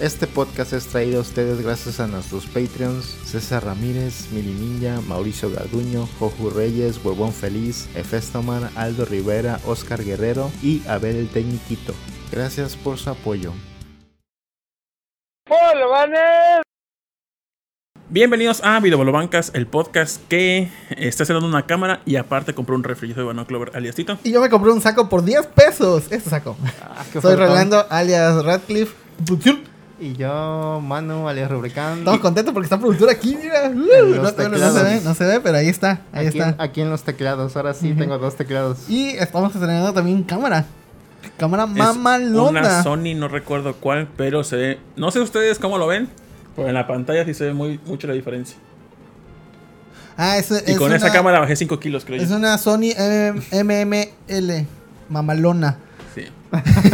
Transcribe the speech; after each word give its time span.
Este 0.00 0.28
podcast 0.28 0.74
es 0.74 0.86
traído 0.86 1.18
a 1.18 1.22
ustedes 1.22 1.60
gracias 1.60 1.98
a 1.98 2.06
nuestros 2.06 2.46
Patreons 2.46 3.04
César 3.04 3.64
Ramírez, 3.64 4.30
Mili 4.30 4.52
Ninja, 4.52 5.00
Mauricio 5.00 5.50
Garduño, 5.50 6.08
Joju 6.20 6.50
Reyes, 6.50 7.04
Huevón 7.04 7.32
Feliz, 7.32 7.88
Efestomar, 7.96 8.70
Aldo 8.76 9.06
Rivera, 9.06 9.58
Oscar 9.66 10.04
Guerrero 10.04 10.52
y 10.62 10.86
Abel 10.86 11.16
el 11.16 11.28
Tecniquito. 11.28 11.94
Gracias 12.30 12.76
por 12.76 12.96
su 12.96 13.10
apoyo. 13.10 13.52
Bienvenidos 18.08 18.62
a 18.62 18.78
Videobolobancas, 18.78 19.50
el 19.52 19.66
podcast 19.66 20.24
que 20.28 20.70
está 20.96 21.24
cenando 21.24 21.48
una 21.48 21.66
cámara 21.66 22.02
y 22.06 22.14
aparte 22.14 22.54
compró 22.54 22.76
un 22.76 22.84
refrigerador 22.84 23.24
de 23.24 23.26
Banano 23.26 23.48
Clover 23.48 23.72
aliasito. 23.74 24.16
Y 24.22 24.30
yo 24.30 24.40
me 24.40 24.48
compré 24.48 24.70
un 24.70 24.80
saco 24.80 25.08
por 25.08 25.24
10 25.24 25.48
pesos. 25.48 26.04
Este 26.08 26.30
saco. 26.30 26.56
Ah, 26.82 27.04
Soy. 27.20 27.34
Rolando, 27.34 27.84
alias 27.90 28.44
Radcliffe. 28.44 28.94
Y 30.00 30.14
yo, 30.14 30.80
Manu, 30.80 31.28
alias 31.28 31.50
Rubricán. 31.50 31.98
Estamos 31.98 32.20
contentos 32.20 32.54
porque 32.54 32.66
está 32.66 32.78
productor 32.78 33.10
aquí, 33.10 33.36
mira. 33.36 33.68
Uh, 33.68 34.14
no, 34.14 34.30
se 34.30 34.48
ve, 34.84 35.00
no 35.02 35.14
se 35.14 35.24
ve, 35.24 35.40
pero 35.40 35.58
ahí 35.58 35.68
está. 35.68 36.02
Ahí 36.12 36.28
aquí, 36.28 36.38
está. 36.38 36.54
aquí 36.62 36.80
en 36.82 36.90
los 36.90 37.02
teclados, 37.02 37.56
ahora 37.56 37.74
sí 37.74 37.94
tengo 37.94 38.16
dos 38.18 38.36
teclados. 38.36 38.88
Y 38.88 39.08
estamos 39.10 39.52
estrenando 39.52 39.92
también 39.92 40.22
cámara. 40.22 40.66
Cámara 41.36 41.64
Es 41.64 41.70
mamalona. 41.70 42.60
Una 42.60 42.82
Sony, 42.84 43.14
no 43.16 43.26
recuerdo 43.26 43.74
cuál, 43.74 44.08
pero 44.16 44.44
se 44.44 44.56
ve. 44.56 44.78
No 44.96 45.10
sé 45.10 45.18
ustedes 45.18 45.58
cómo 45.58 45.78
lo 45.78 45.88
ven, 45.88 46.08
pero 46.54 46.68
en 46.68 46.74
la 46.74 46.86
pantalla 46.86 47.24
sí 47.24 47.34
se 47.34 47.46
ve 47.46 47.52
muy, 47.52 47.80
mucho 47.84 48.06
la 48.06 48.14
diferencia. 48.14 48.56
Ah, 50.16 50.36
es, 50.38 50.50
Y 50.50 50.72
es 50.72 50.78
con 50.78 50.88
una, 50.88 50.96
esa 50.96 51.12
cámara 51.12 51.40
bajé 51.40 51.56
5 51.56 51.78
kilos, 51.80 52.04
creo 52.04 52.20
Es 52.20 52.28
yo. 52.28 52.36
una 52.36 52.56
Sony 52.58 52.92
MML. 53.52 54.66
Mamalona. 55.08 55.78
Sí. 56.50 56.90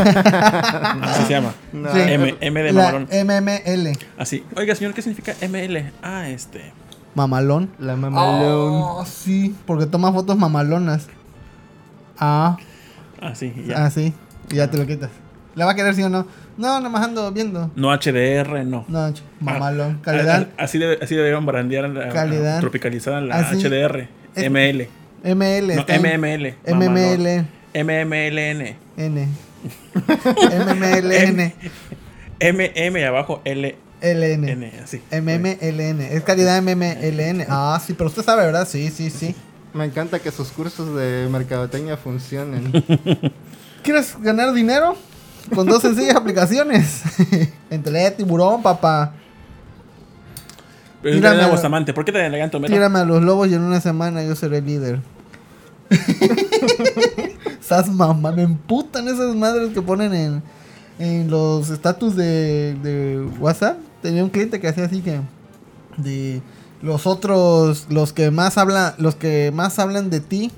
Así 1.02 1.22
se 1.24 1.30
llama. 1.30 1.54
No, 1.72 1.92
Sí. 1.92 2.00
M, 2.00 2.34
M 2.40 2.62
de 2.62 2.72
La 2.72 2.82
mamalón. 2.92 3.08
MML. 3.10 3.92
Así. 4.18 4.44
Oiga, 4.56 4.74
señor, 4.74 4.94
¿qué 4.94 5.02
significa 5.02 5.34
ML? 5.46 5.92
Ah, 6.02 6.28
este. 6.28 6.72
Mamalón. 7.14 7.70
La 7.78 7.96
mamalón. 7.96 8.82
Oh, 8.82 9.04
sí, 9.06 9.54
porque 9.66 9.86
toma 9.86 10.12
fotos 10.12 10.36
mamalonas. 10.36 11.06
Ah, 12.18 12.56
Así, 13.20 13.52
ya. 13.66 13.84
ah, 13.86 13.90
sí. 13.90 14.12
Y 14.50 14.56
ya 14.56 14.70
te 14.70 14.76
lo 14.78 14.86
quitas. 14.86 15.10
¿La 15.54 15.64
va 15.66 15.72
a 15.72 15.74
querer 15.76 15.94
sí 15.94 16.02
o 16.02 16.08
no? 16.08 16.26
No, 16.56 16.80
nomás 16.80 17.04
ando 17.04 17.30
viendo. 17.32 17.70
No 17.76 17.92
HDR, 17.92 18.64
no. 18.64 18.84
No, 18.88 19.08
ch- 19.10 19.22
mamalón. 19.40 19.98
Ah, 20.00 20.02
Calidad 20.04 20.48
ah, 20.58 20.64
Así, 20.64 20.78
debe- 20.78 20.98
así 21.02 21.14
debieron 21.14 21.46
brandear 21.46 21.88
la, 21.88 22.08
Calidad. 22.08 22.60
tropicalizada 22.60 23.20
la 23.20 23.36
Así. 23.36 23.62
HDR. 23.62 24.08
Es- 24.34 24.44
ML. 24.50 24.88
ML. 25.22 25.76
No, 25.76 25.84
MML. 25.88 26.54
MML. 26.66 27.44
MMLN. 27.74 28.76
N. 28.96 29.28
MMLN. 29.94 31.52
MM 32.40 32.98
y 32.98 33.02
abajo 33.02 33.40
LN. 33.44 33.74
LN. 34.02 34.72
Así. 34.82 35.00
MMLN. 35.10 36.00
Es 36.02 36.22
calidad 36.24 36.60
MMLN. 36.62 37.46
Ah, 37.48 37.80
sí, 37.84 37.94
pero 37.94 38.08
usted 38.08 38.22
sabe, 38.22 38.44
¿verdad? 38.44 38.68
Sí, 38.68 38.90
sí, 38.90 39.10
sí. 39.10 39.34
Me 39.72 39.84
encanta 39.86 40.18
que 40.18 40.30
sus 40.30 40.48
cursos 40.48 40.94
de 40.96 41.26
mercadotecnia 41.30 41.96
funcionen. 41.96 42.70
¿Quieres 43.82 44.14
ganar 44.20 44.52
dinero? 44.52 44.96
Con 45.54 45.66
dos 45.66 45.82
sencillas 45.82 46.16
aplicaciones. 46.16 47.02
Entre 47.70 48.10
tiburón, 48.12 48.62
papá. 48.62 49.14
Pero 51.02 51.16
Tírame 51.16 51.42
a- 51.42 51.48
Bustamante. 51.48 51.92
¿Por 51.92 52.04
qué 52.04 52.12
te 52.12 52.24
eleganto, 52.24 52.58
Mero? 52.60 52.72
Tírame 52.72 52.98
a 53.00 53.04
los 53.04 53.22
lobos 53.22 53.48
y 53.48 53.54
en 53.54 53.60
una 53.62 53.80
semana 53.80 54.22
yo 54.22 54.34
seré 54.36 54.60
líder. 54.62 55.00
Esas 57.64 57.88
mamás, 57.88 58.36
me 58.36 58.42
emputan 58.42 59.08
esas 59.08 59.34
madres 59.34 59.72
que 59.72 59.80
ponen 59.80 60.12
en, 60.12 60.42
en 60.98 61.30
los 61.30 61.70
estatus 61.70 62.14
de, 62.14 62.74
de 62.82 63.26
WhatsApp. 63.40 63.78
Tenía 64.02 64.22
un 64.22 64.28
cliente 64.28 64.60
que 64.60 64.68
hacía 64.68 64.84
así 64.84 65.00
que 65.00 65.20
de 65.96 66.42
los 66.82 67.06
otros, 67.06 67.86
los 67.88 68.12
que 68.12 68.30
más 68.30 68.58
hablan, 68.58 68.92
los 68.98 69.14
que 69.14 69.50
más 69.54 69.78
hablan 69.78 70.10
de 70.10 70.20
ti 70.20 70.52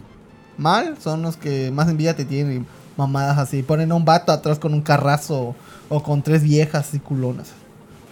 mal 0.59 0.97
son 1.01 1.23
los 1.23 1.37
que 1.37 1.71
más 1.71 1.89
envidia 1.89 2.17
te 2.17 2.25
tienen. 2.25 2.67
Mamadas 2.97 3.39
así. 3.39 3.63
Ponen 3.63 3.93
a 3.93 3.95
un 3.95 4.05
vato 4.05 4.33
atrás 4.33 4.59
con 4.59 4.75
un 4.75 4.81
carrazo 4.81 5.55
o 5.89 6.03
con 6.03 6.23
tres 6.23 6.43
viejas 6.43 6.93
y 6.95 6.99
culonas. 6.99 7.53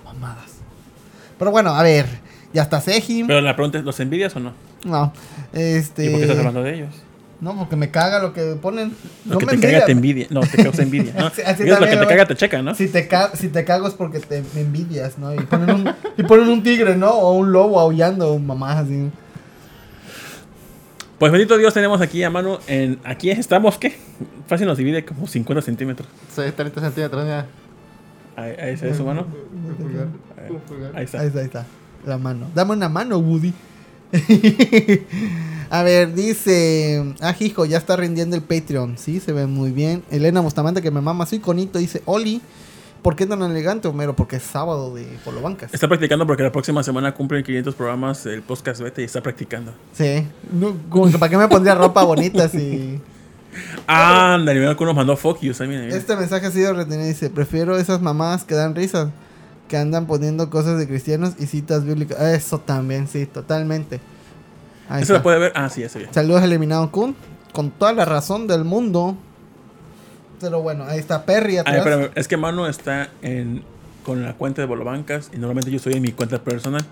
Mamadas. 0.04 0.52
Pero 1.38 1.50
bueno, 1.50 1.74
a 1.74 1.82
ver. 1.82 2.06
Ya 2.52 2.62
está 2.62 2.80
Sejim. 2.80 3.26
Pero 3.26 3.40
la 3.40 3.56
pregunta 3.56 3.78
es, 3.78 3.84
¿los 3.84 3.98
envidias 3.98 4.36
o 4.36 4.40
no? 4.40 4.52
No. 4.84 5.12
Este. 5.52 6.04
¿Y 6.04 6.10
por 6.10 6.18
qué 6.18 6.24
estás 6.26 6.38
hablando 6.38 6.62
de 6.62 6.74
ellos? 6.74 6.94
No, 7.40 7.56
porque 7.58 7.76
me 7.76 7.90
caga 7.90 8.20
lo 8.20 8.32
que 8.32 8.54
ponen. 8.60 8.94
Lo 9.26 9.34
no 9.34 9.38
que 9.38 9.46
me 9.46 9.50
te 9.50 9.54
envidia. 9.56 9.72
caga 9.74 9.86
te 9.86 9.92
envidia. 9.92 10.26
No, 10.30 10.40
te 10.40 10.62
causa 10.62 10.82
envidia. 10.82 11.12
¿no? 11.18 11.26
Así- 11.26 11.42
así 11.42 11.62
Es 11.64 11.68
lo 11.68 11.74
también, 11.76 11.90
que 11.90 11.96
te 11.96 12.02
¿no? 12.02 12.08
caga 12.08 12.26
te 12.26 12.34
checa, 12.36 12.62
¿no? 12.62 12.74
Si 12.74 12.88
te, 12.88 13.06
ca- 13.08 13.32
si 13.34 13.48
te 13.48 13.64
cago 13.64 13.86
es 13.88 13.94
porque 13.94 14.20
te 14.20 14.42
me 14.54 14.60
envidias, 14.62 15.18
¿no? 15.18 15.34
Y 15.34 15.38
ponen 15.40 15.70
un, 15.70 15.90
y 16.16 16.22
ponen 16.22 16.48
un 16.48 16.62
tigre, 16.62 16.96
¿no? 16.96 17.10
O 17.10 17.32
un 17.32 17.52
lobo 17.52 17.78
aullando, 17.80 18.38
mamás 18.38 18.84
así. 18.84 19.10
Pues 21.18 21.30
bendito 21.32 21.56
Dios, 21.56 21.72
tenemos 21.72 22.00
aquí 22.00 22.22
a 22.22 22.30
mano. 22.30 22.58
En, 22.66 22.98
aquí 23.04 23.30
estamos, 23.30 23.78
¿qué? 23.78 23.96
Fácil 24.46 24.66
nos 24.66 24.76
divide 24.78 25.04
como 25.04 25.26
50 25.26 25.62
centímetros. 25.62 26.08
Soy 26.34 26.50
30 26.50 26.80
centímetros, 26.80 27.22
mira. 27.24 27.46
Ahí, 28.36 28.52
ahí 28.60 28.76
se 28.76 28.86
ve 28.86 28.94
su 28.94 29.04
mano. 29.04 29.26
Ahí 30.94 31.04
está. 31.04 31.20
Ahí 31.20 31.26
está, 31.28 31.38
ahí 31.40 31.44
está. 31.46 31.66
La 32.04 32.18
mano. 32.18 32.48
Dame 32.54 32.72
una 32.72 32.88
mano, 32.88 33.18
Woody. 33.18 33.52
A 35.70 35.82
ver, 35.82 36.14
dice. 36.14 37.14
Ah, 37.20 37.34
hijo, 37.40 37.64
ya 37.64 37.78
está 37.78 37.96
rindiendo 37.96 38.36
el 38.36 38.42
Patreon. 38.42 38.96
Sí, 38.96 39.18
se 39.20 39.32
ve 39.32 39.46
muy 39.46 39.72
bien. 39.72 40.04
Elena 40.10 40.40
Bustamante, 40.40 40.82
que 40.82 40.90
me 40.90 41.00
mama 41.00 41.26
su 41.26 41.34
iconito, 41.34 41.78
dice: 41.78 42.02
Oli, 42.04 42.40
¿por 43.02 43.16
qué 43.16 43.26
tan 43.26 43.42
elegante, 43.42 43.88
Homero? 43.88 44.14
Porque 44.14 44.36
es 44.36 44.42
sábado 44.44 44.94
de 44.94 45.04
Polo 45.24 45.42
Bancas. 45.42 45.74
Está 45.74 45.88
practicando 45.88 46.26
porque 46.26 46.42
la 46.44 46.52
próxima 46.52 46.82
semana 46.82 47.12
cumplen 47.12 47.42
500 47.42 47.74
programas 47.74 48.24
el 48.26 48.42
podcast 48.42 48.82
Beta 48.82 49.00
y 49.00 49.04
está 49.04 49.22
practicando. 49.22 49.72
Sí. 49.94 50.26
No, 50.52 50.76
como 50.88 51.10
que, 51.10 51.18
¿Para 51.18 51.30
qué 51.30 51.36
me 51.38 51.48
pondría 51.48 51.74
ropa 51.74 52.04
bonita 52.04 52.48
si.? 52.48 53.00
Ah, 53.86 54.36
mira 54.40 54.76
que 54.76 54.84
nos 54.84 54.96
mandó 54.96 55.16
fuck 55.16 55.40
you. 55.40 55.52
Este 55.52 56.16
mensaje 56.16 56.46
ha 56.46 56.50
sido 56.50 56.72
retenido. 56.72 57.06
Dice: 57.06 57.30
Prefiero 57.30 57.76
esas 57.78 58.00
mamás 58.00 58.44
que 58.44 58.54
dan 58.54 58.74
risas. 58.74 59.10
Que 59.74 59.78
andan 59.80 60.06
poniendo 60.06 60.50
cosas 60.50 60.78
de 60.78 60.86
cristianos 60.86 61.32
y 61.36 61.46
citas 61.46 61.84
bíblicas. 61.84 62.20
Eso 62.20 62.60
también, 62.60 63.08
sí, 63.08 63.26
totalmente. 63.26 63.98
Ahí 64.88 65.02
¿Eso 65.02 65.14
está. 65.14 65.14
la 65.14 65.22
puede 65.24 65.38
ver? 65.40 65.52
Ah, 65.56 65.68
sí, 65.68 65.80
ya 65.80 65.88
ve. 65.92 66.06
Saludos 66.12 66.44
eliminado 66.44 66.92
Kun. 66.92 67.16
Con 67.52 67.72
toda 67.72 67.92
la 67.92 68.04
razón 68.04 68.46
del 68.46 68.62
mundo. 68.62 69.16
Pero 70.40 70.62
bueno, 70.62 70.84
ahí 70.84 71.00
está 71.00 71.24
Perry 71.26 71.54
Ay, 71.54 71.58
atrás. 71.58 71.76
espérame, 71.78 72.10
es 72.14 72.28
que 72.28 72.36
Manu 72.36 72.66
está 72.66 73.08
en, 73.20 73.64
con 74.04 74.22
la 74.22 74.34
cuenta 74.34 74.62
de 74.62 74.68
Bolobancas 74.68 75.30
y 75.34 75.38
normalmente 75.38 75.72
yo 75.72 75.78
estoy 75.78 75.94
en 75.94 76.02
mi 76.02 76.12
cuenta 76.12 76.38
personal. 76.40 76.84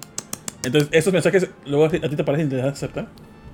Entonces, 0.64 0.88
esos 0.90 1.12
mensajes, 1.12 1.48
luego 1.64 1.84
a 1.84 1.88
ti 1.88 2.00
te 2.00 2.24
parecen 2.24 2.48
de 2.48 2.62
aceptar. 2.68 3.06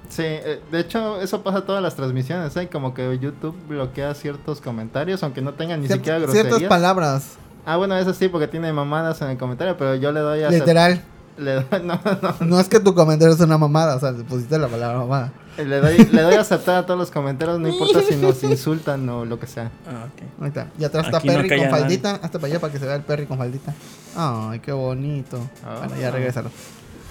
Sí, 0.09 0.23
eh, 0.25 0.61
de 0.73 0.81
hecho, 0.81 1.21
eso 1.21 1.43
pasa 1.43 1.67
todas 1.67 1.83
las 1.83 1.97
transmisiones, 1.97 2.57
¿eh? 2.57 2.69
Como 2.73 2.95
que 2.95 3.19
YouTube 3.19 3.55
bloquea 3.69 4.15
ciertos 4.15 4.63
comentarios, 4.63 5.23
aunque 5.23 5.43
no 5.43 5.53
tengan 5.53 5.83
ni 5.83 5.87
Cier- 5.87 5.97
siquiera 5.97 6.19
ciertas 6.21 6.45
groserías. 6.45 6.69
palabras. 6.71 7.37
Ah, 7.65 7.77
bueno, 7.77 7.97
eso 7.97 8.15
sí, 8.15 8.29
porque 8.29 8.49
tiene 8.49 8.73
mamadas 8.73 9.21
en 9.23 9.31
el 9.31 9.39
comentario, 9.39 9.77
pero 9.77 9.95
yo 9.95 10.13
le 10.13 10.21
doy 10.21 10.43
a... 10.43 10.51
Literal. 10.51 11.03
Le 11.37 11.55
doy, 11.55 11.65
no, 11.85 12.01
no, 12.23 12.35
No 12.41 12.61
es 12.61 12.69
que 12.69 12.81
tu 12.81 12.95
comentario 12.95 13.35
es 13.35 13.41
una 13.41 13.59
mamada. 13.59 13.97
O 13.97 14.01
sea, 14.01 14.11
le 14.11 14.25
pusiste 14.25 14.59
la 14.59 14.69
palabra 14.69 14.99
mamada. 14.99 15.33
le 15.57 15.81
doy, 15.81 15.99
le 15.99 16.23
doy 16.23 16.35
a 16.35 16.41
aceptar 16.41 16.77
a 16.77 16.87
todos 16.87 16.99
los 16.99 17.11
comentarios, 17.11 17.61
no 17.61 17.69
importa 17.69 18.01
si 18.03 18.17
nos 18.17 18.43
insultan 18.43 19.09
o 19.09 19.25
lo 19.25 19.39
que 19.39 19.47
sea. 19.47 19.71
Ah, 19.87 20.07
ok. 20.07 20.43
Ahí 20.43 20.49
está. 20.49 20.67
Y 20.79 20.85
atrás 20.85 21.07
está 21.07 21.19
no 21.19 21.25
Perry 21.25 21.49
con 21.49 21.59
nadie. 21.59 21.71
faldita. 21.71 22.11
Hasta 22.23 22.39
para 22.39 22.47
allá 22.47 22.61
para 22.61 22.73
que 22.73 22.79
se 22.79 22.87
vea 22.87 22.97
el 22.97 23.03
Perry 23.03 23.27
con 23.27 23.39
faldita. 23.39 23.75
Ay, 24.17 24.61
qué 24.61 24.73
bonito. 24.73 25.39
Ah. 25.65 25.85
Bueno, 25.87 26.01
ya 26.01 26.11
regresaron. 26.11 26.51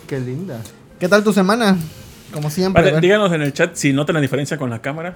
Qué 0.08 0.20
linda. 0.20 0.60
¿Qué 1.00 1.08
tal 1.08 1.24
tu 1.24 1.32
semana? 1.32 1.78
Como 2.34 2.50
siempre. 2.50 2.84
Vale, 2.84 3.00
díganos 3.00 3.32
en 3.32 3.42
el 3.42 3.54
chat 3.54 3.76
si 3.76 3.94
notan 3.94 4.16
la 4.16 4.22
diferencia 4.22 4.58
con 4.58 4.70
la 4.70 4.80
cámara. 4.82 5.16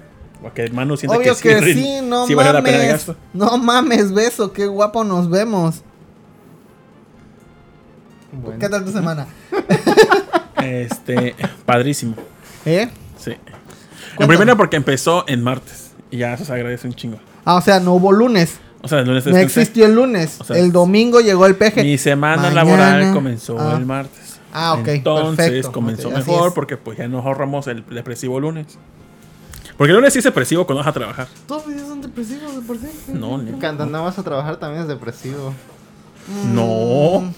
Que 0.56 0.70
Manu 0.72 0.98
siente 0.98 1.16
Obvio 1.18 1.36
que, 1.36 1.42
que 1.60 1.64
sí, 1.64 1.74
sí, 1.74 2.00
no 2.04 2.26
sí 2.28 2.34
vale 2.34 2.52
la 2.54 2.62
pena 2.64 2.78
el 2.78 2.84
mames. 2.84 2.94
gasto. 3.08 3.16
No 3.34 3.58
mames, 3.58 4.12
beso, 4.14 4.52
qué 4.52 4.66
guapo 4.66 5.04
nos 5.04 5.30
vemos. 5.30 5.82
Bueno. 8.32 8.60
¿Qué 8.60 8.68
tal 8.70 8.84
tu 8.86 8.92
semana? 8.92 9.28
Este, 10.64 11.36
padrísimo. 11.66 12.16
¿Eh? 12.66 12.90
Sí. 13.18 13.34
En 14.20 14.28
primera 14.28 14.56
porque 14.56 14.76
empezó 14.78 15.26
en 15.28 15.44
martes. 15.44 15.92
Y 16.10 16.18
ya 16.18 16.34
eso 16.34 16.46
se 16.46 16.54
agradece 16.54 16.88
un 16.88 16.94
chingo. 16.94 17.18
Ah, 17.46 17.56
o 17.56 17.62
sea, 17.62 17.80
no 17.80 17.94
hubo 17.94 18.12
lunes. 18.12 18.60
O 18.82 18.88
sea, 18.88 19.00
el 19.00 19.08
lunes 19.08 19.26
No 19.26 19.38
existió 19.38 19.86
el 19.86 19.94
lunes. 19.96 20.38
O 20.40 20.44
sea, 20.44 20.58
el 20.58 20.72
domingo 20.72 21.20
llegó 21.22 21.46
el 21.46 21.56
peje. 21.56 21.84
Mi 21.84 21.98
semana 21.98 22.44
Mañana. 22.44 22.56
laboral 22.64 23.14
comenzó 23.14 23.58
Ah. 23.60 23.76
el 23.78 23.86
martes. 23.86 24.40
Ah, 24.54 24.74
ok, 24.74 24.88
Entonces 24.90 25.46
perfecto. 25.46 25.72
comenzó 25.72 26.12
mejor 26.12 26.54
porque 26.54 26.76
pues 26.78 26.98
ya 26.98 27.08
nos 27.08 27.26
ahorramos 27.26 27.68
el 27.68 27.86
depresivo 27.86 28.40
lunes. 28.40 28.78
Porque 29.82 29.94
el 29.94 29.98
lunes 29.98 30.14
sí 30.14 30.20
es 30.20 30.26
depresivo 30.26 30.64
cuando 30.68 30.82
vas 30.84 30.88
a 30.90 30.94
trabajar. 30.94 31.28
Todos 31.48 31.66
los 31.66 31.74
días 31.76 31.88
son 31.88 32.02
depresivos 32.04 32.56
de 32.56 32.62
por 32.62 32.78
sí. 32.78 32.86
No, 33.08 33.40
ni- 33.40 33.50
Cuando 33.54 33.88
no 33.88 34.04
vas 34.04 34.20
a 34.20 34.22
trabajar 34.22 34.58
también 34.58 34.84
es 34.84 34.88
depresivo. 34.88 35.56
No. 36.54 37.34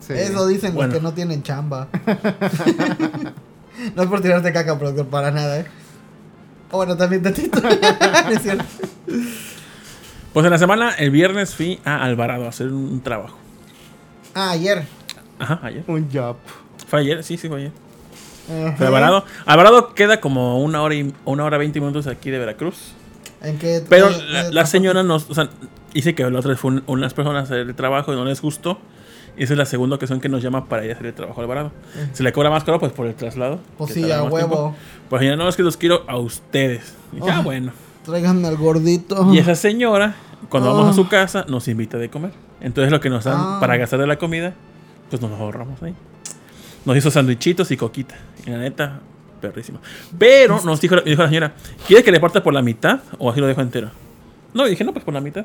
Sí. 0.00 0.14
Eso 0.14 0.46
dicen 0.46 0.72
Bueno. 0.72 0.88
los 0.94 0.98
que 0.98 1.02
no 1.02 1.12
tienen 1.12 1.42
chamba. 1.42 1.88
no 3.94 4.02
es 4.02 4.08
por 4.08 4.22
tirarte 4.22 4.54
caca, 4.54 4.78
productor, 4.78 5.08
para 5.08 5.30
nada, 5.32 5.60
¿eh? 5.60 5.66
O 6.70 6.78
bueno, 6.78 6.96
también 6.96 7.22
tantito. 7.22 7.60
No 8.24 8.30
es 8.30 8.40
cierto. 8.42 8.64
Pues 10.32 10.46
en 10.46 10.50
la 10.52 10.58
semana, 10.58 10.92
el 10.94 11.10
viernes 11.10 11.54
fui 11.54 11.78
a 11.84 12.02
Alvarado 12.02 12.46
a 12.46 12.48
hacer 12.48 12.68
un 12.68 13.02
trabajo. 13.02 13.36
Ah, 14.34 14.52
ayer. 14.52 14.86
Ajá, 15.38 15.60
ayer. 15.62 15.84
Un 15.88 16.08
job. 16.10 16.36
Fue 16.86 17.00
ayer, 17.00 17.22
sí, 17.22 17.36
sí, 17.36 17.48
fue 17.48 17.58
ayer. 17.58 17.72
Ajá. 18.50 18.86
Alvarado. 18.86 19.24
Alvarado 19.46 19.94
queda 19.94 20.20
como 20.20 20.60
una 20.62 20.82
hora 20.82 20.94
y 20.94 21.12
una 21.24 21.44
hora 21.44 21.58
veinte 21.58 21.80
minutos 21.80 22.06
aquí 22.06 22.30
de 22.30 22.38
Veracruz. 22.38 22.92
¿En 23.42 23.58
qué? 23.58 23.82
Pero 23.88 24.08
eh, 24.10 24.16
la, 24.28 24.40
eh, 24.48 24.52
la 24.52 24.66
señora 24.66 25.02
nos, 25.02 25.30
o 25.30 25.34
sea, 25.34 25.48
dice 25.94 26.14
que 26.14 26.28
la 26.28 26.38
otra 26.38 26.50
vez 26.50 26.60
fue 26.60 26.72
un- 26.72 26.82
unas 26.86 27.14
personas 27.14 27.42
a 27.42 27.44
hacer 27.44 27.58
el 27.60 27.74
trabajo 27.74 28.12
y 28.12 28.16
no 28.16 28.24
les 28.24 28.42
gustó. 28.42 28.78
Y 29.36 29.44
esa 29.44 29.54
es 29.54 29.58
la 29.58 29.64
segunda 29.64 29.96
ocasión 29.96 30.20
que 30.20 30.28
nos 30.28 30.42
llama 30.42 30.66
para 30.66 30.84
ir 30.84 30.90
a 30.90 30.94
hacer 30.94 31.06
el 31.06 31.14
trabajo 31.14 31.40
Alvarado. 31.40 31.70
Se 32.12 32.22
le 32.22 32.32
cobra 32.32 32.50
más 32.50 32.64
caro 32.64 32.78
pues 32.80 32.92
por 32.92 33.06
el 33.06 33.14
traslado. 33.14 33.60
Pues 33.78 33.94
sí, 33.94 34.10
a 34.10 34.22
huevo. 34.24 34.74
Pues 35.08 35.22
ya 35.22 35.36
no, 35.36 35.48
es 35.48 35.56
que 35.56 35.62
los 35.62 35.76
quiero 35.76 36.02
a 36.08 36.18
ustedes. 36.18 36.94
Y 37.12 37.16
dije, 37.16 37.30
ah, 37.30 37.38
Oh. 37.40 37.44
bueno. 37.44 37.72
Tráiganme 38.04 38.48
al 38.48 38.56
gordito. 38.56 39.32
Y 39.32 39.38
esa 39.38 39.54
señora, 39.54 40.16
cuando 40.50 40.70
Oh. 40.72 40.74
vamos 40.76 40.90
a 40.90 40.92
su 40.94 41.08
casa, 41.08 41.44
nos 41.48 41.68
invita 41.68 41.96
de 41.96 42.10
comer. 42.10 42.32
Entonces 42.60 42.90
lo 42.92 43.00
que 43.00 43.08
nos 43.08 43.24
dan 43.24 43.36
Ah. 43.38 43.56
para 43.60 43.76
gastar 43.78 44.00
de 44.00 44.06
la 44.06 44.16
comida, 44.18 44.52
pues 45.08 45.22
nos 45.22 45.30
lo 45.30 45.36
ahorramos 45.36 45.82
ahí. 45.82 45.94
Nos 46.84 46.96
hizo 46.96 47.10
sandwichitos 47.10 47.70
y 47.70 47.76
coquita. 47.76 48.16
Y 48.46 48.50
la 48.50 48.58
neta, 48.58 49.00
perrísimo. 49.40 49.80
Pero 50.18 50.60
nos 50.64 50.80
dijo, 50.80 50.96
la 50.96 51.28
señora, 51.28 51.54
¿quiere 51.86 52.02
que 52.02 52.12
le 52.12 52.20
parta 52.20 52.42
por 52.42 52.54
la 52.54 52.62
mitad 52.62 53.00
o 53.18 53.30
así 53.30 53.40
lo 53.40 53.46
dejo 53.46 53.60
entero? 53.60 53.90
No, 54.54 54.66
y 54.66 54.70
dije, 54.70 54.84
no, 54.84 54.92
pues 54.92 55.04
por 55.04 55.14
la 55.14 55.20
mitad. 55.20 55.44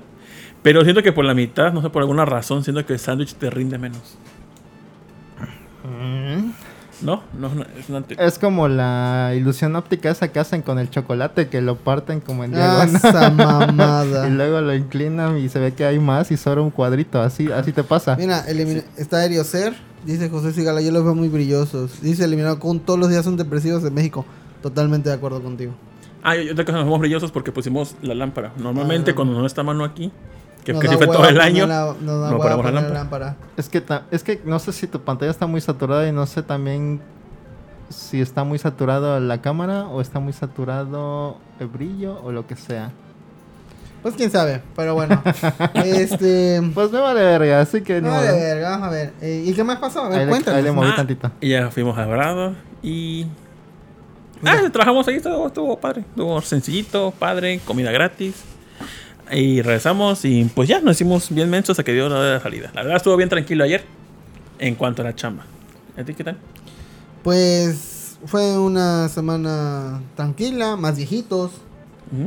Pero 0.64 0.84
siento 0.84 1.04
que 1.04 1.12
por 1.12 1.26
la 1.26 1.34
mitad, 1.34 1.72
no 1.74 1.82
sé, 1.82 1.90
por 1.90 2.02
alguna 2.02 2.26
razón, 2.26 2.64
siento 2.64 2.86
que 2.86 2.94
el 2.94 3.00
sándwich 3.00 3.36
te 3.36 3.50
rinde 3.50 3.78
menos. 3.78 4.18
No, 7.02 7.24
no, 7.38 7.54
no, 7.54 7.64
es 7.78 7.90
una... 7.90 8.04
Es 8.18 8.40
como 8.40 8.68
la 8.68 9.34
ilusión 9.36 9.76
óptica 9.76 10.10
esa 10.10 10.30
que 10.32 10.40
hacen 10.40 10.62
con 10.62 10.80
el 10.80 10.90
chocolate, 10.90 11.50
que 11.50 11.62
lo 11.62 11.76
parten 11.78 12.22
como 12.22 12.44
en 12.46 12.56
Ah, 12.56 12.86
diagonal. 12.86 12.96
esa 12.96 13.30
mamada. 13.32 14.28
y 14.28 14.32
luego 14.32 14.62
lo 14.62 14.74
inclinan 14.74 15.38
y 15.38 15.50
se 15.50 15.60
ve 15.60 15.74
que 15.74 15.86
hay 15.86 16.00
más 16.00 16.32
y 16.32 16.38
sobra 16.38 16.62
un 16.62 16.72
cuadrito. 16.72 17.22
Así, 17.22 17.52
así 17.52 17.72
te 17.74 17.84
pasa. 17.84 18.16
Mira, 18.16 18.46
elimina- 18.48 18.84
está 18.98 19.18
Aeriocer. 19.20 19.74
Dice 20.06 20.30
José 20.30 20.54
Sigala, 20.54 20.82
yo 20.82 20.92
los 20.92 21.04
veo 21.04 21.16
muy 21.16 21.30
brillosos. 21.30 22.02
Dice 22.02 22.24
eliminado 22.26 22.60
con 22.60 22.80
todos 22.80 23.00
los 23.00 23.10
días 23.10 23.26
son 23.26 23.38
depresivos 23.38 23.84
en 23.84 23.94
México. 23.94 24.24
Totalmente 24.62 25.10
de 25.10 25.16
acuerdo 25.16 25.42
contigo. 25.42 25.74
Ah, 26.24 26.38
y 26.38 26.50
otra 26.50 26.64
cosa, 26.64 26.78
nos 26.78 26.86
fuimos 26.86 27.00
brillosos 27.02 27.32
porque 27.32 27.52
pusimos 27.52 27.96
la 28.02 28.14
lámpara. 28.16 28.52
Normalmente 28.58 29.12
Ah. 29.12 29.16
cuando 29.16 29.38
no 29.38 29.46
está 29.46 29.64
mano 29.64 29.84
aquí, 29.84 30.12
que 30.74 30.90
fue 30.98 31.08
todo 31.08 31.28
el 31.30 31.40
año, 31.40 31.68
la- 31.68 31.96
nos 32.02 32.22
da 32.22 32.32
no 32.32 32.64
la 32.72 32.82
lámpara. 32.82 33.36
Es 33.58 33.70
que, 33.70 33.82
ta- 33.82 34.04
es 34.12 34.24
que 34.24 34.42
no 34.46 34.60
sé 34.60 34.72
si 34.74 34.88
tu 34.88 35.00
pantalla 35.02 35.32
está 35.32 35.46
muy 35.48 35.62
saturada 35.62 36.08
y 36.08 36.12
no 36.12 36.26
sé 36.26 36.42
también 36.44 37.02
si 37.90 38.20
está 38.20 38.44
muy 38.44 38.58
saturado 38.58 39.20
la 39.20 39.42
cámara 39.42 39.86
o 39.88 40.02
está 40.02 40.20
muy 40.20 40.34
saturado 40.34 41.38
el 41.60 41.68
brillo 41.68 42.20
o 42.24 42.32
lo 42.32 42.48
que 42.48 42.56
sea. 42.56 42.92
Pues 44.02 44.16
quién 44.16 44.30
sabe, 44.30 44.62
pero 44.76 44.94
bueno. 44.94 45.22
este. 45.74 46.62
Pues 46.74 46.92
me 46.92 47.00
vale 47.00 47.22
verga, 47.22 47.62
así 47.62 47.82
que 47.82 48.02
no. 48.02 48.10
No, 48.12 48.22
de 48.22 48.32
verga, 48.32 48.70
vamos 48.72 48.88
a 48.88 48.92
ver. 48.92 49.14
Eh, 49.22 49.44
¿Y 49.48 49.54
qué 49.54 49.64
más 49.64 49.80
pasó? 49.80 50.02
A 50.04 50.10
ver, 50.10 50.20
Ahí 50.20 50.26
le- 50.26 50.30
cuéntanos. 50.32 50.58
ahí 50.58 50.64
le 50.64 50.72
moví 50.72 50.90
Ah, 50.92 50.96
tantito. 50.96 51.32
Y 51.42 51.50
ya 51.50 51.70
fuimos 51.72 51.98
a 51.98 52.06
Brado 52.06 52.56
y. 52.84 53.26
Ah, 54.46 54.58
trabajamos 54.72 55.08
ahí, 55.08 55.16
estuvo, 55.16 55.48
estuvo 55.48 55.80
padre. 55.80 56.02
Estuvo 56.02 56.40
sencillito, 56.42 57.12
padre, 57.18 57.60
comida 57.66 57.92
gratis. 57.92 58.44
Y 59.31 59.62
regresamos 59.62 60.24
y 60.25 60.45
pues 60.45 60.69
ya 60.69 60.80
nos 60.81 60.95
hicimos 60.98 61.30
bien 61.31 61.50
mensos 61.50 61.72
hasta 61.72 61.83
que 61.83 61.94
dio 61.94 62.07
la 62.10 62.16
hora 62.16 62.25
de 62.25 62.33
la 62.36 62.39
salida. 62.42 62.72
La 62.75 62.81
verdad 62.83 62.98
estuvo 62.98 63.16
bien 63.18 63.30
tranquilo 63.30 63.63
ayer 63.63 63.83
en 64.60 64.75
cuanto 64.75 65.01
a 65.01 65.06
la 65.06 65.16
chamba. 65.16 65.45
¿A 65.98 66.04
ti 66.04 66.13
qué 66.13 66.24
tal? 66.24 66.38
Pues 67.24 68.18
fue 68.25 68.57
una 68.57 69.10
semana 69.10 70.01
tranquila, 70.16 70.75
más 70.75 70.98
viejitos. 70.98 71.51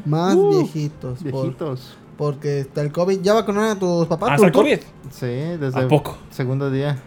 Más 0.04 0.34
Uh, 0.34 0.50
viejitos. 0.58 1.20
por- 1.30 1.42
Viejitos. 1.44 1.96
porque 2.16 2.60
está 2.60 2.80
el 2.82 2.90
COVID. 2.90 3.20
¿Ya 3.22 3.32
vacunaron 3.34 3.70
a 3.70 3.78
tus 3.78 4.06
papás? 4.08 4.32
¿Hasta 4.32 4.46
el. 4.46 4.52
COVID? 4.52 4.78
Sí, 5.12 5.26
desde 5.26 5.80
¿A 5.80 5.86
poco? 5.88 6.18
segundo 6.30 6.68
día. 6.70 6.98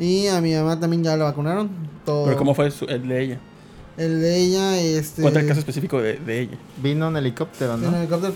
Y 0.00 0.26
a 0.26 0.40
mi 0.40 0.52
mamá 0.54 0.78
también 0.80 1.04
ya 1.04 1.16
la 1.16 1.24
vacunaron. 1.24 1.70
Todo. 2.04 2.24
Pero 2.24 2.36
¿cómo 2.36 2.54
fue 2.54 2.70
su- 2.72 2.84
el 2.86 3.06
de 3.06 3.22
ella? 3.22 3.38
El 3.96 4.20
de 4.20 4.36
ella, 4.38 4.78
este. 4.80 5.22
Cuenta 5.22 5.38
el 5.40 5.46
caso 5.46 5.60
específico 5.60 6.02
de, 6.02 6.14
de 6.14 6.40
ella. 6.40 6.58
Vino 6.82 7.08
en 7.08 7.16
helicóptero, 7.16 7.74
En 7.74 7.84
el 7.84 7.90
¿no? 7.92 7.96
helicóptero. 7.96 8.34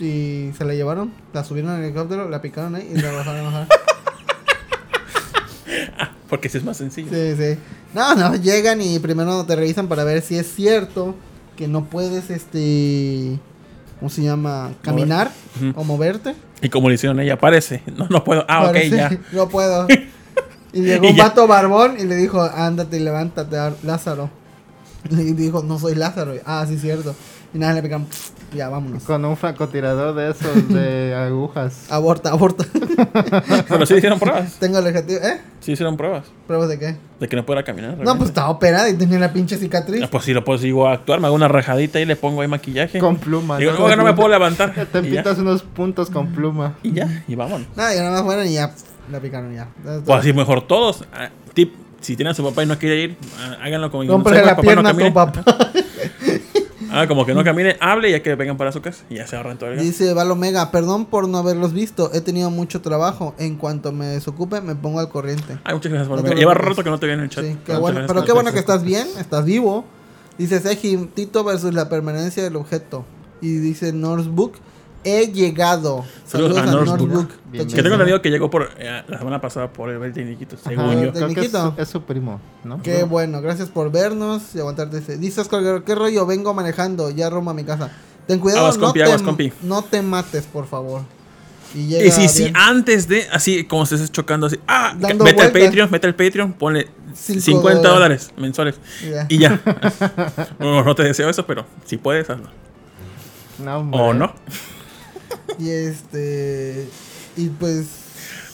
Y 0.00 0.52
se 0.56 0.64
la 0.64 0.74
llevaron, 0.74 1.12
la 1.32 1.42
subieron 1.44 1.70
al 1.72 1.82
helicóptero, 1.82 2.28
la 2.28 2.40
picaron 2.40 2.74
ahí 2.76 2.90
y 2.94 2.98
la 3.00 3.10
bajaron 3.12 3.40
a 3.40 3.42
bajar. 3.44 3.68
Porque 6.28 6.48
sí 6.48 6.58
es 6.58 6.64
más 6.64 6.76
sencillo. 6.76 7.08
Sí, 7.10 7.34
sí. 7.36 7.58
No, 7.94 8.14
no, 8.14 8.34
llegan 8.36 8.80
y 8.82 8.98
primero 8.98 9.44
te 9.46 9.56
revisan 9.56 9.88
para 9.88 10.04
ver 10.04 10.22
si 10.22 10.36
es 10.36 10.52
cierto 10.54 11.14
que 11.56 11.68
no 11.68 11.84
puedes, 11.86 12.30
este. 12.30 13.38
¿Cómo 13.98 14.10
se 14.10 14.22
llama? 14.22 14.72
Caminar 14.82 15.30
o 15.74 15.82
moverte. 15.84 16.34
Y 16.62 16.68
como 16.68 16.88
le 16.88 16.94
hicieron 16.96 17.18
ella, 17.20 17.38
parece. 17.38 17.82
No, 17.96 18.06
no 18.08 18.22
puedo. 18.24 18.44
Ah, 18.48 18.66
Parece- 18.66 19.04
ok, 19.04 19.10
ya. 19.10 19.18
No 19.32 19.48
puedo. 19.48 19.86
Y 20.70 20.82
llegó 20.82 21.06
Y 21.06 21.12
un 21.12 21.16
vato 21.16 21.46
barbón 21.46 21.96
y 21.98 22.04
le 22.04 22.14
dijo, 22.14 22.42
ándate 22.42 22.98
y 22.98 23.00
levántate, 23.00 23.56
Ar- 23.56 23.76
Lázaro. 23.84 24.28
Y 25.10 25.14
dijo, 25.32 25.62
no 25.62 25.78
soy 25.78 25.94
Lázaro. 25.94 26.34
Ah, 26.44 26.66
sí, 26.68 26.76
cierto. 26.78 27.16
Y 27.54 27.58
nada, 27.58 27.72
le 27.72 27.82
pican, 27.82 28.06
ya, 28.54 28.68
vámonos. 28.68 29.02
Con 29.04 29.24
un 29.24 29.36
francotirador 29.36 30.14
de 30.14 30.30
esos 30.30 30.68
de 30.72 31.14
agujas. 31.14 31.86
Aborta, 31.90 32.30
aborta. 32.30 32.64
Pero 33.68 33.86
sí 33.86 33.94
hicieron 33.94 34.18
pruebas. 34.18 34.54
Tengo 34.58 34.78
el 34.78 34.86
objetivo. 34.86 35.20
¿Eh? 35.22 35.40
Sí 35.60 35.72
hicieron 35.72 35.96
pruebas. 35.96 36.26
¿Pruebas 36.46 36.68
de 36.68 36.78
qué? 36.78 36.96
De 37.20 37.28
que 37.28 37.36
no 37.36 37.44
pueda 37.44 37.62
caminar. 37.62 37.96
No, 37.98 38.16
pues 38.16 38.30
estaba 38.30 38.50
operada 38.50 38.88
y 38.88 38.94
tenía 38.94 39.18
la 39.18 39.32
pinche 39.32 39.56
cicatriz. 39.56 40.02
Ah, 40.02 40.08
Pues 40.10 40.24
si 40.24 40.32
lo 40.32 40.44
puedo 40.44 40.58
sigo 40.58 40.86
a 40.88 40.92
actuar, 40.92 41.20
me 41.20 41.26
hago 41.26 41.36
una 41.36 41.48
rajadita 41.48 42.00
y 42.00 42.04
le 42.06 42.16
pongo 42.16 42.40
ahí 42.42 42.48
maquillaje. 42.48 42.98
Con 42.98 43.16
pluma. 43.16 43.58
Digo, 43.58 43.72
¿no? 43.72 43.78
no, 43.80 43.86
que 43.88 43.96
no 43.96 44.04
me 44.04 44.14
puedo 44.14 44.28
levantar. 44.28 44.72
Te 44.92 45.02
ya, 45.02 45.10
pintas 45.10 45.38
unos 45.38 45.62
puntos 45.62 46.10
con 46.10 46.28
pluma. 46.28 46.74
y 46.82 46.92
ya, 46.92 47.24
y 47.28 47.34
vámonos. 47.34 47.66
Nada, 47.76 47.94
y 47.94 47.98
nada 47.98 48.10
más 48.12 48.22
fueron 48.22 48.46
y 48.46 48.54
ya 48.54 48.72
la 49.10 49.20
picaron 49.20 49.54
ya. 49.54 49.68
Pues 49.82 50.20
así 50.20 50.32
mejor 50.32 50.66
todos. 50.66 51.04
Ah, 51.12 51.28
tip, 51.54 51.74
si 52.00 52.14
tienen 52.16 52.30
a 52.32 52.34
su 52.34 52.44
papá 52.44 52.62
y 52.62 52.66
no 52.66 52.78
quiere 52.78 52.96
ir, 53.02 53.16
ah, 53.40 53.56
háganlo 53.62 53.88
no 53.88 54.06
Cómprale 54.06 54.44
la 54.44 54.56
papá 54.56 54.62
no 54.62 54.62
pierna 54.62 54.90
a 54.90 54.92
tu 54.92 54.98
camine. 54.98 55.12
papá. 55.12 55.44
Ah, 56.98 57.06
como 57.06 57.24
que 57.24 57.32
no 57.32 57.44
camine, 57.44 57.76
hable 57.80 58.08
y 58.08 58.12
ya 58.12 58.22
que 58.22 58.34
vengan 58.34 58.56
para 58.56 58.72
su 58.72 58.82
casa. 58.82 59.04
Y 59.08 59.16
ya 59.16 59.26
se 59.26 59.36
ahorran 59.36 59.56
todo 59.56 59.70
el. 59.70 59.78
Dice 59.78 60.12
Valomega, 60.14 60.70
perdón 60.72 61.06
por 61.06 61.28
no 61.28 61.38
haberlos 61.38 61.72
visto. 61.72 62.10
He 62.12 62.20
tenido 62.20 62.50
mucho 62.50 62.80
trabajo. 62.80 63.34
En 63.38 63.56
cuanto 63.56 63.92
me 63.92 64.06
desocupe, 64.06 64.60
me 64.60 64.74
pongo 64.74 64.98
al 64.98 65.08
corriente. 65.08 65.58
Ay, 65.62 65.74
muchas 65.74 65.92
gracias 65.92 66.08
por 66.08 66.22
No. 66.22 66.34
Lleva 66.34 66.54
rato 66.54 66.82
que 66.82 66.90
no 66.90 66.98
te 66.98 67.06
veo 67.06 67.14
en 67.14 67.20
el 67.20 67.28
chat. 67.28 67.44
Sí, 67.44 67.56
qué 67.64 67.76
bueno. 67.76 68.00
Pero 68.06 68.24
qué 68.24 68.32
bueno 68.32 68.52
que 68.52 68.58
estás 68.58 68.82
bien, 68.82 69.06
estás 69.18 69.44
vivo. 69.44 69.84
Dice 70.38 70.60
Seji, 70.60 70.96
Tito 71.14 71.44
versus 71.44 71.74
la 71.74 71.88
permanencia 71.88 72.42
del 72.42 72.56
objeto. 72.56 73.04
Y 73.40 73.58
dice 73.58 73.92
Northbook, 73.92 74.54
he 75.04 75.32
llegado. 75.32 76.04
Saludos 76.26 76.58
a 76.58 76.66
Northbook. 76.66 77.30
Que 77.52 77.64
tengo 77.64 77.94
entendido 77.94 78.20
que 78.20 78.30
llegó 78.30 78.50
por 78.50 78.70
eh, 78.78 79.02
la 79.06 79.18
semana 79.18 79.40
pasada 79.40 79.72
por 79.72 79.90
el 79.90 80.00
Niquito, 80.00 80.56
Ajá, 80.56 80.68
según 80.68 81.02
yo. 81.02 81.12
Creo 81.12 81.28
que 81.28 81.40
es 81.40 81.50
su, 81.50 81.74
es 81.76 81.88
su 81.88 82.02
primo, 82.02 82.40
¿no? 82.64 82.82
Qué 82.82 83.04
bueno, 83.04 83.40
gracias 83.40 83.68
por 83.68 83.90
vernos 83.90 84.54
y 84.54 84.60
aguantarte. 84.60 84.98
ese. 84.98 85.18
Dice 85.18 85.40
Oscar 85.40 85.82
¿qué 85.84 85.94
rollo? 85.94 86.26
Vengo 86.26 86.52
manejando, 86.54 87.10
ya 87.10 87.30
rumbo 87.30 87.50
a 87.50 87.54
mi 87.54 87.64
casa. 87.64 87.90
Ten 88.26 88.40
cuidado, 88.40 88.60
Aguas, 88.60 88.76
no, 88.76 88.84
compi, 88.84 88.98
te, 88.98 89.04
aguas, 89.04 89.22
compi. 89.22 89.52
no 89.62 89.82
te 89.82 90.02
mates, 90.02 90.44
por 90.44 90.66
favor. 90.66 91.02
Y, 91.74 91.86
llega 91.86 92.06
Y 92.06 92.10
si, 92.10 92.28
si 92.28 92.52
antes 92.54 93.08
de, 93.08 93.26
así 93.32 93.64
como 93.64 93.86
se 93.86 93.94
estés 93.94 94.12
chocando, 94.12 94.46
así, 94.46 94.58
ah, 94.66 94.94
Dando 94.98 95.24
vete 95.24 95.42
al. 95.42 95.52
Patreon, 95.52 95.90
vete 95.90 96.06
al 96.06 96.14
Patreon, 96.14 96.52
ponle 96.52 96.88
Cinco 97.14 97.40
50 97.40 97.88
dólares 97.88 98.30
mensuales. 98.36 98.78
Y 99.28 99.38
ya. 99.38 99.60
no, 100.58 100.84
no 100.84 100.94
te 100.94 101.04
deseo 101.04 101.30
eso, 101.30 101.46
pero 101.46 101.64
si 101.86 101.96
puedes, 101.96 102.28
hazlo. 102.28 102.48
No. 103.64 103.78
O 103.92 104.14
no. 104.14 104.32
Y 105.58 105.70
este. 105.70 106.88
Y 107.36 107.48
pues. 107.48 107.86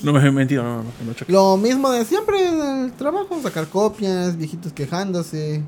No 0.03 0.13
me 0.13 0.27
he 0.27 0.31
mentido, 0.31 0.63
no, 0.63 0.77
no, 0.77 0.83
no. 0.83 1.15
Lo 1.29 1.57
mismo 1.57 1.91
de 1.91 2.05
siempre 2.05 2.49
en 2.49 2.85
el 2.85 2.93
trabajo, 2.93 3.41
sacar 3.43 3.69
copias, 3.69 4.37
viejitos 4.37 4.73
quejándose. 4.73 5.63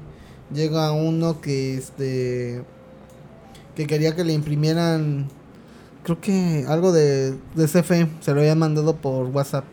Llega 0.52 0.92
uno 0.92 1.40
que 1.40 1.76
este. 1.76 2.64
que 3.74 3.86
quería 3.86 4.14
que 4.14 4.24
le 4.24 4.32
imprimieran. 4.32 5.28
Creo 6.02 6.20
que 6.20 6.64
algo 6.68 6.92
de, 6.92 7.32
de 7.54 7.66
CFE. 7.66 8.08
Se 8.20 8.32
lo 8.32 8.40
habían 8.40 8.58
mandado 8.58 8.96
por 8.96 9.26
WhatsApp. 9.26 9.64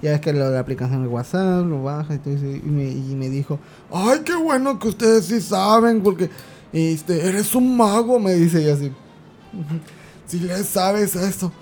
Ya 0.00 0.12
ves 0.12 0.20
que 0.20 0.32
la, 0.32 0.48
la 0.48 0.60
aplicación 0.60 1.02
de 1.02 1.08
WhatsApp 1.08 1.66
lo 1.66 1.82
baja 1.82 2.14
y, 2.14 2.18
todo 2.18 2.34
eso, 2.34 2.46
y, 2.46 2.62
me, 2.62 2.88
y 2.88 3.14
me 3.14 3.28
dijo, 3.28 3.58
ay, 3.92 4.20
qué 4.24 4.34
bueno 4.34 4.78
que 4.78 4.88
ustedes 4.88 5.26
sí 5.26 5.38
saben, 5.38 6.02
porque 6.02 6.30
este, 6.72 7.28
eres 7.28 7.54
un 7.54 7.76
mago, 7.76 8.18
me 8.18 8.32
dice 8.34 8.62
y 8.62 8.70
así. 8.70 8.92
Si 10.26 10.40
le 10.40 10.62
sabes 10.64 11.16
a 11.16 11.28
eso. 11.28 11.52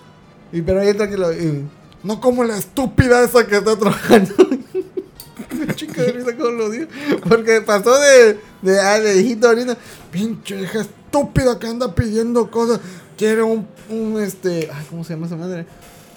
Y 0.52 0.62
pero 0.62 0.80
ahí 0.80 0.94
tranquilo, 0.94 1.32
y, 1.32 1.64
no 2.02 2.20
como 2.20 2.44
la 2.44 2.56
estúpida 2.56 3.24
esa 3.24 3.46
que 3.46 3.56
está 3.56 3.76
trabajando. 3.76 4.34
Chica 5.74 6.02
de 6.02 6.12
risa 6.12 6.36
como 6.36 6.50
lo 6.50 6.70
digo. 6.70 6.86
Porque 7.28 7.60
pasó 7.62 7.98
de, 7.98 8.38
de, 8.62 8.80
ah, 8.80 9.00
de 9.00 9.14
viejito 9.14 9.48
ahorita. 9.48 9.76
Pinche 10.10 10.60
hija 10.60 10.82
estúpida 10.82 11.58
que 11.58 11.66
anda 11.66 11.94
pidiendo 11.94 12.50
cosas. 12.50 12.80
Quiere 13.16 13.42
un, 13.42 13.66
un 13.88 14.20
este. 14.20 14.70
Ay, 14.72 14.86
¿cómo 14.90 15.02
se 15.02 15.14
llama 15.14 15.26
esa 15.26 15.36
madre? 15.36 15.66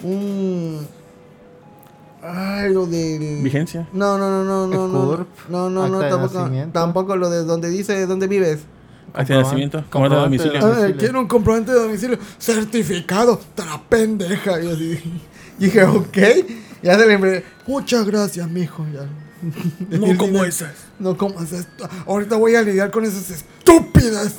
Un. 0.03 0.87
Ay, 2.21 2.73
lo 2.73 2.85
del. 2.85 3.41
Vigencia. 3.41 3.87
No, 3.93 4.17
no, 4.17 4.29
no, 4.29 4.43
no, 4.43 4.67
no. 4.67 4.87
No, 4.87 5.25
no, 5.49 5.69
no, 5.69 5.87
no, 5.87 5.99
de 5.99 6.09
tampoco. 6.09 6.49
Tampoco 6.73 7.15
lo 7.15 7.29
de 7.29 7.43
donde 7.43 7.69
dice 7.69 8.05
dónde 8.05 8.27
vives. 8.27 8.59
Acta 9.13 9.33
de 9.33 9.41
nacimiento. 9.43 9.83
Comprobante 9.89 10.37
de 10.37 10.49
domicilio. 10.49 10.67
Ah, 10.67 10.87
quiero 10.97 11.19
un 11.19 11.27
comprobante 11.27 11.71
de 11.71 11.79
domicilio 11.79 12.19
certificado. 12.37 13.39
Tra 13.55 13.81
pendeja. 13.89 14.61
Y 14.61 14.69
así. 14.71 15.21
Dije, 15.57 15.83
ok. 15.83 16.17
Ya 16.83 16.97
se 16.97 17.05
le. 17.07 17.43
Muchas 17.65 18.05
gracias, 18.05 18.49
mijo. 18.49 18.85
Ya. 18.93 19.01
No 19.89 20.17
como 20.17 20.43
esas. 20.43 20.71
No 20.99 21.15
como 21.17 21.41
esas. 21.41 21.67
Ahorita 22.05 22.35
voy 22.37 22.55
a 22.55 22.61
lidiar 22.61 22.89
con 22.91 23.05
esas 23.05 23.29
estúpidas. 23.29 24.35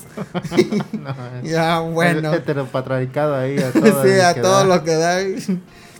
No, 0.92 1.10
es- 1.42 1.42
ya, 1.50 1.80
bueno. 1.80 2.32
Heteropatriarcado 2.34 3.36
ahí 3.36 3.58
a 3.58 3.70
todo 3.72 4.02
sí, 4.02 4.20
a 4.20 4.34
que 4.34 4.40
todo 4.40 4.64
lo 4.64 4.82
que 4.84 4.94
da. 4.94 5.18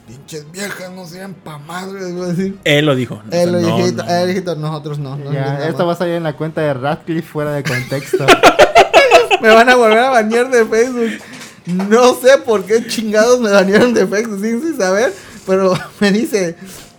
Pinches 0.08 0.50
viejas 0.50 0.90
no 0.90 1.06
sean 1.06 1.34
pa' 1.34 1.58
madres, 1.58 2.12
voy 2.14 2.24
a 2.24 2.26
decir. 2.28 2.58
Él 2.64 2.86
lo 2.86 2.94
dijo. 2.96 3.20
Él 3.30 3.52
lo 3.52 3.60
No, 3.60 3.76
dijiste, 3.76 4.02
no. 4.02 4.08
él 4.10 4.28
dijiste, 4.28 4.56
nosotros 4.56 4.98
no. 4.98 5.16
no 5.16 5.32
Ya, 5.32 5.68
esto 5.68 5.86
va 5.86 5.92
a 5.92 5.96
salir 5.96 6.14
en 6.14 6.22
la 6.24 6.32
cuenta 6.34 6.60
de 6.62 6.74
Radcliffe 6.74 7.28
fuera 7.28 7.52
de 7.52 7.62
contexto. 7.62 8.24
Me 9.42 9.48
van 9.50 9.68
a 9.68 9.76
volver 9.76 9.98
a 9.98 10.10
banear 10.10 10.50
de 10.50 10.64
Facebook. 10.64 11.22
No 11.66 12.14
sé 12.14 12.38
por 12.38 12.64
qué 12.64 12.86
chingados 12.86 13.40
me 13.40 13.50
banearon 13.50 13.92
de 13.94 14.06
Facebook 14.06 14.40
sin, 14.40 14.60
sin 14.62 14.76
saber. 14.78 15.12
Pero 15.46 15.74
me 16.00 16.10
dice, 16.10 16.56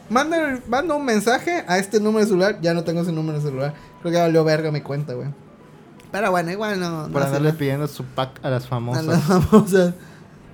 manda, 0.10 0.60
manda 0.68 0.96
un 0.96 1.04
mensaje 1.04 1.66
a 1.68 1.80
este 1.80 2.00
número 2.00 2.20
de 2.20 2.28
celular. 2.28 2.60
Ya 2.62 2.74
no 2.74 2.84
tengo 2.84 3.01
ese 3.01 3.12
número 3.12 3.39
de 3.39 3.46
celular. 3.46 3.74
Creo 4.01 4.12
que 4.12 4.18
ya 4.18 4.24
valió 4.24 4.44
verga 4.44 4.72
mi 4.72 4.82
cuenta, 4.82 5.13
güey. 5.16 5.28
Pero 6.12 6.32
bueno, 6.32 6.51
igual 6.51 6.80
no. 6.80 7.08
no 7.08 7.12
por 7.12 7.22
hace 7.24 7.28
andarle 7.30 7.50
nada. 7.50 7.60
pidiendo 7.60 7.88
su 7.88 8.04
pack 8.04 8.39
a 8.44 8.50
las 8.51 8.66
A 8.66 8.68
famosas. 8.68 9.06
las 9.06 9.24
famosas. 9.24 9.94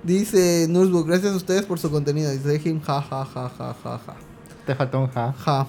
Dice 0.06 0.66
Nursebook, 0.68 1.06
gracias 1.08 1.32
a 1.32 1.36
ustedes 1.36 1.62
por 1.64 1.78
su 1.78 1.90
contenido. 1.90 2.30
Dice 2.30 2.60
him, 2.68 2.80
ja, 2.80 3.02
ja, 3.02 3.24
ja, 3.24 3.50
ja, 3.58 3.74
ja, 3.82 3.98
ja. 4.06 4.14
Te 4.64 4.74
faltó 4.74 5.00
un 5.00 5.08
ja. 5.10 5.32
Ja. 5.32 5.66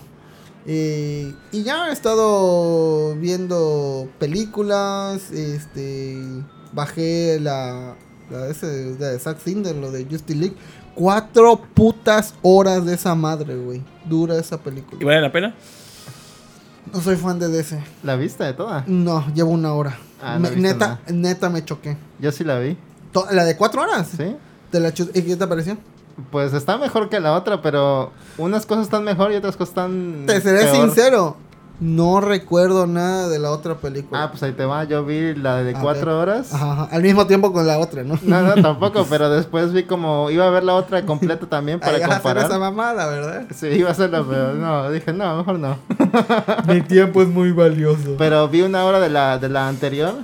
Eh, 0.67 1.33
y 1.51 1.63
ya 1.63 1.89
he 1.89 1.91
estado 1.93 3.15
viendo 3.15 4.07
películas. 4.19 5.31
Este. 5.31 6.21
Bajé 6.73 7.39
la. 7.39 7.95
La 8.29 8.47
ese, 8.49 8.67
de 8.67 9.17
Zack 9.19 9.39
Snyder, 9.39 9.75
lo 9.75 9.89
de 9.91 10.03
Justice 10.03 10.35
League. 10.37 10.55
Cuatro 10.95 11.61
putas 11.73 12.33
horas 12.41 12.85
de 12.85 12.93
esa 12.95 13.15
madre, 13.15 13.55
güey. 13.55 13.81
Dura 14.05 14.37
esa 14.37 14.55
¿Y 14.55 14.59
película. 14.59 15.05
vale 15.05 15.21
la 15.21 15.31
pena? 15.31 15.55
No 16.93 17.01
soy 17.01 17.15
fan 17.15 17.39
de 17.39 17.47
DC. 17.47 17.81
¿La 18.03 18.15
viste 18.17 18.43
de 18.43 18.53
toda? 18.53 18.83
No, 18.87 19.25
llevo 19.33 19.51
una 19.51 19.73
hora. 19.73 19.97
Ah, 20.21 20.37
Me- 20.39 20.51
neta, 20.55 20.87
nada. 20.87 21.01
neta 21.13 21.49
me 21.49 21.63
choqué. 21.63 21.95
Yo 22.19 22.31
sí 22.31 22.43
la 22.43 22.59
vi. 22.59 22.77
¿La 23.31 23.43
de 23.45 23.57
cuatro 23.57 23.81
horas? 23.81 24.07
¿Sí? 24.15 24.35
Te 24.71 24.79
la 24.79 24.89
¿Y 24.89 25.21
qué 25.21 25.35
te 25.35 25.47
pareció? 25.47 25.77
Pues 26.31 26.53
está 26.53 26.77
mejor 26.77 27.09
que 27.09 27.19
la 27.19 27.33
otra, 27.33 27.61
pero 27.61 28.11
unas 28.37 28.65
cosas 28.65 28.85
están 28.85 29.03
mejor 29.03 29.31
y 29.31 29.35
otras 29.35 29.55
cosas 29.55 29.69
están. 29.69 30.23
Te 30.25 30.41
seré 30.41 30.63
peor. 30.63 30.75
sincero. 30.75 31.37
No 31.79 32.21
recuerdo 32.21 32.87
nada 32.87 33.27
de 33.29 33.37
la 33.37 33.51
otra 33.51 33.75
película. 33.75 34.23
Ah, 34.23 34.31
pues 34.31 34.41
ahí 34.41 34.51
te 34.53 34.65
va. 34.65 34.83
Yo 34.85 35.05
vi 35.05 35.35
la 35.35 35.57
de 35.61 35.75
Ah, 35.75 35.79
cuatro 35.79 36.15
ok. 36.17 36.21
horas. 36.23 36.51
Ajá, 36.51 36.71
ajá, 36.71 36.83
Al 36.91 37.03
mismo 37.03 37.27
tiempo 37.27 37.53
con 37.53 37.67
la 37.67 37.77
otra, 37.77 38.03
¿no? 38.03 38.17
No, 38.23 38.41
no, 38.41 38.59
tampoco, 38.63 39.05
pero 39.11 39.29
después 39.29 39.71
vi 39.73 39.83
como 39.83 40.31
iba 40.31 40.47
a 40.47 40.49
ver 40.49 40.63
la 40.63 40.73
otra 40.73 41.05
completa 41.05 41.45
también 41.45 41.79
para 41.79 41.97
Ahí 41.97 42.01
vas 42.01 42.09
a 42.09 42.15
hacer 42.15 42.37
esa 42.37 42.47
comparar. 42.49 42.59
mamada, 42.73 43.05
¿verdad? 43.07 43.45
Sí, 43.55 43.67
iba 43.67 43.89
a 43.89 43.91
hacerla, 43.91 44.25
pero 44.27 44.53
no, 44.55 44.89
dije, 44.89 45.13
no, 45.13 45.37
mejor 45.37 45.59
no. 45.59 45.77
Mi 46.67 46.81
tiempo 46.81 47.21
es 47.21 47.27
muy 47.27 47.51
valioso. 47.51 48.15
Pero 48.17 48.47
vi 48.49 48.63
una 48.63 48.83
hora 48.83 48.99
de 48.99 49.09
la, 49.09 49.37
de 49.37 49.47
la 49.49 49.67
anterior, 49.67 50.15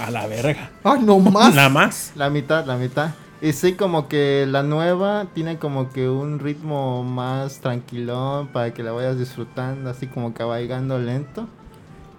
A 0.00 0.10
la 0.10 0.26
verga. 0.26 0.70
Ah, 0.84 0.96
no 1.00 1.18
más. 1.18 1.54
Nada 1.54 1.68
más. 1.68 2.12
la 2.16 2.30
mitad, 2.30 2.64
la 2.66 2.76
mitad. 2.76 3.10
Y 3.40 3.52
sí, 3.52 3.72
como 3.72 4.06
que 4.08 4.46
la 4.48 4.62
nueva 4.62 5.26
tiene 5.34 5.58
como 5.58 5.90
que 5.90 6.08
un 6.08 6.38
ritmo 6.38 7.02
más 7.02 7.58
tranquilón 7.58 8.46
para 8.48 8.72
que 8.72 8.82
la 8.84 8.92
vayas 8.92 9.18
disfrutando, 9.18 9.90
así 9.90 10.06
como 10.06 10.32
cabalgando 10.32 10.98
lento. 10.98 11.48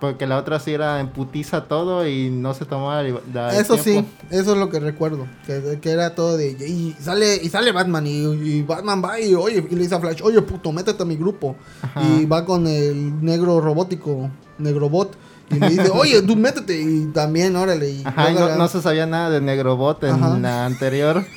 Porque 0.01 0.27
la 0.27 0.37
otra 0.37 0.59
sí 0.59 0.73
era 0.73 0.99
en 0.99 1.07
putiza 1.07 1.63
todo 1.63 2.05
y 2.05 2.29
no 2.29 2.53
se 2.53 2.65
tomaba 2.65 3.01
la- 3.03 3.21
la- 3.33 3.57
Eso 3.57 3.77
sí, 3.77 3.91
tiempo. 3.91 4.11
eso 4.31 4.51
es 4.51 4.57
lo 4.57 4.69
que 4.69 4.81
recuerdo. 4.81 5.25
Que, 5.45 5.79
que 5.81 5.91
era 5.91 6.13
todo 6.13 6.35
de. 6.35 6.51
Y 6.51 6.93
sale, 6.99 7.37
y 7.41 7.47
sale 7.47 7.71
Batman. 7.71 8.05
Y, 8.05 8.23
y 8.25 8.61
Batman 8.63 9.01
va 9.01 9.17
y 9.21 9.33
oye, 9.33 9.65
y 9.71 9.75
le 9.75 9.83
dice 9.83 9.95
a 9.95 10.01
Flash, 10.01 10.19
oye 10.21 10.41
puto, 10.41 10.73
métete 10.73 11.01
a 11.03 11.05
mi 11.05 11.15
grupo. 11.15 11.55
Ajá. 11.81 12.01
Y 12.03 12.25
va 12.25 12.43
con 12.43 12.67
el 12.67 13.23
negro 13.23 13.61
robótico, 13.61 14.29
Negrobot. 14.57 15.15
Y 15.55 15.59
dice, 15.69 15.89
oye, 15.93 16.21
tú 16.21 16.35
métete. 16.35 16.79
Y 16.81 17.05
también, 17.13 17.55
órale. 17.55 17.89
Y 17.89 18.01
Ajá, 18.05 18.31
y 18.31 18.33
no, 18.35 18.47
la- 18.49 18.55
no 18.55 18.67
se 18.67 18.81
sabía 18.81 19.05
nada 19.05 19.29
de 19.29 19.41
Negrobot 19.41 20.03
en 20.03 20.11
Ajá. 20.15 20.37
la 20.37 20.65
anterior. 20.65 21.23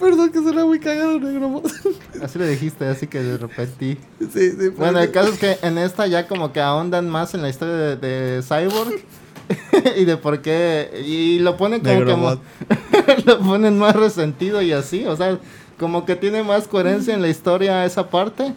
Perdón 0.00 0.30
que 0.30 0.38
suena 0.40 0.64
muy 0.64 0.78
cagado 0.80 1.18
Negrobot. 1.18 1.66
Así 2.22 2.38
le 2.38 2.48
dijiste, 2.48 2.86
así 2.86 3.06
que 3.06 3.22
de 3.22 3.36
repente. 3.36 3.96
sí, 4.20 4.50
sí. 4.52 4.68
Bueno, 4.76 4.98
el 5.00 5.10
caso 5.10 5.30
es 5.32 5.38
que 5.38 5.58
en 5.62 5.78
esta 5.78 6.06
ya 6.06 6.26
como 6.26 6.52
que 6.52 6.60
ahondan 6.60 7.08
más 7.08 7.34
en 7.34 7.42
la 7.42 7.48
historia 7.48 7.74
de, 7.74 7.96
de 7.96 8.42
Cyborg 8.42 8.94
y 9.96 10.04
de 10.04 10.16
por 10.16 10.40
qué. 10.42 11.02
Y 11.06 11.38
lo 11.40 11.56
ponen 11.56 11.80
como 11.80 11.92
Negrobot. 11.94 12.40
que. 13.06 13.22
lo 13.24 13.38
ponen 13.40 13.78
más 13.78 13.94
resentido 13.94 14.62
y 14.62 14.72
así. 14.72 15.04
O 15.06 15.16
sea, 15.16 15.38
como 15.78 16.04
que 16.06 16.16
tiene 16.16 16.42
más 16.42 16.66
coherencia 16.66 17.14
en 17.14 17.22
la 17.22 17.28
historia 17.28 17.84
esa 17.84 18.08
parte. 18.10 18.54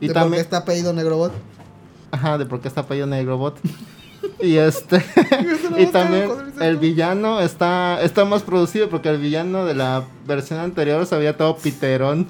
Y 0.00 0.08
de 0.08 0.14
por 0.14 0.14
qué 0.14 0.14
también. 0.14 0.40
está 0.42 0.58
apellido 0.58 0.92
Negrobot. 0.92 1.32
Ajajá, 2.14 2.38
de 2.38 2.46
por 2.46 2.60
qué 2.60 2.68
está 2.68 2.82
apellido 2.82 3.06
Negrobot. 3.06 3.58
Y 4.40 4.56
este. 4.56 5.04
y 5.78 5.86
también 5.86 6.30
el 6.60 6.62
el 6.62 6.76
villano 6.76 7.40
está, 7.40 8.00
está 8.02 8.24
más 8.24 8.42
producido 8.42 8.88
porque 8.88 9.08
el 9.08 9.18
villano 9.18 9.64
de 9.64 9.74
la 9.74 10.04
versión 10.26 10.60
anterior 10.60 11.04
se 11.06 11.16
veía 11.16 11.36
todo 11.36 11.56
piterón. 11.56 12.26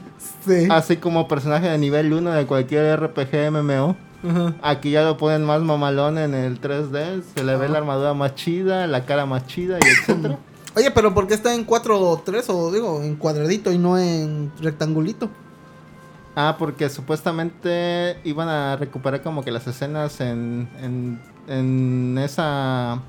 Sí. 0.47 0.69
Así 0.71 0.97
como 0.97 1.29
personaje 1.29 1.69
de 1.69 1.79
nivel 1.79 2.13
1 2.13 2.33
de 2.33 2.47
cualquier 2.47 3.01
RPG 3.01 3.51
MMO. 3.51 3.97
Ajá. 4.29 4.55
Aquí 4.63 4.91
ya 4.91 5.03
lo 5.03 5.17
ponen 5.17 5.45
más 5.45 5.61
mamalón 5.61 6.19
en 6.19 6.35
el 6.35 6.61
3D. 6.61 7.23
Se 7.37 7.45
le 7.45 7.57
ve 7.57 7.69
la 7.69 7.79
armadura 7.79 8.15
más 8.15 8.35
chida, 8.35 8.87
la 8.87 9.05
cara 9.05 9.27
más 9.27 9.47
chida 9.47 9.79
y 9.79 9.87
etcétera. 9.87 10.39
Oye, 10.77 10.91
pero 10.91 11.15
¿por 11.15 11.29
qué 11.29 11.35
está 11.35 11.55
en 11.55 11.65
4 11.65 12.01
o 12.01 12.19
3 12.19 12.45
o 12.49 12.73
digo, 12.73 13.03
en 13.03 13.15
cuadradito 13.17 13.71
y 13.71 13.79
no 13.79 13.97
en 13.97 14.51
rectangulito? 14.61 15.31
Ah, 16.37 16.57
porque 16.59 16.89
supuestamente 16.89 18.19
iban 18.25 18.49
a 18.49 18.77
recuperar 18.77 19.23
como 19.23 19.43
que 19.43 19.51
las 19.51 19.67
escenas 19.67 20.21
en, 20.21 20.69
en, 20.81 21.21
en 21.49 22.19
esa 22.19 23.01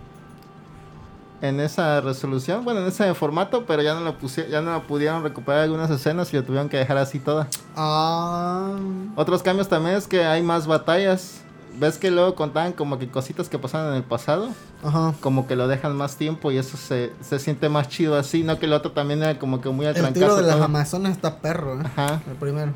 en 1.42 1.60
esa 1.60 2.02
resolución, 2.02 2.64
bueno, 2.64 2.82
en 2.82 2.88
ese 2.88 3.14
formato, 3.14 3.66
pero 3.66 3.82
ya 3.82 3.94
no 3.94 4.02
lo 4.02 4.18
pusieron, 4.18 4.52
ya 4.52 4.62
no 4.62 4.82
pudieron 4.84 5.24
recuperar 5.24 5.62
algunas 5.62 5.90
escenas 5.90 6.34
y 6.34 6.38
lo 6.38 6.44
tuvieron 6.44 6.70
que 6.70 6.78
dejar 6.78 6.98
así 6.98 7.20
toda. 7.20 7.48
Ah. 7.76 8.76
Otros 9.16 9.44
cambios 9.44 9.68
también 9.68 9.96
es 9.96 10.08
que 10.08 10.24
hay 10.26 10.42
más 10.42 10.68
batallas. 10.68 11.42
¿Ves 11.78 11.98
que 11.98 12.10
luego 12.10 12.36
contaban 12.36 12.72
como 12.72 12.98
que 12.98 13.10
cositas 13.10 13.50
que 13.50 13.60
pasaron 13.60 13.90
en 13.90 13.96
el 13.98 14.04
pasado? 14.04 14.50
Ajá. 14.82 15.16
como 15.20 15.48
que 15.48 15.56
lo 15.56 15.68
dejan 15.68 15.96
más 15.96 16.16
tiempo 16.16 16.52
y 16.52 16.58
eso 16.58 16.78
se, 16.78 17.12
se 17.20 17.40
siente 17.40 17.70
más 17.70 17.90
chido 17.90 18.16
así, 18.16 18.44
no 18.44 18.60
que 18.60 18.68
el 18.68 18.74
otro 18.74 18.92
también 18.92 19.24
era 19.24 19.40
como 19.40 19.60
que 19.60 19.70
muy 19.70 19.88
al 19.88 19.98
El 19.98 20.14
tiro 20.14 20.36
de 20.36 20.44
las. 20.44 20.62
Amazonas 20.62 21.14
está 21.14 21.40
perro, 21.40 21.82
¿eh? 21.82 21.84
Ajá. 21.86 22.22
El 22.28 22.36
primero. 22.36 22.72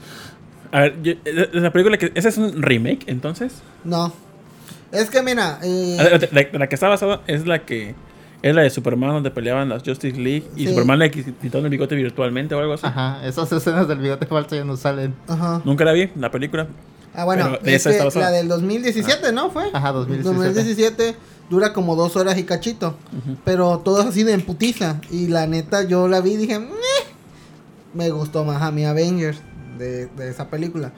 A 0.72 0.82
ver, 0.82 1.02
yo- 1.02 1.14
eh, 1.26 1.50
la 1.54 1.72
película 1.72 1.98
que. 1.98 2.12
¿Ese 2.16 2.30
es 2.30 2.38
un 2.38 2.62
remake 2.62 3.04
entonces? 3.08 3.62
No. 3.84 4.14
Es 4.92 5.10
que 5.10 5.22
mira, 5.22 5.60
eh, 5.64 5.98
Ah, 6.00 6.20
la 6.54 6.68
que 6.68 6.76
está 6.76 6.88
basada 6.88 7.22
es 7.28 7.46
la 7.48 7.66
que. 7.66 7.96
Es 8.42 8.56
la 8.56 8.62
de 8.62 8.70
Superman 8.70 9.10
donde 9.12 9.32
peleaban 9.32 9.68
las 9.68 9.84
Justice 9.84 10.18
League 10.18 10.46
y 10.56 10.64
Sí. 10.66 10.70
Superman 10.70 11.00
le 11.00 11.12
quitaron 11.12 11.66
el 11.66 11.70
bigote 11.72 11.96
virtualmente 11.96 12.56
o 12.56 12.60
algo 12.60 12.74
así. 12.74 12.86
Ajá, 12.88 13.20
esas 13.28 13.52
escenas 13.52 13.88
del 13.88 13.98
bigote 14.00 14.26
falso 14.28 14.56
ya 14.56 14.64
no 14.64 14.78
salen. 14.78 15.14
ajá. 15.28 15.62
Nunca 15.66 15.84
la 15.84 15.92
vi, 15.92 16.10
la 16.16 16.32
película. 16.32 16.68
Ah, 17.14 17.26
bueno, 17.26 17.58
de 17.62 17.76
es 17.76 17.86
esa 17.86 18.08
que 18.08 18.20
la 18.20 18.32
del 18.32 18.48
2017, 18.48 19.32
¿no? 19.34 19.50
Fue. 19.50 19.64
Ajá, 19.74 19.92
2017. 19.92 20.38
2017 20.54 21.16
dura 21.50 21.74
como 21.74 21.96
dos 21.98 22.16
horas 22.16 22.38
y 22.38 22.44
cachito. 22.44 22.96
Pero 23.44 23.80
todo 23.80 24.02
así 24.08 24.24
de 24.24 24.34
emputiza. 24.34 25.02
Y 25.12 25.28
la 25.28 25.46
neta, 25.48 25.84
yo 25.84 26.08
la 26.08 26.22
vi 26.22 26.34
y 26.34 26.38
dije, 26.38 26.60
"Meh". 26.60 26.70
me 27.94 28.10
gustó 28.12 28.46
más 28.46 28.62
a 28.62 28.72
mi 28.72 28.86
Avengers 28.86 29.42
de, 29.80 30.06
de 30.06 30.30
esa 30.30 30.50
película. 30.52 30.92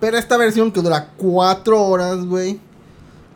Pero 0.00 0.18
esta 0.18 0.36
versión 0.36 0.72
que 0.72 0.80
dura 0.82 1.10
cuatro 1.16 1.80
horas, 1.80 2.24
güey. 2.24 2.58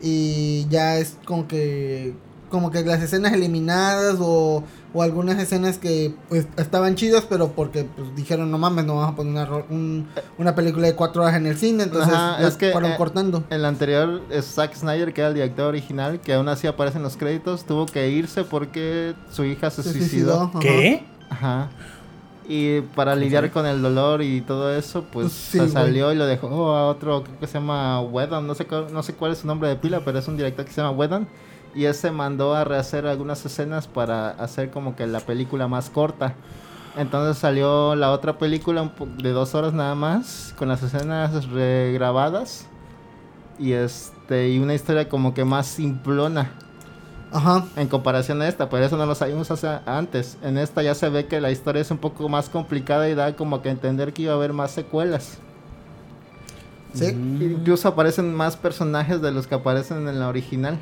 Y 0.01 0.67
ya 0.69 0.97
es 0.97 1.17
como 1.25 1.47
que. 1.47 2.13
Como 2.49 2.71
que 2.71 2.81
las 2.85 3.01
escenas 3.03 3.33
eliminadas 3.33 4.15
o, 4.21 4.63
o 4.93 5.03
algunas 5.03 5.37
escenas 5.37 5.77
que 5.79 6.13
pues, 6.29 6.47
estaban 6.55 6.95
chidas, 6.95 7.25
pero 7.29 7.51
porque 7.51 7.83
pues, 7.83 8.15
dijeron, 8.15 8.49
no 8.49 8.57
mames, 8.57 8.85
no 8.85 8.95
vamos 8.95 9.11
a 9.11 9.15
poner 9.17 9.33
una, 9.33 9.63
un- 9.69 10.07
una 10.37 10.55
película 10.55 10.87
de 10.87 10.95
cuatro 10.95 11.23
horas 11.23 11.35
en 11.35 11.45
el 11.45 11.57
cine. 11.57 11.83
Entonces 11.83 12.13
Ajá, 12.13 12.39
las 12.39 12.53
es 12.53 12.57
que, 12.57 12.71
fueron 12.71 12.91
eh, 12.91 12.95
cortando. 12.97 13.43
El 13.49 13.65
anterior 13.65 14.21
es 14.29 14.45
Zack 14.45 14.75
Snyder, 14.75 15.13
que 15.13 15.19
era 15.19 15.27
el 15.27 15.33
director 15.33 15.65
original, 15.67 16.21
que 16.21 16.35
aún 16.35 16.47
así 16.47 16.67
aparece 16.67 16.95
en 16.99 17.03
los 17.03 17.17
créditos, 17.17 17.65
tuvo 17.65 17.85
que 17.85 18.09
irse 18.11 18.45
porque 18.45 19.13
su 19.29 19.43
hija 19.43 19.69
se, 19.69 19.83
Se 19.83 19.91
suicidó. 19.91 20.43
ajá. 20.43 20.59
¿Qué? 20.61 21.03
Ajá. 21.29 21.69
Y 22.49 22.79
para 22.81 23.13
lidiar 23.15 23.51
con 23.51 23.65
el 23.65 23.81
dolor 23.81 24.21
y 24.21 24.39
todo 24.41 24.73
eso, 24.73 25.03
pues 25.11 25.31
sí, 25.33 25.57
se 25.59 25.67
salió 25.69 26.13
y 26.13 26.15
lo 26.15 26.25
dejó 26.25 26.47
a 26.73 26.87
otro, 26.87 27.23
creo 27.23 27.39
que 27.39 27.47
se 27.47 27.55
llama 27.55 27.99
Whedon, 28.01 28.47
no 28.47 28.55
sé, 28.55 28.65
cuál- 28.65 28.87
no 28.93 29.03
sé 29.03 29.13
cuál 29.15 29.33
es 29.33 29.39
su 29.39 29.47
nombre 29.47 29.67
de 29.67 29.75
pila, 29.75 30.01
pero 30.05 30.17
es 30.19 30.27
un 30.29 30.37
director 30.37 30.63
que 30.65 30.71
se 30.71 30.81
llama 30.81 30.97
Whedon. 30.97 31.27
Y 31.75 31.85
ese 31.85 32.09
mandó 32.11 32.55
a 32.55 32.63
rehacer 32.63 33.05
algunas 33.05 33.45
escenas 33.45 33.87
para 33.87 34.29
hacer 34.29 34.71
como 34.71 34.95
que 34.95 35.05
la 35.07 35.19
película 35.19 35.67
más 35.67 35.89
corta. 35.89 36.35
Entonces 36.95 37.37
salió 37.37 37.95
la 37.95 38.11
otra 38.11 38.37
película 38.39 38.91
de 39.17 39.31
dos 39.31 39.53
horas 39.53 39.73
nada 39.73 39.93
más, 39.93 40.55
con 40.57 40.69
las 40.69 40.81
escenas 40.81 41.45
regrabadas. 41.49 42.65
Y 43.59 43.73
este 43.73 44.49
y 44.49 44.59
una 44.59 44.73
historia 44.73 45.09
como 45.09 45.33
que 45.33 45.43
más 45.43 45.67
simplona 45.67 46.51
Ajá. 47.31 47.65
en 47.75 47.87
comparación 47.87 48.41
a 48.41 48.47
esta, 48.47 48.69
pero 48.69 48.85
eso 48.85 48.95
no 48.97 49.05
lo 49.05 49.13
sabíamos 49.15 49.51
hace- 49.51 49.79
antes. 49.85 50.37
En 50.41 50.57
esta 50.57 50.81
ya 50.83 50.95
se 50.95 51.09
ve 51.09 51.25
que 51.27 51.41
la 51.41 51.51
historia 51.51 51.81
es 51.81 51.91
un 51.91 51.97
poco 51.97 52.29
más 52.29 52.49
complicada 52.49 53.09
y 53.09 53.15
da 53.15 53.35
como 53.35 53.61
que 53.61 53.69
entender 53.69 54.13
que 54.13 54.23
iba 54.23 54.33
a 54.33 54.35
haber 54.35 54.53
más 54.53 54.71
secuelas. 54.71 55.37
Sí, 56.93 57.13
Mm. 57.13 57.41
Incluso 57.41 57.87
aparecen 57.89 58.33
más 58.33 58.55
personajes 58.55 59.21
de 59.21 59.31
los 59.31 59.45
que 59.45 59.55
aparecen 59.55 60.07
en 60.07 60.19
la 60.19 60.27
original. 60.29 60.77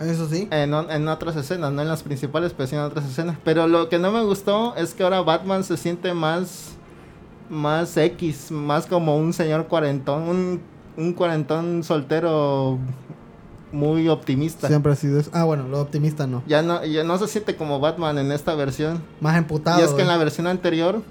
eso 0.00 0.28
sí. 0.28 0.48
En, 0.50 0.74
otras 1.08 1.36
escenas, 1.36 1.72
no 1.72 1.80
en 1.82 1.88
las 1.88 2.02
principales, 2.02 2.52
pero 2.56 2.66
sí 2.66 2.74
en 2.74 2.82
otras 2.82 3.04
escenas. 3.08 3.36
Pero 3.44 3.66
lo 3.68 3.88
que 3.88 3.98
no 3.98 4.10
me 4.12 4.22
gustó 4.24 4.74
es 4.76 4.94
que 4.94 5.02
ahora 5.04 5.20
Batman 5.22 5.64
se 5.64 5.76
siente 5.76 6.12
más, 6.14 6.72
más 7.48 7.96
X, 7.96 8.50
más 8.50 8.86
como 8.86 9.16
un 9.16 9.32
señor 9.32 9.66
cuarentón, 9.68 10.22
un, 10.28 10.60
un 10.96 11.12
cuarentón 11.12 11.84
soltero 11.84 12.78
muy 13.72 14.08
optimista. 14.08 14.68
Siempre 14.68 14.92
ha 14.92 14.96
sido 14.96 15.18
eso. 15.18 15.30
Ah, 15.32 15.44
bueno, 15.44 15.66
lo 15.68 15.80
optimista 15.80 16.26
no. 16.26 16.42
Ya 16.46 16.62
no, 16.62 16.84
ya 16.84 17.02
no 17.04 17.18
se 17.18 17.26
siente 17.26 17.56
como 17.56 17.80
Batman 17.80 18.18
en 18.18 18.30
esta 18.32 18.54
versión. 18.54 19.02
Más 19.20 19.36
emputado. 19.36 19.80
y 19.80 19.84
es 19.84 19.90
que 19.92 20.02
en 20.02 20.08
la 20.08 20.16
eh. 20.16 20.18
versión 20.18 20.46
anterior, 20.46 21.02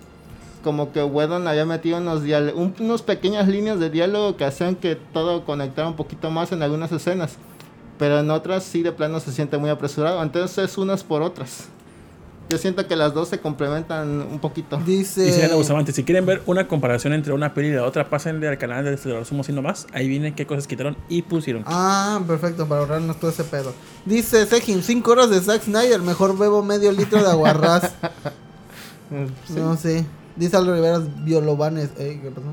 como 0.63 0.91
que 0.91 1.03
Whedon 1.03 1.47
había 1.47 1.65
metido 1.65 1.97
unos, 1.97 2.21
un- 2.55 2.75
unos 2.79 3.01
pequeñas 3.01 3.47
líneas 3.47 3.79
de 3.79 3.89
diálogo 3.89 4.37
que 4.37 4.45
hacían 4.45 4.75
que 4.75 4.95
todo 4.95 5.43
conectara 5.43 5.87
un 5.87 5.95
poquito 5.95 6.29
más 6.29 6.51
en 6.51 6.61
algunas 6.61 6.91
escenas. 6.91 7.37
Pero 7.97 8.19
en 8.19 8.29
otras 8.31 8.63
sí 8.63 8.81
de 8.83 8.91
plano 8.91 9.19
se 9.19 9.31
siente 9.31 9.57
muy 9.57 9.69
apresurado. 9.69 10.21
Entonces 10.23 10.77
unas 10.77 11.03
por 11.03 11.21
otras. 11.21 11.67
Yo 12.51 12.57
siento 12.57 12.85
que 12.85 12.97
las 12.97 13.13
dos 13.13 13.29
se 13.29 13.39
complementan 13.39 14.27
un 14.29 14.39
poquito. 14.39 14.75
Dice. 14.85 15.31
Si 15.31 15.41
Ana 15.41 15.55
Bustamante, 15.55 15.93
si 15.93 16.03
quieren 16.03 16.25
ver 16.25 16.41
una 16.47 16.67
comparación 16.67 17.13
entre 17.13 17.31
una 17.31 17.53
peli 17.53 17.69
y 17.69 17.71
la 17.71 17.85
otra, 17.85 18.09
pásenle 18.09 18.45
al 18.49 18.57
canal 18.57 18.83
de 18.83 18.99
Lo 19.05 19.23
Somos 19.23 19.47
y 19.47 19.53
No 19.53 19.61
Más. 19.61 19.87
Ahí 19.93 20.09
viene 20.09 20.35
qué 20.35 20.45
cosas 20.45 20.67
quitaron 20.67 20.97
y 21.07 21.21
pusieron. 21.21 21.63
Ah, 21.65 22.19
perfecto, 22.27 22.67
para 22.67 22.81
ahorrarnos 22.81 23.17
todo 23.21 23.31
ese 23.31 23.45
pedo. 23.45 23.73
Dice 24.05 24.45
Sejin, 24.45 24.83
5 24.83 25.09
horas 25.09 25.29
de 25.29 25.39
Zack 25.39 25.63
Snyder, 25.63 26.01
mejor 26.01 26.37
bebo 26.37 26.61
medio 26.61 26.91
litro 26.91 27.23
de 27.23 27.29
aguarrás. 27.29 27.93
Sí. 29.45 29.55
No 29.57 29.75
sé. 29.75 30.05
Dice 30.37 30.55
Aldo 30.55 30.73
Rivera 30.73 30.99
Biolovanes. 30.99 31.89
Ey, 31.99 32.19
¿qué 32.19 32.29
pasó? 32.29 32.47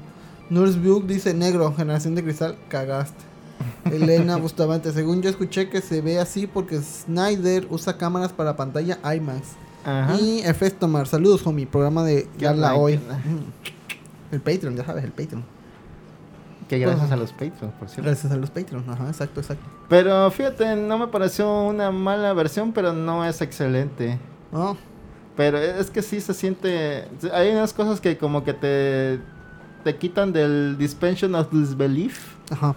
Nurse 0.50 0.76
Buke 0.76 1.06
dice 1.06 1.32
negro, 1.32 1.72
generación 1.76 2.16
de 2.16 2.24
cristal, 2.24 2.56
cagaste. 2.68 3.22
Elena 3.92 4.36
Bustamante, 4.38 4.92
según 4.92 5.22
yo 5.22 5.30
escuché 5.30 5.68
que 5.68 5.80
se 5.80 6.00
ve 6.00 6.18
así 6.18 6.48
porque 6.48 6.80
Snyder 6.80 7.68
usa 7.70 7.96
cámaras 7.96 8.32
para 8.32 8.56
pantalla 8.56 8.98
IMAX. 9.14 9.50
Ajá. 9.88 10.16
Y 10.20 10.40
Efestomar, 10.40 11.06
saludos 11.06 11.46
homie, 11.46 11.66
programa 11.66 12.04
de 12.04 12.28
Gala 12.38 12.74
hoy. 12.74 13.00
El 14.30 14.40
Patreon, 14.40 14.76
ya 14.76 14.84
sabes, 14.84 15.04
el 15.04 15.10
Patreon. 15.12 15.42
Que 16.68 16.78
gracias 16.78 17.10
a 17.10 17.16
los 17.16 17.32
Patreons, 17.32 17.72
por 17.78 17.88
cierto. 17.88 18.02
Gracias 18.10 18.30
a 18.30 18.36
los 18.36 18.50
Patreons, 18.50 18.86
ajá, 18.86 19.08
exacto, 19.08 19.40
exacto. 19.40 19.64
Pero 19.88 20.30
fíjate, 20.30 20.76
no 20.76 20.98
me 20.98 21.06
pareció 21.06 21.62
una 21.62 21.90
mala 21.90 22.34
versión, 22.34 22.72
pero 22.72 22.92
no 22.92 23.24
es 23.24 23.40
excelente. 23.40 24.18
No, 24.52 24.76
Pero 25.34 25.56
es 25.56 25.90
que 25.90 26.02
sí 26.02 26.20
se 26.20 26.34
siente. 26.34 27.08
Hay 27.32 27.50
unas 27.50 27.72
cosas 27.72 28.00
que 28.00 28.18
como 28.18 28.44
que 28.44 28.52
te. 28.52 29.20
Te 29.84 29.96
quitan 29.96 30.32
del 30.32 30.76
Dispension 30.76 31.34
of 31.34 31.50
Disbelief. 31.50 32.34
ajá. 32.50 32.74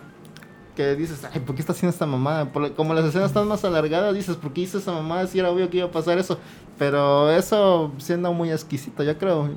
Que 0.75 0.95
dices, 0.95 1.21
ay, 1.33 1.41
¿por 1.41 1.55
qué 1.55 1.61
está 1.61 1.73
haciendo 1.73 1.91
esta 1.91 2.05
mamada? 2.05 2.45
Por- 2.51 2.73
como 2.73 2.93
las 2.93 3.05
escenas 3.05 3.27
están 3.27 3.47
más 3.47 3.63
alargadas, 3.65 4.13
dices, 4.15 4.35
¿por 4.37 4.53
qué 4.53 4.61
hizo 4.61 4.77
esa 4.77 4.91
mamada? 4.93 5.27
Si 5.27 5.37
era 5.39 5.49
obvio 5.51 5.69
que 5.69 5.77
iba 5.77 5.87
a 5.87 5.91
pasar 5.91 6.17
eso. 6.17 6.39
Pero 6.79 7.29
eso 7.31 7.91
siendo 7.97 8.31
muy 8.33 8.51
exquisito, 8.51 9.03
yo 9.03 9.17
creo. 9.17 9.49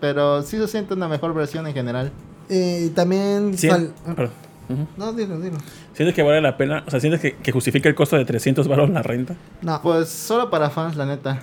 Pero 0.00 0.42
sí 0.42 0.56
se 0.56 0.66
siente 0.68 0.94
una 0.94 1.08
mejor 1.08 1.34
versión 1.34 1.66
en 1.66 1.74
general. 1.74 2.10
Y 2.48 2.88
también 2.90 3.52
Sien- 3.56 3.70
sal- 3.70 3.92
perdón. 4.16 4.30
Ujú. 4.68 4.86
No, 4.96 5.12
dilo, 5.12 5.38
dilo. 5.40 5.58
¿Sientes 5.92 6.14
que 6.14 6.22
vale 6.22 6.40
la 6.40 6.56
pena? 6.56 6.82
O 6.86 6.90
sea, 6.90 6.98
¿sientes 7.00 7.20
que, 7.20 7.36
que 7.36 7.52
justifica 7.52 7.88
el 7.88 7.94
costo 7.94 8.16
de 8.16 8.24
300 8.24 8.66
baros 8.68 8.88
la 8.90 9.02
renta? 9.02 9.34
No. 9.60 9.80
Pues 9.82 10.08
solo 10.08 10.48
para 10.50 10.70
fans, 10.70 10.96
la 10.96 11.04
neta. 11.06 11.40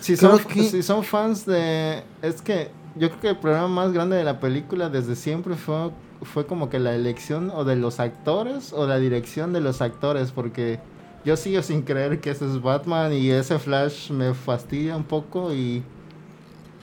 Si 0.00 0.16
son, 0.16 0.38
que- 0.38 0.62
si 0.64 0.82
son 0.82 1.04
fans 1.04 1.44
de... 1.46 2.02
Es 2.22 2.40
que 2.42 2.70
yo 2.96 3.08
creo 3.10 3.20
que 3.20 3.28
el 3.28 3.36
problema 3.36 3.68
más 3.68 3.92
grande 3.92 4.16
de 4.16 4.24
la 4.24 4.40
película 4.40 4.88
desde 4.88 5.14
siempre 5.16 5.54
fue, 5.56 5.90
fue 6.22 6.46
como 6.46 6.70
que 6.70 6.78
la 6.78 6.94
elección 6.94 7.50
o 7.54 7.64
de 7.64 7.76
los 7.76 8.00
actores 8.00 8.72
o 8.72 8.86
la 8.86 8.98
dirección 8.98 9.52
de 9.52 9.60
los 9.60 9.82
actores, 9.82 10.32
porque 10.32 10.80
yo 11.24 11.36
sigo 11.36 11.62
sin 11.62 11.82
creer 11.82 12.20
que 12.20 12.30
ese 12.30 12.46
es 12.46 12.62
Batman 12.62 13.12
y 13.12 13.30
ese 13.30 13.58
Flash 13.58 14.10
me 14.10 14.34
fastidia 14.34 14.96
un 14.96 15.04
poco 15.04 15.52
y... 15.52 15.82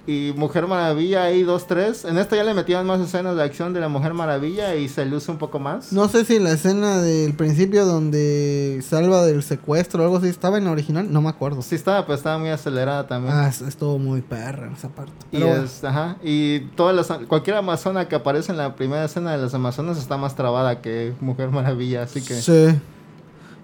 Y 0.06 0.34
Mujer 0.36 0.68
Maravilla 0.68 1.24
ahí 1.24 1.44
dos, 1.44 1.66
tres. 1.66 2.04
En 2.04 2.18
esta 2.18 2.36
ya 2.36 2.44
le 2.44 2.54
metían 2.54 2.86
más 2.86 3.00
escenas 3.00 3.38
de 3.38 3.44
acción 3.44 3.72
de 3.74 3.80
la 3.80 3.88
Mujer 3.88 4.13
Maravilla 4.13 4.76
y 4.76 4.89
se 4.89 5.06
luce 5.06 5.32
un 5.32 5.38
poco 5.38 5.60
más. 5.60 5.94
No 5.94 6.10
sé 6.10 6.26
si 6.26 6.39
la 6.39 6.52
escena 6.52 7.02
del 7.02 7.34
principio 7.36 7.86
donde 7.86 8.84
salva 8.86 9.26
del 9.26 9.44
secuestro 9.44 10.02
o 10.02 10.06
algo 10.06 10.18
así 10.18 10.28
estaba 10.28 10.58
en 10.58 10.66
la 10.66 10.72
original, 10.72 11.08
no 11.13 11.22
me 11.22 11.30
acuerdo. 11.30 11.62
Sí 11.62 11.76
estaba, 11.76 12.02
pero 12.06 12.16
estaba 12.16 12.38
muy 12.38 12.50
acelerada 12.50 13.08
también. 13.08 13.34
Ah, 13.34 13.48
es- 13.48 13.62
estuvo 13.62 13.98
muy 13.98 14.20
perra 14.22 14.74
esa 14.78 14.89
parte. 14.89 15.13
Y, 15.32 15.39
bueno. 15.39 15.63
es, 15.63 15.82
ajá, 15.86 16.18
y 16.22 16.60
todas 16.76 16.94
las, 16.94 17.18
cualquier 17.30 17.56
amazona 17.56 18.10
que 18.10 18.16
aparece 18.16 18.52
en 18.52 18.58
la 18.58 18.76
primera 18.76 19.06
escena 19.06 19.32
de 19.32 19.38
las 19.38 19.54
amazonas 19.54 19.98
está 19.98 20.18
más 20.18 20.36
trabada 20.36 20.82
que 20.82 21.13
Mujer 21.22 21.50
Maravilla, 21.50 22.04
así 22.04 22.22
que... 22.22 22.34
Sí. 22.36 22.78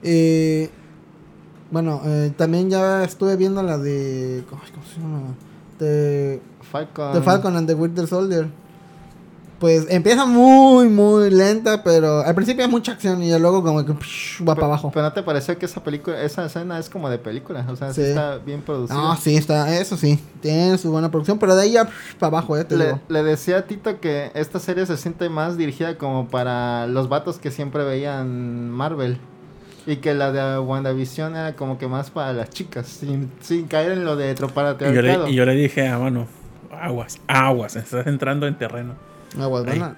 Eh, 0.04 0.70
bueno, 1.70 2.02
eh, 2.06 2.32
también 2.38 2.70
ya 2.70 3.04
estuve 3.04 3.36
viendo 3.36 3.62
la 3.62 3.78
de. 3.78 4.44
¿Cómo, 4.50 4.62
cómo 4.74 4.86
se 4.86 5.02
llama? 5.02 5.36
De, 5.80 6.42
Falcon... 6.62 7.14
The 7.14 7.22
Falcon 7.22 7.56
and 7.56 7.68
the 7.68 7.74
Winter 7.74 8.06
Soldier. 8.08 8.48
Pues 9.60 9.88
empieza 9.90 10.26
muy, 10.26 10.88
muy 10.88 11.30
lenta, 11.30 11.84
pero 11.84 12.22
al 12.22 12.34
principio 12.34 12.64
hay 12.64 12.72
mucha 12.72 12.94
acción 12.94 13.22
y 13.22 13.30
ya 13.30 13.38
luego 13.38 13.62
como 13.62 13.86
que 13.86 13.92
psh, 13.92 14.42
va 14.48 14.56
para 14.56 14.68
abajo. 14.68 14.90
Pero 14.94 15.04
no 15.04 15.12
te 15.12 15.22
pareció 15.22 15.58
que 15.58 15.66
esa 15.66 15.84
película, 15.84 16.22
esa 16.22 16.46
escena 16.46 16.80
es 16.80 16.90
como 16.90 17.10
de 17.10 17.18
película, 17.18 17.66
o 17.70 17.76
sea, 17.76 17.94
sí, 17.94 18.02
está 18.02 18.38
bien 18.38 18.62
producida. 18.62 18.96
No, 18.96 19.18
sí, 19.18 19.36
está, 19.36 19.78
eso 19.78 19.98
sí, 19.98 20.18
tiene 20.42 20.78
su 20.78 20.90
buena 20.92 21.12
producción, 21.12 21.40
pero 21.40 21.56
de 21.56 21.64
ahí 21.64 21.72
ya 21.74 21.90
para 22.20 22.38
abajo, 22.38 22.56
ya 22.56 22.64
te 22.64 22.78
le, 22.78 22.86
digo. 22.86 23.00
le 23.10 23.24
decía 23.24 23.58
a 23.58 23.62
Tito 23.64 24.00
que 24.00 24.32
esta 24.34 24.60
serie 24.60 24.86
se 24.86 24.96
siente 24.96 25.28
más 25.28 25.58
dirigida 25.58 25.98
como 25.98 26.30
para 26.30 26.88
los 26.88 27.10
vatos 27.10 27.38
que 27.38 27.52
siempre 27.52 27.84
veían 27.84 28.70
Marvel. 28.70 29.20
Y 29.90 29.98
que 29.98 30.14
la 30.14 30.32
de 30.32 30.60
WandaVision 30.60 31.36
era 31.36 31.56
como 31.56 31.80
que 31.80 31.88
más 31.88 32.12
para 32.12 32.32
las 32.34 32.50
chicas, 32.52 32.86
sin, 32.88 33.32
sin 33.42 33.68
caer 33.68 33.94
en 33.94 34.06
lo 34.06 34.16
de 34.16 34.34
Y 34.34 34.94
yo, 34.94 35.02
le, 35.02 35.32
y 35.32 35.34
yo 35.34 35.46
le 35.46 35.56
dije 35.56 35.88
a 35.88 35.98
mano, 35.98 36.28
aguas, 36.72 37.20
aguas, 37.28 37.76
estás 37.76 38.06
entrando 38.06 38.46
en 38.46 38.56
terreno. 38.58 38.94
Aguas, 39.40 39.66
van 39.66 39.82
a- 39.82 39.96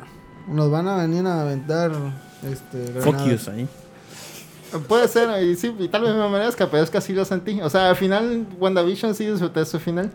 nos 0.48 0.72
van 0.72 0.88
a 0.88 0.96
venir 0.98 1.26
a 1.28 1.42
aventar 1.42 1.92
este, 2.50 2.86
Fuck 3.02 3.26
yous 3.26 3.48
ahí. 3.50 3.68
Puede 4.88 5.10
ser, 5.10 5.44
y 5.44 5.56
sí, 5.58 5.76
y 5.78 5.90
tal 5.90 6.04
vez 6.04 6.16
me 6.16 6.30
merezca, 6.30 6.68
pero 6.72 6.82
es 6.84 6.90
que 6.90 6.98
así 6.98 7.12
lo 7.14 7.26
sentí. 7.26 7.62
O 7.62 7.70
sea, 7.70 7.90
al 7.90 7.98
final, 7.98 8.48
WandaVision 8.60 9.14
sí 9.14 9.26
disfruté 9.26 9.66
su 9.66 9.80
final. 9.80 10.10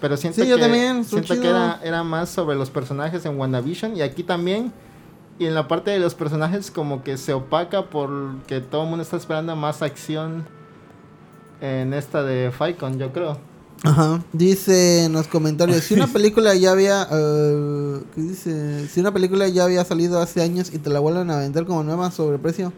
Pero 0.00 0.16
siento 0.16 0.40
Sí, 0.42 0.48
yo 0.48 0.56
que, 0.56 0.62
también, 0.62 1.04
siento 1.04 1.40
que 1.40 1.48
era, 1.48 1.80
era 1.82 2.04
más 2.04 2.28
sobre 2.28 2.54
los 2.56 2.70
personajes 2.70 3.24
en 3.24 3.36
WandaVision. 3.36 3.96
Y 3.96 4.02
aquí 4.02 4.22
también, 4.22 4.72
y 5.38 5.46
en 5.46 5.54
la 5.54 5.68
parte 5.68 5.90
de 5.90 5.98
los 5.98 6.14
personajes, 6.14 6.70
como 6.70 7.02
que 7.02 7.16
se 7.16 7.32
opaca 7.32 7.90
porque 7.90 8.60
todo 8.60 8.84
el 8.84 8.88
mundo 8.88 9.02
está 9.02 9.16
esperando 9.16 9.54
más 9.56 9.82
acción 9.82 10.46
en 11.60 11.92
esta 11.94 12.22
de 12.22 12.50
Falcon, 12.50 12.98
yo 12.98 13.12
creo. 13.12 13.38
Ajá. 13.82 14.22
Dice 14.32 15.04
en 15.04 15.12
los 15.12 15.28
comentarios, 15.28 15.84
si 15.84 15.94
una 15.94 16.06
película 16.12 16.54
ya 16.54 16.72
había... 16.72 17.06
eh, 17.10 18.02
¿Qué 18.14 18.20
dice? 18.22 18.88
Si 18.88 19.00
una 19.00 19.12
película 19.12 19.48
ya 19.48 19.64
había 19.64 19.84
salido 19.84 20.20
hace 20.20 20.42
años 20.42 20.72
y 20.72 20.78
te 20.78 20.90
la 20.90 21.00
vuelven 21.00 21.30
a 21.30 21.38
vender 21.38 21.66
como 21.66 21.82
nueva 21.82 22.10
sobre 22.10 22.38
precio, 22.38 22.72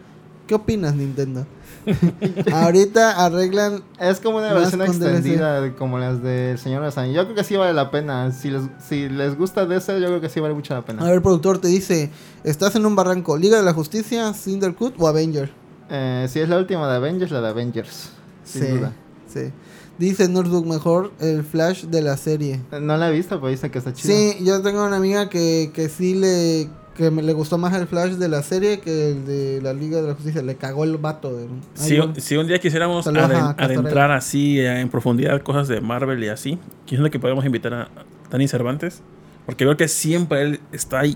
¿qué 0.47 0.55
opinas 0.55 0.95
Nintendo? 0.95 1.45
Ahorita 2.53 3.25
arreglan... 3.25 3.83
Es 3.99 4.19
como 4.19 4.37
una 4.37 4.53
versión 4.53 4.81
extendida 4.81 5.61
de- 5.61 5.73
como 5.73 5.97
las 5.99 6.21
del 6.21 6.57
Señor 6.57 6.81
de 6.81 6.99
Anillos. 7.01 7.15
Yo 7.17 7.23
creo 7.25 7.35
que 7.35 7.43
sí 7.43 7.55
vale 7.55 7.73
la 7.73 7.91
pena. 7.91 8.31
Si 8.31 8.49
les, 8.49 8.63
si 8.87 9.09
les 9.09 9.37
gusta 9.37 9.65
de 9.65 9.77
ese, 9.77 9.99
yo 9.99 10.07
creo 10.07 10.21
que 10.21 10.29
sí 10.29 10.39
vale 10.39 10.53
mucho 10.53 10.73
la 10.73 10.83
pena. 10.83 11.01
A 11.05 11.09
ver, 11.09 11.21
productor, 11.21 11.59
te 11.59 11.67
dice, 11.67 12.09
¿estás 12.43 12.75
en 12.75 12.85
un 12.85 12.95
barranco? 12.95 13.37
¿Liga 13.37 13.57
de 13.57 13.63
la 13.63 13.73
Justicia, 13.73 14.33
Cindercut 14.33 14.95
o 14.99 15.07
Avenger? 15.07 15.51
Eh, 15.89 16.27
si 16.29 16.39
es 16.39 16.49
la 16.49 16.57
última 16.57 16.87
de 16.89 16.95
Avengers, 16.97 17.31
la 17.31 17.41
de 17.41 17.49
Avengers. 17.49 18.09
Sin 18.43 18.61
sí, 18.63 18.67
duda. 18.69 18.93
sí. 19.33 19.51
Dice 19.97 20.29
Notebook 20.29 20.65
mejor 20.65 21.11
el 21.19 21.43
Flash 21.43 21.83
de 21.85 22.01
la 22.01 22.15
serie. 22.15 22.61
No 22.79 22.95
la 22.95 23.09
he 23.09 23.11
visto, 23.11 23.37
pero 23.41 23.49
dice 23.51 23.69
que 23.69 23.79
está 23.79 23.91
chido. 23.93 24.13
Sí, 24.15 24.37
yo 24.45 24.61
tengo 24.61 24.85
una 24.85 24.95
amiga 24.95 25.27
que, 25.29 25.71
que 25.73 25.89
sí 25.89 26.15
le 26.15 26.69
que 26.99 27.09
me 27.11 27.23
le 27.23 27.31
gustó 27.31 27.57
más 27.57 27.73
el 27.73 27.87
Flash 27.87 28.11
de 28.15 28.27
la 28.27 28.43
serie 28.43 28.81
que 28.81 29.11
el 29.11 29.25
de 29.25 29.61
la 29.61 29.71
Liga 29.73 30.01
de 30.01 30.09
la 30.09 30.13
Justicia. 30.15 30.41
Le 30.41 30.55
cagó 30.55 30.83
el 30.83 30.97
vato. 30.97 31.33
De, 31.33 31.47
Si, 31.73 31.95
Ay, 31.97 32.13
si 32.17 32.35
un 32.35 32.45
día 32.45 32.59
quisiéramos 32.59 33.07
aden- 33.07 33.31
a 33.31 33.49
adentrar 33.57 34.11
así 34.11 34.59
eh, 34.59 34.81
en 34.81 34.89
profundidad 34.89 35.41
cosas 35.41 35.69
de 35.69 35.79
Marvel 35.79 36.21
y 36.23 36.27
así, 36.27 36.59
quisiera 36.85 37.09
que 37.09 37.17
podemos 37.19 37.45
invitar 37.45 37.73
a 37.73 37.87
Dani 38.29 38.47
Cervantes, 38.49 39.01
porque 39.45 39.63
veo 39.63 39.77
que 39.77 39.87
siempre 39.87 40.41
él 40.41 40.59
está 40.73 40.99
ahí 40.99 41.15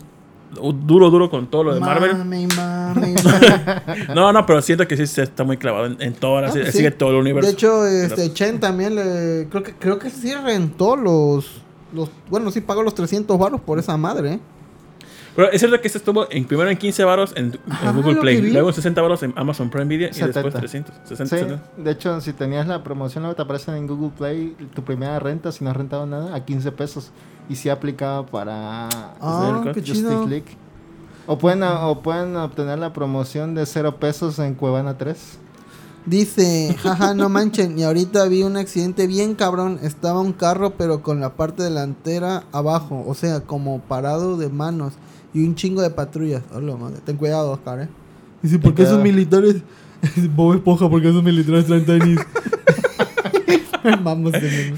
duro, 0.54 1.10
duro 1.10 1.30
con 1.30 1.48
todo 1.48 1.66
lo 1.66 1.74
de 1.74 1.80
Marvel. 1.82 2.16
Mame, 2.16 2.48
mame, 2.56 3.16
mame. 3.16 3.16
No, 4.16 4.32
no, 4.32 4.46
pero 4.46 4.62
siento 4.62 4.88
que 4.88 4.96
sí 4.96 5.06
se 5.06 5.24
está 5.24 5.44
muy 5.44 5.58
clavado 5.58 5.88
en, 5.88 6.02
en 6.02 6.14
todas 6.14 6.56
las 6.56 6.66
sí. 6.68 6.72
sigue 6.78 6.92
todo 6.92 7.10
el 7.10 7.16
universo. 7.18 7.48
De 7.48 7.54
hecho, 7.54 7.86
este 7.86 8.32
Chen 8.34 8.60
también 8.60 8.96
le 8.96 9.48
creo 9.50 9.64
que 9.64 9.74
creo 9.74 10.00
que 10.00 10.10
sí 10.10 10.34
rentó 10.34 10.96
los 10.96 11.62
los 11.94 12.10
bueno, 12.30 12.50
sí 12.52 12.62
pagó 12.62 12.82
los 12.84 12.96
300 12.96 13.38
baros 13.38 13.62
por 13.62 13.78
esa 13.80 13.98
madre, 13.98 14.34
¿eh? 14.34 14.40
Pero 15.36 15.52
es 15.52 15.60
cierto 15.60 15.82
que 15.82 15.88
este 15.88 15.98
estuvo 15.98 16.28
en, 16.30 16.46
primero 16.46 16.70
en 16.70 16.78
15 16.78 17.04
baros 17.04 17.34
en, 17.36 17.58
Google 17.96 18.18
Play, 18.18 18.52
luego 18.52 18.70
en 18.70 18.76
60 18.76 19.02
baros 19.02 19.24
en 19.24 19.34
Amazon 19.36 19.70
Prime 19.70 19.86
Video 19.86 20.10
y 20.10 20.14
70. 20.14 20.42
después 20.42 20.54
300. 20.54 20.96
60, 21.06 21.26
Sí, 21.26 21.42
70. 21.44 21.64
de 21.78 21.92
hecho, 21.92 22.22
si 22.22 22.34
tenías 22.34 22.68
la 22.68 22.84
promoción, 22.84 23.24
luego 23.24 23.36
te 23.36 23.42
aparecen 23.42 23.76
en 23.76 23.88
Google 23.88 24.12
Play 24.16 24.56
tu 24.76 24.84
primera 24.84 25.20
renta, 25.20 25.52
si 25.52 25.64
no 25.64 25.72
has 25.72 25.78
rentado 25.78 26.06
nada, 26.06 26.36
a 26.36 26.46
15 26.46 26.72
pesos. 26.72 27.12
Y 27.50 27.56
sí 27.56 27.70
aplicaba 27.70 28.26
para 28.26 28.88
Ah, 29.20 29.62
qué 29.74 29.82
chido. 29.82 30.28
O 31.26 31.38
pueden, 31.38 31.64
o 31.64 32.02
pueden 32.02 32.36
obtener 32.36 32.80
la 32.80 32.92
promoción 32.92 33.56
de 33.56 33.66
0 33.66 33.96
pesos 33.98 34.40
en 34.40 34.56
Cuevana 34.56 34.98
3. 34.98 35.40
Dice, 36.06 36.76
jaja, 36.82 37.14
no 37.14 37.30
manchen. 37.30 37.80
Y 37.80 37.84
ahorita 37.84 38.26
vi 38.28 38.44
un 38.44 38.58
accidente 38.58 39.08
bien 39.08 39.36
cabrón. 39.36 39.80
Estaba 39.82 40.20
un 40.20 40.34
carro, 40.34 40.72
pero 40.72 41.02
con 41.02 41.22
la 41.22 41.34
parte 41.36 41.64
delantera 41.64 42.44
abajo. 42.52 43.04
O 43.08 43.14
sea, 43.14 43.40
como 43.42 43.80
parado 43.80 44.38
de 44.38 44.50
manos. 44.50 44.94
Y 45.34 45.44
un 45.46 45.56
chingo 45.56 45.82
de 45.82 45.90
patrullas. 45.90 46.44
Hola, 46.54 46.76
madre. 46.76 46.98
Ten 47.06 47.18
cuidado, 47.18 47.52
Oscar, 47.52 47.82
eh. 47.82 47.90
Dice, 48.42 48.60
¿por 48.60 48.74
qué 48.76 48.84
esos 48.84 49.02
militares? 49.02 49.56
Bob 50.36 50.54
Esponja, 50.56 50.90
¿por 50.90 51.02
qué 51.02 51.10
esos 51.10 51.24
militares 51.24 51.66
traen 51.66 51.86
tenis? 51.86 52.20
Vamos, 54.04 54.32
de 54.32 54.74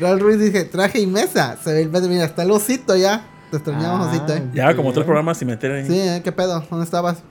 Raúl 0.00 0.20
Ruiz 0.20 0.38
dije, 0.40 0.64
traje 0.64 1.00
y 1.00 1.06
mesa. 1.06 1.56
Se 1.62 1.72
ve 1.72 1.82
el 1.82 1.88
pedo. 1.90 2.08
Mira, 2.08 2.24
está 2.24 2.42
el 2.42 2.50
osito 2.50 2.96
ya. 2.96 3.26
Te 3.50 3.56
extrañamos, 3.58 4.06
Ah. 4.06 4.10
osito, 4.10 4.34
eh. 4.34 4.50
Ya 4.54 4.74
como 4.74 4.92
tres 4.92 5.04
programas 5.04 5.38
sin 5.38 5.48
meter 5.48 5.70
ahí. 5.72 5.86
Sí, 5.86 5.98
eh, 5.98 6.20
¿qué 6.24 6.32
pedo? 6.32 6.64
¿Dónde 6.70 6.84
estabas? 6.84 7.22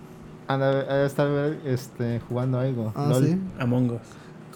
Anda, 0.47 0.69
a 0.71 1.05
estar 1.05 1.27
este, 1.65 2.21
jugando 2.27 2.59
algo. 2.59 2.91
Ah, 2.95 3.07
LOL. 3.09 3.25
sí. 3.25 3.37
Among 3.59 3.91
Us. 3.91 4.01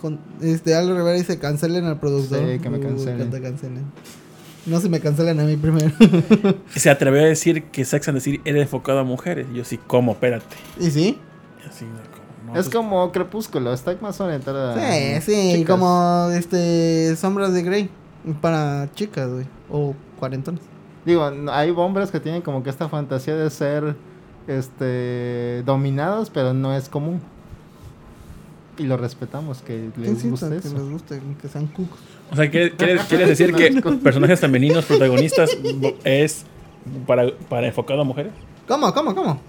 Con, 0.02 0.20
este, 0.42 0.76
Aldo 0.76 0.96
Rivera 0.96 1.18
dice, 1.18 1.40
cancelen 1.40 1.86
al 1.86 2.00
productor. 2.00 2.40
Sí, 2.40 2.60
que 2.60 2.70
me 2.70 2.78
Uy, 2.78 2.84
cancelen. 2.84 3.18
que 3.18 3.26
te 3.38 3.42
cancelen. 3.42 3.84
No, 4.68 4.82
si 4.82 4.90
me 4.90 5.00
cancelan 5.00 5.40
a 5.40 5.44
mí 5.44 5.56
primero. 5.56 5.92
Se 6.76 6.90
atrevió 6.90 7.22
a 7.22 7.26
decir 7.26 7.64
que 7.66 7.86
Sex 7.86 8.08
and 8.10 8.18
the 8.18 8.22
City 8.22 8.42
era 8.44 8.60
enfocado 8.60 9.00
a 9.00 9.04
mujeres. 9.04 9.48
Y 9.52 9.58
yo 9.58 9.64
sí, 9.64 9.78
¿cómo? 9.78 10.12
Espérate. 10.12 10.56
¿Y 10.78 10.92
sí? 10.92 11.18
Y 11.64 11.70
así, 11.70 11.86
no, 11.86 12.52
no, 12.54 12.60
Es 12.60 12.66
pues, 12.66 12.76
como 12.76 13.12
Crepúsculo, 13.14 13.74
está 13.74 13.96
más 14.02 14.20
orientada 14.20 14.76
Sí, 14.76 15.22
sí, 15.22 15.54
chicas. 15.54 15.70
como 15.70 16.30
este 16.32 17.16
Sombras 17.16 17.54
de 17.54 17.64
Grey 17.64 17.90
para 18.42 18.90
chicas, 18.94 19.32
güey, 19.32 19.46
o 19.70 19.96
cuarentones. 20.20 20.62
Digo, 21.06 21.24
hay 21.50 21.70
hombres 21.72 22.12
que 22.12 22.20
tienen 22.20 22.42
como 22.42 22.64
que 22.64 22.70
esta 22.70 22.90
fantasía 22.90 23.36
de 23.36 23.50
ser 23.50 23.96
este 24.48 25.64
dominados, 25.66 26.30
pero 26.30 26.54
no 26.54 26.76
es 26.76 26.90
común. 26.90 27.22
Y 28.78 28.84
lo 28.84 28.98
respetamos, 28.98 29.62
que 29.62 29.90
les 29.96 30.30
guste 30.30 30.60
que 30.62 30.70
les 30.70 30.90
guste, 30.90 31.22
que 31.42 31.48
sean 31.48 31.68
cucos. 31.68 32.00
O 32.32 32.36
sea, 32.36 32.50
¿quieres, 32.50 32.74
quieres, 32.76 33.28
decir 33.28 33.54
que 33.54 33.82
personajes 34.04 34.40
femeninos 34.40 34.86
protagonistas 34.86 35.52
es 36.04 36.46
para, 37.06 37.32
para 37.50 37.68
enfocado 37.68 38.02
a 38.02 38.04
mujeres? 38.04 38.34
¿Cómo, 38.68 38.94
cómo, 38.94 39.16
cómo? 39.16 39.40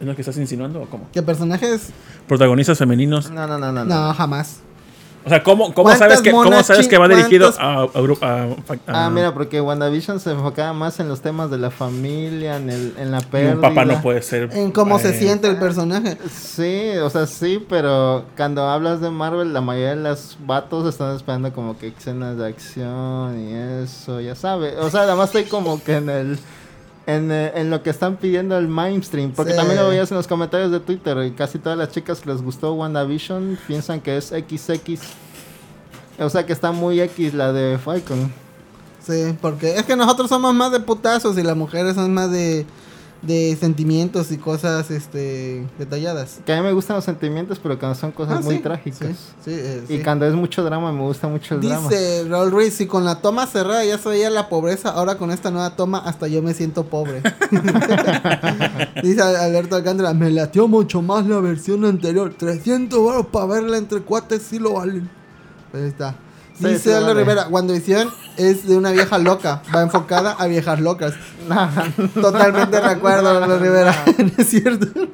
¿Es 0.00 0.06
lo 0.06 0.14
que 0.14 0.22
estás 0.22 0.38
insinuando 0.38 0.82
o 0.82 0.86
cómo? 0.86 1.08
¿Qué 1.12 1.22
personajes? 1.22 1.90
Protagonistas 2.26 2.78
femeninos. 2.78 3.30
No, 3.30 3.46
no, 3.46 3.58
no, 3.58 3.72
no. 3.72 3.84
no. 3.84 4.06
No, 4.06 4.14
jamás. 4.14 4.62
O 5.24 5.28
sea, 5.28 5.42
¿cómo, 5.42 5.64
cómo 5.74 5.84
¿Cuántas 5.84 5.98
sabes 5.98 6.22
que, 6.22 6.30
cómo 6.30 6.62
sabes 6.62 6.88
que 6.88 6.96
va 6.96 7.06
dirigido 7.08 7.52
a, 7.58 7.82
a, 7.82 7.86
grupo- 8.00 8.24
a- 8.24 8.44
a- 8.44 9.06
Ah, 9.06 9.10
mira, 9.10 9.34
porque 9.34 9.60
WandaVision 9.60 10.20
se 10.20 10.30
enfocaba 10.30 10.72
más 10.72 11.00
en 11.00 11.08
los 11.08 11.20
temas 11.20 11.50
de 11.50 11.58
la 11.58 11.70
familia, 11.70 12.56
en, 12.56 12.70
el, 12.70 12.94
en 12.98 13.10
la 13.10 13.18
y 13.18 13.24
pérdida. 13.24 13.54
un 13.54 13.60
papá 13.60 13.84
no 13.84 14.00
puede 14.00 14.22
ser. 14.22 14.48
En 14.52 14.70
cómo 14.70 14.98
se 14.98 15.12
siente 15.18 15.48
el 15.48 15.56
personaje. 15.58 16.16
Sí, 16.32 16.90
o 17.02 17.10
sea, 17.10 17.26
sí, 17.26 17.64
pero 17.68 18.24
cuando 18.36 18.66
hablas 18.68 19.00
de 19.00 19.10
Marvel, 19.10 19.52
la 19.52 19.60
mayoría 19.60 19.96
de 19.96 20.02
los 20.02 20.38
vatos 20.46 20.86
están 20.88 21.14
esperando 21.16 21.52
como 21.52 21.76
que 21.78 21.88
escenas 21.88 22.38
de 22.38 22.46
acción 22.46 23.38
y 23.38 23.54
eso, 23.84 24.20
ya 24.20 24.34
sabes. 24.34 24.76
O 24.78 24.88
sea, 24.90 25.02
además 25.02 25.26
estoy 25.26 25.44
como 25.44 25.82
que 25.82 25.96
en 25.96 26.08
el... 26.10 26.38
En, 27.08 27.32
eh, 27.32 27.52
en 27.54 27.70
lo 27.70 27.82
que 27.82 27.88
están 27.88 28.16
pidiendo 28.18 28.58
el 28.58 28.68
mainstream, 28.68 29.32
porque 29.32 29.52
Sí. 29.52 29.56
también 29.56 29.80
lo 29.80 29.88
veías 29.88 30.10
en 30.10 30.18
los 30.18 30.26
comentarios 30.26 30.70
de 30.70 30.78
Twitter 30.78 31.16
y 31.24 31.30
casi 31.30 31.58
todas 31.58 31.78
las 31.78 31.90
chicas 31.90 32.20
que 32.20 32.28
les 32.30 32.42
gustó 32.42 32.74
WandaVision 32.74 33.58
piensan 33.66 34.00
que 34.02 34.18
es 34.18 34.26
XX. 34.26 35.00
O 36.18 36.28
sea 36.28 36.44
que 36.44 36.52
está 36.52 36.70
muy 36.70 37.00
X 37.00 37.32
la 37.32 37.52
de 37.54 37.78
Falcon. 37.78 38.30
Sí, 39.06 39.34
porque 39.40 39.76
es 39.76 39.84
que 39.84 39.96
nosotros 39.96 40.28
somos 40.28 40.54
más 40.54 40.70
de 40.70 40.80
putazos 40.80 41.38
y 41.38 41.42
las 41.42 41.56
mujeres 41.56 41.94
son 41.94 42.12
más 42.12 42.30
de, 42.30 42.66
de 43.22 43.56
sentimientos 43.58 44.30
y 44.30 44.38
cosas 44.38 44.90
este 44.92 45.66
detalladas. 45.76 46.38
Que 46.46 46.52
a 46.52 46.56
mí 46.56 46.62
me 46.62 46.72
gustan 46.72 46.96
los 46.96 47.04
sentimientos, 47.04 47.58
pero 47.60 47.76
cuando 47.78 47.98
son 47.98 48.12
cosas 48.12 48.38
Ah, 48.38 48.42
muy 48.42 48.56
sí, 48.56 48.62
trágicas. 48.62 49.08
Sí, 49.08 49.14
sí, 49.44 49.50
eh, 49.54 49.84
Y 49.88 49.98
cuando 49.98 50.24
es 50.26 50.34
mucho 50.34 50.62
drama, 50.62 50.92
me 50.92 51.02
gusta 51.02 51.26
mucho 51.26 51.56
el 51.56 51.60
drama. 51.62 51.88
Dice 51.88 52.24
Raúl 52.28 52.50
Ruiz, 52.52 52.74
si 52.74 52.86
con 52.86 53.04
la 53.04 53.20
toma 53.20 53.46
cerrada 53.46 53.84
ya 53.84 53.98
se 53.98 54.08
veía 54.08 54.30
la 54.30 54.48
pobreza, 54.48 54.90
ahora 54.90 55.18
con 55.18 55.30
esta 55.32 55.50
nueva 55.50 55.74
toma 55.74 55.98
hasta 55.98 56.28
yo 56.28 56.42
me 56.42 56.54
siento 56.54 56.84
pobre. 56.84 57.22
Dice 59.02 59.22
Alberto 59.22 59.76
Alcántara, 59.76 60.14
me 60.14 60.30
latió 60.30 60.68
mucho 60.68 61.02
más 61.02 61.26
la 61.26 61.40
versión 61.40 61.84
anterior. 61.84 62.34
300 62.36 63.04
baros 63.04 63.26
para 63.26 63.46
verla 63.46 63.78
entre 63.78 64.00
cuates 64.02 64.42
sí 64.42 64.58
lo 64.58 64.74
valen. 64.74 65.10
Ahí 65.72 65.82
está. 65.82 66.14
Sí, 66.58 66.66
Dice 66.66 66.78
sí 66.78 66.90
Aldo 66.90 67.08
vale. 67.08 67.20
Rivera, 67.20 67.48
WandaVision 67.48 68.10
es 68.36 68.66
de 68.66 68.76
una 68.76 68.90
vieja 68.90 69.18
loca, 69.18 69.62
va 69.74 69.82
enfocada 69.82 70.32
a 70.32 70.46
viejas 70.46 70.80
locas. 70.80 71.14
Totalmente 72.14 72.80
de 72.80 72.86
acuerdo, 72.86 73.30
Aldo 73.30 73.58
Rivera. 73.58 73.94
No 74.18 74.32
es 74.38 74.48
cierto. 74.48 75.08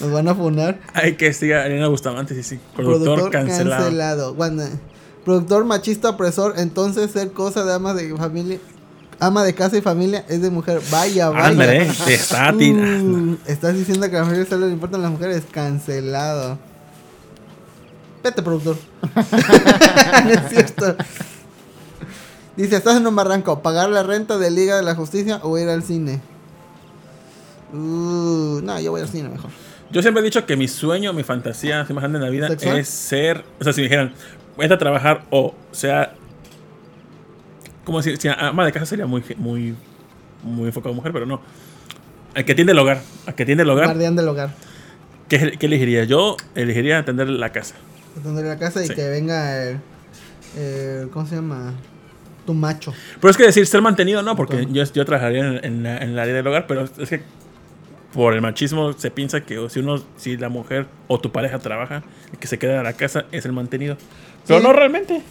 Nos 0.00 0.12
van 0.12 0.28
a 0.28 0.34
funar. 0.34 0.78
Hay 0.94 1.16
que 1.16 1.32
siga 1.32 1.66
Elena 1.66 1.88
Bustamante, 1.88 2.34
sí, 2.34 2.42
sí. 2.42 2.60
Productor, 2.76 3.30
cancelado. 3.30 4.32
Wanda. 4.34 4.68
Productor 5.24 5.64
machista 5.64 6.10
opresor, 6.10 6.54
entonces 6.58 7.10
ser 7.10 7.32
cosa 7.32 7.64
de 7.64 7.74
ama 7.74 7.92
de 7.92 8.16
familia, 8.16 8.58
ama 9.20 9.44
de 9.44 9.54
casa 9.54 9.76
y 9.76 9.80
familia 9.80 10.24
es 10.28 10.40
de 10.40 10.50
mujer. 10.50 10.80
Vaya, 10.90 11.28
vaya. 11.30 11.46
Ándale, 11.46 11.90
te 12.04 12.14
está 12.14 12.52
tirando. 12.58 13.32
Uh, 13.32 13.38
estás 13.46 13.74
diciendo 13.74 14.08
que 14.08 14.16
a 14.16 14.20
las 14.20 14.28
mujeres 14.28 14.48
solo 14.48 14.66
le 14.66 14.72
importan 14.72 15.02
las 15.02 15.10
mujeres. 15.10 15.42
Cancelado. 15.50 16.58
Vete, 18.22 18.42
productor. 18.42 18.76
no 19.14 20.30
es 20.30 20.48
cierto. 20.50 20.96
Dice, 22.56 22.76
estás 22.76 22.96
en 22.96 23.06
un 23.06 23.14
barranco. 23.14 23.62
¿Pagar 23.62 23.88
la 23.88 24.02
renta 24.02 24.36
de 24.36 24.50
Liga 24.50 24.76
de 24.76 24.82
la 24.82 24.94
Justicia 24.94 25.38
o 25.42 25.56
ir 25.58 25.68
al 25.68 25.82
cine? 25.82 26.20
Uh, 27.72 28.60
no, 28.62 28.80
yo 28.80 28.90
voy 28.90 29.00
al 29.00 29.08
cine 29.08 29.28
mejor. 29.28 29.50
Yo 29.90 30.02
siempre 30.02 30.20
he 30.20 30.24
dicho 30.24 30.44
que 30.44 30.56
mi 30.56 30.68
sueño, 30.68 31.12
mi 31.12 31.22
fantasía 31.22 31.80
así 31.80 31.92
más 31.92 32.02
grande 32.02 32.18
en 32.18 32.24
la 32.24 32.30
vida 32.30 32.48
¿Sexual? 32.48 32.78
es 32.78 32.88
ser. 32.88 33.44
O 33.60 33.64
sea, 33.64 33.72
si 33.72 33.80
me 33.80 33.84
dijeran, 33.84 34.12
vete 34.56 34.74
a 34.74 34.78
trabajar 34.78 35.24
o 35.30 35.54
sea. 35.70 36.14
Como 37.84 37.98
decir, 37.98 38.18
si 38.18 38.28
ama 38.28 38.66
de 38.66 38.72
casa 38.72 38.84
sería 38.84 39.06
muy, 39.06 39.22
muy, 39.36 39.74
muy 40.42 40.66
enfocado 40.66 40.92
a 40.92 40.96
mujer, 40.96 41.12
pero 41.12 41.26
no. 41.26 41.40
Al 42.34 42.44
que 42.44 42.54
tiende 42.54 42.72
el 42.72 42.78
hogar. 42.78 43.00
Al 43.26 43.34
que 43.34 43.46
tiende 43.46 43.62
el 43.62 43.70
hogar. 43.70 43.86
Guardián 43.86 44.14
del 44.16 44.28
hogar. 44.28 44.50
¿Qué, 45.28 45.52
qué 45.58 45.66
elegiría? 45.66 46.04
Yo 46.04 46.36
elegiría 46.54 46.98
atender 46.98 47.28
la 47.28 47.50
casa. 47.50 47.76
Atender 48.18 48.44
la 48.46 48.58
casa 48.58 48.82
y 48.84 48.88
Sí. 48.88 48.94
que 48.94 49.08
venga 49.08 49.62
el, 49.64 49.80
el- 50.56 51.10
¿Cómo 51.10 51.26
se 51.26 51.36
llama? 51.36 51.72
Tu 52.46 52.54
macho. 52.54 52.94
Pero 53.20 53.30
es 53.30 53.36
que 53.36 53.44
decir 53.44 53.66
ser 53.66 53.82
mantenido, 53.82 54.22
no, 54.22 54.34
porque 54.36 54.66
yo, 54.70 54.82
yo 54.84 55.04
trabajaría 55.04 55.46
en, 55.46 55.64
en 55.64 55.82
la, 55.82 55.98
en 55.98 56.10
el 56.10 56.18
área 56.18 56.34
del 56.34 56.46
hogar, 56.46 56.66
pero 56.66 56.84
es 56.84 57.08
que 57.08 57.22
por 58.14 58.32
el 58.32 58.40
machismo 58.40 58.94
se 58.94 59.10
piensa 59.10 59.42
que 59.42 59.68
si 59.68 59.80
uno, 59.80 60.02
si 60.16 60.38
la 60.38 60.48
mujer 60.48 60.86
o 61.08 61.20
tu 61.20 61.30
pareja 61.30 61.58
trabaja, 61.58 62.02
el 62.32 62.38
que 62.38 62.46
se 62.46 62.58
queda 62.58 62.78
en 62.78 62.84
la 62.84 62.94
casa 62.94 63.26
es 63.32 63.44
el 63.44 63.52
mantenido. 63.52 63.98
Pero 64.46 64.60
Sí. 64.60 64.66
no 64.66 64.72
realmente. 64.72 65.22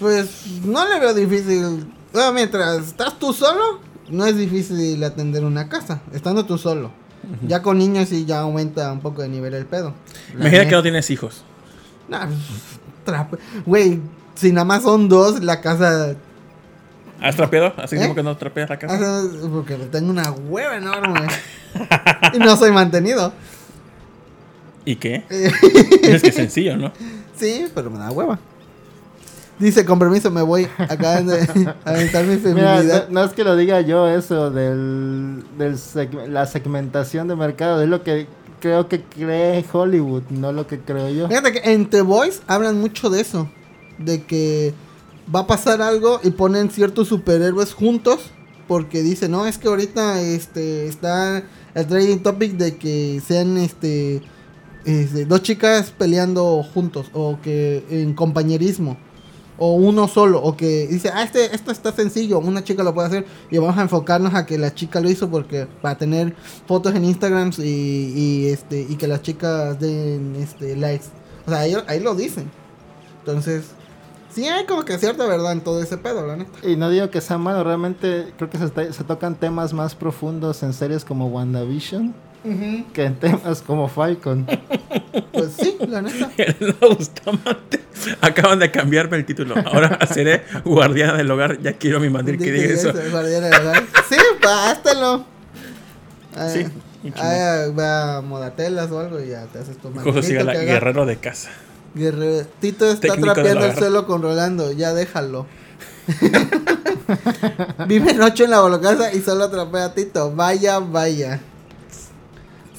Pues 0.00 0.46
no 0.64 0.88
le 0.88 1.00
veo 1.00 1.14
difícil. 1.14 1.86
Bueno, 2.12 2.32
mientras 2.32 2.86
estás 2.86 3.18
tú 3.18 3.32
solo, 3.32 3.80
no 4.10 4.26
es 4.26 4.36
difícil 4.36 5.02
atender 5.04 5.44
una 5.44 5.68
casa. 5.68 6.02
Estando 6.12 6.46
tú 6.46 6.56
solo. 6.58 6.90
Ya 7.46 7.62
con 7.62 7.78
niños 7.78 8.08
sí 8.08 8.24
ya 8.24 8.40
aumenta 8.40 8.90
un 8.92 9.00
poco 9.00 9.22
de 9.22 9.28
nivel 9.28 9.54
el 9.54 9.66
pedo. 9.66 9.94
Imagina 10.32 10.66
que 10.66 10.74
no 10.74 10.82
tienes 10.82 11.10
hijos. 11.10 11.44
Nah, 12.08 12.26
Güey, 13.66 14.00
si 14.34 14.52
nada 14.52 14.64
más 14.64 14.82
son 14.82 15.08
dos, 15.08 15.42
la 15.42 15.60
casa. 15.60 16.14
¿Has 17.20 17.36
trapeado? 17.36 17.72
¿Hace 17.76 17.96
¿Eh? 17.96 17.98
tiempo 17.98 18.14
que 18.14 18.22
no 18.22 18.36
trapeas 18.36 18.70
la 18.70 18.78
casa? 18.78 18.98
Ah, 19.00 19.24
Porque 19.52 19.74
tengo 19.76 20.10
una 20.10 20.30
hueva 20.30 20.76
enorme. 20.76 21.26
y 22.34 22.38
no 22.38 22.56
soy 22.56 22.70
mantenido. 22.70 23.32
¿Y 24.84 24.96
qué? 24.96 25.24
es 25.30 26.22
que 26.22 26.28
es 26.28 26.34
sencillo, 26.34 26.76
¿no? 26.76 26.92
Sí, 27.36 27.66
pero 27.74 27.90
me 27.90 27.98
da 27.98 28.10
hueva. 28.10 28.38
Dice, 29.58 29.84
con 29.84 29.98
permiso, 29.98 30.30
me 30.30 30.42
voy 30.42 30.68
acá 30.78 31.20
de 31.20 31.40
a 31.84 31.90
aventar 31.90 32.24
mi 32.24 32.36
Mira, 32.36 32.40
feminidad. 32.76 33.08
no, 33.08 33.20
no 33.20 33.26
es 33.26 33.32
que 33.32 33.42
lo 33.44 33.56
diga 33.56 33.80
yo 33.80 34.06
eso 34.08 34.50
del, 34.50 35.42
del 35.58 35.74
seg- 35.74 36.28
la 36.28 36.46
segmentación 36.46 37.26
de 37.28 37.34
mercado, 37.36 37.82
es 37.82 37.88
lo 37.88 38.02
que 38.04 38.26
creo 38.60 38.88
que 38.88 39.02
cree 39.02 39.64
Hollywood, 39.72 40.22
no 40.30 40.52
lo 40.52 40.66
que 40.66 40.78
creo 40.78 41.08
yo. 41.10 41.28
Fíjate 41.28 41.52
que 41.52 41.72
en 41.72 41.90
The 41.90 42.02
Voice 42.02 42.40
hablan 42.46 42.80
mucho 42.80 43.10
de 43.10 43.20
eso. 43.20 43.48
De 43.98 44.22
que 44.22 44.74
va 45.34 45.40
a 45.40 45.46
pasar 45.48 45.82
algo 45.82 46.20
y 46.22 46.30
ponen 46.30 46.70
ciertos 46.70 47.08
superhéroes 47.08 47.72
juntos. 47.74 48.30
Porque 48.68 49.02
dicen, 49.02 49.30
no, 49.30 49.46
es 49.46 49.56
que 49.58 49.66
ahorita 49.68 50.20
este 50.20 50.86
está 50.88 51.42
el 51.74 51.86
trading 51.86 52.18
topic 52.18 52.52
de 52.58 52.76
que 52.76 53.20
sean 53.26 53.56
este, 53.56 54.20
este, 54.84 55.24
dos 55.24 55.42
chicas 55.42 55.90
peleando 55.96 56.62
juntos. 56.62 57.06
O 57.14 57.38
que 57.42 57.84
en 57.90 58.12
compañerismo. 58.14 58.96
O 59.58 59.74
uno 59.74 60.06
solo, 60.08 60.40
o 60.42 60.56
que 60.56 60.86
dice, 60.86 61.10
ah, 61.12 61.22
este, 61.24 61.54
esto 61.54 61.70
está 61.72 61.92
sencillo, 61.92 62.38
una 62.38 62.62
chica 62.62 62.82
lo 62.84 62.94
puede 62.94 63.08
hacer, 63.08 63.26
y 63.50 63.58
vamos 63.58 63.76
a 63.76 63.82
enfocarnos 63.82 64.34
a 64.34 64.46
que 64.46 64.56
la 64.58 64.72
chica 64.74 65.00
lo 65.00 65.10
hizo 65.10 65.28
porque 65.28 65.66
para 65.82 65.98
tener 65.98 66.34
fotos 66.66 66.94
en 66.94 67.04
Instagram 67.04 67.50
y, 67.58 67.62
y, 67.62 68.46
este 68.48 68.80
y 68.88 68.96
que 68.96 69.06
las 69.08 69.22
chicas 69.22 69.78
den 69.80 70.36
este 70.36 70.76
likes. 70.76 71.06
O 71.46 71.50
sea, 71.50 71.60
ahí, 71.60 71.74
ahí 71.88 71.98
lo 72.00 72.14
dicen. 72.14 72.50
Entonces, 73.20 73.64
sí 74.30 74.46
hay 74.46 74.64
como 74.66 74.84
que 74.84 74.96
cierta 74.98 75.26
verdad 75.26 75.52
en 75.52 75.60
todo 75.62 75.82
ese 75.82 75.96
pedo, 75.98 76.26
la 76.26 76.36
neta. 76.36 76.66
Y 76.66 76.76
no 76.76 76.88
digo 76.90 77.10
que 77.10 77.20
sea 77.20 77.38
malo, 77.38 77.64
realmente 77.64 78.32
creo 78.36 78.48
que 78.50 78.58
se, 78.58 78.64
está- 78.66 78.92
se 78.92 79.04
tocan 79.04 79.34
temas 79.34 79.72
más 79.72 79.94
profundos 79.94 80.62
en 80.62 80.72
series 80.72 81.04
como 81.04 81.26
WandaVision 81.28 82.14
que 82.94 83.04
en 83.04 83.18
temas 83.18 83.60
como 83.60 83.88
Falcon. 83.88 84.46
Pues 85.32 85.52
sí, 85.58 85.76
la 85.86 86.00
neta. 86.00 86.30
Bustamante. 86.96 87.80
Acaban 88.20 88.58
de 88.58 88.70
cambiarme 88.70 89.16
el 89.16 89.24
título. 89.24 89.54
Ahora 89.66 89.98
seré 90.06 90.42
guardiana 90.64 91.14
del 91.16 91.30
hogar. 91.30 91.60
Ya 91.60 91.72
quiero 91.74 92.00
mi 92.00 92.08
mandil 92.10 92.38
que 92.38 92.52
diga 92.52 92.74
eso. 92.74 92.92
Guardiana 93.10 93.46
del 93.48 93.60
Hogar. 93.60 93.82
Sí, 94.08 94.16
pástelo. 94.42 95.24
Ah, 96.36 96.48
Sí, 96.48 96.66
ah, 97.16 97.64
va 97.78 98.16
a 98.16 98.20
modatelas 98.22 98.90
o 98.90 99.00
algo 99.00 99.20
y 99.20 99.28
ya 99.28 99.46
te 99.46 99.58
haces 99.60 99.78
tu 99.78 99.90
Cosa 99.92 100.22
siga 100.22 100.44
la 100.44 100.54
guerrero 100.54 101.06
de 101.06 101.16
casa. 101.16 101.50
Guerrero- 101.94 102.46
Tito 102.60 102.86
está 102.90 103.08
Técnico 103.08 103.34
trapeando 103.34 103.66
el 103.66 103.74
suelo 103.76 104.06
con 104.06 104.22
Rolando, 104.22 104.72
ya 104.72 104.92
déjalo. 104.94 105.46
Vive 107.86 108.14
noche 108.14 108.44
en 108.44 108.50
la 108.50 108.60
bolocasa 108.60 109.12
y 109.12 109.20
solo 109.20 109.50
trapea 109.50 109.86
a 109.86 109.94
Tito. 109.94 110.32
Vaya, 110.34 110.78
vaya. 110.78 111.40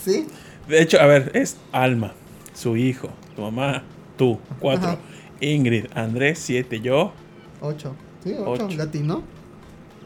¿Sí? 0.03 0.27
De 0.67 0.82
hecho, 0.82 0.99
a 0.99 1.05
ver, 1.05 1.32
es 1.34 1.58
Alma, 1.71 2.13
su 2.53 2.77
hijo, 2.77 3.10
tu 3.36 3.41
mamá, 3.41 3.84
tú, 4.19 4.38
cuatro. 4.60 4.89
Ajá. 4.89 4.97
Ingrid, 5.39 5.86
Andrés, 5.95 6.38
siete, 6.39 6.82
yo. 6.82 7.13
Ocho. 7.62 7.95
Sí, 8.23 8.36
ocho. 8.38 8.65
Ocho. 8.65 8.77
Latino. 8.77 9.23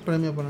Premio 0.06 0.34
para. 0.36 0.50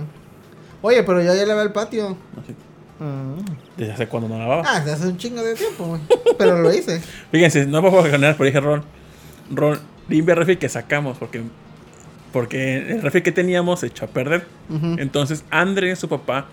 Oye, 0.82 1.02
pero 1.04 1.22
yo 1.22 1.34
ya 1.34 1.46
le 1.46 1.54
veo 1.54 1.62
el 1.64 1.72
patio. 1.72 2.10
No 2.36 2.44
sé, 2.46 2.54
Mm. 3.00 3.40
¿Desde 3.76 3.92
hace 3.94 4.08
cuándo 4.08 4.30
no 4.30 4.38
lavaba? 4.38 4.64
Ah, 4.66 4.80
desde 4.80 4.92
hace 4.94 5.08
un 5.08 5.18
chingo 5.18 5.42
de 5.42 5.56
tiempo, 5.56 5.86
güey. 5.86 6.02
Pero 6.38 6.62
lo 6.62 6.72
hice. 6.72 7.02
Fíjense, 7.32 7.66
no 7.66 7.82
puedo 7.82 8.04
ganar, 8.04 8.36
pero 8.38 8.46
dije 8.46 8.60
Ron. 8.60 8.84
Ron, 9.52 9.80
limpia 10.08 10.34
el 10.34 10.38
refri 10.40 10.58
que 10.58 10.70
sacamos, 10.70 11.18
porque, 11.18 11.42
porque 12.32 12.78
el 12.78 13.02
refri 13.02 13.24
que 13.24 13.32
teníamos 13.32 13.80
se 13.80 13.88
echó 13.88 14.06
a 14.06 14.08
perder. 14.10 14.46
Entonces, 14.98 15.44
Andrés, 15.50 16.00
su 16.00 16.08
papá, 16.08 16.46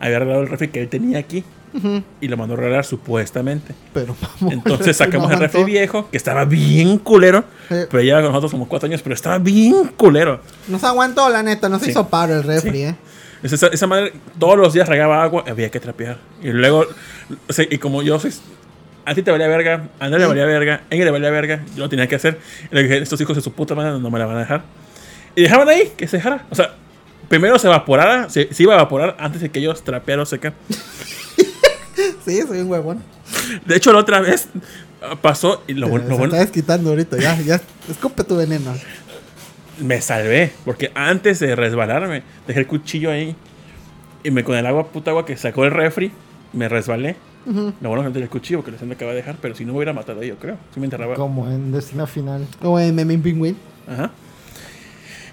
había 0.00 0.16
arreglado 0.16 0.42
el 0.42 0.48
refri 0.48 0.68
que 0.68 0.80
él 0.80 0.88
tenía 0.88 1.18
aquí 1.18 1.44
ujú. 1.74 2.02
y 2.20 2.28
lo 2.28 2.36
mandó 2.36 2.54
a 2.54 2.58
arreglar 2.58 2.84
supuestamente. 2.84 3.74
Pero 3.92 4.16
vamos. 4.20 4.52
Entonces 4.54 4.96
sacamos 4.98 5.30
el 5.32 5.38
refri 5.38 5.64
viejo, 5.64 6.08
que 6.10 6.16
estaba 6.16 6.44
bien 6.44 6.98
culero, 6.98 7.44
Eh. 7.70 7.86
pero 7.90 8.14
con 8.22 8.24
nosotros 8.32 8.50
como 8.52 8.68
cuatro 8.68 8.86
años, 8.88 9.02
pero 9.02 9.14
estaba 9.14 9.38
bien 9.38 9.88
culero. 9.96 10.40
Nos 10.68 10.84
aguantó, 10.84 11.28
la 11.28 11.42
neta. 11.42 11.68
Nos 11.68 11.82
Sí. 11.82 11.90
hizo 11.90 12.08
paro 12.08 12.34
el 12.34 12.42
refri, 12.44 12.70
Sí. 12.70 12.82
eh. 12.82 12.94
Esa, 13.42 13.66
esa 13.68 13.86
madre 13.86 14.12
todos 14.38 14.56
los 14.56 14.72
días 14.72 14.88
regaba 14.88 15.22
agua, 15.22 15.44
había 15.46 15.70
que 15.70 15.78
trapear. 15.78 16.18
Y 16.42 16.48
luego, 16.48 16.86
y 17.70 17.78
como 17.78 18.02
yo 18.02 18.18
soy. 18.18 18.32
A 19.04 19.14
ti 19.14 19.22
te 19.22 19.30
valía 19.30 19.46
verga, 19.46 19.84
a 20.00 20.06
Andrés 20.06 20.22
le 20.22 20.26
valía 20.26 20.46
verga, 20.46 20.80
a 20.90 20.94
le 20.94 21.10
valía 21.12 21.30
verga, 21.30 21.62
yo 21.76 21.84
lo 21.84 21.88
tenía 21.88 22.08
que 22.08 22.16
hacer. 22.16 22.40
Y 22.72 22.74
le 22.74 22.82
dije, 22.82 22.98
estos 22.98 23.20
hijos 23.20 23.36
de 23.36 23.42
su 23.42 23.52
puta 23.52 23.74
madre 23.76 24.00
no 24.00 24.10
me 24.10 24.18
la 24.18 24.26
van 24.26 24.36
a 24.36 24.40
dejar. 24.40 24.62
Y 25.36 25.42
dejaban 25.42 25.68
ahí 25.68 25.92
que 25.96 26.08
se 26.08 26.16
dejara. 26.16 26.44
O 26.50 26.56
sea, 26.56 26.74
primero 27.28 27.58
se 27.58 27.66
evaporara, 27.66 28.28
se, 28.28 28.52
se 28.52 28.62
iba 28.62 28.74
a 28.74 28.76
evaporar 28.76 29.16
antes 29.18 29.40
de 29.40 29.50
que 29.50 29.58
ellos 29.58 29.82
trapearan 29.82 30.22
o 30.22 30.26
secar. 30.26 30.54
Sí, 32.24 32.42
soy 32.42 32.58
un 32.60 32.70
huevón. 32.70 33.02
De 33.64 33.76
hecho, 33.76 33.92
la 33.92 34.00
otra 34.00 34.20
vez 34.20 34.48
ah, 35.00 35.16
pasó 35.20 35.62
y 35.66 35.74
lo, 35.74 35.86
lo 35.88 35.98
se 35.98 36.08
bueno, 36.08 36.24
está 36.24 36.38
desquitando 36.38 36.90
ahorita. 36.90 37.18
Ya, 37.18 37.40
ya. 37.40 37.60
Escupe 37.88 38.24
tu 38.24 38.36
veneno. 38.36 38.74
me 39.80 40.00
salvé. 40.00 40.52
Porque 40.64 40.90
antes 40.94 41.38
de 41.38 41.54
resbalarme, 41.54 42.22
dejé 42.46 42.60
el 42.60 42.66
cuchillo 42.66 43.10
ahí. 43.10 43.36
Y 44.24 44.30
me 44.30 44.42
con 44.42 44.56
el 44.56 44.66
agua, 44.66 44.88
puta 44.88 45.12
agua 45.12 45.24
que 45.24 45.36
sacó 45.36 45.64
el 45.64 45.70
refri, 45.70 46.10
me 46.52 46.68
resbalé. 46.68 47.14
Ujú. 47.46 47.72
Lo 47.80 47.88
bueno 47.90 48.02
que 48.02 48.08
no 48.08 48.12
tenía 48.12 48.24
el 48.24 48.30
cuchillo 48.30 48.58
porque 48.58 48.72
lo 48.76 48.86
me 48.86 48.94
acaba 48.94 49.12
de 49.12 49.18
dejar, 49.18 49.36
pero 49.40 49.54
si 49.54 49.64
no 49.64 49.72
me 49.72 49.78
hubiera 49.78 49.92
matado 49.92 50.22
yo, 50.24 50.36
creo. 50.36 50.58
Si 50.74 50.80
me 50.80 50.86
enterraba. 50.86 51.14
Como 51.14 51.48
en 51.48 51.70
Destino 51.70 52.06
Final. 52.08 52.44
Como 52.60 52.80
en 52.80 52.94
Memín 52.94 53.22
Pingüín. 53.22 53.56
Ajá. 53.86 54.10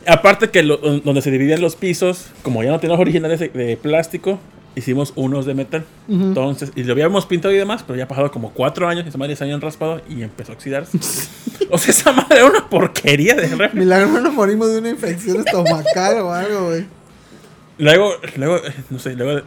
Aparte 0.08 0.50
que 0.50 0.64
lo- 0.64 0.78
donde 0.78 1.22
se 1.22 1.32
dividían 1.32 1.62
los 1.62 1.76
pisos, 1.76 2.28
como 2.42 2.64
ya 2.64 2.72
no 2.72 2.80
teníamos 2.80 3.02
originales 3.02 3.40
de, 3.40 3.50
de 3.50 3.78
plástico, 3.78 4.40
hicimos 4.76 5.14
unos 5.16 5.46
de 5.46 5.54
metal. 5.54 5.86
Entonces, 6.10 6.72
y 6.76 6.84
lo 6.84 6.94
habíamos 6.94 7.26
pintado 7.26 7.54
y 7.54 7.58
demás, 7.58 7.84
pero 7.86 7.96
ya 7.98 8.06
ha 8.06 8.08
pasado 8.08 8.32
como 8.32 8.52
cuatro 8.52 8.88
años 8.88 9.06
y 9.06 9.10
esa 9.10 9.18
madre 9.18 9.36
se 9.36 9.44
habían 9.44 9.62
raspado 9.62 10.02
y 10.10 10.24
empezó 10.24 10.52
a 10.52 10.56
oxidarse. 10.56 10.98
o 11.70 11.78
sea, 11.78 11.92
esa 11.92 12.12
madre 12.12 12.38
era 12.38 12.46
una 12.46 12.70
porquería 12.70 13.36
de 13.36 13.48
refri. 13.48 13.80
Milagro 13.80 14.08
no 14.08 14.20
nos 14.22 14.34
morimos 14.34 14.72
de 14.72 14.80
una 14.80 14.90
infección 14.90 15.38
estomacal 15.46 16.18
o 16.22 16.34
algo, 16.34 16.66
güey. 16.68 16.86
Luego, 17.78 18.12
luego, 18.38 18.60
no 18.90 19.00
sé, 19.00 19.16
luego, 19.16 19.42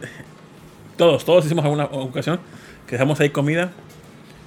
todos, 0.97 1.23
todos 1.25 1.45
hicimos 1.45 1.63
alguna 1.63 1.85
ocasión 1.85 2.39
que 2.85 2.93
dejamos 2.93 3.19
ahí 3.19 3.29
comida. 3.29 3.71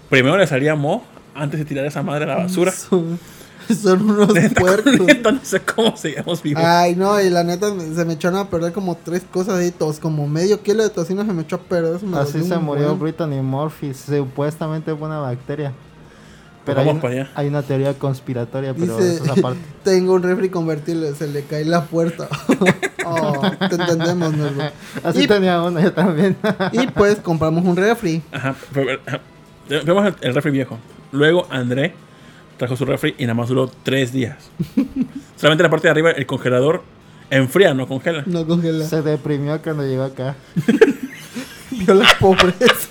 Primero 0.09 0.37
le 0.37 0.46
salía 0.46 0.75
mo 0.75 1.05
antes 1.35 1.61
de 1.61 1.64
tirar 1.66 1.85
esa 1.87 2.03
madre 2.03 2.25
a 2.25 2.29
la 2.29 2.37
basura. 2.37 2.73
Son, 3.83 4.11
unos 4.11 4.33
Neta, 4.35 4.61
puercos. 4.61 5.00
neta, 5.00 5.33
no 5.33 5.40
sé 5.42 5.61
cómo 5.61 5.96
seguíamos 5.96 6.42
vivos. 6.42 6.62
Ay, 6.64 6.96
no, 6.96 7.20
y 7.20 7.30
la 7.30 7.44
neta 7.44 7.68
se 7.94 8.04
me 8.04 8.14
echaron 8.14 8.38
a 8.38 8.48
perder 8.48 8.72
como 8.72 8.96
tres 8.96 9.22
cosas 9.30 9.59
ahí, 9.59 9.70
tos, 9.70 9.98
como 9.98 10.26
medio 10.28 10.61
kilo 10.62 10.83
de 10.83 10.90
tocino 10.90 11.24
se 11.24 11.33
me 11.33 11.42
echó 11.42 11.56
a 11.56 11.61
perder. 11.61 11.96
eso 11.96 12.06
me 12.06 12.18
Así 12.18 12.42
se 12.42 12.56
murió 12.59 12.88
buen. 12.88 12.98
Brittany 13.00 13.40
Murphy. 13.42 13.92
Supuestamente 13.94 14.94
fue 14.94 15.09
una 15.09 15.18
bacteria. 15.20 15.72
Pero 16.64 16.80
hay, 16.80 16.87
vamos 16.87 17.02
una- 17.02 17.11
para 17.11 17.22
allá. 17.22 17.30
hay 17.37 17.48
una 17.48 17.62
teoría 17.62 17.94
conspiratoria, 17.98 18.74
pero 18.74 18.96
Dice, 18.98 19.14
eso 19.14 19.24
es 19.24 19.30
aparte. 19.38 19.61
tengo 19.83 20.12
un 20.12 20.22
refri 20.22 20.50
convertible, 20.50 21.14
se 21.14 21.26
le 21.26 21.42
cae 21.44 21.64
la 21.64 21.85
puerta. 21.87 22.28
oh, 23.06 23.40
te 23.59 23.74
entendemos, 23.76 24.35
Nervo. 24.35 24.62
Así 25.02 25.22
Y- 25.24 25.26
tenía 25.26 25.62
uno 25.62 25.80
yo 25.80 25.92
también. 25.92 26.37
Y 26.72 26.87
pues 26.88 27.16
compramos 27.16 27.64
un 27.64 27.76
refri. 27.76 28.22
Ajá, 28.30 28.54
pero, 28.74 29.00
ajá. 29.06 29.20
Vemos 29.68 30.06
el, 30.06 30.14
el 30.20 30.35
refri 30.35 30.50
viejo. 30.50 30.78
Luego 31.12 31.46
André 31.50 31.94
trajo 32.61 32.77
su 32.77 32.85
refri 32.85 33.14
y 33.18 33.23
nada 33.23 33.33
más 33.35 33.49
duró 33.49 33.70
tres 33.83 34.12
días. 34.12 34.37
Solamente 35.37 35.62
la 35.62 35.70
parte 35.70 35.87
de 35.88 35.92
arriba, 35.92 36.11
el 36.11 36.27
congelador 36.27 36.83
enfría, 37.31 37.73
no 37.73 37.88
congela. 37.88 38.23
No 38.27 38.46
congela. 38.46 38.85
Se 38.85 39.01
deprimió 39.01 39.61
cuando 39.62 39.83
llegó 39.87 40.03
acá. 40.05 40.37
Vio 41.70 41.94
la 41.94 42.07
pobreza 42.20 42.88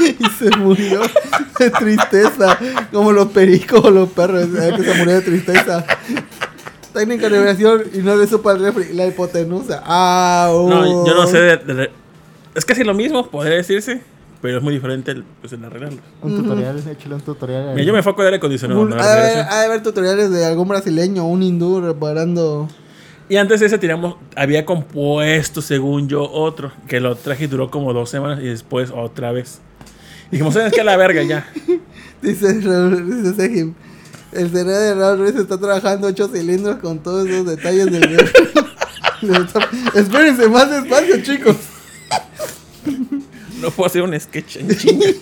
y 0.00 0.24
se 0.38 0.50
murió 0.56 1.02
de 1.58 1.70
tristeza. 1.70 2.58
Como 2.92 3.12
los 3.12 3.28
pericos 3.28 3.84
o 3.84 3.90
los 3.90 4.08
perros, 4.10 4.48
¿sabes? 4.52 4.74
que 4.74 4.82
se 4.84 4.94
murió 4.98 5.14
de 5.14 5.22
tristeza. 5.22 5.86
Técnica 6.92 7.24
de 7.28 7.30
liberación 7.30 7.82
y 7.94 7.98
no 7.98 8.16
le 8.16 8.26
supo 8.26 8.48
al 8.50 8.58
refri. 8.60 8.92
La 8.94 9.06
hipotenusa. 9.06 9.82
Ah, 9.84 10.48
No, 10.50 11.06
yo 11.06 11.14
no 11.14 11.26
sé. 11.28 11.38
de- 11.38 11.56
de- 11.58 11.90
es 12.54 12.64
casi 12.64 12.82
lo 12.82 12.94
mismo, 12.94 13.28
podría 13.30 13.56
decirse, 13.56 14.00
pero 14.42 14.58
es 14.58 14.62
muy 14.62 14.74
diferente 14.74 15.10
el, 15.12 15.24
pues, 15.40 15.52
el 15.52 15.64
arreglarlo. 15.64 15.98
Un 16.22 16.36
tutorial, 16.42 16.78
échale 16.78 17.14
un 17.14 17.20
tutorial. 17.20 17.74
Mira, 17.74 17.86
yo 17.86 17.92
me 17.92 17.98
enfoco 17.98 18.22
en 18.22 18.26
aire 18.26 18.36
acondicionado. 18.38 18.80
Un- 18.80 18.90
no 18.90 18.96
ha, 18.96 18.98
en 18.98 19.02
de 19.02 19.06
la 19.06 19.12
haber, 19.12 19.22
refrigeración. 19.24 19.54
ha 19.56 19.60
de 19.60 19.66
haber 19.66 19.82
tutoriales 19.82 20.30
de 20.30 20.44
algún 20.46 20.68
brasileño, 20.68 21.26
un 21.26 21.42
hindú 21.42 21.80
reparando. 21.80 22.68
Y 23.28 23.36
antes 23.36 23.58
de 23.60 23.66
ese 23.66 23.78
tiramos, 23.78 24.16
había 24.36 24.64
compuesto, 24.64 25.60
según 25.60 26.08
yo, 26.08 26.30
otro, 26.30 26.70
que 26.86 27.00
lo 27.00 27.16
traje 27.16 27.44
y 27.44 27.46
duró 27.48 27.70
como 27.70 27.92
dos 27.92 28.08
semanas 28.10 28.38
y 28.40 28.44
después 28.46 28.90
otra 28.94 29.32
vez. 29.32 29.60
Dijimos, 30.30 30.54
¿sabes 30.54 30.72
qué? 30.72 30.80
A 30.80 30.84
la 30.84 30.96
verga 30.96 31.22
ya. 31.22 31.48
Dice, 32.22 32.60
Raúl- 32.62 33.04
dice 33.04 33.34
Sejim, 33.34 33.74
El 34.32 34.48
cerebro 34.50 34.72
de 34.78 34.94
Raúl 34.94 35.18
Ruiz 35.18 35.34
está 35.36 35.58
trabajando 35.58 36.06
ocho 36.08 36.28
cilindros 36.28 36.76
con 36.76 36.98
todos 37.00 37.28
esos 37.28 37.46
detalles 37.46 37.86
del. 37.92 38.30
Espérense 39.94 40.48
más 40.48 40.70
despacio, 40.70 41.22
chicos. 41.22 41.56
No 43.66 43.72
puedo 43.72 43.86
hacer 43.88 44.02
un 44.02 44.18
sketch 44.18 44.56
en 44.58 44.68
chinga. 44.76 45.06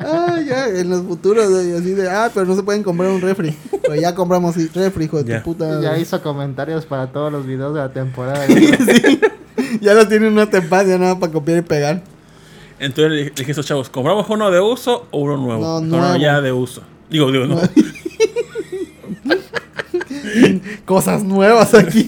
Ah, 0.00 0.40
ya, 0.46 0.68
en 0.68 0.88
los 0.88 1.02
futuros, 1.02 1.44
así 1.46 1.90
de, 1.90 2.08
ah, 2.08 2.30
pero 2.32 2.46
no 2.46 2.54
se 2.54 2.62
pueden 2.62 2.82
comprar 2.84 3.10
un 3.10 3.20
refri. 3.20 3.54
Pero 3.82 3.96
ya 3.96 4.14
compramos 4.14 4.54
sí, 4.54 4.70
refri, 4.72 5.04
hijo 5.06 5.22
de 5.22 5.32
Ya. 5.32 5.38
tu 5.42 5.44
puta. 5.52 5.80
Ya 5.82 5.98
hizo 5.98 6.22
comentarios 6.22 6.86
para 6.86 7.08
todos 7.12 7.30
los 7.32 7.44
videos 7.44 7.74
de 7.74 7.80
la 7.80 7.92
temporada. 7.92 8.46
Ya 9.80 9.94
lo 9.94 10.06
tienen 10.06 10.32
una 10.32 10.48
tempada, 10.48 10.84
ya 10.84 10.98
nada 10.98 11.18
para 11.18 11.32
copiar 11.32 11.58
y 11.58 11.62
pegar. 11.62 12.02
Entonces 12.78 13.10
le 13.10 13.16
dije 13.18 13.30
le 13.30 13.34
dije 13.36 13.50
a 13.50 13.52
esos 13.52 13.66
chavos, 13.66 13.90
¿compramos 13.90 14.26
uno 14.30 14.50
de 14.50 14.60
uso 14.60 15.06
o 15.10 15.20
uno 15.20 15.36
nuevo? 15.36 15.80
No, 15.80 15.80
No, 15.80 16.16
ya 16.16 16.40
de 16.40 16.52
uso. 16.52 16.82
Digo, 17.10 17.30
digo, 17.32 17.46
no. 17.46 17.60
Cosas 20.84 21.24
nuevas 21.24 21.74
aquí. 21.74 22.06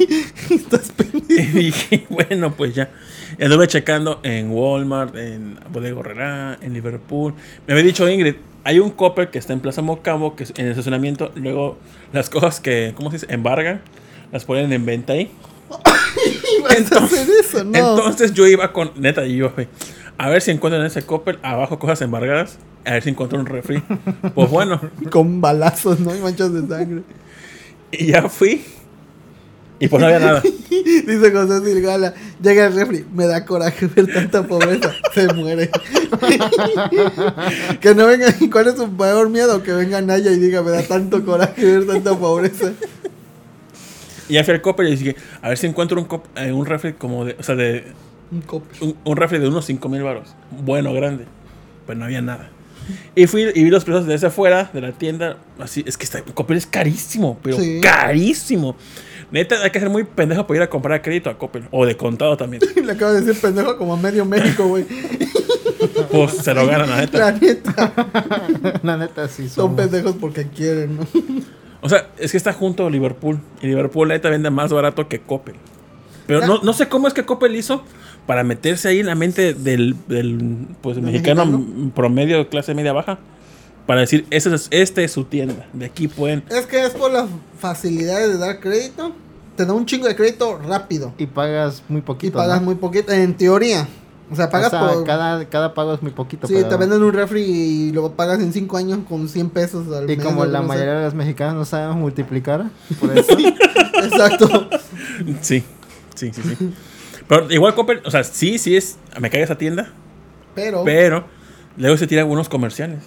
Estás. 0.50 0.92
Y 1.38 1.42
dije, 1.42 2.07
bueno, 2.11 2.53
pues 2.55 2.75
ya. 2.75 2.90
Y 3.38 3.44
Anduve 3.44 3.66
checando 3.66 4.20
en 4.23 4.51
Walmart, 4.51 5.16
en 5.16 5.59
Bodega 5.73 6.01
Herrera, 6.01 6.59
en 6.61 6.73
Liverpool. 6.73 7.35
Me 7.66 7.73
había 7.75 7.85
dicho 7.85 8.09
Ingrid, 8.09 8.35
hay 8.62 8.79
un 8.79 8.90
copper 8.90 9.31
que 9.31 9.38
está 9.38 9.53
en 9.53 9.61
Plaza 9.61 9.83
Mocambo, 9.83 10.37
que 10.37 10.44
es 10.44 10.53
en 10.57 10.66
el 10.66 10.70
estacionamiento, 10.73 11.33
luego 11.35 11.77
las 12.12 12.31
cosas 12.31 12.61
que, 12.61 12.92
¿cómo 12.97 13.11
se 13.11 13.16
dice? 13.16 13.27
Embargan, 13.33 13.81
las 14.33 14.44
ponen 14.44 14.73
en 14.73 14.87
venta 14.87 15.14
ahí. 15.14 15.31
¿Vas 16.62 16.73
a 16.73 16.77
Entonces- 16.77 17.20
hacer 17.20 17.35
eso? 17.40 17.64
No. 17.64 17.97
Entonces 17.97 18.33
yo 18.35 18.47
iba 18.47 18.73
con, 18.73 18.92
neta, 18.97 19.23
yo 19.27 19.33
iba 19.35 19.53
a 20.16 20.29
ver 20.29 20.42
si 20.42 20.53
encuentro 20.53 20.79
en 20.81 20.87
ese 20.87 21.03
copper 21.03 21.38
abajo 21.42 21.79
cosas 21.79 22.01
embargadas, 22.03 22.59
a 22.85 22.92
ver 22.92 23.03
si 23.03 23.11
encuentro 23.11 23.38
un 23.40 23.47
refri. 23.47 23.83
Pues 24.35 24.49
bueno, 24.51 24.81
Con 25.11 25.40
balazos, 25.40 25.99
¿no? 26.01 26.14
Y 26.14 26.20
manchas 26.20 26.53
de 26.53 26.66
sangre. 26.68 27.03
Y 27.90 28.07
ya 28.07 28.29
fui. 28.29 28.64
Y 29.80 29.88
pues 29.88 30.00
no 30.00 30.06
había 30.06 30.20
nada. 30.20 30.42
Dice 30.70 31.32
José 31.32 31.64
Silgala, 31.64 32.14
llega 32.42 32.66
el 32.66 32.74
refri, 32.74 33.04
me 33.12 33.26
da 33.26 33.44
coraje 33.44 33.87
ver 33.87 34.12
tanta 34.12 34.46
pobreza, 34.46 34.92
se 35.14 35.26
muere. 35.34 35.70
que 37.80 37.94
no 37.94 38.06
venga, 38.06 38.26
¿cuál 38.52 38.68
es 38.68 38.76
su 38.76 38.88
peor 38.96 39.28
miedo? 39.30 39.62
Que 39.62 39.72
venga 39.72 40.00
Naya 40.00 40.30
y 40.30 40.38
diga, 40.38 40.62
me 40.62 40.70
da 40.70 40.82
tanto 40.82 41.24
coraje 41.24 41.64
ver 41.64 41.87
tanta 41.87 42.16
pobreza. 42.18 42.72
Y 44.28 44.34
ya 44.34 44.44
fui 44.44 44.54
al 44.54 44.62
Coppel 44.62 44.88
y 44.88 44.96
dije, 44.96 45.16
a 45.42 45.48
ver 45.50 45.58
si 45.58 45.66
encuentro 45.66 46.00
un, 46.00 46.08
cop- 46.08 46.24
eh, 46.37 46.52
un 46.52 46.64
refri 46.66 46.94
como 46.94 47.24
de, 47.24 47.37
o 47.38 47.42
sea, 47.42 47.54
de, 47.56 47.92
Un 48.30 48.40
cop. 48.42 48.64
un, 48.80 48.96
un 49.04 49.16
refri 49.16 49.38
de 49.38 49.48
unos 49.48 49.66
5 49.66 49.88
mil 49.88 50.02
baros. 50.02 50.34
Bueno, 50.50 50.92
grande. 50.94 51.26
Pues 51.84 51.98
no 51.98 52.04
había 52.06 52.22
nada. 52.22 52.48
Y 53.14 53.26
fui 53.26 53.42
y 53.54 53.64
vi 53.64 53.70
los 53.70 53.84
precios 53.84 54.06
de 54.06 54.14
ese 54.14 54.26
afuera, 54.26 54.70
de 54.72 54.80
la 54.80 54.92
tienda. 54.92 55.37
Así, 55.58 55.84
es 55.87 55.98
que 55.98 56.04
está, 56.04 56.22
Coppel 56.22 56.56
es 56.56 56.66
carísimo, 56.66 57.38
pero 57.42 57.58
Sí. 57.58 57.80
carísimo. 57.82 58.76
Neta, 59.30 59.56
hay 59.62 59.70
que 59.70 59.80
ser 59.80 59.90
muy 59.90 60.04
pendejo 60.04 60.46
para 60.46 60.56
ir 60.58 60.62
a 60.62 60.70
comprar 60.70 60.98
a 60.98 61.02
crédito 61.02 61.30
a 61.30 61.38
Coppel. 61.38 61.64
O 61.70 61.84
de 61.87 61.96
contado 61.96 62.37
también. 62.37 62.62
Le 62.84 62.92
acabo 62.92 63.12
de 63.12 63.20
decir 63.22 63.40
pendejo 63.40 63.76
como 63.76 63.94
a 63.94 63.96
medio 63.96 64.24
México, 64.24 64.66
güey. 64.68 64.84
Pues 66.10 66.32
se 66.32 66.54
lo 66.54 66.66
ganan, 66.66 66.88
la 66.90 66.96
neta. 66.98 67.18
La 67.18 67.32
neta, 67.32 68.80
La 68.82 68.96
neta 68.96 69.28
sí 69.28 69.48
son 69.48 69.68
son. 69.68 69.76
pendejos 69.76 70.16
porque 70.20 70.48
quieren, 70.48 70.96
¿no? 70.96 71.06
O 71.80 71.88
sea, 71.88 72.08
es 72.18 72.30
que 72.30 72.37
está 72.38 72.52
junto 72.52 72.87
a 72.87 72.90
Liverpool. 72.90 73.38
Y 73.60 73.66
Liverpool 73.66 74.08
neta 74.08 74.30
vende 74.30 74.50
más 74.50 74.72
barato 74.72 75.08
que 75.08 75.20
Coppel. 75.20 75.56
Pero 76.26 76.46
no, 76.46 76.60
no 76.62 76.72
sé 76.72 76.88
cómo 76.88 77.06
es 77.08 77.12
que 77.12 77.24
Coppel 77.26 77.54
hizo 77.54 77.82
para 78.26 78.42
meterse 78.44 78.88
ahí 78.88 79.00
en 79.00 79.06
la 79.06 79.14
mente 79.14 79.52
del, 79.52 79.94
del, 80.08 80.66
pues, 80.80 80.96
¿Del 80.96 81.04
mexicano, 81.04 81.44
mexicano? 81.44 81.90
promedio, 81.94 82.48
clase 82.48 82.74
media 82.74 82.94
baja. 82.94 83.18
Para 83.87 84.01
decir, 84.01 84.27
esta 84.31 84.55
es, 84.55 84.68
esta 84.70 85.03
es 85.03 85.12
su 85.12 85.25
tienda. 85.25 85.66
De 85.73 85.87
aquí 85.87 86.09
pueden. 86.09 86.42
Es 86.51 86.66
que 86.66 86.85
es 86.85 86.90
por 86.90 87.11
las 87.12 87.27
facilidades 87.59 88.29
de 88.33 88.38
dar 88.38 88.61
crédito. 88.61 89.12
Te 89.57 89.64
da 89.66 89.73
un 89.73 89.87
chingo 89.87 90.09
de 90.09 90.16
crédito 90.16 90.59
rápido. 90.59 91.12
Y 91.18 91.27
pagas 91.27 91.83
muy 91.88 91.99
Y 91.99 92.03
poquito. 92.03 92.38
pagas 92.38 92.61
¿no? 92.61 92.64
muy 92.66 92.75
poquito, 92.77 93.12
en 93.12 93.35
teoría. 93.37 93.87
O 94.31 94.35
sea, 94.37 94.49
pagas 94.49 94.68
o 94.68 94.70
sea, 94.70 94.88
por... 94.94 95.05
cada, 95.05 95.44
cada 95.51 95.75
pago 95.75 95.92
es 95.94 96.03
muy 96.03 96.11
poquito. 96.12 96.47
Sí, 96.47 96.55
pero- 96.57 96.68
te 96.70 96.77
venden 96.77 97.03
un 97.03 97.12
refri 97.12 97.42
y 97.42 97.92
lo 97.92 98.11
pagas 98.12 98.40
en 98.40 98.53
5 98.55 98.77
años 98.79 99.01
con 99.07 99.29
100 99.29 99.51
pesos 99.51 99.94
al 99.94 100.11
Y 100.11 100.16
mes, 100.16 100.25
como 100.25 100.44
la 100.47 100.59
no 100.61 100.64
sé. 100.64 100.68
mayoría 100.68 100.94
de 100.94 101.05
los 101.05 101.14
mexicanos 101.14 101.55
no 101.55 101.64
saben 101.66 101.99
multiplicar, 101.99 102.64
por 102.99 103.16
eso. 103.18 103.37
Exacto. 104.03 104.68
Sí, 105.42 105.62
sí, 106.14 106.33
sí, 106.33 106.42
sí. 106.59 106.75
Pero 107.29 107.51
igual 107.53 107.75
Coppel, 107.75 108.01
o 108.05 108.11
sea, 108.11 108.25
sí, 108.25 108.59
sí 108.59 108.77
es. 108.77 108.97
Me 109.20 109.31
cae 109.31 109.42
esa 109.42 109.57
tienda. 109.59 109.92
Pero... 110.55 110.85
Pero 110.85 111.25
luego 111.77 111.97
se 111.97 112.07
tira 112.07 112.23
algunos 112.23 112.49
comerciales. 112.49 113.01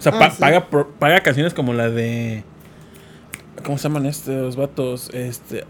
O 0.00 0.02
sea, 0.02 0.12
Ah, 0.14 0.18
pa- 0.18 0.30
sí. 0.30 0.40
paga, 0.40 0.66
paga 0.98 1.20
canciones 1.20 1.54
como 1.54 1.72
la 1.74 1.88
de. 1.90 2.42
¿Cómo 3.64 3.76
se 3.78 3.84
llaman 3.84 4.06
estos 4.06 4.56
vatos? 4.56 5.10
Este. 5.12 5.64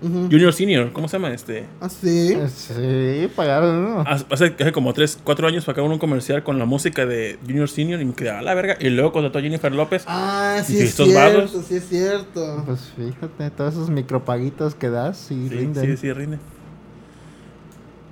Ujú. 0.00 0.28
Junior 0.30 0.52
Senior, 0.52 0.92
¿cómo 0.92 1.08
se 1.08 1.16
llama 1.16 1.32
este? 1.34 1.64
Ah, 1.80 1.88
sí. 1.88 2.36
sí, 2.48 3.28
pagaron, 3.34 3.82
¿no? 3.82 4.00
Hace, 4.02 4.54
hace 4.60 4.70
como 4.72 4.92
3, 4.92 5.18
4 5.24 5.48
años 5.48 5.64
sacaron 5.64 5.90
un 5.90 5.98
comercial 5.98 6.44
con 6.44 6.56
la 6.60 6.66
música 6.66 7.04
de 7.04 7.36
Junior 7.44 7.68
Senior 7.68 8.00
y 8.00 8.04
me 8.04 8.12
quedaba 8.14 8.40
la 8.42 8.54
verga. 8.54 8.76
Y 8.78 8.90
luego 8.90 9.10
contrató 9.10 9.38
a 9.38 9.42
Jennifer 9.42 9.72
López. 9.74 10.04
Ah, 10.06 10.60
sí 10.64 10.74
¿Y 10.74 10.80
es 10.82 10.90
estos 10.90 11.08
cierto, 11.08 11.62
sí 11.62 11.74
es 11.76 11.88
cierto. 11.88 12.62
Pues 12.64 12.92
fíjate, 12.96 13.50
todos 13.50 13.72
esos 13.74 13.90
micropaguitos 13.90 14.74
que 14.76 14.88
das 14.90 15.32
y 15.32 15.48
Sí, 15.48 15.54
rinden. 15.56 15.84
sí, 15.84 15.96
sí, 15.96 16.12
rinde. 16.12 16.38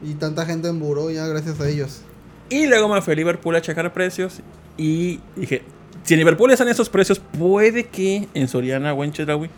Y 0.02 0.14
tanta 0.14 0.44
gente 0.44 0.68
en 0.68 0.80
buró 0.80 1.10
ya 1.10 1.26
gracias 1.26 1.60
a 1.60 1.68
ellos. 1.68 2.00
Y 2.50 2.66
luego 2.66 2.88
me 2.88 3.00
fui 3.00 3.12
a 3.12 3.16
Liverpool 3.16 3.54
a 3.54 3.60
checar 3.60 3.92
precios. 3.92 4.40
Y 4.76 5.20
dije: 5.36 5.62
Si 6.04 6.14
en 6.14 6.18
Liverpool 6.20 6.50
están 6.50 6.68
esos 6.68 6.88
precios, 6.88 7.18
puede 7.18 7.84
que 7.84 8.28
en 8.34 8.48
Soriana 8.48 8.92
o 8.92 9.04
en 9.04 9.12
Chedraui 9.12 9.50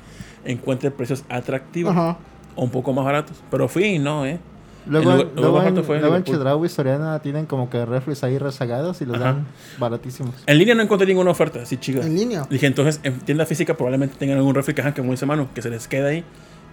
encuentre 0.44 0.90
precios 0.90 1.24
atractivos. 1.28 1.92
Ajá. 1.92 2.18
o 2.56 2.64
un 2.64 2.70
poco 2.70 2.92
más 2.92 3.04
baratos. 3.04 3.36
Pero 3.50 3.68
fui 3.68 3.84
y 3.84 3.98
no, 3.98 4.24
¿eh? 4.26 4.38
Luego, 4.86 5.10
El 5.12 5.16
luego, 5.18 5.48
lugar 5.48 5.64
más 5.72 5.78
en, 5.78 5.84
fue 5.84 6.00
luego 6.00 6.16
en. 6.16 6.24
Chedraui 6.24 6.66
y 6.66 6.68
Soriana 6.70 7.18
tienen 7.20 7.44
como 7.46 7.68
que 7.68 7.84
refres 7.84 8.24
ahí 8.24 8.38
rezagados 8.38 9.00
y 9.02 9.04
los 9.06 9.16
Ajá. 9.16 9.24
dan 9.26 9.46
baratísimos. 9.78 10.34
En 10.46 10.56
línea 10.58 10.74
no 10.74 10.82
encontré 10.82 11.06
ninguna 11.06 11.30
oferta, 11.30 11.60
así 11.62 11.76
chica. 11.76 12.00
En 12.00 12.14
línea. 12.16 12.46
Dije, 12.48 12.66
entonces 12.66 13.00
en 13.02 13.18
tienda 13.20 13.44
física 13.44 13.76
probablemente 13.76 14.16
tengan 14.18 14.38
algún 14.38 14.54
refri 14.54 14.74
que, 14.74 14.82
como 14.94 15.10
dice 15.12 15.26
que 15.54 15.62
se 15.62 15.68
les 15.70 15.86
queda 15.88 16.08
ahí 16.08 16.24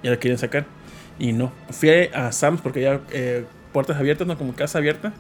y 0.02 0.08
lo 0.08 0.18
quieren 0.20 0.38
sacar. 0.38 0.66
Y 1.20 1.34
no. 1.34 1.52
Fui 1.72 1.90
a 2.14 2.32
Sam's 2.32 2.62
porque 2.62 2.82
ya 2.82 3.02
eh, 3.12 3.46
puertas 3.74 3.98
abiertas, 3.98 4.26
no 4.28 4.38
como 4.38 4.54
casa 4.54 4.78
abierta. 4.78 5.12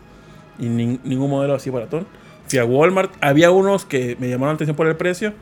Y 0.58 0.66
nin- 0.68 1.00
ningún 1.04 1.30
modelo 1.30 1.54
así 1.56 1.70
baratón. 1.70 2.08
Fui 2.48 2.60
a 2.60 2.66
Walmart. 2.66 3.12
Había 3.22 3.52
unos 3.52 3.86
que 3.86 4.16
me 4.20 4.30
llamaron 4.30 4.54
la 4.54 4.56
atención 4.56 4.76
por 4.76 4.88
el 4.88 4.96
precio. 4.96 5.34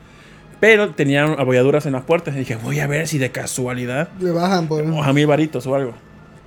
Pero 0.60 0.92
tenían 0.92 1.36
abolladuras 1.40 1.86
en 1.86 1.92
las 1.94 2.04
puertas. 2.04 2.36
Y 2.36 2.40
dije, 2.40 2.56
voy 2.56 2.80
a 2.80 2.88
ver 2.88 3.08
si 3.08 3.18
de 3.18 3.32
casualidad. 3.32 4.10
Le 4.20 4.32
bajan 4.32 4.68
por... 4.68 4.82
O 4.84 5.04
a 5.04 5.12
mil 5.12 5.28
varitos 5.28 5.68
o 5.68 5.76
algo. 5.76 5.94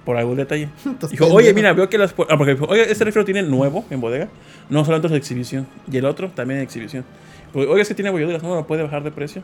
Por 0.06 0.16
algún 0.16 0.36
detalle. 0.36 0.68
Dijo, 1.10 1.26
oye, 1.26 1.52
mira, 1.52 1.72
veo 1.74 1.88
que 1.90 1.98
las... 1.98 2.16
pu- 2.16 2.26
Ah, 2.30 2.38
porque 2.38 2.54
dijo, 2.54 2.64
oye, 2.66 2.90
este 2.90 3.04
refri 3.04 3.20
lo 3.20 3.24
tiene 3.26 3.42
nuevo 3.42 3.84
en 3.90 4.00
bodega. 4.00 4.28
No 4.70 4.84
solamente 4.84 5.08
es 5.08 5.12
de 5.12 5.18
exhibición. 5.18 5.66
Y 5.90 5.96
el 5.98 6.04
otro 6.06 6.30
también 6.30 6.58
de 6.60 6.64
exhibición. 6.64 7.04
Pues, 7.52 7.66
oye, 7.68 7.82
es 7.82 7.88
que 7.88 7.94
tiene 7.94 8.08
abolladuras. 8.08 8.42
No, 8.42 8.54
¿lo 8.54 8.66
puede 8.66 8.82
bajar 8.84 9.02
de 9.02 9.10
precio? 9.10 9.42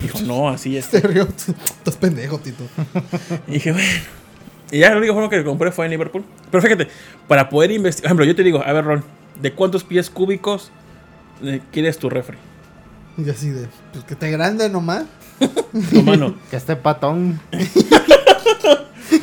Dijo, 0.00 0.18
no, 0.22 0.48
así 0.48 0.76
es. 0.76 0.84
Serio, 0.90 1.28
estás 1.28 1.96
pendejo, 1.96 2.38
Tito. 2.38 2.64
Y 3.46 3.52
dije, 3.52 3.72
bueno. 3.72 3.88
Y 4.72 4.78
ya 4.80 4.90
lo 4.94 4.98
único 4.98 5.28
que 5.30 5.44
compré 5.44 5.70
fue 5.70 5.84
en 5.84 5.92
Liverpool. 5.92 6.24
Pero 6.50 6.60
fíjate, 6.62 6.88
para 7.28 7.48
poder 7.48 7.70
investigar... 7.70 8.02
Por 8.02 8.08
ejemplo, 8.08 8.24
yo 8.26 8.34
te 8.36 8.42
digo, 8.42 8.62
a 8.64 8.72
ver, 8.72 8.84
Ron, 8.84 9.04
¿de 9.40 9.52
cuántos 9.52 9.84
pies 9.84 10.10
cúbicos 10.10 10.70
eh, 11.42 11.60
quieres 11.72 11.98
tu 11.98 12.08
refri? 12.10 12.36
Y 13.16 13.28
así 13.30 13.50
de, 13.50 13.66
pues 13.92 14.04
que 14.04 14.14
esté 14.14 14.30
grande 14.30 14.68
nomás. 14.68 15.04
Tu 15.92 16.02
mano. 16.02 16.34
Que 16.50 16.56
esté 16.56 16.74
patón. 16.76 17.40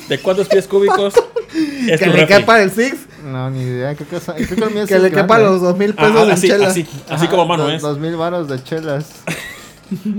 ¿De 0.09 0.19
cuántos 0.19 0.47
pies 0.47 0.67
cúbicos 0.67 1.13
es 1.89 1.99
que 1.99 2.05
tu 2.05 2.11
le 2.11 2.17
refri? 2.25 2.35
quepa 2.37 2.61
el 2.61 2.71
Six. 2.71 2.97
No, 3.23 3.49
ni 3.49 3.61
idea. 3.61 3.95
Creo 3.95 4.07
que, 4.09 4.15
es- 4.17 4.23
creo 4.47 4.69
que 4.69 4.85
Que 4.87 4.99
le 4.99 5.11
quepa 5.11 5.39
los 5.39 5.61
dos 5.61 5.77
mil 5.77 5.93
Ah, 5.97 6.01
pesos 6.07 6.23
en 6.27 6.31
así, 6.31 6.47
chela. 6.47 6.67
así, 6.67 6.87
así 7.09 7.27
como 7.27 7.45
mano 7.45 7.69
es. 7.69 7.81
Dos 7.81 7.97
mil 7.99 8.15
varos 8.15 8.47
de 8.47 8.63
chelas. 8.63 9.07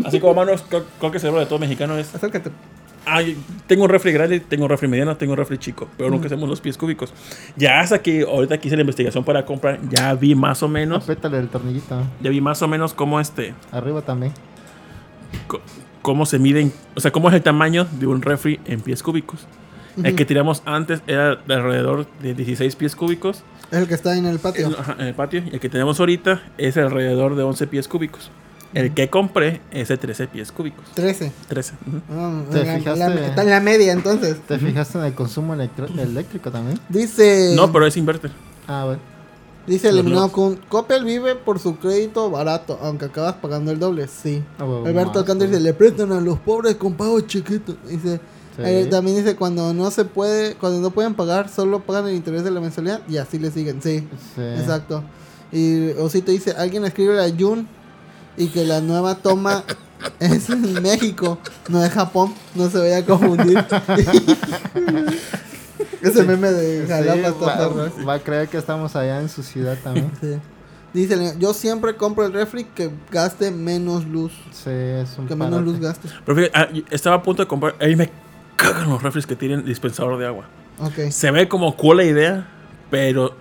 Así 0.04 0.20
como 0.20 0.34
mano 0.34 0.52
es, 0.52 0.62
creo, 0.62 0.84
creo 0.98 1.10
que 1.10 1.16
el 1.18 1.20
cerebro 1.20 1.40
de 1.40 1.46
todo 1.46 1.58
mexicano 1.58 1.96
es... 1.98 2.14
Acércate. 2.14 2.50
Ay, 3.08 3.38
tengo 3.68 3.84
un 3.84 3.88
refri 3.88 4.10
grande, 4.12 4.40
tengo 4.40 4.64
un 4.64 4.68
refri 4.70 4.88
mediano, 4.88 5.16
tengo 5.16 5.32
un 5.32 5.36
refri 5.38 5.58
chico, 5.58 5.88
pero 5.96 6.10
nunca 6.10 6.26
hacemos 6.26 6.48
los 6.48 6.60
pies 6.60 6.76
cúbicos. 6.76 7.14
Ya 7.56 7.78
hasta 7.78 8.02
que 8.02 8.22
ahorita 8.22 8.58
que 8.58 8.66
hice 8.66 8.76
la 8.76 8.80
investigación 8.82 9.22
para 9.22 9.46
comprar, 9.46 9.78
ya 9.88 10.12
vi 10.14 10.34
más 10.34 10.60
o 10.64 10.68
menos, 10.68 11.04
Apétale 11.04 11.38
el 11.38 11.48
tornillito. 11.48 12.02
ya 12.20 12.30
vi 12.30 12.40
más 12.40 12.60
o 12.62 12.68
menos 12.68 12.94
cómo 12.94 13.20
este, 13.20 13.54
Arriba 13.70 14.02
también. 14.02 14.32
cómo 16.02 16.26
se 16.26 16.38
miden, 16.38 16.72
o 16.94 17.00
sea, 17.00 17.10
cómo 17.12 17.28
es 17.28 17.34
el 17.34 17.42
tamaño 17.42 17.86
de 17.92 18.06
un 18.06 18.22
refri 18.22 18.60
en 18.64 18.80
pies 18.80 19.02
cúbicos. 19.02 19.46
El 20.02 20.14
que 20.14 20.26
tiramos 20.26 20.62
antes 20.66 21.00
era 21.06 21.36
de 21.36 21.54
alrededor 21.54 22.06
de 22.20 22.34
16 22.34 22.76
pies 22.76 22.94
cúbicos 22.94 23.42
Es 23.70 23.78
el 23.78 23.88
que 23.88 23.94
está 23.94 24.14
en 24.18 24.26
el 24.26 24.38
patio. 24.38 24.68
ajá, 24.78 24.94
en 24.98 25.06
el 25.06 25.14
patio, 25.14 25.42
y 25.50 25.54
el 25.54 25.60
que 25.60 25.70
tenemos 25.70 25.98
ahorita 26.00 26.42
es 26.58 26.76
alrededor 26.76 27.34
de 27.34 27.42
11 27.44 27.66
pies 27.66 27.88
cúbicos. 27.88 28.30
El 28.76 28.92
que 28.94 29.08
compré 29.08 29.60
es 29.70 29.88
de 29.88 29.96
13 29.96 30.28
pies 30.28 30.52
cúbicos. 30.52 30.84
13. 30.94 31.32
13. 31.48 31.74
ujú. 31.86 32.00
Ah, 32.10 32.42
¿Te 32.52 32.64
la- 32.64 32.76
fijaste? 32.76 32.98
la- 32.98 33.26
está 33.26 33.42
en 33.42 33.50
la 33.50 33.60
media 33.60 33.92
entonces. 33.92 34.36
¿Te 34.46 34.58
fijaste 34.58 34.98
en 34.98 35.04
el 35.04 35.14
consumo 35.14 35.54
eléctrico 35.54 36.50
también? 36.50 36.78
Dice. 36.88 37.52
No, 37.56 37.72
pero 37.72 37.86
es 37.86 37.96
inverter. 37.96 38.30
Ah, 38.68 38.84
bueno. 38.84 39.00
Dice 39.66 39.88
Los 39.90 40.00
eliminado 40.00 40.30
con 40.30 40.56
Coppel 40.68 41.04
vive 41.04 41.34
por 41.34 41.58
su 41.58 41.76
crédito 41.78 42.30
barato, 42.30 42.78
aunque 42.82 43.06
acabas 43.06 43.34
pagando 43.36 43.72
el 43.72 43.80
doble. 43.80 44.06
Sí. 44.08 44.42
Ah, 44.58 44.64
Alberto 44.84 45.18
Alcántara 45.18 45.50
dice, 45.50 45.60
le 45.62 45.72
prestan 45.72 46.12
a 46.12 46.20
los 46.20 46.38
pobres 46.38 46.76
con 46.76 46.92
pago 46.94 47.18
chiquito. 47.22 47.74
Dice, 47.88 48.20
Sí. 48.56 48.62
eh, 48.64 48.86
también 48.90 49.16
dice, 49.16 49.34
cuando 49.36 49.72
no 49.74 49.90
se 49.90 50.04
puede, 50.04 50.54
cuando 50.54 50.80
no 50.80 50.90
pueden 50.90 51.14
pagar, 51.14 51.48
solo 51.48 51.80
pagan 51.80 52.06
el 52.08 52.14
interés 52.14 52.44
de 52.44 52.50
la 52.52 52.60
mensualidad 52.60 53.00
y 53.08 53.16
así 53.16 53.38
le 53.40 53.50
siguen. 53.50 53.82
Sí, 53.82 54.06
Sí. 54.36 54.40
exacto. 54.60 55.02
Y 55.50 55.90
Osito 55.98 56.30
dice, 56.30 56.52
alguien 56.52 56.84
escribe 56.84 57.20
a 57.24 57.28
Jun 57.36 57.66
y 58.36 58.48
que 58.48 58.64
la 58.64 58.80
nueva 58.80 59.16
toma 59.16 59.64
es 60.20 60.50
en 60.50 60.82
México, 60.82 61.38
no 61.68 61.84
es 61.84 61.92
Japón, 61.92 62.34
no 62.54 62.70
se 62.70 62.78
vaya 62.78 62.98
a 62.98 63.04
confundir. 63.04 63.58
Ese 66.02 66.22
meme 66.24 66.52
de 66.52 66.82
Sí, 66.82 66.88
Jalapa 66.88 67.28
está 67.28 67.68
va, 67.68 67.90
va 68.06 68.14
a 68.14 68.18
creer 68.20 68.48
que 68.48 68.58
estamos 68.58 68.94
allá 68.96 69.20
en 69.20 69.28
su 69.28 69.42
ciudad 69.42 69.76
también. 69.82 70.10
Sí. 70.20 70.36
Dice, 70.92 71.34
yo 71.38 71.52
siempre 71.52 71.96
compro 71.96 72.24
el 72.24 72.32
refri 72.32 72.64
que 72.64 72.90
gaste 73.10 73.50
menos 73.50 74.06
luz. 74.06 74.32
Sí, 74.52 74.70
es 74.70 75.18
un 75.18 75.26
Que 75.26 75.34
menos 75.34 75.62
luz 75.62 75.78
gaste. 75.78 76.08
Pero 76.24 76.36
fíjate, 76.36 76.58
ah, 76.58 76.68
estaba 76.90 77.16
a 77.16 77.22
punto 77.22 77.42
de 77.42 77.48
comprar. 77.48 77.74
A 77.80 77.86
mí 77.86 77.96
me 77.96 78.10
cagan 78.56 78.88
los 78.88 79.02
refres 79.02 79.26
que 79.26 79.36
tienen 79.36 79.64
dispensador 79.64 80.18
de 80.18 80.26
agua. 80.26 80.46
Ok. 80.78 81.10
Se 81.10 81.30
ve 81.30 81.48
como 81.48 81.76
cool 81.76 81.98
la 81.98 82.04
idea, 82.04 82.48
pero 82.90 83.36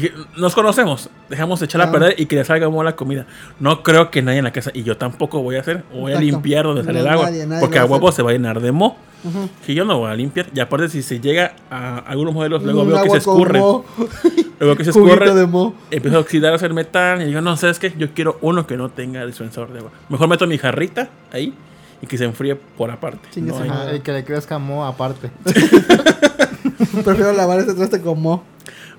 dije, 0.00 0.12
nos 0.36 0.54
conocemos. 0.54 1.08
Dejamos 1.28 1.60
de 1.60 1.66
echar 1.66 1.80
a 1.80 1.84
Ah. 1.84 1.92
perder 1.92 2.14
y 2.18 2.26
que 2.26 2.36
le 2.36 2.44
salga 2.44 2.68
mal 2.70 2.84
la 2.84 2.96
comida. 2.96 3.26
No 3.60 3.82
creo 3.82 4.10
que 4.10 4.22
nadie 4.22 4.38
en 4.38 4.44
la 4.44 4.52
casa, 4.52 4.70
y 4.74 4.82
yo 4.82 4.96
tampoco 4.96 5.42
voy 5.42 5.56
a 5.56 5.60
hacer, 5.60 5.84
voy 5.92 6.12
a 6.12 6.20
limpiar 6.20 6.64
donde 6.64 6.84
sale 6.84 7.00
No, 7.00 7.04
el 7.06 7.12
agua. 7.12 7.24
nadie, 7.26 7.46
nadie 7.46 7.60
porque 7.60 7.78
a 7.78 7.84
huevo 7.84 8.10
se 8.12 8.22
va 8.22 8.30
a 8.30 8.32
llenar 8.32 8.60
de 8.60 8.72
mo. 8.72 8.96
Ujú. 9.24 9.48
Que 9.66 9.74
yo 9.74 9.84
no 9.84 9.98
voy 9.98 10.10
a 10.10 10.14
limpiar. 10.14 10.46
Y 10.54 10.60
aparte, 10.60 10.88
si 10.88 11.02
se 11.02 11.18
llega 11.18 11.52
a 11.70 11.98
algunos 11.98 12.32
modelos, 12.34 12.62
luego 12.62 12.84
veo 12.86 12.94
que 12.96 13.00
agua 13.00 13.12
se 13.14 13.18
escurre. 13.18 13.58
con 13.58 13.68
mo, 13.68 13.84
Luego 14.60 14.76
que 14.76 14.84
se 14.84 14.90
escurre. 14.90 15.34
de 15.34 15.46
mo. 15.46 15.74
Empieza 15.90 16.16
a 16.16 16.20
oxidarse 16.20 16.66
el 16.66 16.74
metal 16.74 17.20
y 17.22 17.24
digo, 17.26 17.40
no, 17.40 17.56
¿sabes 17.56 17.78
qué? 17.80 17.92
Yo 17.98 18.12
quiero 18.14 18.38
uno 18.42 18.66
que 18.66 18.76
no 18.76 18.88
tenga 18.90 19.26
dispensador 19.26 19.72
de 19.72 19.78
agua. 19.80 19.90
Mejor 20.08 20.28
meto 20.28 20.46
mi 20.46 20.56
jarrita 20.58 21.08
ahí 21.32 21.52
y 22.00 22.06
que 22.06 22.16
se 22.16 22.24
enfríe 22.26 22.54
por 22.54 22.90
aparte. 22.92 23.28
Chingue 23.32 23.50
No 23.50 23.58
hay- 23.58 23.96
y 23.96 24.00
que 24.00 24.12
le 24.12 24.24
crezca 24.24 24.58
mo 24.60 24.86
aparte. 24.86 25.30
Prefiero 27.04 27.32
lavar 27.32 27.58
ese 27.60 27.74
traste 27.74 28.00
con 28.00 28.20
mo. 28.20 28.44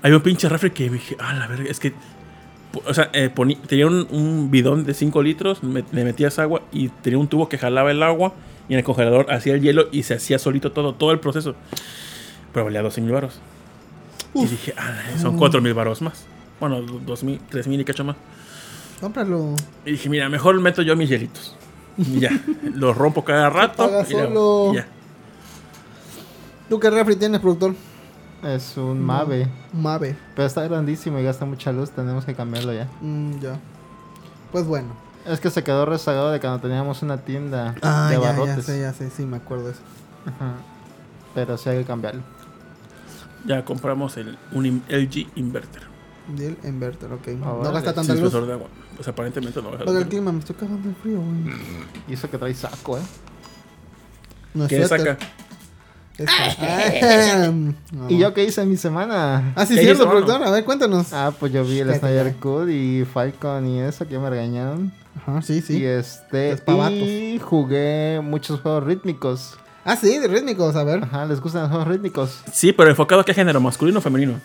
Hay 0.02 0.12
un 0.12 0.20
pinche 0.20 0.48
refri 0.48 0.70
que 0.70 0.88
dije, 0.90 1.16
ah, 1.20 1.34
la 1.34 1.46
verga, 1.46 1.70
es 1.70 1.78
que. 1.80 1.92
O 2.86 2.94
sea, 2.94 3.10
eh, 3.12 3.30
tenía 3.66 3.86
un, 3.88 4.06
un 4.10 4.50
bidón 4.50 4.84
de 4.84 4.94
5 4.94 5.22
litros, 5.22 5.62
me- 5.64 5.84
le 5.90 6.04
metías 6.04 6.38
agua 6.38 6.62
y 6.72 6.88
tenía 6.88 7.18
un 7.18 7.26
tubo 7.26 7.48
que 7.48 7.58
jalaba 7.58 7.90
el 7.90 8.00
agua 8.02 8.32
y 8.68 8.74
en 8.74 8.78
el 8.78 8.84
congelador 8.84 9.26
hacía 9.32 9.54
el 9.54 9.60
hielo 9.60 9.88
y 9.90 10.04
se 10.04 10.14
hacía 10.14 10.38
solito 10.38 10.70
todo, 10.70 10.94
todo 10.94 11.10
el 11.10 11.18
proceso. 11.18 11.56
Pero 12.52 12.66
valía 12.66 12.80
12 12.82 13.00
mil 13.00 13.10
baros. 13.12 13.40
Y 14.34 14.46
dije, 14.46 14.72
ah, 14.78 14.92
son 15.20 15.36
4 15.36 15.60
mil 15.60 15.74
baros 15.74 16.00
más. 16.00 16.24
Bueno, 16.60 16.80
2 16.82 17.24
mil, 17.24 17.40
3 17.48 17.66
mil 17.66 17.80
y 17.80 17.84
cacho 17.84 18.04
más. 18.04 18.14
Cómpralo. 19.00 19.54
Y 19.84 19.92
dije, 19.92 20.08
mira, 20.08 20.28
mejor 20.28 20.60
meto 20.60 20.82
yo 20.82 20.94
mis 20.94 21.08
hielitos. 21.10 21.56
Y 21.98 22.20
ya, 22.20 22.30
los 22.74 22.96
rompo 22.96 23.24
cada 23.24 23.50
rato. 23.50 23.90
y 24.08 24.12
solo. 24.12 24.70
y 24.72 24.76
ya. 24.76 24.86
¿Tú 26.68 26.78
qué 26.78 26.88
refri 26.90 27.16
tienes, 27.16 27.40
productor? 27.40 27.74
Es 28.42 28.76
un 28.76 29.00
Mave. 29.00 29.48
Mave. 29.72 30.16
Pero 30.34 30.46
está 30.46 30.62
grandísimo 30.66 31.18
y 31.18 31.22
gasta 31.24 31.44
mucha 31.44 31.72
luz. 31.72 31.90
Tenemos 31.90 32.24
que 32.24 32.34
cambiarlo 32.34 32.72
ya. 32.72 32.88
Mm, 33.00 33.38
ya. 33.40 33.58
Pues 34.52 34.66
bueno. 34.66 34.88
Es 35.26 35.40
que 35.40 35.50
se 35.50 35.62
quedó 35.62 35.84
rezagado 35.84 36.30
de 36.30 36.40
cuando 36.40 36.60
teníamos 36.60 37.02
una 37.02 37.18
tienda 37.18 37.74
Ah, 37.82 38.08
de 38.10 38.16
ya, 38.16 38.22
ya 38.22 38.28
barrotes. 38.30 38.64
sé, 38.64 38.80
ya 38.80 38.92
sé. 38.94 39.10
Sí, 39.10 39.26
me 39.26 39.36
acuerdo 39.36 39.70
eso. 39.70 39.80
Ajá. 40.26 40.54
Pero 41.34 41.58
sí 41.58 41.68
hay 41.68 41.78
que 41.80 41.84
cambiarlo. 41.84 42.22
Ya 43.44 43.64
compramos 43.64 44.16
el, 44.16 44.38
un 44.52 44.82
LG 44.88 45.28
inverter. 45.36 45.82
Del 46.28 46.56
inverter, 46.64 47.12
ok. 47.12 47.26
no 47.38 47.52
Órale. 47.54 47.74
gasta 47.74 47.92
tanta 47.94 48.14
Sin 48.14 48.22
luz. 48.22 48.32
de 48.32 48.52
agua. 48.52 48.68
Pues 48.96 49.08
aparentemente 49.08 49.60
no. 49.62 49.72
Lo 49.72 49.92
del 49.92 50.08
clima, 50.08 50.32
me 50.32 50.38
estoy 50.40 50.56
cagando 50.56 50.88
el 50.88 50.94
frío, 50.94 51.18
güey. 51.20 51.54
Y 52.08 52.14
eso 52.14 52.30
que 52.30 52.38
trae 52.38 52.54
saco, 52.54 52.98
¿eh? 52.98 53.02
No 54.54 54.64
es 54.64 54.68
¿Qué 54.70 54.86
suéter. 54.86 55.16
saca? 55.18 55.26
¿Y 58.08 58.18
yo 58.18 58.34
qué 58.34 58.44
hice 58.44 58.62
en 58.62 58.70
mi 58.70 58.76
semana? 58.76 59.52
Ah, 59.56 59.64
sí, 59.64 59.74
¿Qué 59.74 59.82
cierto, 59.82 60.08
productor. 60.08 60.42
A 60.42 60.50
ver, 60.50 60.64
cuéntanos. 60.64 61.12
Ah, 61.12 61.32
pues 61.38 61.52
yo 61.52 61.64
vi 61.64 61.78
el 61.78 61.94
Snyder. 61.94 62.34
Cut 62.36 62.68
y 62.68 63.04
Falcon 63.04 63.66
y 63.66 63.80
eso 63.80 64.06
que 64.06 64.18
me 64.18 64.28
regañaron. 64.28 64.92
Ajá, 65.16 65.42
sí, 65.42 65.60
sí. 65.60 65.78
Y 65.78 65.84
este. 65.84 66.56
Y 66.92 67.38
jugué 67.38 68.20
muchos 68.22 68.60
juegos 68.60 68.84
rítmicos. 68.84 69.56
Ah, 69.84 69.96
sí, 69.96 70.18
de 70.18 70.28
rítmicos, 70.28 70.76
a 70.76 70.84
ver. 70.84 71.02
Ajá, 71.04 71.24
¿les 71.24 71.40
gustan 71.40 71.62
los 71.62 71.70
juegos 71.70 71.88
rítmicos? 71.88 72.42
Sí, 72.52 72.72
pero 72.72 72.90
enfocado 72.90 73.22
a 73.22 73.24
qué 73.24 73.32
género, 73.32 73.60
masculino 73.60 73.98
o 73.98 74.02
femenino. 74.02 74.40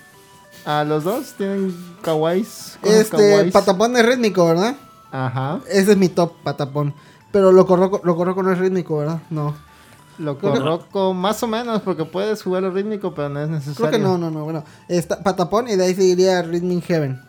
A 0.65 0.84
los 0.84 1.03
dos 1.03 1.34
tienen 1.38 1.76
kawaiis. 2.01 2.80
Este, 2.84 3.17
kawaiis. 3.17 3.53
patapón 3.53 3.95
es 3.97 4.05
rítmico, 4.05 4.45
¿verdad? 4.47 4.76
Ajá. 5.11 5.59
Ese 5.69 5.91
es 5.91 5.97
mi 5.97 6.09
top, 6.09 6.34
patapón. 6.43 6.93
Pero 7.32 7.51
lo 7.51 7.65
corroco, 7.67 8.01
lo 8.03 8.15
corroco 8.15 8.41
no 8.43 8.51
es 8.51 8.57
rítmico, 8.57 8.97
¿verdad? 8.97 9.19
No. 9.30 9.55
Lo 10.18 10.38
corroco 10.39 11.13
más 11.13 11.41
o 11.43 11.47
menos 11.47 11.82
porque 11.82 12.05
puedes 12.05 12.41
jugarlo 12.41 12.72
rítmico, 12.72 13.13
pero 13.13 13.30
no 13.30 13.41
es 13.41 13.49
necesario. 13.49 13.76
Creo 13.89 13.91
que 13.91 13.99
no, 13.99 14.18
no, 14.18 14.32
no. 14.32 14.43
Bueno, 14.43 14.63
está 14.88 15.22
patapón 15.22 15.68
y 15.68 15.76
de 15.76 15.86
ahí 15.86 15.95
seguiría 15.95 16.41
Rhythm 16.41 16.82
Heaven. 16.82 17.22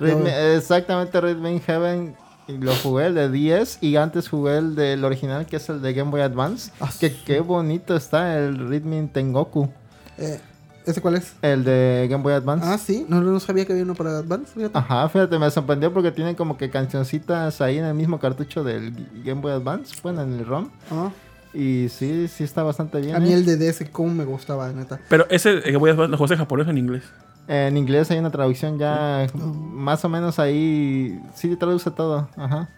Rhythm- 0.00 0.22
No. 0.24 0.28
Exactamente, 0.28 1.20
Rhythm 1.20 1.46
in 1.46 1.60
Heaven. 1.60 2.16
Lo 2.48 2.74
jugué 2.76 3.06
el 3.06 3.14
de 3.14 3.30
10 3.30 3.78
y 3.82 3.96
antes 3.96 4.28
jugué 4.28 4.56
el 4.56 4.74
del 4.74 5.04
original 5.04 5.44
que 5.44 5.56
es 5.56 5.68
el 5.68 5.82
de 5.82 5.92
Game 5.92 6.10
Boy 6.10 6.22
Advance. 6.22 6.72
Ah, 6.80 6.90
que 6.98 7.10
sí. 7.10 7.22
qué 7.26 7.40
bonito 7.40 7.94
está 7.94 8.38
el 8.38 8.58
Rhythm 8.68 8.92
in 8.94 9.08
Tengoku. 9.10 9.68
Eh, 10.16 10.40
¿Ese 10.86 11.02
cuál 11.02 11.16
es? 11.16 11.34
El 11.42 11.62
de 11.64 12.06
Game 12.10 12.22
Boy 12.22 12.32
Advance. 12.32 12.64
Ah, 12.66 12.78
sí. 12.78 13.04
No, 13.06 13.20
no 13.20 13.38
sabía 13.38 13.66
que 13.66 13.72
había 13.72 13.84
uno 13.84 13.94
para 13.94 14.12
Advance. 14.18 14.52
fíjate. 14.54 14.78
Ajá, 14.78 15.06
fíjate, 15.10 15.38
me 15.38 15.50
sorprendió 15.50 15.92
porque 15.92 16.10
tienen 16.10 16.34
como 16.34 16.56
que 16.56 16.70
cancioncitas 16.70 17.60
ahí 17.60 17.76
en 17.76 17.84
el 17.84 17.92
mismo 17.92 18.18
cartucho 18.18 18.64
del 18.64 18.94
Game 19.22 19.42
Boy 19.42 19.52
Advance, 19.52 19.94
bueno, 20.02 20.22
en 20.22 20.32
el 20.32 20.46
ROM. 20.46 20.70
Ah, 20.90 21.10
Y 21.54 21.88
sí, 21.88 22.28
sí 22.28 22.44
está 22.44 22.62
bastante 22.62 23.00
bien. 23.00 23.16
a 23.16 23.20
mí 23.20 23.30
¿eh? 23.30 23.34
el 23.34 23.44
de 23.46 23.56
DS, 23.56 23.84
cómo 23.90 24.14
me 24.14 24.24
gustaba, 24.24 24.70
neta. 24.72 25.00
Pero 25.08 25.26
ese 25.30 25.62
que 25.62 25.76
voy 25.76 25.90
a 25.90 25.94
lo 25.94 26.16
juegas 26.16 26.32
en 26.32 26.38
japonés 26.38 26.66
o 26.66 26.70
en 26.70 26.78
inglés. 26.78 27.04
En 27.48 27.76
inglés 27.78 28.10
hay 28.10 28.18
una 28.18 28.30
traducción 28.30 28.78
ya 28.78 29.26
más 29.34 30.04
o 30.04 30.08
menos 30.08 30.38
ahí. 30.38 31.18
Sí, 31.34 31.56
traduce 31.56 31.90
todo. 31.90 32.28
Ajá. 32.36 32.68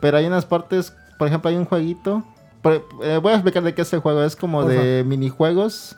Pero 0.00 0.16
hay 0.16 0.26
unas 0.26 0.44
partes, 0.44 0.92
por 1.18 1.28
ejemplo, 1.28 1.48
hay 1.48 1.56
un 1.56 1.64
jueguito. 1.64 2.24
eh, 2.64 3.18
voy 3.22 3.32
a 3.32 3.36
explicar 3.36 3.62
de 3.62 3.74
qué 3.74 3.82
es 3.82 3.92
el 3.92 4.00
juego. 4.00 4.22
Es 4.24 4.34
como 4.34 4.62
Porfa. 4.62 4.80
de 4.82 5.04
minijuegos 5.04 5.96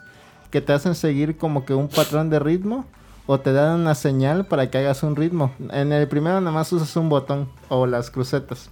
que 0.51 0.61
te 0.61 0.73
hacen 0.73 0.93
seguir 0.93 1.37
como 1.37 1.65
que 1.65 1.73
un 1.73 1.87
patrón 1.87 2.29
de 2.29 2.39
ritmo. 2.39 2.85
O 3.25 3.39
te 3.39 3.53
dan 3.53 3.79
una 3.79 3.95
señal 3.95 4.45
para 4.45 4.69
que 4.69 4.77
hagas 4.77 5.01
un 5.01 5.15
ritmo. 5.15 5.51
En 5.71 5.93
el 5.93 6.07
primero 6.09 6.39
nada 6.41 6.51
más 6.51 6.71
usas 6.73 6.95
un 6.97 7.07
botón 7.09 7.47
o 7.69 7.87
las 7.87 8.11
crucetas. 8.11 8.69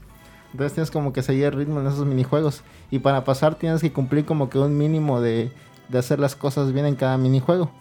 Entonces 0.51 0.73
tienes 0.73 0.91
como 0.91 1.13
que 1.13 1.21
seguir 1.23 1.45
el 1.45 1.53
ritmo 1.53 1.79
en 1.79 1.87
esos 1.87 2.05
minijuegos. 2.05 2.61
Y 2.89 2.99
para 2.99 3.23
pasar 3.23 3.55
tienes 3.55 3.81
que 3.81 3.91
cumplir 3.93 4.25
como 4.25 4.49
que 4.49 4.59
un 4.59 4.77
mínimo 4.77 5.21
de, 5.21 5.51
de 5.89 5.97
hacer 5.97 6.19
las 6.19 6.35
cosas 6.35 6.73
bien 6.73 6.85
en 6.85 6.95
cada 6.95 7.17
minijuego. 7.17 7.71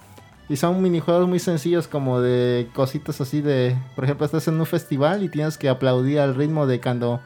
Y 0.48 0.56
son 0.56 0.80
minijuegos 0.82 1.28
muy 1.28 1.38
sencillos 1.38 1.86
como 1.86 2.20
de 2.20 2.68
cositas 2.74 3.20
así 3.20 3.40
de... 3.40 3.76
Por 3.94 4.04
ejemplo, 4.04 4.26
estás 4.26 4.46
en 4.48 4.58
un 4.58 4.66
festival 4.66 5.22
y 5.22 5.28
tienes 5.28 5.56
que 5.58 5.68
aplaudir 5.68 6.18
al 6.20 6.34
ritmo 6.34 6.66
de 6.66 6.80
cuando 6.80 7.20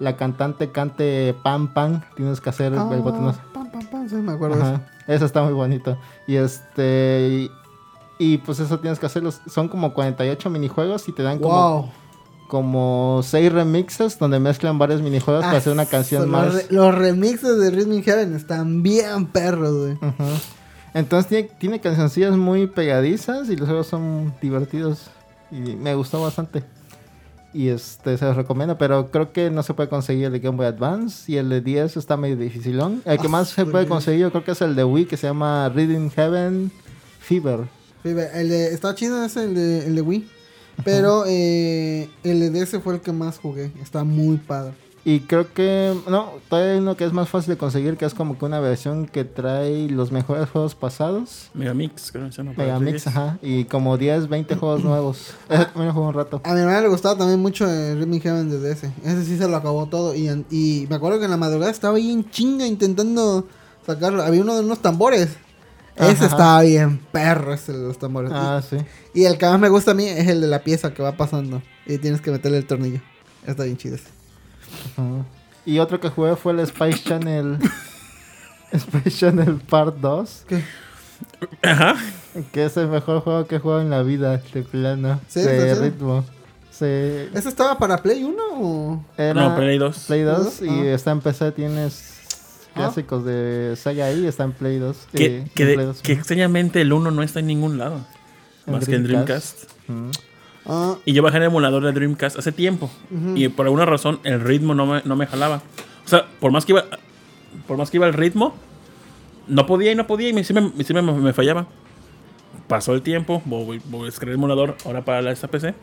la 0.00 0.16
cantante 0.16 0.70
cante 0.72 1.34
pam 1.44 1.72
pam. 1.72 2.00
Tienes 2.16 2.40
que 2.40 2.50
hacer 2.50 2.72
Ah, 2.76 2.88
el 2.92 3.00
botón. 3.00 3.32
pam, 3.52 3.70
pam, 3.70 3.86
pam, 3.86 4.08
sí, 4.08 4.16
me 4.16 4.32
acuerdo. 4.32 4.60
Ajá. 4.60 4.80
Eso 5.06 5.24
está 5.24 5.42
muy 5.44 5.52
bonito. 5.52 5.96
Y 6.26 6.34
este... 6.36 7.48
Y, 8.18 8.32
y, 8.34 8.38
pues 8.38 8.58
eso 8.60 8.78
tienes 8.80 8.98
que 8.98 9.06
hacerlos. 9.06 9.40
Son 9.48 9.68
como 9.68 9.92
48 9.94 10.50
minijuegos 10.50 11.08
y 11.08 11.12
te 11.12 11.22
dan 11.22 11.38
como, 11.38 11.54
Wow. 11.54 11.80
como 11.82 11.92
6 12.62 13.52
remixes 13.52 14.18
donde 14.18 14.38
mezclan 14.38 14.78
varios 14.78 15.02
minijuegos 15.02 15.44
para 15.44 15.58
hacer 15.58 15.72
una 15.72 15.86
canción 15.86 16.22
los 16.22 16.30
más... 16.30 16.54
re- 16.54 16.66
los 16.70 16.94
remixes 16.94 17.58
de 17.58 17.70
Rhythm 17.70 18.02
Heaven 18.02 18.34
están 18.34 18.82
bien 18.82 19.26
perros, 19.26 19.74
güey. 19.74 19.98
Entonces 20.94 21.28
tiene, 21.28 21.50
tiene 21.58 21.80
cancioncillas 21.80 22.36
muy 22.36 22.66
pegadizas 22.66 23.48
y 23.50 23.56
los 23.56 23.66
juegos 23.68 23.86
son 23.88 24.32
divertidos. 24.40 25.10
Y 25.50 25.56
me 25.76 25.94
gustó 25.94 26.22
bastante. 26.22 26.62
Y 27.52 27.68
este 27.68 28.18
se 28.18 28.24
los 28.24 28.36
recomiendo, 28.36 28.76
pero 28.78 29.10
creo 29.12 29.32
que 29.32 29.48
no 29.50 29.62
se 29.62 29.74
puede 29.74 29.88
conseguir 29.88 30.26
el 30.26 30.32
de 30.32 30.40
Game 30.40 30.56
Boy 30.56 30.66
Advance 30.66 31.30
y 31.30 31.36
el 31.36 31.48
de 31.48 31.60
10 31.60 31.96
está 31.96 32.16
medio 32.16 32.36
dificilón. 32.36 33.02
El 33.04 33.18
que 33.18 33.26
Ah, 33.26 33.30
más 33.30 33.48
se 33.50 33.64
puede 33.64 33.86
conseguir 33.86 34.22
yo 34.22 34.30
creo 34.32 34.42
que 34.44 34.52
es 34.52 34.60
el 34.60 34.74
de 34.74 34.82
Wii 34.84 35.04
que 35.06 35.16
se 35.16 35.28
llama 35.28 35.68
Reading 35.68 36.10
Heaven 36.10 36.72
Fever. 37.20 37.60
El 38.02 38.48
de, 38.48 38.74
está 38.74 38.94
chido 38.94 39.24
ese, 39.24 39.44
el 39.44 39.54
de, 39.54 39.86
el 39.86 39.94
de 39.94 40.02
Wii. 40.02 40.28
Pero 40.84 41.24
eh, 41.26 42.08
el 42.24 42.40
de 42.40 42.50
DS 42.50 42.80
fue 42.82 42.94
el 42.94 43.00
que 43.00 43.12
más 43.12 43.38
jugué. 43.38 43.70
Está 43.82 44.04
muy 44.04 44.38
padre. 44.38 44.72
Y 45.06 45.20
creo 45.20 45.52
que, 45.52 45.94
no, 46.08 46.30
todavía 46.48 46.72
hay 46.72 46.78
uno 46.78 46.96
que 46.96 47.04
es 47.04 47.12
más 47.12 47.28
fácil 47.28 47.50
de 47.50 47.58
conseguir, 47.58 47.98
que 47.98 48.06
es 48.06 48.14
como 48.14 48.38
que 48.38 48.46
una 48.46 48.58
versión 48.60 49.04
que 49.04 49.24
trae 49.24 49.86
los 49.90 50.10
mejores 50.10 50.48
juegos 50.48 50.74
pasados. 50.74 51.50
Megamix, 51.52 52.10
creo 52.10 52.24
que 52.24 52.32
se 52.32 52.38
llama. 52.38 52.54
Megamix, 52.56 53.04
3DS. 53.04 53.08
ajá. 53.08 53.38
Y 53.42 53.64
como 53.66 53.98
10, 53.98 54.28
20 54.30 54.56
juegos 54.56 54.82
nuevos. 54.82 55.34
Eh, 55.50 55.58
También 55.74 55.92
juego 55.92 56.08
un 56.08 56.14
rato. 56.14 56.40
A 56.42 56.54
mi 56.54 56.60
hermana 56.60 56.80
le 56.80 56.88
gustaba 56.88 57.18
también 57.18 57.38
mucho 57.38 57.68
el 57.70 57.98
Rhythm 57.98 58.18
Heaven 58.20 58.48
de 58.50 58.58
DS. 58.60 58.84
Ese 59.04 59.24
sí 59.26 59.36
se 59.36 59.46
lo 59.46 59.56
acabó 59.58 59.84
todo. 59.86 60.14
Y, 60.14 60.26
en- 60.28 60.46
y 60.50 60.86
me 60.88 60.96
acuerdo 60.96 61.18
que 61.18 61.26
en 61.26 61.30
la 61.32 61.36
madrugada 61.36 61.70
estaba 61.70 61.98
ahí 61.98 62.10
en 62.10 62.30
chinga 62.30 62.66
intentando 62.66 63.46
sacarlo. 63.86 64.22
Había 64.22 64.40
uno 64.40 64.54
de 64.54 64.60
unos 64.60 64.78
tambores. 64.80 65.36
Ese 65.96 66.12
Ajá. 66.12 66.26
estaba 66.26 66.62
bien 66.62 66.98
perro, 67.12 67.54
ese 67.54 67.72
de 67.72 67.78
los 67.78 67.98
tambores. 67.98 68.30
Ah, 68.34 68.60
sí. 68.68 68.76
Y, 69.14 69.24
el 69.24 69.38
que 69.38 69.46
más 69.46 69.60
me 69.60 69.68
gusta 69.68 69.92
a 69.92 69.94
mí 69.94 70.06
es 70.06 70.26
el 70.28 70.40
de 70.40 70.48
la 70.48 70.64
pieza 70.64 70.92
que 70.92 71.02
va 71.02 71.16
pasando. 71.16 71.62
Y 71.86 71.98
tienes 71.98 72.20
que 72.20 72.30
meterle 72.32 72.58
el 72.58 72.66
tornillo. 72.66 73.00
Está 73.46 73.64
bien 73.64 73.76
chido 73.76 73.94
ese. 73.96 74.08
Ujú. 74.96 75.24
Y 75.64 75.78
otro 75.78 76.00
que 76.00 76.08
jugué 76.08 76.34
fue 76.34 76.52
el 76.52 76.66
Spice 76.66 77.04
Channel. 77.04 77.58
Spice 78.76 79.10
Channel 79.10 79.60
Part 79.68 79.96
2. 79.98 80.44
¿Qué? 80.48 80.64
Ajá. 81.62 81.96
Que 82.52 82.64
es 82.64 82.76
el 82.76 82.88
mejor 82.88 83.20
juego 83.20 83.46
que 83.46 83.56
he 83.56 83.58
jugado 83.60 83.80
en 83.80 83.90
la 83.90 84.02
vida, 84.02 84.42
de 84.52 84.62
plano. 84.62 85.20
¿Sí? 85.28 85.40
de 85.40 85.74
ritmo. 85.76 86.24
Sí. 86.70 86.84
¿Ese 86.84 87.48
estaba 87.48 87.78
para 87.78 87.98
Play 87.98 88.24
1 88.24 88.36
o...? 88.54 89.04
Era 89.16 89.34
No, 89.34 89.56
Play 89.56 89.78
2. 89.78 89.98
Play 90.08 90.22
2 90.22 90.54
¿Play 90.54 90.70
y? 90.70 90.88
Ah. 90.88 90.94
está 90.94 91.12
en 91.12 91.20
PC, 91.20 91.52
tienes 91.52 92.13
clásicos 92.74 93.24
de 93.24 93.74
Sega 93.76 94.06
ahí, 94.06 94.26
está 94.26 94.44
en 94.44 94.52
Play 94.52 94.78
2. 94.78 95.08
Que, 95.14 95.24
eh, 95.38 95.44
que, 95.54 95.62
en 95.62 95.68
de- 95.68 95.74
Play 95.74 95.86
2. 95.86 96.02
que 96.02 96.12
extrañamente 96.12 96.80
el 96.80 96.92
1 96.92 97.10
no 97.10 97.22
está 97.22 97.40
en 97.40 97.46
ningún 97.46 97.78
lado. 97.78 98.00
En 98.66 98.72
más 98.74 98.86
que 98.86 98.94
en 98.94 99.04
Dreamcast. 99.04 99.70
Dreamcast. 99.86 100.24
Ah, 100.66 100.96
Y 101.04 101.12
yo 101.12 101.22
bajé 101.22 101.36
el 101.38 101.42
emulador 101.44 101.84
de 101.84 101.92
Dreamcast 101.92 102.38
hace 102.38 102.52
tiempo. 102.52 102.90
Y 103.34 103.48
por 103.48 103.66
alguna 103.66 103.84
razón 103.84 104.20
el 104.24 104.40
ritmo 104.40 104.74
no 104.74 104.86
me, 104.86 105.02
no 105.04 105.16
me 105.16 105.26
jalaba. 105.26 105.62
O 106.04 106.08
sea, 106.08 106.26
por 106.40 106.50
más 106.52 106.64
que 106.64 106.72
iba. 106.72 106.84
Por 107.68 107.76
más 107.76 107.90
que 107.90 107.98
iba 107.98 108.06
el 108.06 108.14
ritmo, 108.14 108.54
no 109.46 109.66
podía 109.66 109.92
y 109.92 109.94
no 109.94 110.06
podía 110.06 110.28
y 110.28 110.32
me, 110.32 110.42
sí 110.44 110.52
me, 110.52 110.72
sí 110.84 110.92
me, 110.94 111.02
me 111.02 111.32
fallaba. 111.32 111.66
Pasó 112.66 112.94
el 112.94 113.02
tiempo, 113.02 113.42
voy, 113.44 113.80
voy 113.86 114.02
a 114.02 114.04
descargar 114.06 114.30
el 114.32 114.38
emulador 114.38 114.76
ahora 114.84 115.04
para 115.04 115.20
la, 115.22 115.30
esta 115.32 115.48
PC. 115.48 115.74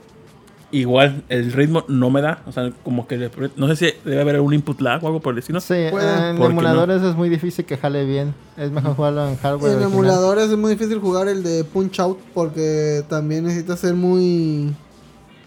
Igual 0.72 1.24
el 1.28 1.52
ritmo 1.52 1.84
no 1.88 2.10
me 2.10 2.22
da. 2.22 2.42
O 2.48 2.52
sea, 2.52 2.72
como 2.84 3.08
que 3.08 3.30
no 3.58 3.68
sé 3.68 3.76
si 3.76 4.10
debe 4.10 4.22
haber 4.22 4.40
un 4.40 4.54
input 4.54 4.80
lag 4.80 5.04
o 5.04 5.08
algo 5.08 5.20
por 5.20 5.34
el 5.34 5.40
estilo. 5.40 5.60
Sí, 5.60 5.76
Puede. 5.92 6.30
en 6.30 6.38
¿Por 6.38 6.48
qué 6.48 6.52
emuladores 6.54 7.02
es 7.02 7.16
muy 7.16 7.30
difícil 7.30 7.66
que 7.66 7.78
jale 7.78 8.06
bien. 8.06 8.34
Es 8.58 8.72
mejor 8.72 8.96
jugarlo 8.96 9.28
en 9.28 9.36
hardware. 9.38 9.74
en 9.74 9.78
original. 9.80 9.92
emuladores 9.92 10.50
es 10.50 10.58
muy 10.58 10.72
difícil 10.72 11.00
jugar 11.00 11.28
el 11.28 11.44
de 11.44 11.64
Punch 11.66 12.00
Out 12.00 12.20
porque 12.34 13.04
también 13.10 13.44
necesitas 13.46 13.80
ser 13.80 13.96
muy... 13.96 14.74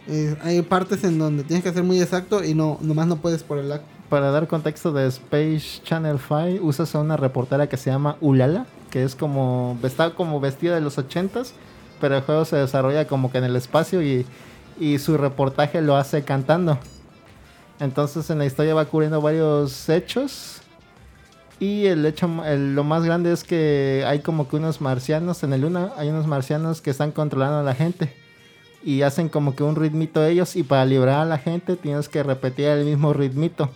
eh, 0.09 0.37
hay 0.43 0.61
partes 0.63 1.03
en 1.05 1.19
donde 1.19 1.43
tienes 1.45 1.65
que 1.65 1.73
ser 1.73 1.85
muy 1.85 2.01
exacto 2.01 2.45
y 2.45 2.55
no 2.55 2.79
nomás 2.83 3.07
no 3.07 3.17
puedes 3.17 3.43
por 3.43 3.59
el 3.59 3.71
lag. 3.71 3.81
para 4.11 4.31
dar 4.31 4.47
contexto 4.47 4.93
de 4.93 5.07
Space 5.09 5.81
Channel 5.85 6.19
5, 6.19 6.65
usas 6.65 6.95
a 6.95 7.01
una 7.01 7.17
reportera 7.17 7.67
que 7.67 7.79
se 7.79 7.91
llama 7.91 8.17
Ulala, 8.21 8.67
que 8.91 9.03
es 9.03 9.15
como, 9.15 9.79
está 9.83 10.11
como 10.11 10.39
vestida 10.39 10.75
de 10.75 10.83
los 10.83 10.99
80s, 10.99 11.53
pero 12.01 12.17
el 12.17 12.23
juego 12.23 12.45
se 12.45 12.57
desarrolla 12.57 13.07
como 13.07 13.33
que 13.33 13.39
en 13.39 13.45
el 13.45 13.57
espacio 13.57 14.03
y, 14.03 14.27
y 14.79 14.99
su 14.99 15.17
reportaje 15.17 15.81
lo 15.81 15.97
hace 15.97 16.23
cantando. 16.25 16.79
Entonces 17.81 18.31
en 18.31 18.39
la 18.39 18.47
historia 18.47 18.75
va 18.75 18.85
cubriendo 18.85 19.21
varios 19.21 19.89
hechos. 19.89 20.61
Y 21.61 21.87
el 21.87 22.05
hecho, 22.05 22.29
lo 22.29 22.85
más 22.85 23.05
grande 23.05 23.33
es 23.33 23.45
que 23.45 24.05
hay 24.07 24.21
como 24.21 24.49
que 24.49 24.57
unos 24.57 24.81
marcianos 24.81 25.43
en 25.45 25.53
el 25.53 25.63
Luna, 25.63 25.93
hay 25.97 26.09
unos 26.09 26.27
marcianos 26.27 26.81
que 26.81 26.91
están 26.91 27.13
controlando 27.13 27.59
a 27.59 27.63
la 27.63 27.75
gente. 27.75 28.13
Y 28.85 29.03
hacen 29.03 29.29
como 29.29 29.57
que 29.57 29.63
un 29.63 29.77
ritmito 29.77 30.25
ellos. 30.25 30.57
Y 30.57 30.63
para 30.63 30.85
librar 30.85 31.21
a 31.21 31.25
la 31.25 31.39
gente 31.39 31.77
tienes 31.77 32.09
que 32.09 32.23
repetir 32.23 32.67
el 32.67 32.85
mismo 32.85 33.13
ritmito. 33.13 33.71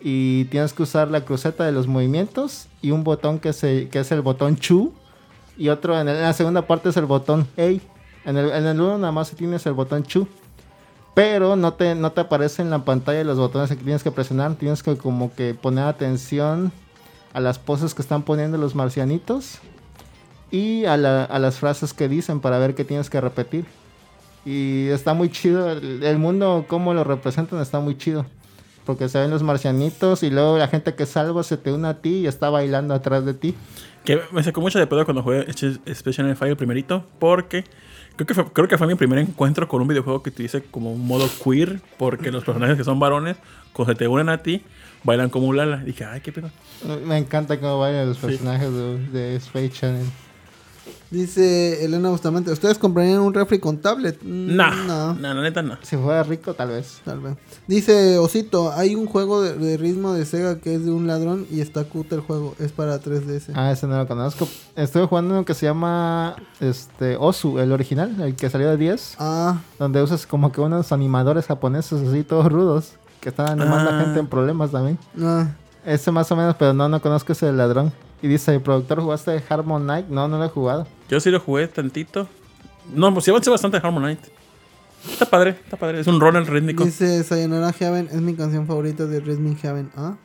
Y 0.00 0.44
tienes 0.46 0.72
que 0.72 0.82
usar 0.82 1.08
la 1.08 1.24
cruceta 1.24 1.64
de 1.64 1.72
los 1.72 1.86
movimientos. 1.86 2.68
Y 2.80 2.92
un 2.92 3.02
botón 3.02 3.38
que, 3.38 3.48
es 3.48 4.12
el 4.12 4.20
botón 4.20 4.56
Chu. 4.56 4.92
Y 5.56 5.68
otro 5.68 5.98
en 5.98 6.06
la 6.06 6.32
segunda 6.32 6.62
parte 6.66 6.90
es 6.90 6.96
el 6.96 7.06
botón 7.06 7.46
Hey. 7.56 7.82
En 8.24 8.36
el, 8.36 8.50
en 8.50 8.66
el 8.66 8.80
uno 8.80 8.98
nada 8.98 9.12
más 9.12 9.30
tienes 9.30 9.64
el 9.66 9.72
botón 9.72 10.02
Chu. 10.04 10.26
Pero 11.14 11.56
no 11.56 11.74
te, 11.74 11.94
no 11.94 12.12
te 12.12 12.20
aparece 12.20 12.62
en 12.62 12.70
la 12.70 12.84
pantalla 12.84 13.24
los 13.24 13.38
botones 13.38 13.68
que 13.68 13.76
tienes 13.76 14.02
que 14.02 14.10
presionar. 14.10 14.54
Tienes 14.54 14.82
que 14.82 14.96
como 14.96 15.34
que 15.34 15.54
poner 15.54 15.84
atención 15.84 16.72
a 17.32 17.40
las 17.40 17.58
poses 17.58 17.94
que 17.94 18.02
están 18.02 18.22
poniendo 18.22 18.58
los 18.58 18.74
marcianitos. 18.74 19.58
Y 20.50 20.84
a, 20.84 20.96
la- 20.96 21.24
a 21.24 21.38
las 21.38 21.56
frases 21.58 21.92
que 21.92 22.08
dicen 22.08 22.40
para 22.40 22.58
ver 22.58 22.74
qué 22.74 22.84
tienes 22.84 23.10
que 23.10 23.20
repetir. 23.20 23.64
Y 24.44 24.88
está 24.88 25.14
muy 25.14 25.30
chido. 25.30 25.70
El, 25.70 26.18
mundo, 26.18 26.64
como 26.68 26.94
lo 26.94 27.04
representan, 27.04 27.60
está 27.60 27.80
muy 27.80 27.96
chido. 27.98 28.24
Porque 28.86 29.08
se 29.08 29.18
ven 29.20 29.30
los 29.30 29.42
marcianitos 29.42 30.22
y 30.22 30.30
luego 30.30 30.58
la 30.58 30.66
gente 30.68 30.94
que 30.94 31.06
salva 31.06 31.42
se 31.42 31.56
te 31.56 31.72
une 31.72 31.86
a 31.88 32.00
ti 32.00 32.20
y 32.20 32.26
está 32.26 32.50
bailando 32.50 32.94
atrás 32.94 33.24
de 33.24 33.34
ti. 33.34 33.54
Que 34.04 34.20
me 34.32 34.42
sacó 34.42 34.60
mucho 34.60 34.78
de 34.78 34.86
pedo 34.86 35.04
cuando 35.04 35.22
jugué 35.22 35.46
5 35.52 36.44
el 36.46 36.56
primerito, 36.56 37.04
porque 37.18 37.64
creo 38.16 38.26
que, 38.26 38.34
fue, 38.34 38.52
creo 38.52 38.68
que 38.68 38.78
fue 38.78 38.86
mi 38.86 38.94
primer 38.94 39.18
encuentro 39.18 39.68
con 39.68 39.82
un 39.82 39.88
videojuego 39.88 40.22
que 40.22 40.30
utilice 40.30 40.62
como 40.62 40.92
un 40.92 41.06
modo 41.06 41.28
queer, 41.42 41.80
porque 41.98 42.30
los 42.30 42.44
personajes 42.44 42.76
que 42.76 42.84
son 42.84 42.98
varones, 42.98 43.36
cuando 43.72 43.92
se 43.92 43.98
te 43.98 44.08
unen 44.08 44.28
a 44.28 44.42
ti, 44.42 44.62
bailan 45.04 45.30
como 45.30 45.46
un 45.46 45.56
lala. 45.56 45.78
Dije, 45.78 46.04
ay, 46.04 46.20
qué 46.20 46.32
pedo. 46.32 46.50
Me 47.06 47.18
encanta 47.18 47.58
cómo 47.60 47.78
bailan 47.78 48.08
los 48.08 48.18
personajes 48.18 48.72
de, 48.72 48.98
de 49.08 49.36
Space 49.36 49.70
Channel. 49.70 50.06
Dice 51.10 51.84
Elena 51.84 52.08
Bustamante, 52.10 52.52
¿ustedes 52.52 52.78
comprarían 52.78 53.18
un 53.18 53.34
refri 53.34 53.58
con 53.58 53.78
tablet? 53.78 54.20
Mm, 54.22 54.54
Nah, 54.54 54.70
No, 54.86 55.14
no, 55.14 55.34
la 55.34 55.42
neta 55.42 55.60
no. 55.60 55.76
Si 55.82 55.96
fuera 55.96 56.22
rico, 56.22 56.54
tal 56.54 56.68
vez. 56.68 57.00
tal 57.04 57.18
vez. 57.20 57.34
Dice 57.66 58.16
Osito, 58.18 58.70
hay 58.72 58.94
un 58.94 59.06
juego 59.06 59.42
de, 59.42 59.54
de 59.54 59.76
ritmo 59.76 60.12
de 60.12 60.24
Sega 60.24 60.60
que 60.60 60.74
es 60.76 60.84
de 60.84 60.92
un 60.92 61.08
ladrón 61.08 61.46
y 61.50 61.60
está 61.60 61.82
cut 61.82 62.12
el 62.12 62.20
juego, 62.20 62.54
es 62.60 62.70
para 62.70 63.00
3DS. 63.00 63.50
Ah, 63.54 63.72
ese 63.72 63.88
no 63.88 63.96
lo 63.98 64.06
conozco. 64.06 64.46
Estuve 64.76 65.06
jugando 65.06 65.34
uno 65.34 65.44
que 65.44 65.54
se 65.54 65.66
llama 65.66 66.36
este 66.60 67.16
Osu, 67.16 67.58
el 67.58 67.72
original, 67.72 68.14
el 68.20 68.36
que 68.36 68.48
salió 68.48 68.68
de 68.70 68.76
10. 68.76 69.16
Ah, 69.18 69.60
Donde 69.80 70.00
usas 70.02 70.26
como 70.26 70.52
que 70.52 70.60
unos 70.60 70.92
animadores 70.92 71.46
japoneses 71.46 72.06
así 72.06 72.22
todos 72.22 72.46
rudos. 72.52 72.92
Que 73.20 73.30
están 73.30 73.48
animando 73.60 73.90
Ah. 73.90 73.98
a 73.98 74.04
gente 74.04 74.20
en 74.20 74.26
problemas 74.28 74.70
también. 74.70 74.96
ah, 75.20 75.48
Ese 75.84 76.12
más 76.12 76.30
o 76.30 76.36
menos, 76.36 76.54
pero 76.56 76.72
no, 76.72 76.88
no 76.88 77.02
conozco 77.02 77.32
ese 77.32 77.46
del 77.46 77.56
ladrón. 77.56 77.92
Y 78.22 78.28
dice, 78.28 78.54
¿el 78.54 78.60
productor 78.60 79.00
jugaste 79.00 79.42
Harmon 79.48 79.82
Knight? 79.82 80.06
No, 80.08 80.28
no 80.28 80.38
lo 80.38 80.44
he 80.44 80.48
jugado. 80.48 80.86
Yo 81.10 81.20
sí 81.20 81.30
lo 81.30 81.40
jugué 81.40 81.68
tantito. 81.68 82.28
No, 82.94 83.12
pues 83.12 83.24
sí 83.24 83.30
avancé 83.30 83.50
bastante 83.50 83.76
en 83.78 83.86
Harmonite. 83.86 84.28
Está 85.10 85.26
padre, 85.26 85.50
está 85.64 85.76
padre. 85.76 86.00
Es 86.00 86.06
un 86.06 86.20
runner 86.20 86.44
rítmico. 86.48 86.84
dice 86.84 87.22
Sayonara 87.24 87.72
Heaven, 87.72 88.08
es 88.12 88.20
mi 88.20 88.34
canción 88.34 88.66
favorita 88.66 89.06
de 89.06 89.20
Rhythm 89.20 89.56
Heaven. 89.56 89.90
Ah, 89.96 90.16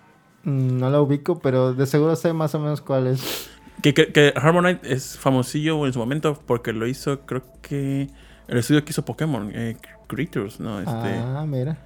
Mm, 0.47 0.77
no 0.77 0.91
lo 0.91 1.01
ubico, 1.01 1.39
pero 1.39 1.73
de 1.73 1.87
seguro 1.87 2.15
sé 2.15 2.31
más 2.31 2.53
o 2.53 2.59
menos 2.59 2.79
cuál 2.79 3.07
es. 3.07 3.49
Que, 3.81 3.95
que, 3.95 4.13
que 4.13 4.31
Harmonite 4.35 4.93
es 4.93 5.17
famosillo 5.17 5.87
en 5.87 5.93
su 5.93 5.97
momento 5.97 6.39
porque 6.45 6.71
lo 6.71 6.85
hizo, 6.85 7.21
creo 7.21 7.41
que 7.63 8.09
el 8.47 8.57
estudio 8.59 8.85
que 8.85 8.91
hizo 8.91 9.03
Pokémon, 9.03 9.49
eh, 9.55 9.75
Creatures, 10.05 10.59
¿no? 10.59 10.77
Este, 10.77 10.91
Ah, 10.93 11.45
mira. 11.47 11.79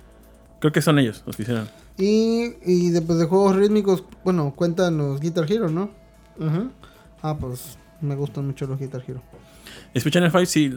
Creo 0.60 0.74
que 0.74 0.82
son 0.82 1.00
ellos 1.00 1.24
los 1.26 1.38
que 1.38 1.44
hicieron. 1.44 1.70
y, 1.98 2.54
y 2.66 2.90
después 2.90 3.18
de 3.18 3.28
juegos 3.28 3.56
rítmicos, 3.56 4.04
bueno, 4.26 4.52
cuentan 4.54 4.98
los 4.98 5.22
Guitar 5.22 5.50
Hero, 5.50 5.70
¿no? 5.70 5.92
Ujú. 6.38 6.70
Ah, 7.22 7.38
pues 7.40 7.78
me 8.02 8.16
gustan 8.16 8.46
mucho 8.48 8.66
los 8.68 8.80
Guitar 8.80 9.04
Hero. 9.08 9.22
Speech 9.98 10.14
Channel 10.14 10.32
5 10.32 10.46
sí, 10.46 10.74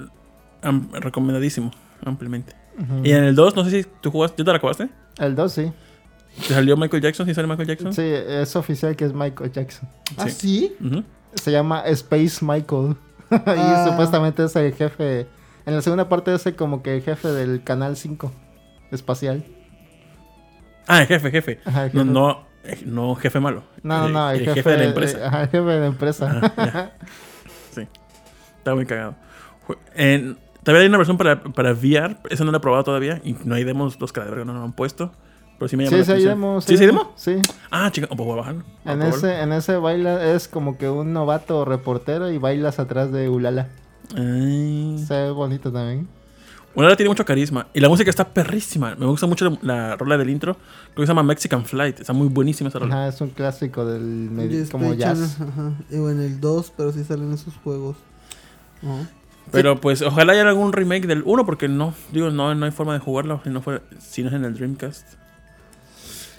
am- 0.63 0.89
recomendadísimo, 0.93 1.71
ampliamente. 2.05 2.55
Y 3.05 3.13
en 3.13 3.25
el 3.25 3.35
2, 3.35 3.55
no 3.57 3.65
sé 3.65 3.83
si 3.83 3.89
tú 4.01 4.11
jugaste, 4.11 4.37
¿yo 4.39 4.45
te 4.47 4.51
la 4.51 4.57
acabaste? 4.57 4.89
El 5.19 5.35
2 5.35 5.53
sí. 5.53 5.73
¿Te 6.49 6.55
salió 6.55 6.77
Michael 6.79 7.03
Jackson? 7.03 7.27
¿Sí 7.27 7.35
sale 7.35 7.47
Michael 7.47 7.69
Jackson? 7.69 7.93
Sí, 7.93 8.03
es 8.03 8.57
oficial 8.57 8.97
que 8.97 9.05
es 9.05 9.13
Michael 9.13 9.53
Jackson. 9.53 9.89
¿Ah, 10.17 10.29
sí? 10.31 10.75
Se 11.35 11.53
llama 11.53 11.81
Space 11.87 12.43
Michael. 12.43 12.97
y 13.31 13.35
Ah. 13.47 13.87
supuestamente 13.91 14.45
es 14.45 14.57
el 14.57 14.73
jefe. 14.75 15.27
En 15.67 15.75
la 15.77 15.83
segunda 15.83 16.09
parte 16.09 16.35
es 16.35 16.45
el 16.47 16.57
como 16.57 16.83
que 16.83 16.97
el 16.97 17.03
jefe 17.03 17.29
del 17.29 17.63
canal 17.63 17.97
5 17.97 18.33
espacial. 18.91 19.45
Ah, 20.89 21.03
el 21.03 21.07
jefe, 21.07 21.31
jefe. 21.31 21.61
Ajá, 21.65 21.87
el 21.87 21.93
No, 21.95 22.01
jefe. 22.01 22.13
no, 22.13 22.47
no 22.87 23.15
jefe 23.17 23.41
malo. 23.41 23.63
No, 23.83 24.03
no, 24.03 24.09
no, 24.09 24.31
el, 24.31 24.41
jefe, 24.55 24.71
de 24.71 24.77
la 24.79 24.85
empresa. 24.85 25.19
eh, 25.19 25.25
ajá, 25.25 25.43
el 25.43 25.49
jefe 25.51 25.65
de 25.65 25.81
la 25.81 25.87
empresa. 25.87 26.41
Ajá. 26.57 26.91
Sí. 27.73 27.87
Está 28.59 28.75
muy 28.75 28.87
cagado. 28.87 29.15
En- 29.95 30.37
todavía 30.63 30.83
hay 30.83 30.89
una 30.89 30.99
versión 30.99 31.17
para, 31.19 31.43
para 31.43 31.73
VR. 31.73 32.17
Esa 32.31 32.45
no 32.45 32.51
la 32.53 32.59
he 32.59 32.61
probado 32.61 32.85
todavía. 32.85 33.21
Y 33.25 33.37
no 33.45 33.55
hay 33.55 33.65
demos, 33.65 34.01
los 34.01 34.13
cadáveres 34.13 34.47
no 34.47 34.53
lo 34.53 34.63
han 34.63 34.73
puesto. 34.73 35.13
Pero 35.59 35.69
sí 35.69 35.77
me 35.77 35.85
llama 35.85 35.97
sí, 35.97 35.99
la 36.01 36.05
sí, 36.05 36.11
hay 36.13 36.17
atención. 36.19 36.41
demo. 36.41 36.61
¿Sí, 36.61 36.77
sí, 36.77 36.87
demo? 36.87 37.13
Sí. 37.17 37.37
Ah, 37.71 37.91
chica, 37.93 38.07
pues 38.09 38.19
voy 38.19 38.33
a 38.33 38.37
bajarlo. 38.37 38.63
Voy 38.85 38.93
a 38.93 38.93
En 38.95 39.03
ese, 39.03 39.41
en 39.43 39.53
ese 39.53 39.77
baila 39.77 40.33
es 40.35 40.49
como 40.49 40.77
que 40.79 40.89
un 40.89 41.13
novato 41.13 41.65
reportero 41.65 42.31
y 42.31 42.39
bailas 42.39 42.79
atrás 42.79 43.13
de 43.13 43.29
Ulala. 43.29 43.69
Ay. 44.17 45.03
Se 45.07 45.15
ve 45.15 45.31
bonito 45.31 45.73
también. 45.73 46.09
Bueno, 46.75 46.97
tiene 46.97 47.11
mucho 47.11 47.25
carisma. 47.25 47.67
Y 47.75 47.81
la 47.81 47.89
música 47.89 48.09
está 48.09 48.27
perrísima. 48.29 48.95
Me 48.97 49.07
gusta 49.07 49.27
mucho 49.27 49.51
la, 49.51 49.59
la 49.63 49.97
rola 49.97 50.17
del 50.17 50.31
intro. 50.31 50.55
Creo 50.55 50.97
que 50.97 51.03
se 51.03 51.09
llama 51.09 51.23
Mexican 51.23 51.65
Flight. 51.65 52.01
Está 52.01 52.13
muy 52.13 52.29
buenísima 52.29 52.71
esa 52.71 52.79
rola. 52.79 52.95
Ajá, 52.95 53.09
es 53.09 53.21
un 53.21 53.29
clásico 53.31 53.85
del 53.85 54.03
Y 54.03 54.35
medi- 54.35 54.71
como 54.71 54.95
jazz. 54.95 55.39
Ajá. 55.41 55.73
Y 55.91 55.99
bueno, 55.99 56.23
el 56.23 56.41
2, 56.41 56.73
pero 56.77 56.93
sí 56.93 57.05
salen 57.05 57.33
esos 57.33 57.55
juegos. 57.63 57.97
Ajá. 58.83 59.09
Pero 59.51 59.81
pues 59.81 60.01
ojalá 60.03 60.33
haya 60.33 60.49
algún 60.49 60.73
remake 60.73 61.07
del 61.07 61.23
1 61.27 61.45
porque 61.45 61.69
no, 61.69 61.93
digo, 62.13 62.31
no, 62.31 62.55
no 62.55 62.65
hay 62.65 62.71
forma 62.71 62.95
de 62.95 63.01
jugarlo 63.01 63.41
si 63.45 63.51
no, 63.51 63.61
fuera, 63.61 63.83
si 63.99 64.23
no 64.23 64.29
es 64.29 64.35
en 64.35 64.45
el 64.45 64.55
Dreamcast. 64.55 65.07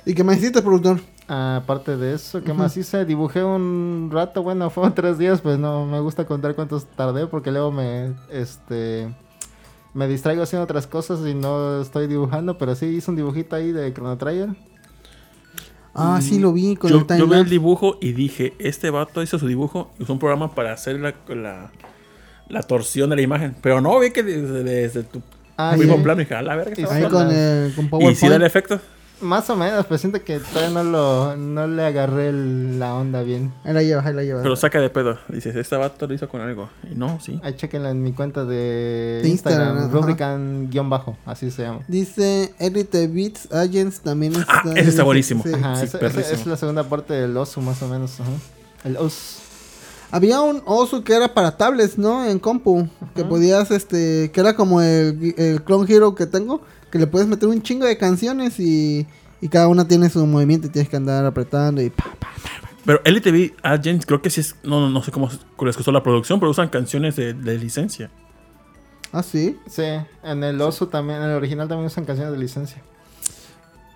¿Y 0.06 0.14
qué 0.16 0.24
me 0.24 0.34
hiciste, 0.36 0.62
productor? 0.62 1.00
Aparte 1.28 1.96
de 1.96 2.16
eso, 2.16 2.42
¿qué 2.44 2.54
más 2.54 2.76
hice? 2.76 3.06
Dibujé 3.06 3.44
un 3.44 4.10
rato, 4.12 4.42
bueno, 4.42 4.70
fueron 4.72 4.94
tres 4.96 5.18
días, 5.18 5.42
pues 5.42 5.60
no 5.60 5.86
me 5.86 6.00
gusta 6.00 6.26
contar 6.26 6.56
cuántos 6.56 6.86
tardé 6.86 7.28
porque 7.28 7.52
luego 7.52 7.72
me, 7.72 8.14
este, 8.30 9.14
me 9.94 10.08
distraigo 10.08 10.44
haciendo 10.44 10.64
otras 10.64 10.88
cosas 10.88 11.20
y 11.28 11.34
no 11.34 11.82
estoy 11.82 12.08
dibujando, 12.08 12.58
pero 12.58 12.76
sí 12.76 12.86
hice 12.88 13.12
un 13.12 13.18
dibujito 13.18 13.56
ahí 13.56 13.72
de 13.72 13.94
Chrono 13.94 14.18
Trigger. 14.18 14.50
Ah, 15.96 16.20
sí 16.22 16.40
lo 16.40 16.52
vi 16.54 16.76
con 16.76 16.90
Yo, 16.90 17.06
el 17.08 17.20
yo 17.20 17.28
vi 17.28 17.36
el 17.38 17.50
dibujo 17.50 17.98
y 18.02 18.14
dije, 18.14 18.54
este 18.58 18.90
vato 18.90 19.22
hizo 19.22 19.38
su 19.38 19.48
dibujo 19.48 19.92
y 20.00 20.04
usó 20.04 20.14
un 20.14 20.20
programa 20.20 20.56
para 20.56 20.74
hacer 20.74 21.00
la, 21.00 21.14
la, 21.28 21.72
la 22.50 22.64
torsión 22.64 23.12
de 23.12 23.16
la 23.18 23.22
imagen. 23.22 23.56
Pero 23.62 23.80
no, 23.80 24.00
vi 24.00 24.10
que 24.12 24.24
desde, 24.24 24.64
desde 24.64 25.04
tu 25.04 25.22
Ah, 25.56 25.76
mismo 25.78 25.98
sí. 25.98 26.02
plano 26.02 26.20
dije, 26.22 26.34
a 26.34 26.42
la 26.42 26.56
verga. 26.56 26.74
Y 26.76 26.84
Ahí 26.92 27.04
vato". 27.04 27.16
con, 27.18 27.30
el, 27.32 27.74
con 27.76 27.86
Y 27.86 27.90
PowerPoint. 27.90 28.18
si 28.18 28.28
da 28.28 28.38
el 28.38 28.42
efecto. 28.42 28.80
Más 29.22 29.50
o 29.50 29.56
menos, 29.56 29.86
pero 29.86 29.98
siento 29.98 30.22
que 30.22 30.40
todavía 30.40 30.70
no, 30.72 30.84
lo, 30.84 31.38
no 31.38 31.66
le 31.66 31.84
agarré 31.86 32.28
el- 32.30 32.78
la 32.78 32.94
onda 32.94 33.22
bien. 33.24 33.54
Ahí 33.64 33.72
la 33.74 33.82
llevas, 33.82 34.06
ahí 34.06 34.14
la 34.14 34.24
llevas. 34.24 34.44
Pero 34.44 34.56
saca 34.58 34.82
de 34.82 34.90
pedo. 34.90 35.18
Dices, 35.30 35.56
este 35.56 35.78
vato 35.78 36.08
lo 36.08 36.14
hizo 36.14 36.28
con 36.28 36.42
algo. 36.42 36.70
Y 36.92 36.96
no, 36.96 37.20
sí. 37.22 37.40
Ahí 37.42 37.54
chequenla 37.54 37.92
en 37.92 38.04
mi 38.04 38.12
cuenta 38.12 38.44
de, 38.44 39.22
De 39.24 39.30
Instagram. 39.30 39.90
Rubrican-bajo, 39.92 41.16
así 41.26 41.52
se 41.52 41.62
llama. 41.64 41.80
Dice 41.88 42.54
Elite 42.60 43.08
Beats 43.08 43.52
Agents 43.52 44.02
también 44.02 44.34
está. 44.34 44.62
Ah, 44.66 44.74
ese 44.76 44.90
está 44.90 45.04
buenísimo. 45.04 45.44
Sí. 45.44 45.52
Ajá, 45.54 45.76
sí, 45.86 45.98
es 46.32 46.46
la 46.46 46.58
segunda 46.58 46.84
parte 46.84 47.14
del 47.14 47.36
oso, 47.38 47.62
más 47.62 47.82
o 47.82 47.88
menos. 47.88 48.20
ajá. 48.20 48.30
El 48.84 48.98
oso. 48.98 49.40
Había 50.12 50.42
un 50.42 50.62
oso 50.66 51.04
que 51.04 51.16
era 51.16 51.34
para 51.34 51.56
tablets, 51.58 51.98
¿no? 51.98 52.26
En 52.26 52.40
compu. 52.40 52.88
Que 53.16 53.24
podías, 53.24 53.72
este. 53.72 54.32
Que 54.32 54.42
era 54.42 54.56
como 54.56 54.82
el, 54.82 55.34
el 55.38 55.64
Clone 55.64 55.92
Hero 55.92 56.14
que 56.14 56.26
tengo. 56.26 56.62
Que 56.94 57.00
le 57.00 57.08
puedes 57.08 57.28
meter 57.28 57.50
un 57.50 57.64
chingo 57.64 57.88
de 57.88 57.98
canciones 57.98 58.60
y. 58.60 59.08
Y 59.42 59.50
cada 59.50 59.68
una 59.68 59.88
tiene 59.88 60.10
su 60.12 60.24
movimiento 60.28 60.68
y 60.68 60.70
tienes 60.70 60.90
que 60.90 60.96
andar 60.96 61.26
apretando 61.26 61.82
y 61.82 61.90
pa, 61.90 62.06
pa. 62.18 62.30
Pero 62.86 63.02
LTV 63.04 63.56
Agent 63.64 64.06
creo 64.06 64.22
que 64.22 64.30
sí 64.30 64.42
es... 64.42 64.56
No, 64.64 64.80
no, 64.80 64.90
no 64.90 65.02
sé 65.02 65.12
cómo 65.12 65.28
les 65.66 65.76
costó 65.76 65.92
la 65.92 66.04
producción, 66.04 66.40
pero 66.40 66.52
usan 66.52 66.70
canciones 66.70 67.16
de, 67.16 67.34
de 67.34 67.58
licencia. 67.58 68.12
Ah, 69.12 69.24
sí. 69.24 69.58
Sí, 69.68 69.84
en 70.24 70.44
el 70.44 70.62
oso 70.62 70.88
también, 70.88 71.18
en 71.18 71.30
el 71.30 71.36
original 71.36 71.68
también 71.68 71.88
usan 71.88 72.06
canciones 72.06 72.32
de 72.32 72.40
licencia. 72.40 72.82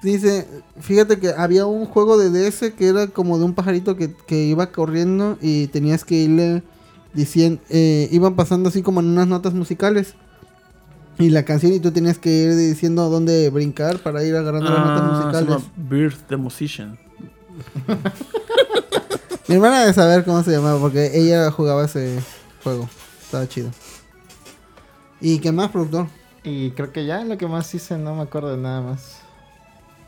Dice, 0.01 0.47
fíjate 0.79 1.19
que 1.19 1.29
había 1.29 1.65
un 1.65 1.85
juego 1.85 2.17
de 2.17 2.29
DS 2.29 2.73
que 2.77 2.87
era 2.87 3.07
como 3.07 3.37
de 3.37 3.45
un 3.45 3.53
pajarito 3.53 3.95
que, 3.95 4.13
que 4.25 4.43
iba 4.43 4.71
corriendo 4.71 5.37
y 5.39 5.67
tenías 5.67 6.03
que 6.03 6.15
irle 6.15 6.63
diciendo, 7.13 7.61
eh, 7.69 8.09
iban 8.11 8.35
pasando 8.35 8.69
así 8.69 8.81
como 8.81 8.99
en 8.99 9.07
unas 9.07 9.27
notas 9.27 9.53
musicales. 9.53 10.15
Y 11.19 11.29
la 11.31 11.43
canción 11.45 11.73
y 11.73 11.79
tú 11.79 11.91
tienes 11.91 12.19
que 12.19 12.29
ir 12.29 12.55
diciendo 12.55 13.09
dónde 13.09 13.49
brincar 13.49 13.97
para 13.99 14.23
ir 14.23 14.35
agarrando 14.35 14.69
las 14.69 14.79
notas 14.79 15.01
Ah, 15.01 15.07
se 15.07 15.23
musicales. 15.23 15.49
llama 15.49 15.63
Birth 15.89 16.27
the 16.27 16.37
Musician. 16.37 16.97
Mi 19.47 19.55
hermana 19.55 19.79
debe 19.81 19.93
saber 19.93 20.25
cómo 20.25 20.43
se 20.43 20.51
llamaba 20.51 20.79
porque 20.79 21.11
ella 21.17 21.49
jugaba 21.51 21.85
ese 21.85 22.19
juego. 22.63 22.89
Estaba 23.21 23.47
chido. 23.47 23.69
¿Y 25.21 25.39
qué 25.39 25.51
más, 25.51 25.71
productor? 25.71 26.07
Y 26.43 26.71
creo 26.71 26.91
que 26.91 27.05
ya 27.05 27.23
lo 27.23 27.37
que 27.37 27.47
más 27.47 27.73
hice, 27.73 27.97
no 27.97 28.13
me 28.15 28.21
acuerdo 28.23 28.51
de 28.51 28.57
nada 28.57 28.81
más. 28.81 29.19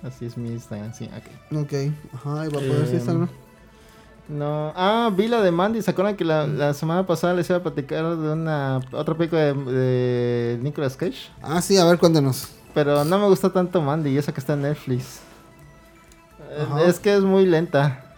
Así 0.03 0.25
es 0.25 0.37
mi 0.37 0.49
Instagram, 0.49 0.93
sí, 0.93 1.09
ok. 1.51 1.57
Ok. 1.63 1.73
Ajá, 2.13 2.45
y 2.45 2.49
va 2.49 2.59
a 2.59 2.61
poder 2.65 2.85
decir 2.87 3.01
Em, 3.01 3.09
algo. 3.09 3.29
No, 4.29 4.71
ah, 4.75 5.09
vi 5.11 5.27
la 5.27 5.41
de 5.41 5.51
Mandy. 5.51 5.81
¿Se 5.81 5.89
acuerdan 5.89 6.15
que 6.15 6.23
la, 6.23 6.45
la 6.45 6.73
semana 6.75 7.05
pasada 7.05 7.33
les 7.33 7.49
iba 7.49 7.57
a 7.57 7.63
platicar 7.63 8.15
de 8.15 8.31
una 8.31 8.79
otra 8.91 9.15
película 9.15 9.41
de, 9.41 9.53
de 9.53 10.59
Nicolas 10.61 10.95
Cage? 10.95 11.31
Ah, 11.41 11.61
sí, 11.61 11.77
a 11.77 11.85
ver, 11.85 11.97
cuéntanos. 11.97 12.47
Pero 12.75 13.03
no 13.03 13.17
me 13.17 13.27
gustó 13.27 13.51
tanto 13.51 13.81
Mandy, 13.81 14.11
y 14.11 14.17
eso 14.19 14.31
que 14.31 14.39
está 14.39 14.53
en 14.53 14.61
Netflix. 14.61 15.21
Ajá. 16.61 16.83
Es 16.83 16.99
que 16.99 17.15
es 17.15 17.21
muy 17.21 17.47
lenta. 17.47 18.08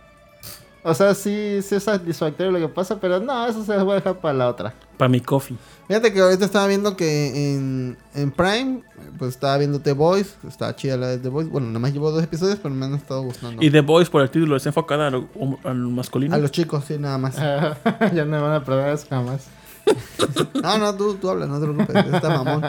O 0.84 0.94
sea, 0.96 1.14
sí, 1.14 1.60
sí 1.62 1.76
es 1.76 1.84
satisfactorio 1.84 2.52
lo 2.52 2.60
que 2.60 2.68
pasa, 2.68 3.00
pero 3.00 3.20
no, 3.20 3.46
eso 3.46 3.64
se 3.64 3.76
va 3.78 3.94
a 3.94 3.96
dejar 3.96 4.20
para 4.20 4.34
la 4.34 4.50
otra. 4.50 4.74
Para 4.98 5.10
mi 5.10 5.20
coffee. 5.20 5.56
Fíjate 5.88 6.12
que 6.12 6.22
ahorita 6.22 6.46
estaba 6.46 6.68
viendo 6.68 6.96
que 6.96 7.54
en, 7.54 7.98
en 8.16 8.32
Prime, 8.32 8.82
pues 9.20 9.32
estaba 9.32 9.58
viendo 9.58 9.80
The 9.80 9.94
Voice. 9.94 10.32
Estaba 10.48 10.76
chida 10.76 10.98
la 10.98 11.08
de 11.08 11.18
The 11.20 11.30
Voice. 11.30 11.50
Bueno, 11.50 11.68
nada 11.68 11.80
más 11.80 11.94
llevo 11.94 12.10
dos 12.12 12.24
episodios, 12.24 12.60
pero 12.62 12.74
me 12.74 12.86
han 12.86 12.96
estado 12.96 13.22
gustando. 13.22 13.62
Y 13.62 13.70
The 13.70 13.82
Voice, 13.82 14.10
por 14.10 14.22
el 14.24 14.30
título, 14.30 14.56
está 14.56 14.70
enfocada 14.70 15.08
al, 15.08 15.28
al 15.64 15.76
masculino. 15.76 16.34
A 16.34 16.40
los 16.40 16.52
chicos, 16.52 16.86
sí, 16.88 16.98
nada 16.98 17.18
más. 17.18 17.36
ya 18.14 18.26
no 18.26 18.32
me 18.32 18.40
van 18.40 18.54
a 18.54 18.64
probar 18.64 18.90
eso 18.90 19.06
jamás. 19.10 19.48
No, 20.62 20.78
no, 20.78 20.96
tú, 20.96 21.16
tú 21.16 21.30
hablas, 21.30 21.50
no 21.50 21.60
te 21.60 21.66
preocupes. 21.66 22.14
Está 22.14 22.30
mamón. 22.30 22.64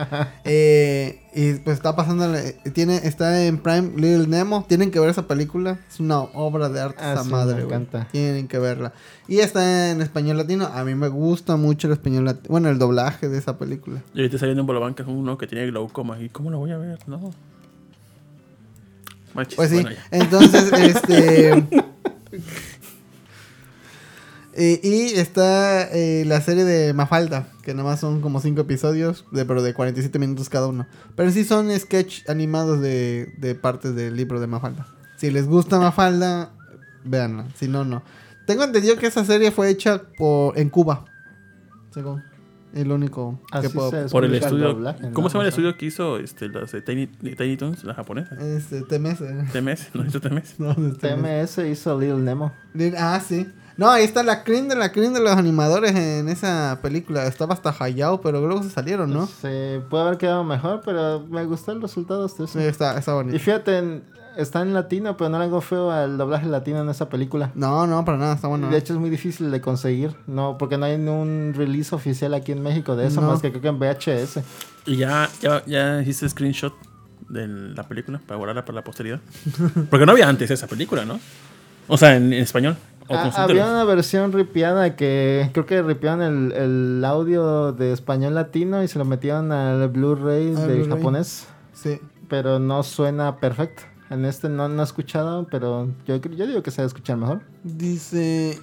Eh, 0.45 1.23
y 1.35 1.55
pues 1.55 1.77
está 1.77 1.95
pasando. 1.95 2.27
Tiene, 2.73 2.97
está 2.97 3.45
en 3.45 3.59
Prime 3.59 3.93
Little 3.97 4.27
Nemo. 4.27 4.65
Tienen 4.67 4.91
que 4.91 4.99
ver 4.99 5.11
esa 5.11 5.27
película. 5.27 5.79
Es 5.91 6.01
una 6.01 6.21
obra 6.21 6.69
de 6.71 6.81
arte 6.81 6.99
Ah, 7.01 7.13
esa 7.15 7.25
sí, 7.25 7.31
madre, 7.31 7.57
me 7.57 7.63
encanta. 7.65 8.09
Tienen 8.11 8.49
que 8.49 8.59
verla. 8.59 8.93
Y 9.29 9.41
está 9.41 9.91
en 9.91 10.01
español 10.01 10.39
latino. 10.39 10.67
A 10.73 10.85
mí 10.85 10.95
me 10.95 11.09
gusta 11.09 11.57
mucho 11.57 11.87
el 11.87 11.93
español 11.93 12.25
latino. 12.25 12.47
Bueno, 12.49 12.71
el 12.71 12.79
doblaje 12.79 13.29
de 13.29 13.39
esa 13.39 13.59
película. 13.59 14.03
Y 14.15 14.21
ahorita 14.21 14.37
está 14.37 14.47
viendo 14.47 14.63
en 14.63 14.67
Bolabanca 14.67 15.05
uno 15.07 15.37
que 15.37 15.47
tiene 15.47 15.67
glaucoma. 15.67 16.19
¿Y 16.19 16.31
cómo 16.31 16.51
lo 16.51 16.59
voy 16.59 16.71
a 16.73 16.79
ver? 16.79 16.99
No. 17.07 17.31
Machis. 19.35 19.57
Pues 19.57 19.71
sí. 19.71 19.83
Bueno. 19.83 19.97
Entonces, 20.11 20.73
este. 20.79 21.67
Eh, 24.55 24.81
y 24.83 25.19
está 25.19 25.89
eh, 25.93 26.25
la 26.27 26.41
serie 26.41 26.65
de 26.65 26.93
Mafalda, 26.93 27.49
que 27.63 27.73
nada 27.75 27.89
más 27.89 28.01
son 28.01 28.21
como 28.21 28.41
5 28.41 28.61
episodios, 28.61 29.25
de, 29.33 29.45
pero 29.45 29.63
de 29.63 29.73
47 29.73 30.19
minutos 30.19 30.49
cada 30.49 30.67
uno. 30.67 30.87
Pero 31.17 31.31
sí 31.31 31.45
son 31.45 31.71
sketch 31.79 32.29
animados 32.29 32.81
de, 32.81 33.33
de 33.39 33.55
partes 33.55 33.95
del 33.95 34.17
libro 34.17 34.41
de 34.41 34.47
Mafalda. 34.47 34.87
Si 35.17 35.31
les 35.31 35.47
gusta 35.47 35.79
Mafalda, 35.79 36.53
véanla. 37.05 37.47
Si 37.55 37.69
no, 37.69 37.85
no. 37.85 38.03
Tengo 38.47 38.65
entendido 38.65 38.97
que 38.97 39.07
esa 39.07 39.25
serie 39.25 39.51
fue 39.51 39.71
hecha 39.71 40.03
por, 40.19 40.59
en 40.59 40.69
Cuba. 40.69 41.05
Según. 41.91 42.23
El 42.75 42.91
único 42.91 43.39
que 43.61 43.69
puedo. 43.69 44.09
Por 44.09 44.25
el 44.25 44.35
estudio. 44.35 44.69
doblaje, 44.69 45.11
¿Cómo 45.13 45.29
se 45.29 45.35
llama 45.35 45.45
el 45.45 45.51
estudio 45.51 45.77
que 45.77 45.87
hizo 45.87 46.17
este, 46.17 46.49
las 46.49 46.73
de 46.73 46.81
Tiny, 46.81 47.07
Tiny 47.07 47.57
Toons, 47.59 47.85
la 47.85 47.93
japonesa? 47.93 48.35
Este, 48.41 48.81
TMS. 48.83 49.21
¿eh? 49.21 49.45
TMS, 49.53 49.91
¿no 49.95 50.07
hizo 50.07 50.21
TMS? 50.21 50.55
No, 50.59 50.75
TMS. 50.75 51.55
TMS 51.55 51.59
hizo 51.71 52.01
Little 52.01 52.19
Nemo. 52.19 52.53
Ah, 52.97 53.21
sí. 53.21 53.47
No, 53.83 53.91
ahí 53.91 54.05
está 54.05 54.23
la 54.23 54.45
cream 54.45 54.69
de 54.69 54.77
la 54.77 54.93
cream 54.93 55.13
de 55.13 55.21
los 55.21 55.33
animadores 55.37 55.95
en 55.97 56.29
esa 56.29 56.79
película. 56.83 57.27
Estaba 57.27 57.53
hasta 57.55 57.75
Hayao, 57.79 58.21
pero 58.21 58.41
luego 58.47 58.63
se 58.63 58.71
salieron, 58.71 59.13
¿no? 59.13 59.27
Se 59.27 59.81
puede 59.91 60.05
haber 60.05 60.19
quedado 60.19 60.45
mejor, 60.45 60.83
pero 60.85 61.27
me 61.29 61.45
gustó 61.45 61.73
el 61.73 61.83
resultado 61.83 62.27
eso. 62.27 62.47
Sí, 62.47 62.61
está, 62.61 62.97
está 62.97 63.11
Y 63.11 63.15
bonito. 63.15 63.39
fíjate, 63.41 63.79
en- 63.79 64.05
está 64.37 64.63
en 64.63 64.73
latino, 64.73 65.17
pero 65.17 65.31
no 65.31 65.39
le 65.41 65.45
hago 65.47 65.61
feo 65.61 65.91
al 65.91 66.17
doblaje 66.17 66.47
latino 66.47 66.81
en 66.81 66.89
esa 66.91 67.09
película. 67.09 67.51
No, 67.57 67.87
no, 67.89 68.05
para 68.05 68.19
nada, 68.19 68.35
está 68.37 68.47
bueno. 68.49 68.71
De 68.71 68.79
hecho 68.79 68.93
es 68.95 69.01
muy 69.01 69.11
difícil 69.11 69.51
de 69.51 69.61
conseguir, 69.61 70.15
no, 70.29 70.57
porque 70.59 70.79
no 70.79 70.87
hay 70.87 70.95
un 70.95 71.53
release 71.57 71.93
oficial 71.95 72.33
aquí 72.35 72.53
en 72.53 72.63
México 72.63 72.95
de 72.97 73.09
eso, 73.09 73.21
No. 73.21 73.27
más 73.33 73.43
que 73.43 73.51
creo 73.51 73.63
que 73.63 73.69
en 73.69 73.79
VHS. 73.81 74.43
Y 74.87 74.97
ya, 74.97 75.29
ya, 75.41 75.63
ya 75.67 76.01
hiciste 76.03 76.29
screenshot 76.29 76.73
de 77.29 77.49
la 77.49 77.83
película 77.89 78.21
para 78.27 78.39
guardarla 78.39 78.65
para 78.65 78.77
la 78.77 78.85
posteridad. 78.85 79.21
Porque 79.91 80.07
no 80.07 80.13
había 80.13 80.29
antes 80.29 80.51
esa 80.53 80.67
película, 80.69 81.05
¿no? 81.05 81.19
O 81.89 81.97
sea, 81.99 82.17
en, 82.17 82.33
en 82.33 82.43
español. 82.43 82.77
O 83.09 83.15
Ah, 83.15 83.31
había 83.37 83.67
una 83.67 83.85
versión 83.85 84.33
ripiada 84.33 84.97
que 84.97 85.51
creo 85.53 85.67
que 85.67 85.83
ripiaron 85.83 86.23
el, 86.23 86.53
el 86.53 87.05
audio 87.05 87.73
de 87.73 87.93
español 87.93 88.35
latino 88.35 88.83
y 88.83 88.89
se 88.89 88.99
lo 88.99 89.05
metieron 89.05 89.51
al 89.53 89.89
Blu-ray 89.89 90.55
Al 90.55 90.69
del 90.69 90.89
japonés, 90.89 91.47
Sí. 91.73 91.99
pero 92.29 92.59
no 92.59 92.83
suena 92.83 93.37
perfecto. 93.39 93.83
En 94.11 94.25
este 94.25 94.49
no, 94.49 94.69
no 94.69 94.83
he 94.83 94.85
escuchado, 94.85 95.47
pero 95.51 95.89
yo, 96.07 96.17
yo 96.17 96.47
digo 96.47 96.63
que 96.63 96.71
se 96.71 96.83
va 96.83 96.85
a 96.85 96.87
escuchar 96.87 97.17
mejor. 97.17 97.41
Dice... 97.65 98.59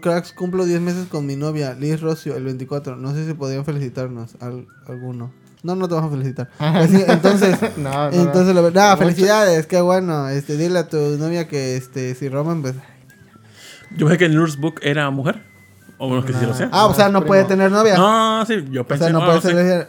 Cracks, 0.00 0.32
cumplo 0.32 0.64
10 0.64 0.80
meses 0.80 1.06
con 1.06 1.26
mi 1.26 1.36
novia, 1.36 1.74
Liz 1.74 2.00
Rocio, 2.00 2.34
el 2.36 2.42
24. 2.44 2.96
No 2.96 3.12
sé 3.14 3.24
si 3.24 3.34
podrían 3.34 3.64
felicitarnos, 3.64 4.34
al- 4.40 4.66
alguno. 4.88 5.32
No, 5.62 5.76
no 5.76 5.86
te 5.88 5.94
vamos 5.94 6.10
a 6.12 6.16
felicitar. 6.16 6.50
Entonces, 6.58 7.56
No, 7.76 7.90
no, 7.90 8.10
no. 8.10 8.22
entonces, 8.22 8.52
no, 8.74 8.96
felicidades, 8.96 9.66
qué 9.66 9.80
bueno. 9.80 10.28
Este, 10.28 10.56
dile 10.56 10.80
a 10.80 10.88
tu 10.88 10.96
novia 11.18 11.46
que, 11.46 11.76
este, 11.76 12.14
si 12.16 12.28
Roman, 12.28 12.62
pues... 12.62 12.74
Yo 13.96 14.06
pensé 14.06 14.18
que 14.18 14.24
el 14.26 14.34
Nurse 14.36 14.58
Book 14.58 14.80
era 14.82 15.08
mujer. 15.10 15.42
O 15.98 16.08
bueno, 16.08 16.24
que 16.24 16.32
sí 16.32 16.44
lo 16.44 16.54
sea. 16.54 16.68
Ah, 16.72 16.86
o 16.86 16.94
sea, 16.94 17.06
no 17.08 17.20
primo. 17.20 17.26
puede 17.28 17.44
tener 17.44 17.70
novia. 17.70 17.96
No, 17.96 18.44
sí, 18.46 18.64
yo 18.70 18.82
o 18.82 18.86
pensé. 18.86 19.04
sea, 19.04 19.12
no 19.12 19.24
puede 19.24 19.40
ser 19.40 19.88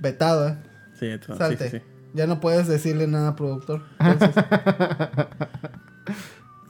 vetado, 0.00 0.48
¿eh? 0.48 0.56
Sí, 0.98 1.06
entonces, 1.06 1.38
Salte. 1.38 1.64
sí, 1.70 1.78
sí, 1.78 1.78
sí. 1.78 1.84
Ya 2.14 2.26
no 2.26 2.40
puedes 2.40 2.66
decirle 2.68 3.06
nada 3.06 3.28
a 3.28 3.36
productor. 3.36 3.82
Entonces, 4.00 4.44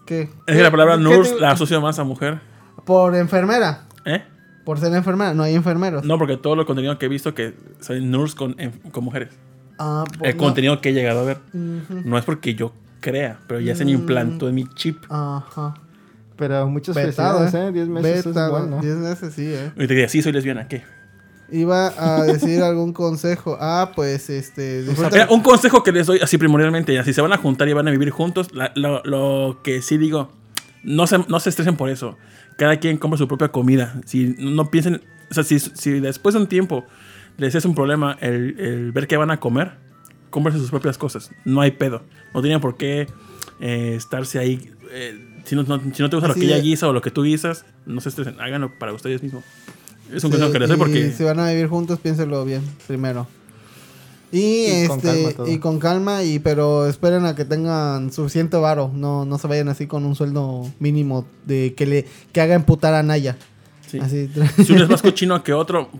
¿Qué? 0.06 0.22
Es 0.46 0.56
que 0.56 0.62
la 0.62 0.70
palabra 0.70 0.96
¿Qué 0.96 1.02
nurse 1.02 1.34
te- 1.34 1.40
la 1.40 1.52
asocio 1.52 1.80
más 1.80 1.98
a 1.98 2.04
mujer. 2.04 2.40
Por 2.84 3.14
enfermera. 3.16 3.84
¿Eh? 4.04 4.22
Por 4.64 4.78
ser 4.78 4.92
enfermera. 4.94 5.32
No 5.34 5.42
hay 5.42 5.54
enfermeros. 5.54 6.04
No, 6.04 6.18
porque 6.18 6.36
todo 6.36 6.56
lo 6.56 6.66
contenido 6.66 6.98
que 6.98 7.06
he 7.06 7.08
visto 7.08 7.34
que 7.34 7.54
soy 7.80 8.04
nurse 8.04 8.36
con, 8.36 8.54
en- 8.58 8.72
con 8.90 9.04
mujeres. 9.04 9.30
Ah, 9.78 10.04
por- 10.18 10.26
El 10.26 10.36
no. 10.36 10.42
contenido 10.42 10.80
que 10.80 10.90
he 10.90 10.92
llegado 10.92 11.20
a 11.20 11.24
ver. 11.24 11.38
No 11.52 12.18
es 12.18 12.24
porque 12.24 12.54
yo 12.54 12.72
crea, 13.00 13.38
pero 13.46 13.60
ya 13.60 13.74
se 13.74 13.84
me 13.84 13.92
Mm. 13.92 14.00
implantó 14.00 14.48
en 14.48 14.54
mi 14.54 14.66
chip. 14.74 15.04
Ajá. 15.08 15.74
Vetado, 16.48 17.38
felicidades, 17.38 17.54
¿eh? 17.54 17.68
¿eh? 17.68 17.72
10 17.72 17.88
meses 17.88 18.24
Vetado. 18.26 18.56
es 18.58 18.62
bueno. 18.68 18.82
10 18.82 18.96
meses, 18.96 19.34
sí, 19.34 19.46
¿eh? 19.46 19.72
Y 19.76 19.86
te 19.86 19.94
diría, 19.94 20.08
sí, 20.08 20.22
soy 20.22 20.32
lesbiana, 20.32 20.68
¿qué? 20.68 20.82
Iba 21.50 21.88
a 21.98 22.24
decir 22.24 22.62
algún 22.62 22.92
consejo. 22.94 23.58
Ah, 23.60 23.92
pues, 23.94 24.30
este... 24.30 24.82
disfruta- 24.84 25.10
Mira, 25.10 25.26
un 25.30 25.42
consejo 25.42 25.82
que 25.82 25.92
les 25.92 26.06
doy 26.06 26.18
así 26.22 26.38
primordialmente, 26.38 26.94
ya, 26.94 27.04
si 27.04 27.12
se 27.12 27.20
van 27.20 27.32
a 27.32 27.36
juntar 27.36 27.68
y 27.68 27.74
van 27.74 27.86
a 27.88 27.90
vivir 27.90 28.10
juntos, 28.10 28.54
la- 28.54 28.72
lo, 28.74 29.02
lo 29.04 29.60
que 29.62 29.82
sí 29.82 29.98
digo, 29.98 30.30
no 30.82 31.06
se, 31.06 31.18
no 31.28 31.40
se 31.40 31.50
estresen 31.50 31.76
por 31.76 31.90
eso. 31.90 32.16
Cada 32.56 32.76
quien 32.78 32.96
compra 32.96 33.18
su 33.18 33.28
propia 33.28 33.48
comida. 33.48 34.00
Si 34.06 34.34
no 34.38 34.70
piensen, 34.70 35.02
o 35.30 35.34
sea, 35.34 35.44
si, 35.44 35.58
si 35.58 36.00
después 36.00 36.34
de 36.34 36.40
un 36.40 36.46
tiempo 36.46 36.84
les 37.36 37.54
es 37.54 37.64
un 37.66 37.74
problema 37.74 38.16
el, 38.20 38.58
el 38.58 38.92
ver 38.92 39.06
qué 39.06 39.16
van 39.18 39.30
a 39.30 39.38
comer, 39.40 39.72
cómprense 40.30 40.58
sus 40.60 40.70
propias 40.70 40.96
cosas. 40.96 41.30
No 41.44 41.60
hay 41.60 41.72
pedo. 41.72 42.02
No 42.34 42.40
tienen 42.40 42.60
por 42.60 42.76
qué 42.78 43.06
eh, 43.60 43.94
estarse 43.96 44.38
ahí. 44.38 44.70
eh, 44.90 45.31
si, 45.44 45.56
no, 45.56 45.62
no- 45.64 45.80
si 45.94 46.02
no 46.02 46.10
te 46.10 46.16
gusta 46.16 46.28
lo 46.28 46.32
Así 46.32 46.40
que 46.40 46.46
ella 46.46 46.56
de- 46.56 46.62
guisa 46.62 46.88
o 46.88 46.92
lo 46.92 47.00
que 47.02 47.10
tú 47.10 47.22
guisas, 47.24 47.64
no 47.86 48.00
se 48.00 48.08
estresen. 48.10 48.40
Háganlo 48.40 48.78
para 48.78 48.92
ustedes 48.92 49.22
mismos. 49.22 49.44
Es 50.12 50.22
un 50.24 50.30
Sí, 50.30 50.36
consejo 50.36 50.52
que 50.52 50.58
les 50.58 50.68
doy 50.68 50.78
porque... 50.78 51.10
si 51.12 51.24
van 51.24 51.40
a 51.40 51.48
vivir 51.50 51.68
juntos, 51.68 51.98
piénselo 52.00 52.44
bien 52.44 52.62
primero. 52.86 53.26
Y, 54.30 54.84
Y 54.84 54.86
con 54.88 54.96
este 54.98 55.08
calma 55.12 55.30
todo. 55.36 55.46
y 55.48 55.58
con 55.58 55.78
calma 55.78 56.22
y 56.22 56.38
pero 56.38 56.86
esperen 56.86 57.26
a 57.26 57.34
que 57.34 57.44
tengan 57.44 58.10
suficiente 58.12 58.56
varo, 58.56 58.90
no 58.94 59.26
no 59.26 59.36
se 59.36 59.46
vayan 59.46 59.68
así 59.68 59.86
con 59.86 60.06
un 60.06 60.14
sueldo 60.14 60.62
mínimo 60.78 61.26
de 61.44 61.74
que 61.76 61.84
le 61.84 62.06
que 62.32 62.40
haga 62.40 62.54
emputar 62.54 62.94
a 62.94 63.02
Naya. 63.02 63.36
sí. 63.86 63.98
Así. 63.98 64.30
si 64.64 64.72
uno 64.72 64.84
es 64.84 64.88
más 64.88 65.02
cochino 65.02 65.42
que 65.44 65.52
otro, 65.52 65.90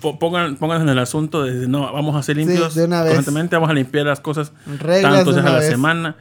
po- 0.00 0.18
pongan, 0.18 0.56
pónganse 0.56 0.82
en 0.82 0.88
el 0.88 0.98
asunto 0.98 1.44
de 1.44 1.68
no, 1.68 1.92
vamos 1.92 2.16
a 2.16 2.24
ser 2.24 2.34
Sí, 2.34 2.44
limpios 2.44 2.74
de 2.74 2.84
una 2.86 3.04
vez. 3.04 3.14
constantemente, 3.14 3.54
vamos 3.54 3.70
a 3.70 3.74
limpiar 3.74 4.06
las 4.06 4.18
cosas 4.18 4.50
Reglas 4.80 5.14
tantos 5.14 5.36
de 5.36 5.42
días 5.42 5.46
a 5.46 5.50
una 5.50 5.52
la 5.52 5.58
vez. 5.60 5.68
semana. 5.70 6.16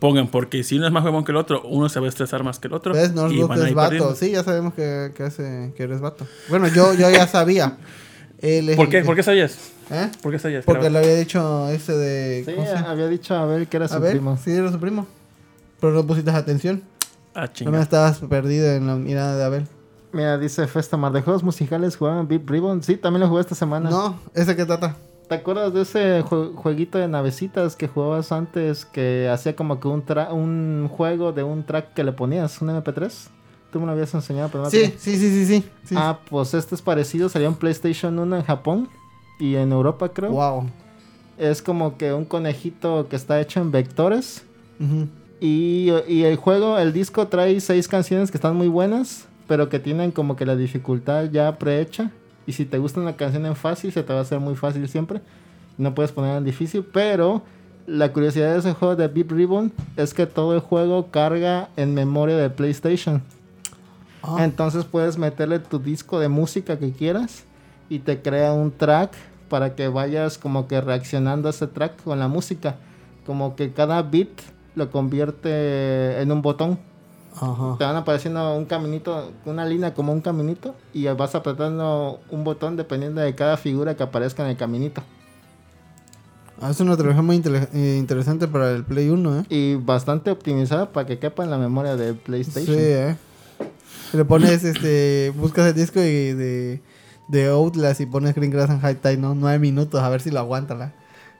Pongan, 0.00 0.28
porque 0.28 0.64
si 0.64 0.76
uno 0.78 0.86
es 0.86 0.92
más 0.92 1.04
huevón 1.04 1.24
que 1.24 1.30
el 1.32 1.36
otro, 1.36 1.62
uno 1.64 1.88
se 1.88 2.00
va 2.00 2.06
a 2.06 2.08
estresar 2.08 2.42
más 2.42 2.58
que 2.58 2.66
el 2.68 2.74
otro. 2.74 2.92
¿Ves? 2.94 3.10
y 3.10 3.14
Northbrook 3.14 3.48
van 3.50 3.66
es 3.66 3.74
vato. 3.74 3.90
perdiendo. 3.90 4.14
Sí, 4.16 4.30
ya 4.32 4.42
sabemos 4.42 4.74
que, 4.74 5.12
que, 5.14 5.22
hace, 5.22 5.72
que 5.76 5.82
eres 5.82 6.00
vato. 6.00 6.26
Bueno, 6.48 6.66
yo, 6.68 6.94
yo 6.94 7.08
ya 7.10 7.26
sabía. 7.28 7.76
Él 8.40 8.70
es 8.70 8.76
¿Por 8.76 8.88
qué? 8.88 9.00
que- 9.00 9.04
¿Por 9.04 9.14
qué 9.14 9.22
sabías? 9.22 9.56
¿Eh? 9.90 10.10
¿Por 10.22 10.32
qué 10.32 10.38
sabías? 10.38 10.64
Porque 10.64 10.80
Claro. 10.88 10.92
le 10.94 10.98
había 11.00 11.14
dicho 11.18 11.68
ese 11.68 11.92
de... 11.92 12.44
Sí, 12.46 12.54
había 12.86 13.08
dicho 13.08 13.34
a 13.34 13.44
ver 13.44 13.66
que 13.66 13.76
era 13.76 13.86
A 13.86 13.88
su 13.88 14.00
ver, 14.00 14.12
primo. 14.12 14.38
sí, 14.42 14.52
era 14.52 14.70
su 14.72 14.78
primo. 14.80 15.06
Pero 15.80 15.92
no 15.92 16.06
pusiste 16.06 16.30
atención. 16.30 16.82
Ah, 17.34 17.40
No 17.42 17.46
me 17.48 17.52
chinga. 17.52 17.82
estabas 17.82 18.18
perdido 18.20 18.70
en 18.72 18.86
la 18.86 18.94
mirada 18.96 19.36
de 19.36 19.44
Abel. 19.44 19.66
Mira, 20.12 20.38
dice 20.38 20.66
Festamar, 20.66 21.12
¿de 21.12 21.22
juegos 21.22 21.42
musicales 21.42 21.96
jugaban 21.96 22.26
Beat 22.26 22.42
Ribbon? 22.48 22.82
Sí, 22.82 22.96
también 22.96 23.20
lo 23.20 23.28
jugué 23.28 23.42
esta 23.42 23.54
semana. 23.54 23.90
No, 23.90 24.18
ese 24.34 24.56
que 24.56 24.64
trata. 24.64 24.96
¿Te 25.30 25.36
acuerdas 25.36 25.72
de 25.72 25.82
ese 25.82 26.22
jue- 26.24 26.52
jueguito 26.54 26.98
de 26.98 27.08
navecitas 27.08 27.76
que 27.76 27.86
jugabas 27.88 28.32
antes 28.32 28.84
que 28.84 29.28
hacía 29.32 29.56
como 29.56 29.78
que 29.80 29.86
un, 29.88 30.04
tra- 30.04 30.32
un 30.32 30.88
juego 30.90 31.32
de 31.32 31.42
un 31.44 31.62
track 31.64 31.94
que 31.94 32.04
le 32.04 32.10
ponías, 32.12 32.60
un 32.60 32.68
MP3? 32.68 33.28
Tú 33.72 33.78
me 33.80 33.86
lo 33.86 33.92
habías 33.92 34.12
enseñado, 34.12 34.48
pero 34.50 34.64
no 34.64 34.70
Sí, 34.70 34.80
te- 34.88 34.98
sí, 34.98 35.16
sí, 35.16 35.30
sí, 35.30 35.46
sí. 35.46 35.64
sí. 35.84 35.94
Ah, 35.96 36.18
pues 36.28 36.52
este 36.54 36.74
es 36.74 36.82
parecido, 36.82 37.28
salió 37.28 37.46
en 37.48 37.54
PlayStation 37.54 38.18
1 38.18 38.36
en 38.36 38.42
Japón. 38.42 38.88
y 39.38 39.54
en 39.54 39.72
Europa 39.72 40.10
creo. 40.10 40.32
Wow. 40.32 40.68
Es 41.38 41.62
como 41.62 41.96
que 41.96 42.12
un 42.12 42.26
conejito 42.26 43.06
que 43.08 43.16
está 43.16 43.40
hecho 43.40 43.60
en 43.60 43.70
vectores. 43.70 44.44
Y, 45.40 45.90
y 46.08 46.24
el 46.24 46.36
juego, 46.36 46.78
el 46.78 46.92
disco 46.92 47.28
trae 47.28 47.58
seis 47.60 47.88
canciones 47.88 48.30
que 48.30 48.36
están 48.36 48.56
muy 48.56 48.68
buenas, 48.68 49.26
pero 49.46 49.68
que 49.70 49.78
tienen 49.78 50.10
como 50.10 50.36
que 50.36 50.44
la 50.44 50.56
dificultad 50.56 51.30
ya 51.30 51.56
prehecha. 51.58 52.10
Y 52.46 52.52
si 52.52 52.64
te 52.64 52.78
gusta 52.78 53.00
una 53.00 53.16
canción 53.16 53.46
en 53.46 53.56
fácil, 53.56 53.92
se 53.92 54.02
te 54.02 54.12
va 54.12 54.20
a 54.20 54.22
hacer 54.22 54.40
muy 54.40 54.54
fácil 54.54 54.88
siempre. 54.88 55.20
No 55.78 55.94
puedes 55.94 56.12
poner 56.12 56.36
en 56.36 56.44
difícil, 56.44 56.84
pero 56.84 57.42
la 57.86 58.12
curiosidad 58.12 58.52
de 58.52 58.58
ese 58.58 58.72
juego 58.72 58.96
de 58.96 59.08
Beat 59.08 59.30
Ribbon 59.30 59.72
es 59.96 60.14
que 60.14 60.26
todo 60.26 60.54
el 60.54 60.60
juego 60.60 61.10
carga 61.10 61.68
en 61.76 61.94
memoria 61.94 62.36
de 62.36 62.50
PlayStation. 62.50 63.22
Ah, 64.22 64.44
Entonces 64.44 64.84
puedes 64.84 65.16
meterle 65.18 65.58
tu 65.58 65.78
disco 65.78 66.20
de 66.20 66.28
música 66.28 66.78
que 66.78 66.92
quieras 66.92 67.44
y 67.88 68.00
te 68.00 68.20
crea 68.20 68.52
un 68.52 68.70
track 68.70 69.12
para 69.48 69.74
que 69.74 69.88
vayas 69.88 70.38
como 70.38 70.68
que 70.68 70.80
reaccionando 70.80 71.48
a 71.48 71.50
ese 71.50 71.66
track 71.66 72.02
con 72.04 72.18
la 72.18 72.28
música. 72.28 72.76
Como 73.26 73.56
que 73.56 73.72
cada 73.72 74.02
beat 74.02 74.28
lo 74.74 74.90
convierte 74.90 76.20
en 76.20 76.30
un 76.30 76.42
botón. 76.42 76.78
Ajá. 77.36 77.76
Te 77.78 77.84
van 77.84 77.96
apareciendo 77.96 78.54
un 78.56 78.64
caminito, 78.64 79.32
una 79.44 79.64
línea 79.64 79.94
como 79.94 80.12
un 80.12 80.20
caminito 80.20 80.74
y 80.92 81.06
vas 81.06 81.34
apretando 81.34 82.20
un 82.30 82.44
botón 82.44 82.76
dependiendo 82.76 83.20
de 83.20 83.34
cada 83.34 83.56
figura 83.56 83.96
que 83.96 84.02
aparezca 84.02 84.42
en 84.44 84.50
el 84.50 84.56
caminito. 84.56 85.02
Ah, 86.60 86.70
Es 86.70 86.80
una 86.80 86.96
tecnología 86.96 87.22
muy 87.22 87.42
eh, 87.72 87.96
interesante 87.98 88.46
para 88.46 88.70
el 88.72 88.84
Play 88.84 89.08
1, 89.08 89.38
¿eh? 89.40 89.44
Y 89.48 89.74
bastante 89.76 90.30
optimizada 90.30 90.90
para 90.92 91.06
que 91.06 91.18
quepa 91.18 91.42
en 91.44 91.50
la 91.50 91.56
memoria 91.56 91.96
de 91.96 92.12
PlayStation. 92.14 92.76
Sí, 92.76 92.82
¿eh? 92.82 93.16
Le 94.12 94.24
pones, 94.24 94.64
este, 94.64 95.32
buscas 95.36 95.68
el 95.68 95.74
disco 95.74 96.00
y 96.00 96.32
de, 96.34 96.82
de 97.28 97.46
Outlast 97.48 98.00
y 98.00 98.06
pones 98.06 98.34
Green 98.34 98.50
Grass 98.50 98.68
and 98.68 98.82
High 98.82 98.96
Tide, 98.96 99.16
¿no? 99.16 99.34
Nueve 99.34 99.58
minutos, 99.58 100.02
a 100.02 100.08
ver 100.10 100.20
si 100.20 100.30
lo 100.30 100.40
aguanta 100.40 100.74
la. 100.74 100.92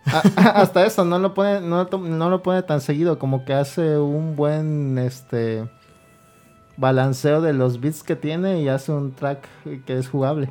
A- 0.07 0.21
hasta 0.61 0.87
eso, 0.87 1.05
no 1.05 1.19
lo 1.19 1.35
pone, 1.35 1.61
no, 1.61 1.85
no 1.85 2.31
lo 2.31 2.43
pone 2.43 2.63
tan 2.63 2.81
seguido, 2.81 3.19
como 3.19 3.45
que 3.45 3.53
hace 3.53 3.99
un 3.99 4.37
buen 4.37 4.97
este 4.99 5.69
balanceo 6.81 7.43
de 7.43 7.53
los 7.53 7.81
beats 7.81 8.03
que 8.03 8.17
tiene 8.17 8.63
y 8.63 8.69
hace 8.69 8.91
un 8.91 9.13
track 9.13 9.47
que 9.85 9.99
es 9.99 10.09
jugable. 10.09 10.51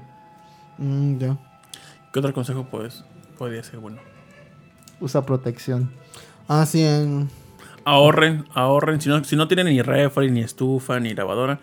Mm, 0.77 1.17
ya. 1.17 1.37
¿Qué 2.13 2.19
otro 2.19 2.33
consejo 2.33 2.67
pues, 2.69 3.03
podría 3.37 3.63
ser 3.63 3.79
bueno? 3.79 3.97
Usa 5.01 5.25
protección. 5.25 5.91
Ah, 6.47 6.65
sí, 6.65 6.83
en... 6.83 7.29
Ahorren, 7.83 8.45
ahorren. 8.53 9.01
Si 9.01 9.09
no, 9.09 9.23
si 9.23 9.35
no 9.35 9.47
tienen 9.47 9.67
ni 9.67 9.81
refri, 9.81 10.29
ni 10.29 10.41
estufa, 10.41 10.99
ni 10.99 11.13
lavadora, 11.15 11.59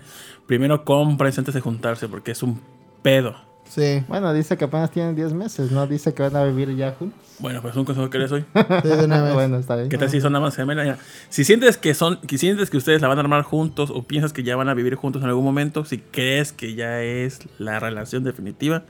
primero 0.46 0.84
compren 0.84 1.32
antes 1.36 1.54
de 1.54 1.60
juntarse 1.60 2.08
porque 2.08 2.32
es 2.32 2.42
un 2.42 2.60
pedo. 3.02 3.45
Sí, 3.68 4.02
Bueno, 4.08 4.32
dice 4.32 4.56
que 4.56 4.64
apenas 4.64 4.90
tienen 4.90 5.14
10 5.16 5.32
meses, 5.34 5.70
no 5.70 5.86
dice 5.86 6.14
que 6.14 6.22
van 6.22 6.36
a 6.36 6.44
vivir 6.44 6.74
ya 6.76 6.92
juntos. 6.92 7.18
Bueno, 7.38 7.60
pues 7.60 7.76
un 7.76 7.84
consejo 7.84 8.08
que 8.08 8.18
les 8.18 8.30
doy. 8.30 8.44
sí, 8.82 8.88
de 8.88 9.04
una 9.04 9.22
vez. 9.24 9.34
bueno, 9.34 9.56
está 9.58 9.76
bien. 9.76 9.88
¿Qué 9.88 9.98
tal 9.98 10.08
si 10.08 10.20
son 10.20 10.32
nada 10.32 10.44
más 10.44 10.56
gemelas? 10.56 10.98
Si 11.28 11.44
sientes 11.44 11.76
que 11.76 11.92
son, 11.94 12.18
que 12.22 12.38
sientes 12.38 12.70
que 12.70 12.76
ustedes 12.78 13.02
la 13.02 13.08
van 13.08 13.18
a 13.18 13.20
armar 13.20 13.42
juntos 13.42 13.90
o 13.90 14.02
piensas 14.04 14.32
que 14.32 14.42
ya 14.42 14.56
van 14.56 14.68
a 14.68 14.74
vivir 14.74 14.94
juntos 14.94 15.22
en 15.22 15.28
algún 15.28 15.44
momento, 15.44 15.84
si 15.84 15.98
crees 15.98 16.52
que 16.52 16.74
ya 16.74 17.02
es 17.02 17.40
la 17.58 17.78
relación 17.80 18.24
definitiva, 18.24 18.84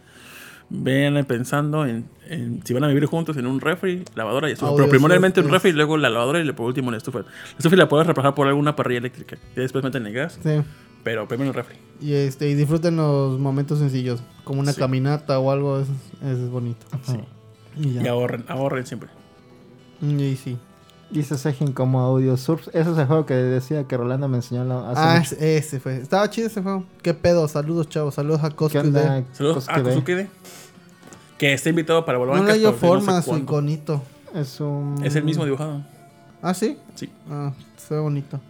véanle 0.68 1.24
pensando 1.24 1.86
en, 1.86 2.08
en 2.28 2.60
si 2.64 2.74
van 2.74 2.84
a 2.84 2.88
vivir 2.88 3.06
juntos 3.06 3.36
en 3.36 3.46
un 3.46 3.60
refri, 3.60 4.04
lavadora 4.14 4.48
y 4.48 4.52
estufa. 4.52 4.70
Audio 4.70 4.84
Pero 4.84 4.90
primordiamente 4.90 5.40
un 5.40 5.46
surf, 5.46 5.54
refri, 5.54 5.72
luego 5.72 5.96
la 5.96 6.10
lavadora 6.10 6.38
y 6.40 6.42
luego 6.42 6.56
por 6.56 6.66
último 6.66 6.90
la 6.90 6.96
estufa. 6.98 7.20
La 7.20 7.24
estufa 7.58 7.76
la 7.76 7.88
puedes 7.88 8.06
reemplazar 8.06 8.34
por 8.34 8.46
alguna 8.46 8.76
parrilla 8.76 8.98
eléctrica. 8.98 9.36
Y 9.56 9.60
después 9.60 9.82
meten 9.82 10.06
el 10.06 10.12
gas, 10.12 10.38
Sí. 10.42 10.62
Pero 11.06 11.28
primero 11.28 11.50
el 11.50 11.54
refri. 11.54 11.76
Y, 12.00 12.14
este, 12.14 12.48
y 12.50 12.54
disfruten 12.54 12.96
los 12.96 13.38
momentos 13.38 13.78
sencillos, 13.78 14.20
como 14.42 14.58
una 14.58 14.72
Sí. 14.72 14.80
caminata 14.80 15.38
o 15.38 15.52
algo, 15.52 15.78
es, 15.78 15.86
es 16.24 16.50
bonito. 16.50 16.84
Sí. 17.04 17.20
Y 17.76 17.92
ya. 17.92 18.02
Y 18.02 18.08
ahorren, 18.08 18.44
ahorren 18.48 18.84
siempre. 18.86 19.08
Mm, 20.00 20.18
Y 20.18 20.34
sí. 20.36 20.58
Dice 21.08 21.38
Sejin 21.38 21.70
como 21.72 22.00
audio 22.00 22.36
surf. 22.36 22.66
Ese 22.72 22.90
es 22.90 22.98
el 22.98 23.06
juego 23.06 23.24
que 23.24 23.34
decía 23.34 23.84
que 23.84 23.96
Rolando 23.96 24.26
me 24.26 24.38
enseñó 24.38 24.64
la- 24.64 24.90
hace 24.90 25.00
Ah, 25.00 25.18
mucho. 25.20 25.36
ese, 25.44 25.78
fue. 25.78 25.98
Estaba 25.98 26.28
chido 26.28 26.48
ese 26.48 26.60
juego. 26.60 26.82
¿Qué 27.02 27.14
pedo? 27.14 27.46
Saludos, 27.46 27.88
chavos. 27.88 28.16
Saludos 28.16 28.42
a 28.42 28.48
¿Qué 28.50 28.56
Cosplay. 28.56 28.84
onda? 28.86 29.24
Saludos 29.32 29.68
a 29.68 29.74
Kosuke? 29.74 29.92
Kusuke, 29.94 30.28
que 31.38 31.52
está 31.52 31.68
invitado 31.70 32.04
para 32.04 32.18
volver 32.18 32.34
No 32.38 32.42
le 32.42 32.58
dio 32.58 32.72
no 32.72 32.76
forma 32.76 33.18
a 33.18 33.22
sé 33.22 33.30
su 33.30 33.36
iconito. 33.38 34.02
Es 34.34 34.58
un... 34.60 34.96
Es 35.04 35.14
el 35.14 35.22
mismo 35.22 35.44
dibujado. 35.44 35.84
¿Ah, 36.42 36.52
sí? 36.54 36.76
Sí. 36.96 37.08
Ah, 37.30 37.52
se 37.76 37.94
ve 37.94 38.00
bonito. 38.00 38.40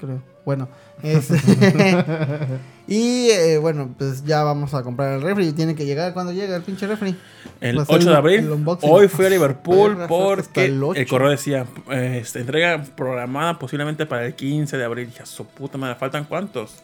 Creo. 0.00 0.20
Bueno, 0.44 0.68
es- 1.02 1.30
y 2.88 3.30
eh, 3.30 3.58
bueno, 3.58 3.94
pues 3.96 4.24
ya 4.24 4.42
vamos 4.42 4.74
a 4.74 4.82
comprar 4.82 5.14
el 5.14 5.22
refri. 5.22 5.52
Tiene 5.52 5.74
que 5.74 5.84
llegar 5.84 6.12
cuando 6.12 6.32
llega 6.32 6.56
el 6.56 6.62
pinche 6.62 6.86
refri. 6.86 7.16
El 7.60 7.76
ser 7.86 7.96
8 7.96 8.10
de 8.10 8.16
abril. 8.16 8.50
Hoy 8.82 9.08
fui 9.08 9.26
a 9.26 9.30
Liverpool 9.30 9.98
porque 10.08 10.64
el 10.64 10.72
el, 10.72 10.82
8. 10.82 11.04
correo 11.08 11.30
decía 11.30 11.66
eh, 11.90 12.18
este, 12.22 12.40
entrega 12.40 12.82
programada 12.96 13.58
posiblemente 13.58 14.04
para 14.06 14.26
el 14.26 14.34
15 14.34 14.76
de 14.76 14.84
abril. 14.84 15.10
Ya 15.16 15.26
su 15.26 15.46
puta 15.46 15.78
madre, 15.78 15.94
¿faltan 15.94 16.24
cuántos? 16.24 16.82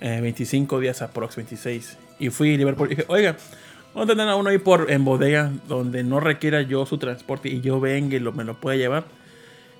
Eh, 0.00 0.20
25 0.20 0.80
días 0.80 1.02
aprox, 1.02 1.36
26. 1.36 1.96
Y 2.20 2.30
fui 2.30 2.54
a 2.54 2.56
Liverpool 2.58 2.88
y 2.92 2.96
dije, 2.96 3.04
oiga, 3.08 3.36
vamos 3.92 4.08
a 4.08 4.12
tener 4.12 4.28
a 4.28 4.36
uno 4.36 4.50
ahí 4.50 4.58
por, 4.58 4.90
en 4.90 5.04
bodega 5.04 5.50
donde 5.66 6.04
no 6.04 6.20
requiera 6.20 6.62
yo 6.62 6.86
su 6.86 6.98
transporte 6.98 7.48
y 7.48 7.60
yo 7.60 7.80
venga 7.80 8.14
y 8.16 8.20
lo, 8.20 8.32
me 8.32 8.44
lo 8.44 8.54
pueda 8.60 8.76
llevar. 8.76 9.04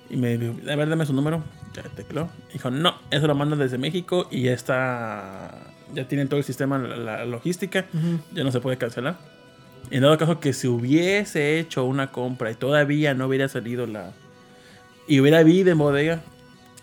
Y 0.09 0.17
me 0.17 0.37
dijo, 0.37 0.53
a 0.69 0.75
ver, 0.75 0.87
dame 0.89 1.05
su 1.05 1.13
número. 1.13 1.43
Ya 1.73 1.83
tecló. 1.83 2.29
Dijo, 2.53 2.69
no, 2.71 2.95
eso 3.11 3.27
lo 3.27 3.35
mandan 3.35 3.59
desde 3.59 3.77
México 3.77 4.27
y 4.31 4.43
ya 4.43 4.53
está. 4.53 5.73
Ya 5.93 6.07
tienen 6.07 6.27
todo 6.27 6.39
el 6.39 6.43
sistema, 6.43 6.77
la, 6.77 6.97
la 6.97 7.25
logística. 7.25 7.85
Ya 8.33 8.43
no 8.43 8.51
se 8.51 8.59
puede 8.59 8.77
cancelar. 8.77 9.17
En 9.91 10.01
dado 10.01 10.17
caso 10.17 10.39
que 10.39 10.53
si 10.53 10.67
hubiese 10.67 11.59
hecho 11.59 11.83
una 11.83 12.11
compra 12.11 12.49
y 12.51 12.55
todavía 12.55 13.13
no 13.13 13.27
hubiera 13.27 13.47
salido 13.49 13.85
la. 13.87 14.13
Y 15.07 15.19
hubiera 15.19 15.39
habido 15.39 15.71
en 15.71 15.77
bodega, 15.77 16.23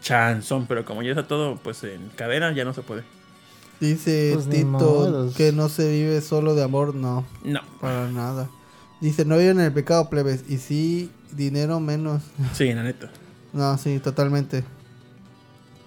chanzón. 0.01 0.67
Pero 0.67 0.85
como 0.85 1.03
ya 1.03 1.11
está 1.11 1.27
todo 1.27 1.57
pues 1.63 1.83
en 1.85 2.09
cadena, 2.17 2.53
ya 2.53 2.65
no 2.65 2.75
se 2.75 2.83
puede. 2.83 3.03
Dice 3.81 4.31
Pues 4.35 4.49
Tito 4.49 5.33
que 5.37 5.51
no 5.53 5.69
se 5.69 5.91
vive 5.91 6.21
solo 6.21 6.55
de 6.55 6.63
amor. 6.63 6.95
No, 6.95 7.25
No. 7.45 7.61
para 7.81 8.09
nada. 8.09 8.49
Dice, 9.01 9.25
no 9.25 9.37
viven 9.37 9.59
en 9.59 9.67
el 9.67 9.73
pecado, 9.73 10.09
plebes. 10.09 10.45
Y 10.49 10.59
sí, 10.59 11.11
dinero 11.33 11.81
menos. 11.81 12.23
Sí, 12.55 12.73
la 12.73 12.83
neta. 12.83 13.11
No, 13.53 13.77
sí, 13.79 13.99
totalmente. 13.99 14.65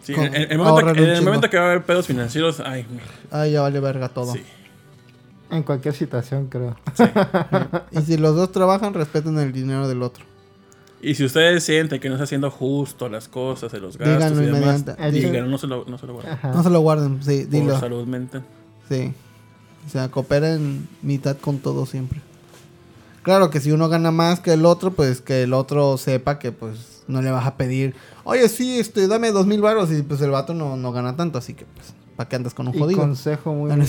Sí, 0.03 0.13
Con- 0.13 0.25
en, 0.25 0.35
en 0.35 0.51
el 0.51 0.57
momento, 0.59 0.77
que, 0.85 0.91
un 0.91 0.97
en 0.97 1.03
el 1.09 1.15
chingo. 1.17 1.25
momento 1.25 1.49
que 1.49 1.57
va 1.57 1.63
a 1.63 1.67
haber 1.71 1.83
pedos 1.83 2.05
financieros, 2.07 2.59
ay, 2.59 2.85
Ay, 3.31 3.53
ya 3.53 3.61
vale 3.61 3.79
verga 3.79 4.09
todo. 4.09 4.33
sí. 4.33 4.41
En 5.51 5.63
cualquier 5.63 5.93
situación, 5.93 6.47
creo. 6.47 6.75
Y 7.91 8.01
si 8.01 8.17
los 8.17 8.35
dos 8.35 8.51
trabajan, 8.51 8.93
respeten 8.93 9.37
el 9.39 9.51
dinero 9.51 9.87
del 9.87 10.01
otro. 10.03 10.25
Y 11.01 11.13
si 11.15 11.23
ustedes 11.23 11.63
sienten 11.63 11.99
que 11.99 12.09
no 12.09 12.15
está 12.15 12.23
haciendo 12.23 12.49
justo 12.49 13.09
las 13.09 13.27
cosas, 13.27 13.71
de 13.71 13.79
los 13.79 13.97
gastos 13.97 14.15
Díganlo 14.17 14.41
y 14.41 14.45
demás, 14.47 14.59
inmediatamente. 14.79 15.19
díganlo, 15.19 15.49
no 15.49 15.57
se 15.59 15.67
lo, 15.67 15.85
no 15.85 15.97
se 15.99 16.07
lo 16.07 16.13
guarden. 16.13 16.33
Ajá. 16.33 16.51
No 16.51 16.63
se 16.63 16.69
lo 16.71 16.79
guarden, 16.79 17.23
sí, 17.23 17.41
Por 17.41 17.49
dilo. 17.51 17.79
salud 17.79 18.07
mental. 18.07 18.43
Sí. 18.89 19.13
O 19.85 19.89
sea, 19.89 20.09
cooperen 20.09 20.87
mitad 21.03 21.37
con 21.37 21.59
todo 21.59 21.85
siempre. 21.85 22.21
Claro 23.26 23.49
que 23.49 23.59
si 23.59 23.71
uno 23.71 23.89
gana 23.89 24.11
más 24.11 24.39
que 24.39 24.53
el 24.53 24.65
otro, 24.65 24.91
pues 24.91 25.19
que 25.19 25.41
el 25.41 25.53
otro 25.53 25.97
sepa 25.97 26.38
que 26.38 26.51
pues 26.51 27.01
no 27.07 27.23
le 27.23 27.32
vas 27.32 27.47
a 27.47 27.55
pedir, 27.57 27.95
oye, 28.23 28.47
sí, 28.47 28.80
este, 28.80 29.07
dame 29.07 29.32
dos 29.32 29.47
mil 29.47 29.61
baros 29.61 29.91
y 29.91 30.03
pues 30.03 30.21
el 30.21 30.30
vato 30.30 30.53
no, 30.53 30.78
no 30.78 30.91
gana 30.91 31.15
tanto, 31.15 31.39
así 31.39 31.55
que 31.55 31.65
pues, 31.65 31.95
¿para 32.15 32.30
qué 32.30 32.36
andas 32.36 32.53
con 32.53 32.67
un 32.67 32.76
Y 32.76 32.80
jodido? 32.80 32.99
consejo 33.01 33.51
muy, 33.55 33.71
no 33.76 33.84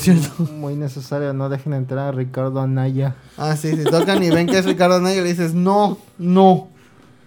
muy 0.57 0.74
necesario, 0.74 1.34
no 1.34 1.51
dejen 1.51 1.74
entrar 1.74 2.09
a 2.09 2.12
Ricardo 2.12 2.62
Anaya. 2.62 3.14
Ah, 3.37 3.57
sí, 3.57 3.76
si 3.76 3.84
tocan 3.84 4.22
y 4.22 4.30
ven 4.30 4.47
que 4.47 4.57
es 4.57 4.64
Ricardo 4.64 4.97
Anaya, 4.97 5.20
le 5.20 5.28
dices, 5.28 5.53
no, 5.53 5.99
no. 6.16 6.68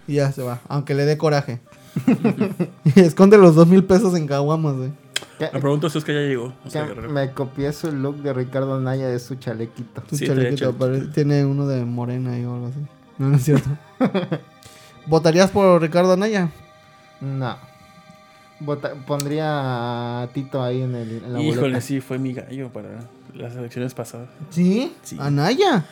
Y 0.07 0.15
ya 0.15 0.31
se 0.31 0.41
va, 0.41 0.61
aunque 0.67 0.95
le 0.95 1.05
dé 1.05 1.15
coraje. 1.15 1.59
y 2.95 3.01
esconde 3.01 3.37
los 3.37 3.53
dos 3.53 3.67
mil 3.67 3.83
pesos 3.83 4.15
en 4.15 4.25
caguamas, 4.25 4.75
güey. 4.77 4.89
Me 5.39 5.59
pregunto 5.59 5.89
si 5.89 5.97
es 5.97 6.03
que 6.03 6.13
ya 6.13 6.19
llegó. 6.21 6.53
O 6.65 6.69
sea, 6.69 6.85
me 6.85 7.31
copié 7.31 7.71
su 7.73 7.91
look 7.91 8.17
de 8.21 8.33
Ricardo 8.33 8.75
Anaya 8.75 9.07
de 9.07 9.19
su 9.19 9.35
chalequito. 9.35 10.01
Tu 10.01 10.17
Sí, 10.17 10.27
chalequito, 10.27 10.73
pare- 10.73 11.07
tiene 11.13 11.45
uno 11.45 11.65
de 11.67 11.85
morena 11.85 12.37
y 12.37 12.43
o 12.45 12.53
algo 12.55 12.67
así. 12.67 12.79
No, 13.17 13.29
no 13.29 13.37
es 13.37 13.43
cierto. 13.43 13.69
¿Votarías 15.07 15.49
por 15.51 15.81
Ricardo 15.81 16.13
Anaya? 16.13 16.49
No. 17.21 17.57
Vota- 18.59 18.93
pondría 19.07 20.21
a 20.23 20.27
Tito 20.33 20.61
ahí 20.61 20.81
en, 20.81 20.93
el, 20.95 21.23
en 21.25 21.33
la 21.33 21.41
Híjole, 21.41 21.61
boleta. 21.61 21.81
sí, 21.81 22.01
fue 22.01 22.17
mi 22.19 22.33
gallo 22.33 22.69
para 22.69 22.89
las 23.33 23.55
elecciones 23.55 23.93
pasadas. 23.93 24.27
¿Sí? 24.49 24.93
Sí. 25.03 25.17
¿Anaya? 25.19 25.85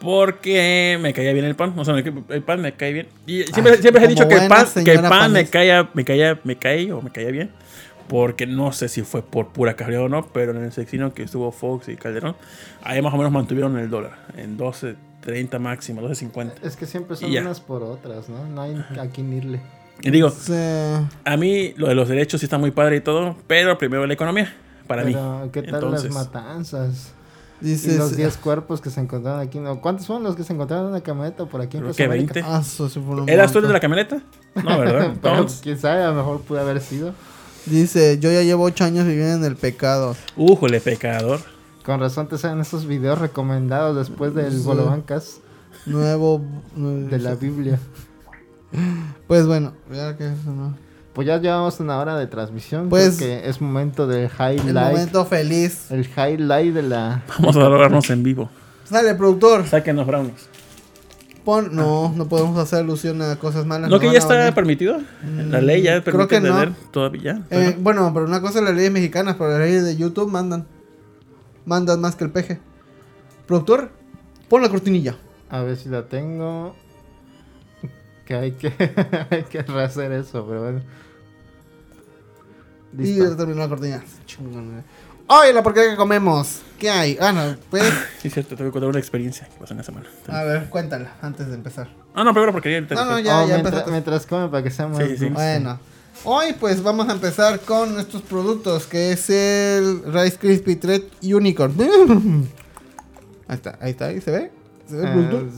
Porque 0.00 0.98
me 1.00 1.12
caía 1.12 1.32
bien 1.32 1.44
el 1.44 1.56
pan. 1.56 1.72
O 1.76 1.84
sea, 1.84 1.94
el 1.96 2.42
pan 2.42 2.60
me 2.60 2.72
cae 2.74 2.92
bien. 2.92 3.08
Y 3.26 3.42
siempre, 3.44 3.74
Ah, 3.74 3.80
siempre 3.80 4.04
he 4.04 4.08
dicho 4.08 4.28
que 4.28 4.34
el 4.34 4.48
pan, 4.48 4.66
que 4.84 4.92
el 4.92 5.00
pan 5.00 5.32
me 5.32 5.46
caía, 5.46 5.88
me 5.94 6.04
caía, 6.04 6.38
me 6.44 6.56
cae 6.56 6.92
o 6.92 7.00
me 7.02 7.10
caía 7.10 7.30
bien. 7.30 7.50
Porque 8.08 8.46
no 8.46 8.70
sé 8.72 8.88
si 8.88 9.02
fue 9.02 9.22
por 9.22 9.48
pura 9.48 9.74
casualidad 9.76 10.04
o 10.04 10.08
no, 10.08 10.26
pero 10.26 10.52
en 10.52 10.62
el 10.62 10.72
sexino 10.72 11.14
que 11.14 11.22
estuvo 11.22 11.50
Fox 11.52 11.88
y 11.88 11.96
Calderón, 11.96 12.36
ahí 12.82 13.00
más 13.00 13.14
o 13.14 13.16
menos 13.16 13.32
mantuvieron 13.32 13.78
el 13.78 13.88
dólar 13.88 14.18
en 14.36 14.58
12.30 14.58 15.58
máximo, 15.58 16.02
12.50. 16.02 16.52
Es 16.62 16.76
que 16.76 16.86
siempre 16.86 17.16
son 17.16 17.30
Y 17.32 17.38
unas 17.38 17.60
por 17.60 17.82
otras, 17.82 18.28
¿no? 18.28 18.44
No 18.46 18.60
hay 18.62 18.76
a 19.00 19.06
quién 19.06 19.32
irle. 19.32 19.60
Y 20.02 20.10
digo, 20.10 20.28
Sí. 20.30 20.52
a 21.24 21.36
mí 21.38 21.72
lo 21.76 21.88
de 21.88 21.94
los 21.94 22.08
derechos 22.08 22.40
sí 22.40 22.46
está 22.46 22.58
muy 22.58 22.72
padre 22.72 22.96
y 22.96 23.00
todo, 23.00 23.36
pero 23.46 23.78
primero 23.78 24.06
la 24.06 24.12
economía, 24.14 24.54
para 24.86 25.04
mí. 25.04 25.12
Pero, 25.14 25.48
¿qué 25.52 25.62
tal 25.62 25.74
Entonces, 25.76 26.12
las 26.12 26.26
matanzas? 26.26 27.14
Y 27.62 27.66
Dices, 27.66 27.96
los 27.96 28.14
10 28.16 28.36
cuerpos 28.36 28.80
que 28.82 28.90
se 28.90 29.00
encontraron 29.00 29.40
aquí. 29.40 29.58
¿no? 29.60 29.80
¿Cuántos 29.80 30.06
fueron 30.06 30.24
los 30.24 30.36
que 30.36 30.42
se 30.42 30.52
encontraron 30.52 30.86
en 30.86 30.90
una 30.90 31.00
camioneta 31.00 31.46
por 31.46 31.62
aquí 31.62 31.78
en 31.78 31.84
Costa 31.84 31.96
que 31.96 32.04
América? 32.04 32.34
20. 32.34 32.50
Ah, 32.52 32.60
eso 32.60 32.88
sí 32.90 33.00
fue 33.00 33.14
un 33.22 33.28
¿Eras 33.28 33.52
tú 33.52 33.60
el 33.60 33.68
de 33.68 33.72
la 33.72 33.80
camioneta? 33.80 34.20
No, 34.56 34.78
¿verdad? 34.78 35.14
Pero, 35.22 35.34
Vamos. 35.36 35.60
quién 35.62 35.78
sabe, 35.78 36.02
a 36.02 36.08
lo 36.08 36.14
mejor 36.14 36.40
pudo 36.42 36.60
haber 36.60 36.80
sido. 36.80 37.14
Dice, 37.66 38.18
yo 38.18 38.30
ya 38.30 38.42
llevo 38.42 38.64
8 38.64 38.84
años 38.84 39.06
viviendo 39.06 39.34
en 39.36 39.44
el 39.52 39.56
pecado. 39.56 40.16
Újole, 40.36 40.80
pecador. 40.80 41.40
Con 41.84 42.00
razón 42.00 42.28
te 42.28 42.38
salen 42.38 42.60
esos 42.60 42.86
videos 42.86 43.18
recomendados 43.18 43.96
después 43.96 44.34
del 44.34 44.52
Sí. 44.52 44.62
Bolobancas 44.64 45.40
Nuevo... 45.86 46.42
nuevo- 46.76 47.08
de 47.10 47.18
la 47.18 47.34
Biblia. 47.34 47.78
Pues 49.28 49.46
bueno, 49.46 49.72
ya 49.92 50.16
que 50.16 50.26
eso 50.26 50.50
no. 50.50 50.76
Pues 51.12 51.28
ya 51.28 51.38
llevamos 51.38 51.78
una 51.78 51.98
hora 51.98 52.18
de 52.18 52.26
transmisión. 52.26 52.88
Pues- 52.88 53.16
Creo 53.16 53.40
que 53.40 53.48
es 53.48 53.60
momento 53.60 54.06
del 54.08 54.28
highlight. 54.28 54.66
El 54.66 54.74
momento 54.74 55.24
feliz. 55.24 55.90
El 55.92 56.04
highlight 56.06 56.74
de 56.74 56.82
la. 56.82 57.22
Vamos 57.38 57.54
a 57.56 57.60
lograrnos 57.60 58.10
en 58.10 58.22
vivo. 58.24 58.50
Sale, 58.84 59.14
productor. 59.14 59.64
Sáquenos 59.66 60.06
brownies. 60.06 60.48
Pon... 61.44 61.74
No, 61.76 62.12
no 62.16 62.26
podemos 62.26 62.58
hacer 62.58 62.80
alusión 62.80 63.20
a 63.20 63.36
cosas 63.36 63.66
malas. 63.66 63.90
¿No 63.90 63.96
nos 63.96 64.00
que 64.00 64.06
ya 64.06 64.12
a 64.12 64.16
está 64.18 64.54
permitido? 64.54 64.98
La 65.22 65.60
ley 65.60 65.82
ya 65.82 66.02
creo 66.02 66.26
permite 66.26 66.40
que 66.40 66.40
no. 66.40 66.74
todavía. 66.90 67.42
Eh, 67.50 67.76
bueno, 67.78 68.10
pero 68.14 68.26
una 68.26 68.40
cosa 68.40 68.60
es 68.60 68.64
las 68.64 68.74
leyes 68.74 68.90
mexicanas, 68.90 69.36
pero 69.36 69.50
las 69.50 69.58
leyes 69.60 69.84
de 69.84 69.96
YouTube 69.96 70.30
mandan. 70.30 70.66
Mandan 71.66 72.00
más 72.00 72.16
que 72.16 72.24
el 72.24 72.30
peje. 72.30 72.60
Productor, 73.46 73.90
pon 74.48 74.62
la 74.62 74.70
cortinilla. 74.70 75.16
A 75.50 75.62
ver 75.62 75.76
si 75.76 75.88
la 75.88 76.06
tengo. 76.06 76.74
Que 78.24 78.34
hay 78.34 78.52
que, 78.52 78.68
hay 79.30 79.42
que 79.44 79.62
rehacer 79.62 80.12
eso, 80.12 80.46
pero 80.46 80.62
bueno. 80.62 80.82
Y 82.94 83.02
Listo. 83.02 83.30
ya 83.30 83.36
terminó 83.36 83.60
la 83.60 83.68
cortinilla. 83.68 84.02
Chingón, 84.24 84.82
Oye, 85.26 85.52
la 85.52 85.62
porquería 85.62 85.90
que 85.92 85.96
comemos. 85.96 86.60
¿Qué 86.78 86.90
hay? 86.90 87.16
Ah, 87.20 87.32
no, 87.32 87.56
pues. 87.70 87.84
Sí, 88.20 88.28
cierto, 88.30 88.56
tengo 88.56 88.70
que 88.70 88.72
contar 88.72 88.88
una 88.90 88.98
experiencia 88.98 89.46
que 89.46 89.58
pasó 89.58 89.72
en 89.72 89.78
la 89.78 89.84
semana. 89.84 90.06
A 90.28 90.42
ver, 90.44 90.68
cuéntala 90.68 91.12
antes 91.22 91.46
de 91.48 91.54
empezar. 91.54 91.88
Ah, 92.14 92.24
no, 92.24 92.32
primero 92.32 92.52
porque 92.52 92.72
ya 92.72 92.80
No, 92.94 93.04
no, 93.04 93.18
ya, 93.18 93.38
Oh, 93.42 93.46
ya 93.46 93.54
mientras, 93.54 93.56
empezaste. 93.56 93.90
mientras 93.90 94.26
come 94.26 94.48
para 94.48 94.62
que 94.62 94.70
sea 94.70 94.86
más 94.88 94.98
Sí, 94.98 95.16
sí. 95.16 95.28
Bueno, 95.30 95.78
hoy 96.24 96.52
pues 96.58 96.82
vamos 96.82 97.08
a 97.08 97.12
empezar 97.12 97.60
con 97.60 97.98
estos 97.98 98.22
productos 98.22 98.86
que 98.86 99.12
es 99.12 99.30
el 99.30 100.02
Rice 100.12 100.36
Krispie 100.38 100.76
Treat 100.76 101.02
Unicorn. 101.22 101.74
Ahí 103.48 103.56
está, 103.56 103.78
ahí 103.80 103.90
está, 103.90 104.06
ahí 104.06 104.20
se 104.22 104.30
ve. 104.30 104.50
¿Se 104.88 104.96
ve 104.96 105.02
el 105.02 105.50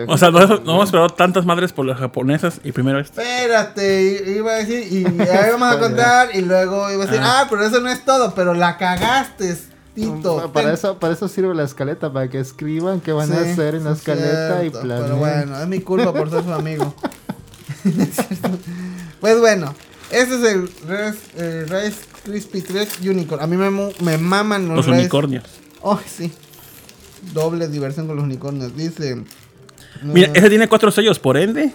Ah, 0.00 0.04
O 0.08 0.18
sea, 0.18 0.30
no, 0.30 0.40
no 0.40 0.54
hemos 0.74 0.84
esperado 0.86 1.08
tantas 1.10 1.44
madres 1.46 1.72
por 1.72 1.86
las 1.86 1.98
japonesas 1.98 2.60
y 2.64 2.72
primero 2.72 2.98
esto. 2.98 3.20
Espérate, 3.20 4.24
iba 4.36 4.52
a 4.52 4.56
decir, 4.56 4.92
y 4.92 5.04
ahí 5.22 5.50
vamos 5.52 5.72
a 5.74 5.78
contar, 5.78 6.30
y 6.34 6.40
luego 6.42 6.90
iba 6.90 7.04
a 7.04 7.06
decir, 7.06 7.20
ah, 7.22 7.46
pero 7.48 7.64
eso 7.64 7.80
no 7.80 7.88
es 7.88 8.04
todo, 8.04 8.34
pero 8.34 8.54
la 8.54 8.76
cagaste, 8.78 9.56
Tito. 9.94 10.36
Pa- 10.38 10.52
para, 10.52 10.66
Ten- 10.66 10.74
eso, 10.74 10.98
para 10.98 11.12
eso 11.12 11.28
sirve 11.28 11.54
la 11.54 11.62
escaleta, 11.64 12.12
para 12.12 12.28
que 12.28 12.40
escriban 12.40 13.00
qué 13.00 13.12
van 13.12 13.30
a 13.32 13.40
hacer 13.40 13.74
en 13.76 13.84
la 13.84 13.92
es 13.92 13.98
escaleta 13.98 14.60
cierto, 14.60 14.78
y 14.78 14.82
planear. 14.82 15.02
Pero 15.04 15.16
bueno, 15.18 15.60
es 15.60 15.68
mi 15.68 15.80
culpa 15.80 16.12
por 16.12 16.30
ser 16.30 16.42
su 16.44 16.52
amigo. 16.52 16.94
Pues 19.20 19.38
bueno, 19.38 19.72
este 20.10 20.34
es 20.34 20.42
el 20.52 20.62
Rice, 20.68 21.18
eh, 21.36 21.66
Rice 21.68 21.98
Krispie 22.24 22.62
Treat 22.62 22.88
Unicorn. 23.02 23.40
A 23.42 23.46
mí 23.46 23.56
me, 23.56 23.70
mu- 23.70 23.92
me 24.00 24.18
maman 24.18 24.66
los, 24.66 24.78
Los 24.78 24.86
Rice- 24.86 24.98
unicornios. 25.00 25.44
Oh, 25.80 25.98
sí. 26.04 26.32
Doble 27.32 27.68
diversión 27.68 28.06
con 28.06 28.16
los 28.16 28.24
unicornios. 28.24 28.76
Dice. 28.76 29.22
Mira, 30.02 30.28
no, 30.28 30.34
ese 30.34 30.48
tiene 30.48 30.68
cuatro 30.68 30.90
sellos, 30.90 31.18
por 31.18 31.36
ende, 31.36 31.72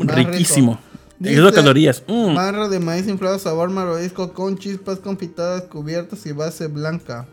riquísimo. 0.00 0.72
rico. 0.72 0.84
Dice, 1.18 1.52
calorías. 1.52 2.02
Mm. 2.06 2.34
Barra 2.34 2.68
de 2.68 2.80
maíz 2.80 3.06
inflado 3.06 3.38
sabor 3.38 3.68
malvavisco 3.70 4.32
con 4.32 4.56
chispas 4.56 4.98
confitadas 5.00 5.64
cubiertas 5.64 6.24
y 6.26 6.32
base 6.32 6.66
blanca. 6.68 7.26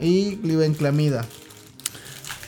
Y 0.00 0.36
glibenclamida. 0.36 1.24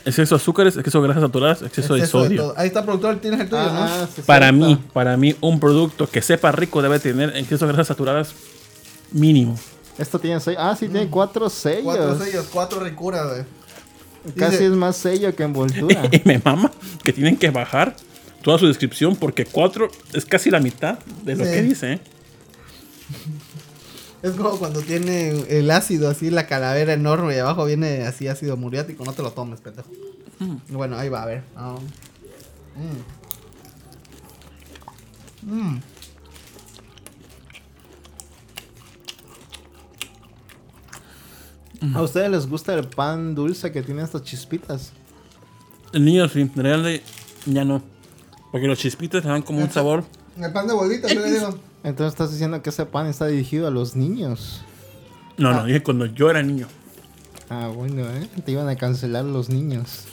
Exceso 0.05 0.35
de 0.35 0.41
azúcares, 0.41 0.77
exceso 0.77 1.01
de 1.01 1.07
grasas 1.07 1.23
saturadas, 1.23 1.61
exceso, 1.63 1.95
de 1.95 2.01
Exceso 2.01 2.21
de 2.21 2.27
sodio. 2.37 2.53
Ahí 2.57 2.67
está, 2.67 2.83
productor. 2.83 3.15
Tienes 3.17 3.39
el 3.39 3.49
tuyo, 3.49 3.61
Ah, 3.63 4.01
¿no? 4.01 4.07
sí, 4.15 4.21
para 4.23 4.51
mí, 4.51 4.79
para 4.93 5.17
mí, 5.17 5.35
un 5.41 5.59
producto 5.59 6.07
que 6.07 6.21
sepa 6.21 6.51
rico 6.51 6.83
debe 6.83 6.99
tener 6.99 7.35
exceso 7.35 7.65
de 7.65 7.73
grasas 7.73 7.87
saturadas 7.87 8.33
mínimo. 9.11 9.57
Esto 9.97 10.19
tiene 10.19 10.39
seis. 10.39 10.57
Ah, 10.59 10.75
sí, 10.79 10.87
tiene 10.89 11.07
cuatro 11.09 11.49
sellos. 11.49 11.83
Cuatro 11.83 12.19
sellos, 12.19 12.45
cuatro 12.51 12.79
ricuras, 12.81 13.25
güey. 13.27 13.43
Casi 14.37 14.51
Dice- 14.53 14.65
es 14.67 14.71
más 14.71 14.97
sello 14.97 15.35
que 15.35 15.43
envoltura. 15.43 16.03
y 16.11 16.21
me 16.25 16.39
mama 16.43 16.71
que 17.03 17.13
tienen 17.13 17.37
que 17.37 17.49
bajar 17.51 17.95
toda 18.41 18.57
su 18.57 18.67
descripción 18.67 19.15
porque 19.15 19.45
cuatro 19.45 19.89
es 20.13 20.25
casi 20.25 20.49
la 20.49 20.59
mitad 20.59 20.99
de 21.23 21.35
lo 21.35 21.45
Sí. 21.45 21.51
que 21.51 21.61
dice. 21.61 21.93
¿eh? 21.93 21.99
Es 24.23 24.31
como 24.31 24.57
cuando 24.57 24.81
tiene 24.81 25.29
el 25.49 25.69
ácido 25.69 26.09
así, 26.09 26.31
la 26.31 26.47
calavera 26.47 26.93
enorme 26.93 27.35
y 27.35 27.39
abajo 27.39 27.65
viene 27.65 28.01
así 28.07 28.27
ácido 28.27 28.57
muriático. 28.57 29.05
No 29.05 29.13
te 29.13 29.21
lo 29.21 29.31
tomes, 29.31 29.61
pendejo. 29.61 29.89
Bueno, 30.69 30.97
ahí 30.97 31.09
va, 31.09 31.21
a 31.23 31.25
ver. 31.27 31.43
Ah. 31.55 31.75
Mm. 35.45 35.51
Mm. 35.53 35.81
¿A 41.93 42.01
ustedes 42.01 42.29
les 42.29 42.47
gusta 42.47 42.73
el 42.73 42.87
pan 42.87 43.35
dulce 43.35 43.71
que 43.71 43.81
tiene 43.81 44.03
estas 44.03 44.23
chispitas? 44.23 44.93
El 45.93 46.05
niño 46.05 46.27
sí, 46.27 46.43
de 46.43 46.61
realidad 46.61 47.01
ya 47.45 47.63
no. 47.65 47.81
Porque 48.51 48.67
los 48.67 48.79
chispitas 48.79 49.23
le 49.23 49.31
dan 49.31 49.41
como 49.41 49.59
un 49.59 49.69
sabor. 49.69 50.03
El 50.37 50.51
pan 50.51 50.67
de 50.67 50.73
bolita, 50.73 51.07
yo 51.07 51.19
le 51.19 51.31
digo. 51.31 51.57
Entonces 51.83 52.13
estás 52.13 52.31
diciendo 52.31 52.61
que 52.61 52.69
ese 52.69 52.85
pan 52.85 53.07
está 53.07 53.27
dirigido 53.27 53.67
a 53.67 53.71
los 53.71 53.95
niños. 53.95 54.63
No, 55.37 55.53
no, 55.53 55.65
dije 55.65 55.83
cuando 55.83 56.05
yo 56.05 56.29
era 56.29 56.41
niño. 56.41 56.67
Ah, 57.49 57.69
bueno, 57.73 58.03
¿eh? 58.03 58.27
Te 58.43 58.51
iban 58.51 58.67
a 58.69 58.75
cancelar 58.75 59.25
los 59.25 59.49
niños. 59.49 60.05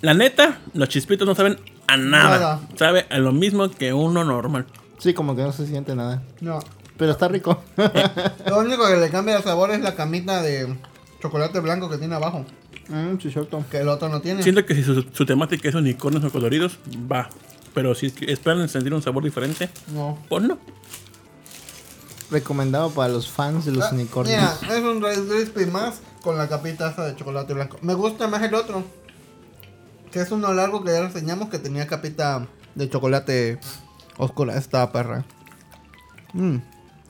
La 0.00 0.12
neta, 0.12 0.60
los 0.74 0.88
chispitos 0.88 1.26
no 1.26 1.34
saben 1.34 1.58
a 1.86 1.96
nada. 1.96 2.38
Nada. 2.38 2.60
Sabe 2.76 3.06
a 3.08 3.18
lo 3.18 3.32
mismo 3.32 3.70
que 3.70 3.92
uno 3.92 4.24
normal. 4.24 4.66
Sí, 4.98 5.14
como 5.14 5.36
que 5.36 5.42
no 5.42 5.52
se 5.52 5.66
siente 5.66 5.94
nada. 5.94 6.22
No. 6.40 6.58
Pero 6.96 7.12
está 7.12 7.28
rico. 7.28 7.62
Lo 8.46 8.58
único 8.60 8.86
que 8.86 8.96
le 8.96 9.10
cambia 9.10 9.36
el 9.36 9.42
sabor 9.42 9.70
es 9.72 9.80
la 9.80 9.94
camita 9.94 10.42
de 10.42 10.76
chocolate 11.20 11.58
blanco 11.60 11.88
que 11.90 11.98
tiene 11.98 12.14
abajo. 12.14 12.44
Mmm, 12.88 13.16
chichoto. 13.18 13.64
Que 13.70 13.78
el 13.78 13.88
otro 13.88 14.08
no 14.08 14.20
tiene. 14.20 14.42
Siento 14.42 14.64
que 14.64 14.74
si 14.74 14.82
su, 14.84 15.02
su 15.12 15.26
temática 15.26 15.68
es 15.68 15.74
unicornios 15.74 16.22
o 16.24 16.30
coloridos, 16.30 16.78
va. 17.10 17.28
Pero 17.72 17.94
si 17.94 18.06
es 18.06 18.12
que 18.12 18.30
esperan 18.32 18.68
sentir 18.68 18.94
un 18.94 19.02
sabor 19.02 19.24
diferente, 19.24 19.68
No. 19.92 20.18
pues 20.28 20.44
no. 20.44 20.58
Recomendado 22.30 22.90
para 22.90 23.12
los 23.12 23.28
fans 23.30 23.64
de 23.64 23.72
los 23.72 23.84
Ah, 23.84 23.90
unicornios. 23.92 24.40
Mira, 24.62 24.76
es 24.76 24.82
un 24.82 25.02
Rice 25.02 25.22
Krispie 25.28 25.66
más 25.66 26.00
con 26.22 26.38
la 26.38 26.48
capita 26.48 26.90
esa 26.90 27.04
de 27.04 27.16
chocolate 27.16 27.52
blanco. 27.54 27.78
Me 27.82 27.94
gusta 27.94 28.28
más 28.28 28.42
el 28.42 28.54
otro. 28.54 28.82
Que 30.10 30.20
es 30.20 30.30
uno 30.30 30.52
largo 30.54 30.84
que 30.84 30.92
ya 30.92 31.02
reseñamos 31.02 31.48
que 31.48 31.58
tenía 31.58 31.86
capita 31.86 32.46
de 32.74 32.88
chocolate 32.88 33.58
oscura. 34.16 34.56
Esta 34.56 34.90
perra. 34.92 35.24
Mm. 36.32 36.56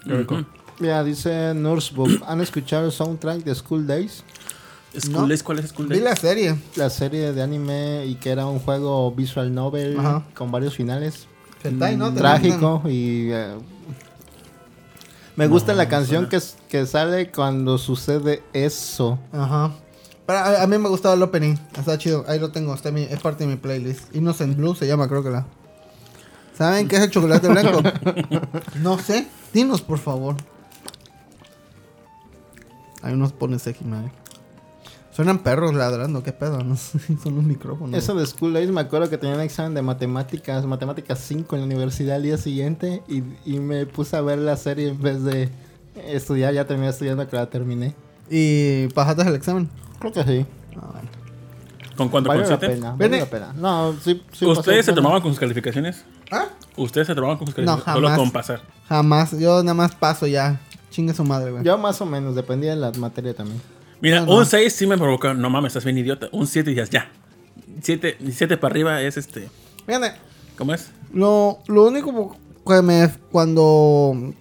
Qué 0.05 0.13
rico. 0.15 0.35
Ujú. 0.35 0.45
Mira, 0.81 1.03
dice 1.05 1.55
Nursebook. 1.55 2.23
¿Han 2.27 2.41
escuchado 2.41 2.87
el 2.87 2.93
soundtrack 2.93 3.45
de 3.45 3.55
School 3.55 3.87
Days? 3.87 4.25
School 4.99 5.13
No. 5.13 5.27
Days, 5.29 5.43
¿cuál 5.43 5.59
es 5.61 5.71
School 5.71 5.87
Vi 5.89 5.95
Days? 6.01 6.05
la 6.05 6.17
serie. 6.17 6.57
La 6.77 6.91
serie 6.91 7.33
de 7.33 7.43
anime 7.43 8.07
y 8.07 8.15
que 8.17 8.31
era 8.31 8.47
un 8.47 8.59
juego 8.61 9.11
visual 9.13 9.53
novel 9.55 9.99
Ajá. 9.99 10.23
con 10.35 10.51
varios 10.53 10.75
finales. 10.75 11.27
Hentai, 11.63 11.97
¿no? 11.97 12.13
Trágico 12.13 12.83
y... 12.87 13.31
eh, 13.33 13.55
me 15.37 15.49
gusta 15.49 15.73
No, 15.73 15.79
la 15.79 15.89
canción 15.89 16.29
que, 16.29 16.39
que 16.69 16.87
sale 16.87 17.31
cuando 17.33 17.79
sucede 17.79 18.43
eso. 18.53 19.19
Ajá. 19.33 19.73
Pero 20.27 20.39
a, 20.39 20.63
a 20.63 20.67
mí 20.67 20.79
me 20.79 20.89
gustaba 20.89 21.15
el 21.15 21.23
opening. 21.23 21.57
Está 21.77 21.99
chido. 21.99 22.25
Ahí 22.29 22.39
lo 22.39 22.51
tengo. 22.53 22.73
Está 22.75 22.91
en 22.91 22.95
mi- 22.95 23.03
es 23.03 23.21
parte 23.21 23.45
de 23.45 23.51
mi 23.51 23.57
playlist. 23.57 24.15
Innocent 24.15 24.57
Blue 24.57 24.75
se 24.75 24.87
llama, 24.87 25.09
creo 25.09 25.23
que 25.25 25.31
la. 25.31 25.47
¿Saben 26.57 26.89
qué 26.89 26.97
es 26.97 27.03
el 27.03 27.11
chocolate 27.11 27.49
blanco? 27.49 27.83
no 28.83 28.99
sé. 28.99 29.27
Dinos, 29.53 29.83
por 29.83 29.99
favor. 29.99 30.37
Hay 33.03 33.13
unos 33.13 33.33
pones 33.33 33.65
madre. 33.83 34.11
Suenan 35.11 35.41
perros 35.41 35.75
ladrando. 35.75 36.23
¿Qué 36.23 36.33
pedo? 36.33 36.63
No 36.65 36.77
sé. 36.77 36.99
Son 37.23 37.37
los 37.37 37.45
micrófonos. 37.45 37.97
Eso 37.97 38.15
de 38.15 38.27
School 38.27 38.53
Days 38.53 38.71
me 38.71 38.81
acuerdo 38.81 39.11
que 39.11 39.19
tenía 39.19 39.35
un 39.37 39.43
examen 39.43 39.75
de 39.75 39.83
matemáticas, 39.83 40.65
matemáticas 40.65 41.21
5 41.21 41.55
en 41.55 41.63
la 41.63 41.67
universidad 41.67 42.17
al 42.17 42.23
día 42.23 42.39
siguiente 42.39 43.03
y, 43.09 43.23
y 43.45 43.59
me 43.61 43.87
puse 43.87 44.17
a 44.17 44.21
ver 44.21 44.39
la 44.39 44.57
serie 44.57 44.89
en 44.89 45.01
vez 45.01 45.23
de 45.23 45.51
estudiar. 46.07 46.55
Ya 46.55 46.67
terminé 46.67 46.89
estudiando 46.89 47.29
que 47.29 47.37
la 47.37 47.47
terminé. 47.47 47.95
¿Y 48.31 48.89
pasaste 48.89 49.23
el 49.23 49.35
examen? 49.35 49.69
Creo 49.99 50.13
que 50.13 50.25
sí. 50.25 50.47
Ah, 50.77 50.91
bueno. 50.93 51.24
¿Con 51.97 52.09
cuánto? 52.09 52.29
Vale 52.29 52.43
¿Con 52.43 52.51
la 52.51 52.59
siete? 52.59 52.75
pena, 52.75 52.93
vale 52.99 53.19
la 53.21 53.27
pena. 53.27 53.53
No, 53.55 53.93
sí, 54.03 54.23
sí 54.33 54.45
pasé 54.47 54.61
¿Ustedes 54.61 54.87
se 54.87 54.93
tomaban 54.93 55.21
con 55.23 55.31
sus 55.33 55.41
calificaciones? 55.41 56.05
¿Ah? 56.31 56.47
¿Ustedes 56.77 57.07
se 57.07 57.15
tomaban 57.15 57.37
con 57.39 57.47
sus 57.47 57.57
No, 57.59 57.65
calificaciones? 57.65 57.95
Solo 57.97 58.09
jamás. 58.09 58.19
con 58.19 58.31
pasar. 58.33 58.63
Jamás. 58.89 59.39
Yo 59.39 59.63
nada 59.63 59.75
más 59.75 59.95
paso 59.95 60.27
ya. 60.27 60.61
Chingue 60.91 61.15
su 61.15 61.25
madre, 61.25 61.51
güey. 61.51 61.65
Yo 61.65 61.77
más 61.79 62.01
o 62.01 62.07
menos, 62.07 62.35
dependía 62.35 62.71
de 62.71 62.77
la 62.77 62.93
materia 62.93 63.35
también. 63.35 63.61
Mira, 64.01 64.21
No, 64.21 64.27
no. 64.27 64.37
un 64.39 64.47
6 64.47 64.73
sí 64.73 64.87
me 64.87 64.97
provocó. 64.99 65.35
No 65.35 65.51
mames, 65.51 65.71
estás 65.71 65.85
bien 65.85 65.99
idiota. 65.99 66.29
Un 66.33 66.47
7 66.47 66.71
y 66.71 66.75
ya, 66.75 66.85
ya. 66.85 67.11
7 67.83 68.19
siete 68.33 68.57
para 68.57 68.73
arriba 68.73 69.01
es 69.03 69.17
este. 69.17 69.49
Fíjate. 69.87 70.13
¿Cómo 70.59 70.73
es? 70.75 70.91
Lo, 71.13 71.59
lo 71.67 71.85
único 71.87 72.37
que 72.67 72.83
me. 72.83 73.09
Cuando 73.33 74.33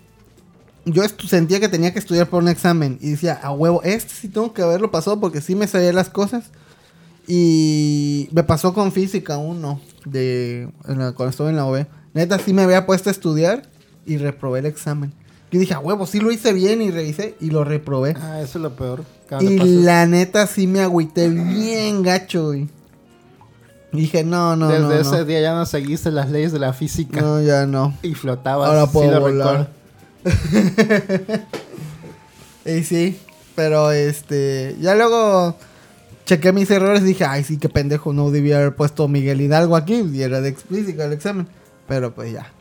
yo 0.86 1.04
estu- 1.04 1.28
sentía 1.28 1.60
que 1.60 1.70
tenía 1.70 1.93
que 1.93 1.99
estudiar 1.99 2.28
por 2.28 2.43
un 2.43 2.49
examen. 2.49 2.97
Y 3.01 3.12
decía, 3.12 3.39
a 3.41 3.51
huevo, 3.51 3.82
este 3.84 4.14
sí 4.14 4.28
tengo 4.28 4.54
que 4.54 4.62
haberlo 4.62 4.91
pasado 4.91 5.20
porque 5.20 5.41
sí 5.41 5.56
me 5.56 5.68
sabía 5.68 5.93
las 5.93 6.10
cosas. 6.10 6.51
Y 7.28 8.28
me 8.32 8.44
pasó 8.44 8.74
con 8.74 8.92
física 8.92 9.38
uno, 9.38 9.80
de, 10.06 10.70
en 10.88 11.00
la- 11.00 11.12
cuando 11.14 11.30
estuve 11.32 11.50
en 11.50 11.56
la 11.56 11.66
OB. 11.66 11.86
Neta, 12.14 12.38
sí 12.40 12.54
me 12.54 12.62
había 12.64 12.86
puesto 12.86 13.10
a 13.10 13.12
estudiar 13.12 13.64
y 14.06 14.18
reprobé 14.18 14.60
el 14.60 14.66
examen. 14.66 15.14
Y 15.52 15.58
dije, 15.58 15.74
a 15.74 15.80
huevo, 15.80 16.06
sí 16.08 16.20
lo 16.20 16.32
hice 16.32 16.52
bien 16.52 16.82
y 16.82 16.92
revisé 16.92 17.36
y 17.40 17.50
lo 17.52 17.64
reprobé. 17.64 18.16
Ah, 18.20 18.42
eso 18.42 18.58
es 18.58 18.62
lo 18.64 18.76
peor. 18.76 19.04
Y 19.40 19.58
la 19.60 20.06
neta 20.06 20.48
sí 20.48 20.68
me 20.68 20.82
agüité 20.82 21.30
bien 21.30 22.02
gacho, 22.04 22.48
güey. 22.48 22.68
Y 23.94 23.98
Dije, 24.02 24.24
no, 24.24 24.56
no, 24.56 24.68
Desde 24.70 24.82
no. 24.84 24.92
ese 24.94 25.18
no. 25.20 25.26
día 25.26 25.42
ya 25.42 25.54
no 25.54 25.66
seguiste 25.68 26.10
las 26.12 26.30
leyes 26.32 26.52
de 26.52 26.58
la 26.60 26.74
física. 26.74 27.22
No, 27.22 27.42
ya 27.42 27.66
no. 27.68 27.96
Y 28.02 28.16
flotabas. 28.16 28.68
Ahora 28.68 28.86
sí 28.88 28.90
puedo 28.94 29.12
lo 29.12 29.22
volar. 29.22 29.70
Y 32.66 32.84
sí, 32.84 33.20
pero 33.56 33.92
este, 33.92 34.76
ya 34.80 34.96
luego 34.96 35.56
chequé 36.26 36.54
mis 36.54 36.70
errores 36.72 37.02
y 37.02 37.06
dije, 37.06 37.26
ay, 37.26 37.44
sí, 37.44 37.58
qué 37.58 37.70
pendejo, 37.70 38.14
no 38.14 38.32
debía 38.32 38.58
haber 38.58 38.76
puesto 38.76 39.08
Miguel 39.08 39.42
Hidalgo 39.42 39.76
aquí 39.76 39.96
y 39.96 40.22
era 40.22 40.42
de 40.42 40.50
explícita 40.50 41.06
el 41.06 41.14
examen. 41.14 41.48
Pero 41.88 42.14
pues 42.14 42.32
ya. 42.32 42.52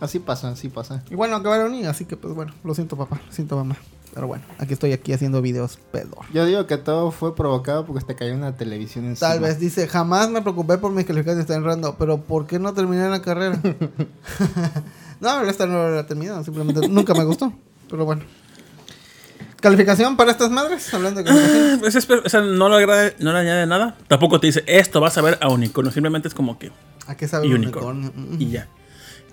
Así 0.00 0.18
pasa, 0.18 0.50
así 0.50 0.68
pasa. 0.68 1.02
Y 1.10 1.14
bueno, 1.14 1.36
acabaron 1.36 1.74
y 1.74 1.84
así 1.84 2.04
que 2.04 2.16
pues 2.16 2.34
bueno, 2.34 2.52
lo 2.64 2.74
siento 2.74 2.96
papá, 2.96 3.20
lo 3.24 3.32
siento 3.32 3.56
mamá. 3.56 3.76
Pero 4.12 4.28
bueno, 4.28 4.44
aquí 4.58 4.74
estoy 4.74 4.92
aquí 4.92 5.12
haciendo 5.12 5.42
videos 5.42 5.78
pedo. 5.90 6.16
Yo 6.32 6.44
digo 6.44 6.66
que 6.68 6.76
todo 6.76 7.10
fue 7.10 7.34
provocado 7.34 7.84
porque 7.84 8.04
te 8.04 8.14
cayó 8.14 8.34
una 8.34 8.56
televisión 8.56 9.06
encima. 9.06 9.30
Tal 9.30 9.40
vez 9.40 9.58
dice, 9.58 9.88
jamás 9.88 10.30
me 10.30 10.40
preocupé 10.40 10.78
por 10.78 10.92
mis 10.92 11.04
calificaciones 11.04 11.46
están 11.48 11.64
rando, 11.64 11.96
pero 11.98 12.18
¿por 12.18 12.46
qué 12.46 12.60
no 12.60 12.74
terminé 12.74 13.08
la 13.08 13.22
carrera? 13.22 13.60
no, 15.20 15.42
esta 15.42 15.66
no 15.66 15.90
la 15.90 16.00
he 16.00 16.04
terminado, 16.04 16.44
simplemente 16.44 16.88
nunca 16.88 17.12
me 17.14 17.24
gustó. 17.24 17.52
Pero 17.90 18.04
bueno. 18.04 18.22
¿Calificación 19.64 20.16
para 20.16 20.30
estas 20.30 20.50
madres? 20.50 20.92
Hablando 20.92 21.22
de 21.22 21.24
calificación. 21.24 21.80
Ese 21.86 21.98
es- 21.98 22.08
o 22.10 22.28
sea, 22.28 22.40
no, 22.42 22.68
le 22.68 22.76
agrade- 22.76 23.14
no 23.18 23.32
le 23.32 23.38
añade 23.38 23.66
nada. 23.66 23.96
Tampoco 24.08 24.38
te 24.38 24.46
dice, 24.46 24.62
esto 24.66 25.00
vas 25.00 25.16
a 25.18 25.22
ver 25.22 25.38
a 25.40 25.48
unicornio. 25.48 25.90
Simplemente 25.90 26.28
es 26.28 26.34
como 26.34 26.58
que. 26.58 26.70
¿A 27.06 27.16
qué 27.16 27.26
sabe 27.26 27.46
unicornio. 27.48 28.10
unicornio? 28.10 28.36
Mm, 28.36 28.42
Y 28.42 28.50
ya. 28.50 28.68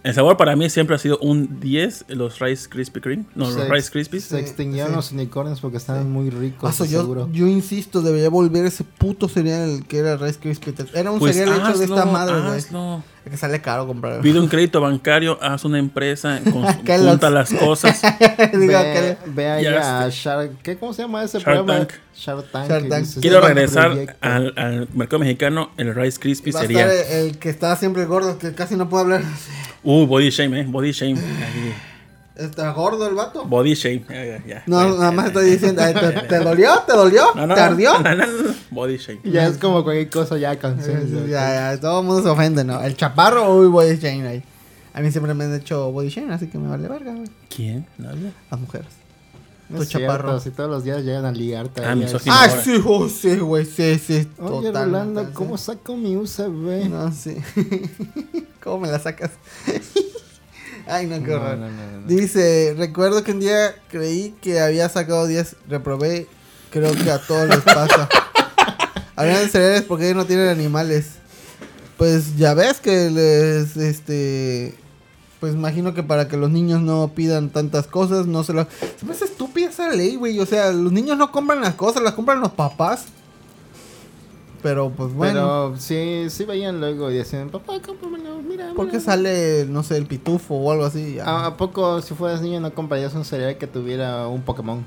El 0.04 0.14
sabor 0.16 0.36
para 0.38 0.56
mí 0.56 0.70
siempre 0.70 0.95
ha 0.95 0.99
sido 0.99 1.18
un 1.20 1.60
10, 1.60 2.06
los 2.10 2.39
Rice 2.39 2.68
Krispy 2.70 3.02
Kreme. 3.02 3.26
No, 3.36 3.52
Se 3.52 3.60
los 3.60 3.70
Rice 3.70 3.91
Krispies. 3.91 4.24
Se 4.26 4.39
extinguieron 4.39 4.89
sí. 4.91 4.95
los 4.95 5.12
unicornios 5.12 5.62
porque 5.62 5.78
estaban 5.78 6.10
muy 6.12 6.30
ricos, 6.32 6.72
Paso, 6.72 6.86
seguro. 6.86 7.28
yo, 7.32 7.45
yo 7.45 7.47
insisto, 7.47 8.02
debería 8.02 8.30
volver 8.30 8.66
ese 8.66 8.84
puto 8.84 9.28
cereal 9.30 9.84
que 9.88 9.99
era 9.99 10.18
Rice 10.18 10.39
Krispies. 10.39 10.76
Era 10.93 11.12
un 11.12 11.20
Pues 11.20 11.36
cereal 11.36 11.60
hecho 11.60 11.78
de 11.78 11.86
esta 11.86 11.99
hazlo, 12.02 12.12
madre, 12.12 12.41
güey. 12.41 12.58
hazlo. 12.58 13.04
Es 13.24 13.30
que 13.30 13.38
sale 13.38 13.62
caro 13.62 13.86
comprar. 13.86 14.20
Pide 14.22 14.39
un 14.39 14.47
crédito 14.47 14.82
bancario, 14.82 15.38
haz 15.43 15.64
una 15.64 15.78
empresa, 15.78 16.41
junta 16.52 17.30
las 17.30 17.54
cosas. 17.54 18.02
Digo, 18.52 18.74
ve, 18.74 19.18
ve 19.28 19.47
a 19.78 20.10
Shark... 20.10 20.54
¿Qué? 20.64 20.76
¿Cómo 20.78 20.91
se 20.93 21.04
llama 21.04 21.24
ese 21.24 21.38
Shark 21.38 21.43
programa? 21.64 21.86
Tank. 21.88 21.91
Shark 22.16 22.52
Tank. 22.52 22.68
Shark 22.70 22.89
Tank. 22.89 23.06
Quiero 23.22 23.38
"Este 23.38 23.47
regresar 23.54 23.91
proyecto". 23.91 24.16
al, 24.22 24.54
al 24.58 24.88
mercado 24.95 25.20
mexicano. 25.20 25.70
El 25.78 25.93
Rice 25.93 26.20
Krispie 26.20 26.52
Va 26.52 26.60
a 26.60 26.62
sería. 26.64 26.91
estar 26.91 27.16
el, 27.20 27.26
el 27.28 27.38
que 27.38 27.49
está 27.52 27.76
siempre 27.76 28.06
gordo, 28.06 28.39
que 28.39 28.54
casi 28.56 28.76
no 28.76 28.89
puede 28.89 29.04
hablar. 29.04 29.22
Uh, 29.84 30.06
body 30.06 30.30
shame, 30.30 30.60
eh. 30.60 30.64
Body 30.68 30.92
shame. 30.92 31.18
Está 32.36 32.72
gordo 32.72 33.08
el 33.08 33.16
vato. 33.16 33.46
Body 33.46 33.74
shame. 33.74 34.06
Ya, 34.10 34.26
ya, 34.26 34.46
ya. 34.46 34.64
No, 34.66 34.98
nada 34.98 35.12
más 35.12 35.28
estoy 35.28 35.52
diciendo, 35.52 35.82
¿te, 36.30 36.40
dolió? 36.40 36.80
¿Te 36.88 36.94
dolió? 36.94 37.34
No, 37.36 37.48
no, 37.48 37.56
¿Te 37.56 37.62
ardió? 37.62 38.00
no, 38.00 38.16
no, 38.16 38.26
no. 38.26 38.54
Body 38.70 38.98
shame. 38.98 39.20
Ya 39.24 39.48
es 39.48 39.58
como 39.58 39.84
cualquier 39.84 40.10
cosa 40.10 40.38
ya 40.38 40.56
canción. 40.58 41.28
Ya, 41.28 41.74
ya, 41.74 41.80
todo 41.80 42.02
el 42.02 42.08
mundo 42.08 42.24
se 42.24 42.30
ofende, 42.30 42.64
¿no? 42.64 42.82
El 42.82 42.96
chaparro, 42.96 43.56
uy, 43.56 43.68
body 43.68 43.98
shame 43.98 44.28
ahí. 44.28 44.44
A 44.94 45.02
mí 45.02 45.12
siempre 45.12 45.34
me 45.34 45.46
han 45.46 45.56
hecho 45.56 45.92
body 45.92 46.10
shame, 46.10 46.34
así 46.34 46.48
que 46.48 46.58
me 46.58 46.70
vale 46.70 46.88
verga, 46.88 47.14
güey. 47.14 47.30
¿Quién? 47.50 47.86
¿Nadie? 47.98 48.32
Las 48.50 48.60
mujeres. 48.60 49.01
No 49.72 49.78
Tu 49.78 49.84
es 49.84 49.89
cierto, 49.89 50.07
chaparro. 50.07 50.39
si 50.39 50.49
todos 50.51 50.69
los 50.69 50.84
días 50.84 51.01
llegan 51.03 51.26
a 51.26 51.32
ligarte. 51.32 51.82
Ah. 51.84 51.95
Ah, 52.28 52.49
sí, 52.63 52.82
oh, 52.86 53.07
sí, 53.07 53.38
güey, 53.38 53.65
sí, 53.65 53.97
sí. 53.99 54.28
Oye, 54.39 54.67
total, 54.67 54.86
Rolando, 54.91 55.22
total, 55.22 55.34
¿cómo 55.34 55.57
sí. 55.57 55.65
saco 55.65 55.95
mi 55.95 56.15
USB? 56.17 56.89
No, 56.89 57.11
sí. 57.11 57.38
¿Cómo 58.63 58.80
me 58.82 58.91
la 58.91 58.99
sacas? 58.99 59.32
Ay, 60.88 61.07
no, 61.07 61.15
qué 61.24 61.32
No, 61.32 61.36
horror. 61.38 61.57
no, 61.57 61.69
no, 61.69 61.91
no. 62.01 62.07
Dice, 62.07 62.76
recuerdo 62.78 63.24
que 63.24 63.32
un 63.32 63.39
día 63.39 63.74
creí 63.89 64.36
que 64.41 64.59
había 64.59 64.89
sacado 64.89 65.26
10, 65.28 65.55
reprobé, 65.69 66.28
creo 66.69 66.91
que 66.93 67.09
a 67.11 67.19
todos 67.19 67.47
les 67.47 67.59
pasa. 67.61 68.09
Hablando 69.15 69.41
de 69.41 69.49
cereales, 69.49 69.82
¿por 69.84 69.99
qué 69.99 70.13
no 70.13 70.26
tienen 70.26 70.47
animales? 70.49 71.11
Pues 71.97 72.36
ya 72.36 72.53
ves 72.55 72.80
que 72.80 73.09
les, 73.11 73.78
este, 73.78 74.76
pues 75.42 75.54
imagino 75.56 75.94
que 75.96 76.04
para 76.04 76.28
que 76.30 76.38
los 76.38 76.50
niños 76.52 76.82
no 76.82 77.10
pidan 77.14 77.50
tantas 77.50 77.88
cosas, 77.88 78.28
no 78.28 78.44
se 78.44 78.54
lo... 78.54 78.66
Se 78.98 79.06
me 79.06 79.12
hace 79.12 79.26
estúpida 79.26 79.68
esa 79.70 79.89
ley, 79.89 80.16
güey, 80.16 80.39
o 80.39 80.46
sea, 80.46 80.72
los 80.72 80.92
niños 80.94 81.18
no 81.18 81.32
compran 81.32 81.60
las 81.62 81.74
cosas, 81.74 82.04
las 82.04 82.14
compran 82.14 82.39
los 82.39 82.52
papás. 82.52 83.06
Pero 84.62 84.92
pues 84.92 85.12
bueno, 85.14 85.34
Pero 85.34 85.74
sí, 85.80 86.30
sí 86.30 86.46
veían 86.46 86.80
luego 86.80 87.10
y 87.10 87.16
decían, 87.16 87.50
papá, 87.50 87.74
cómpramelo, 87.84 88.39
mira. 88.48 88.72
¿por 88.76 88.86
qué 88.86 88.98
mira". 88.98 89.04
sale, 89.04 89.66
no 89.68 89.82
sé, 89.82 89.98
el 89.98 90.06
pitufo 90.06 90.54
o 90.54 90.72
algo 90.72 90.86
así? 90.86 91.18
¿A, 91.20 91.48
a 91.48 91.58
poco 91.58 92.00
si 92.04 92.14
fueras 92.14 92.44
niño 92.44 92.60
no 92.60 92.72
comprarías 92.72 93.16
un 93.16 93.26
cereal 93.26 93.58
que 93.58 93.66
tuviera 93.66 94.28
un 94.28 94.44
Pokémon? 94.44 94.86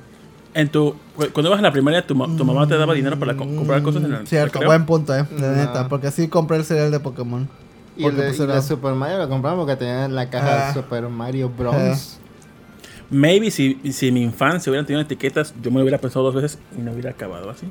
En 0.55 0.69
tu, 0.69 0.95
cu- 1.17 1.25
cuando 1.33 1.49
ibas 1.49 1.59
a 1.59 1.63
la 1.63 1.73
primaria, 1.73 2.07
tu, 2.07 2.15
ma- 2.15 2.27
tu 2.37 2.45
mamá 2.45 2.69
te 2.69 2.79
daba 2.79 2.95
dinero 2.95 3.19
para 3.19 3.37
co- 3.37 3.45
comprar 3.45 3.83
cosas 3.83 4.05
en 4.05 4.13
el 4.15 4.23
Mm, 4.23 4.27
Cierto, 4.27 4.53
recreo? 4.61 4.69
buen 4.69 4.87
punto, 4.87 5.13
eh. 5.17 5.27
La 5.41 5.49
No. 5.51 5.57
neta, 5.57 5.89
porque 5.89 6.07
así 6.07 6.29
compré 6.29 6.59
el 6.59 6.65
cereal 6.65 6.93
de 6.93 7.01
Pokémon. 7.01 7.49
Y 7.97 8.05
el 8.07 8.17
de, 8.17 8.23
pues, 8.25 8.41
y 8.41 8.47
de 8.47 8.63
Super 8.63 8.95
Mario 8.95 9.19
lo 9.19 9.29
compramos 9.29 9.65
porque 9.65 9.77
tenían 9.77 10.15
la 10.15 10.29
caja 10.31 10.65
Ah. 10.65 10.69
de 10.69 10.75
Super 10.75 11.09
Mario 11.09 11.49
Bros. 11.51 12.19
Maybe 13.11 13.51
si, 13.51 13.79
si 13.93 14.11
mi 14.11 14.23
infancia 14.23 14.71
hubieran 14.71 14.87
tenido 14.87 15.03
etiquetas, 15.03 15.55
yo 15.63 15.71
me 15.71 15.77
lo 15.79 15.83
hubiera 15.83 15.99
pensado 15.99 16.25
dos 16.25 16.35
veces 16.35 16.59
y 16.77 16.81
no 16.83 16.93
hubiera 16.93 17.11
acabado 17.11 17.51
así. 17.51 17.67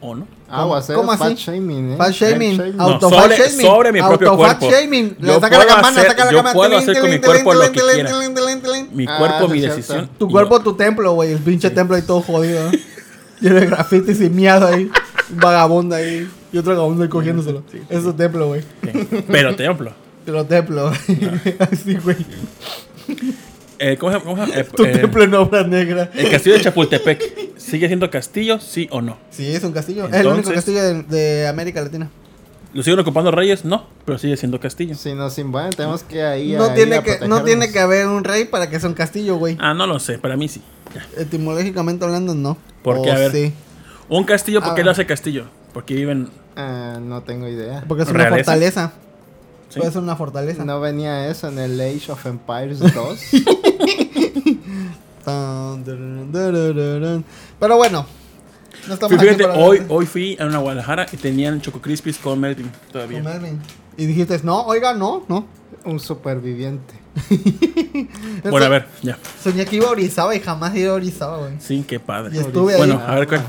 ¿O 0.00 0.14
no? 0.14 0.26
Ah, 0.50 0.66
o 0.66 0.74
hacer 0.74 0.96
¿Cómo 0.96 1.12
así? 1.12 1.22
fat 1.22 1.36
shaming, 1.36 1.92
¿eh? 1.92 1.96
Fat 1.96 2.12
shaming, 2.12 2.76
No, 2.76 2.82
auto 2.84 3.08
sobre- 3.10 3.36
fat 3.36 3.46
shaming, 3.48 3.66
sobre 3.66 3.92
mi 3.92 4.00
propio 4.02 4.30
auto 4.30 4.42
fat 4.44 4.58
cuerpo. 4.58 4.76
shaming. 4.76 5.16
Yo 5.18 5.26
Le 5.26 5.34
saca 5.34 5.48
puedo 5.48 5.60
la 5.60 5.66
campana, 5.66 5.88
hacer- 6.00 6.10
saca 6.10 6.24
la 6.26 6.30
yo 6.30 6.36
campana. 6.38 6.54
puedo 6.54 6.70
tilín, 6.70 6.82
hacer 6.90 7.00
con 7.02 7.10
mi 7.10 7.18
cuerpo 7.20 7.54
lo 7.54 7.60
que 7.72 7.80
quiera. 7.80 8.10
Mi 8.92 9.06
Ah, 9.08 9.16
cuerpo, 9.18 9.46
sí, 9.46 9.52
mi 9.52 9.60
decisión. 9.60 10.10
Tu 10.18 10.28
cuerpo, 10.30 10.58
yo- 10.58 10.62
tu 10.64 10.74
templo, 10.76 11.12
güey. 11.14 11.32
El 11.32 11.38
pinche 11.38 11.70
templo 11.70 11.96
ahí 11.96 12.02
todo 12.02 12.20
jodido. 12.22 12.70
¿no? 12.70 12.78
Lleno 13.40 13.56
de 13.60 13.66
grafitis 13.66 14.20
y 14.20 14.30
miado 14.30 14.66
ahí. 14.66 14.90
Un 15.30 15.36
vagabundo 15.40 15.94
ahí. 15.96 16.28
Y 16.54 16.58
otro 16.58 16.72
vagabundo 16.72 17.08
cogiéndoselo. 17.10 17.64
Es 17.90 18.04
tu 18.04 18.12
templo, 18.12 18.46
güey. 18.46 18.60
Sí. 18.60 19.08
Pero 19.28 19.56
templo. 19.56 19.92
Tu 20.24 20.44
templo. 20.44 20.86
Así, 21.58 21.96
güey. 21.96 22.16
Eh, 23.80 23.96
¿Cómo 23.98 24.12
se 24.12 24.18
llama? 24.18 24.24
¿Cómo 24.30 24.46
se 24.46 24.52
llama? 24.52 24.60
Eh, 24.60 24.68
Tu 24.72 24.84
eh, 24.84 24.92
templo 24.98 25.24
en 25.24 25.34
obra 25.34 25.66
negra. 25.66 26.10
el 26.14 26.30
castillo 26.30 26.54
de 26.54 26.62
Chapultepec. 26.62 27.56
¿Sigue 27.56 27.88
siendo 27.88 28.08
castillo, 28.08 28.60
sí 28.60 28.86
o 28.92 29.02
no? 29.02 29.18
Sí, 29.30 29.48
es 29.48 29.64
un 29.64 29.72
castillo. 29.72 30.06
es 30.06 30.14
el 30.14 30.28
único 30.28 30.52
castillo 30.52 30.80
de, 30.80 31.02
de 31.02 31.48
América 31.48 31.80
Latina. 31.82 32.08
¿Lo 32.72 32.84
siguen 32.84 33.00
ocupando 33.00 33.32
reyes? 33.32 33.64
No, 33.64 33.86
pero 34.04 34.16
sigue 34.18 34.36
siendo 34.36 34.60
castillo. 34.60 34.94
Si 34.94 35.12
nos 35.12 35.36
invaden, 35.38 35.72
tenemos 35.72 36.04
que 36.04 36.22
ahí 36.22 36.52
No 36.52 36.66
ahí 36.66 36.74
tiene, 36.76 36.96
a 36.96 37.02
que, 37.02 37.26
no 37.26 37.42
tiene 37.42 37.72
que 37.72 37.80
haber 37.80 38.06
un 38.06 38.22
rey 38.22 38.44
para 38.44 38.70
que 38.70 38.78
sea 38.78 38.88
un 38.88 38.94
castillo, 38.94 39.36
güey. 39.36 39.56
Ah, 39.60 39.74
no 39.74 39.88
lo 39.88 39.98
sé, 39.98 40.18
para 40.18 40.36
mí 40.36 40.46
sí. 40.46 40.62
Ya. 40.94 41.04
Etimológicamente 41.20 42.04
hablando, 42.04 42.32
no. 42.34 42.56
¿Por 42.82 43.02
qué? 43.02 43.10
O 43.10 43.12
A 43.12 43.18
ver. 43.18 43.32
Sí. 43.32 43.52
Un 44.08 44.22
castillo, 44.24 44.60
¿por 44.60 44.74
qué 44.76 44.82
Ah. 44.82 44.84
lo 44.84 44.90
hace 44.92 45.04
castillo? 45.04 45.46
Porque 45.72 45.94
viven. 45.94 46.28
Ah, 46.56 46.98
no 47.00 47.22
tengo 47.22 47.48
idea. 47.48 47.84
Porque 47.88 48.04
es 48.04 48.08
una 48.08 48.18
¿Realeza? 48.24 48.44
fortaleza. 48.52 48.92
¿sí? 49.70 49.78
Puede 49.80 49.92
ser 49.92 50.02
una 50.02 50.16
fortaleza. 50.16 50.64
No 50.64 50.80
venía 50.80 51.28
eso 51.28 51.48
en 51.48 51.58
el 51.58 51.80
Age 51.80 52.12
of 52.12 52.24
Empires 52.26 52.78
2. 52.94 53.18
Tan, 55.24 55.84
dararán, 55.84 56.32
dararán. 56.32 57.24
Pero 57.58 57.76
bueno. 57.76 58.06
No 58.86 58.94
estamos 58.94 59.18
Fíjate, 59.18 59.44
para 59.44 59.54
hoy, 59.58 59.78
hablar 59.78 59.92
hoy 59.96 60.06
fui 60.06 60.36
a 60.38 60.44
una 60.44 60.58
Guadalajara 60.58 61.06
y 61.10 61.16
tenían 61.16 61.60
Choco 61.62 61.80
Crispies 61.80 62.18
con 62.18 62.38
Melvin 62.38 62.70
todavía. 62.92 63.22
Melvin. 63.22 63.58
Y 63.96 64.04
dijiste, 64.04 64.38
no, 64.42 64.62
oiga, 64.66 64.92
no, 64.92 65.24
no. 65.28 65.46
Un 65.84 66.00
superviviente. 66.00 66.94
Bueno, 68.50 68.66
a 68.66 68.68
ver, 68.68 68.86
ya. 69.02 69.16
Soñé 69.42 69.64
que 69.64 69.76
iba 69.76 69.86
a 69.86 69.90
Orizaba 69.92 70.34
y 70.34 70.40
jamás 70.40 70.74
ido 70.76 70.92
a 70.92 70.94
Orizaba, 70.96 71.38
güey. 71.38 71.52
Sí, 71.60 71.82
qué 71.86 71.98
padre. 72.00 72.36
Y 72.36 72.40
estuve 72.40 72.72
ahí. 72.74 72.78
Bueno, 72.78 73.00
a 73.06 73.14
ver 73.14 73.26
cuál. 73.28 73.42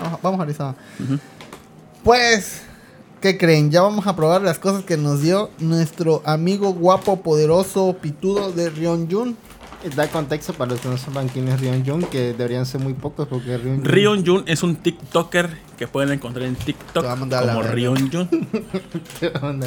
Vamos, 0.00 0.22
vamos 0.22 0.40
a 0.40 0.42
Orizaba. 0.44 0.74
Pues, 2.04 2.62
¿qué 3.20 3.38
creen? 3.38 3.70
Ya 3.70 3.82
vamos 3.82 4.06
a 4.06 4.16
probar 4.16 4.42
las 4.42 4.58
cosas 4.58 4.84
que 4.84 4.96
nos 4.96 5.22
dio 5.22 5.50
nuestro 5.58 6.22
amigo 6.24 6.72
guapo, 6.72 7.22
poderoso, 7.22 7.96
pitudo 8.00 8.50
de 8.52 8.70
Ryonjun. 8.70 9.36
Y 9.84 9.88
Da 9.96 10.06
contexto 10.08 10.52
para 10.52 10.70
los 10.72 10.80
que 10.80 10.88
no 10.88 10.96
sepan 10.96 11.28
quién 11.28 11.48
es 11.48 11.58
Rion 11.60 11.84
Jung, 11.84 12.04
que 12.08 12.34
deberían 12.34 12.64
ser 12.66 12.80
muy 12.80 12.94
pocos 12.94 13.26
porque 13.26 13.56
Rion 13.58 13.78
Jung... 13.78 13.86
Rion 13.86 14.24
Jun 14.24 14.44
es 14.46 14.62
un 14.62 14.76
TikToker 14.76 15.58
que 15.76 15.88
pueden 15.88 16.12
encontrar 16.12 16.46
en 16.46 16.54
TikTok 16.54 17.02
Te 17.02 17.06
va 17.08 17.12
a 17.14 17.16
mandar 17.16 17.42
a 17.42 17.46
la 17.46 17.52
como 17.54 17.64
verga. 17.64 17.74
Rion 17.74 18.10
Jun. 18.12 18.28
Rion. 19.20 19.60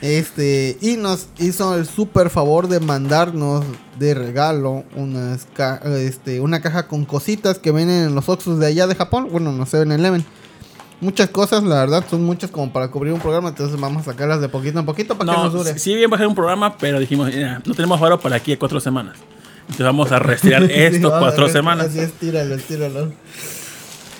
Este, 0.00 0.78
y 0.80 0.96
nos 0.96 1.28
hizo 1.38 1.76
el 1.76 1.86
super 1.86 2.30
favor 2.30 2.68
de 2.68 2.80
mandarnos 2.80 3.66
de 3.98 4.14
regalo 4.14 4.84
unas 4.96 5.46
ca- 5.54 5.82
este, 5.98 6.40
una 6.40 6.62
caja 6.62 6.88
con 6.88 7.04
cositas 7.04 7.58
que 7.58 7.70
vienen 7.70 8.06
en 8.06 8.14
los 8.14 8.30
Oxxos 8.30 8.58
de 8.58 8.66
allá 8.66 8.86
de 8.86 8.94
Japón. 8.94 9.28
Bueno, 9.30 9.52
no 9.52 9.66
sé, 9.66 9.82
en 9.82 9.92
Eleven. 9.92 10.24
Muchas 11.02 11.28
cosas, 11.28 11.62
la 11.64 11.74
verdad, 11.80 12.04
son 12.08 12.24
muchas 12.24 12.50
como 12.50 12.72
para 12.72 12.88
cubrir 12.88 13.12
un 13.12 13.20
programa, 13.20 13.50
entonces 13.50 13.78
vamos 13.78 14.02
a 14.08 14.12
sacarlas 14.12 14.40
de 14.40 14.48
poquito 14.48 14.78
en 14.78 14.86
poquito 14.86 15.18
para 15.18 15.32
que 15.32 15.36
No, 15.36 15.44
nos 15.44 15.52
dure. 15.52 15.78
sí, 15.78 15.94
bien 15.94 16.08
bajar 16.08 16.26
un 16.26 16.34
programa, 16.34 16.78
pero 16.78 16.98
dijimos, 16.98 17.26
"Mira, 17.34 17.60
no 17.66 17.74
tenemos 17.74 18.00
varo 18.00 18.18
para 18.20 18.36
aquí 18.36 18.52
a 18.54 18.58
cuatro 18.58 18.80
semanas. 18.80 19.18
Entonces 19.62 19.84
vamos 19.86 20.10
a 20.12 20.18
retirar 20.18 20.62
esto 20.70 21.08
Sí, 21.10 21.14
cuatro 21.18 21.44
ver, 21.44 21.52
semanas. 21.52 21.86
Así 21.88 21.98
es, 22.00 22.12
tíralo, 22.14 22.56
tíralo. 22.56 23.12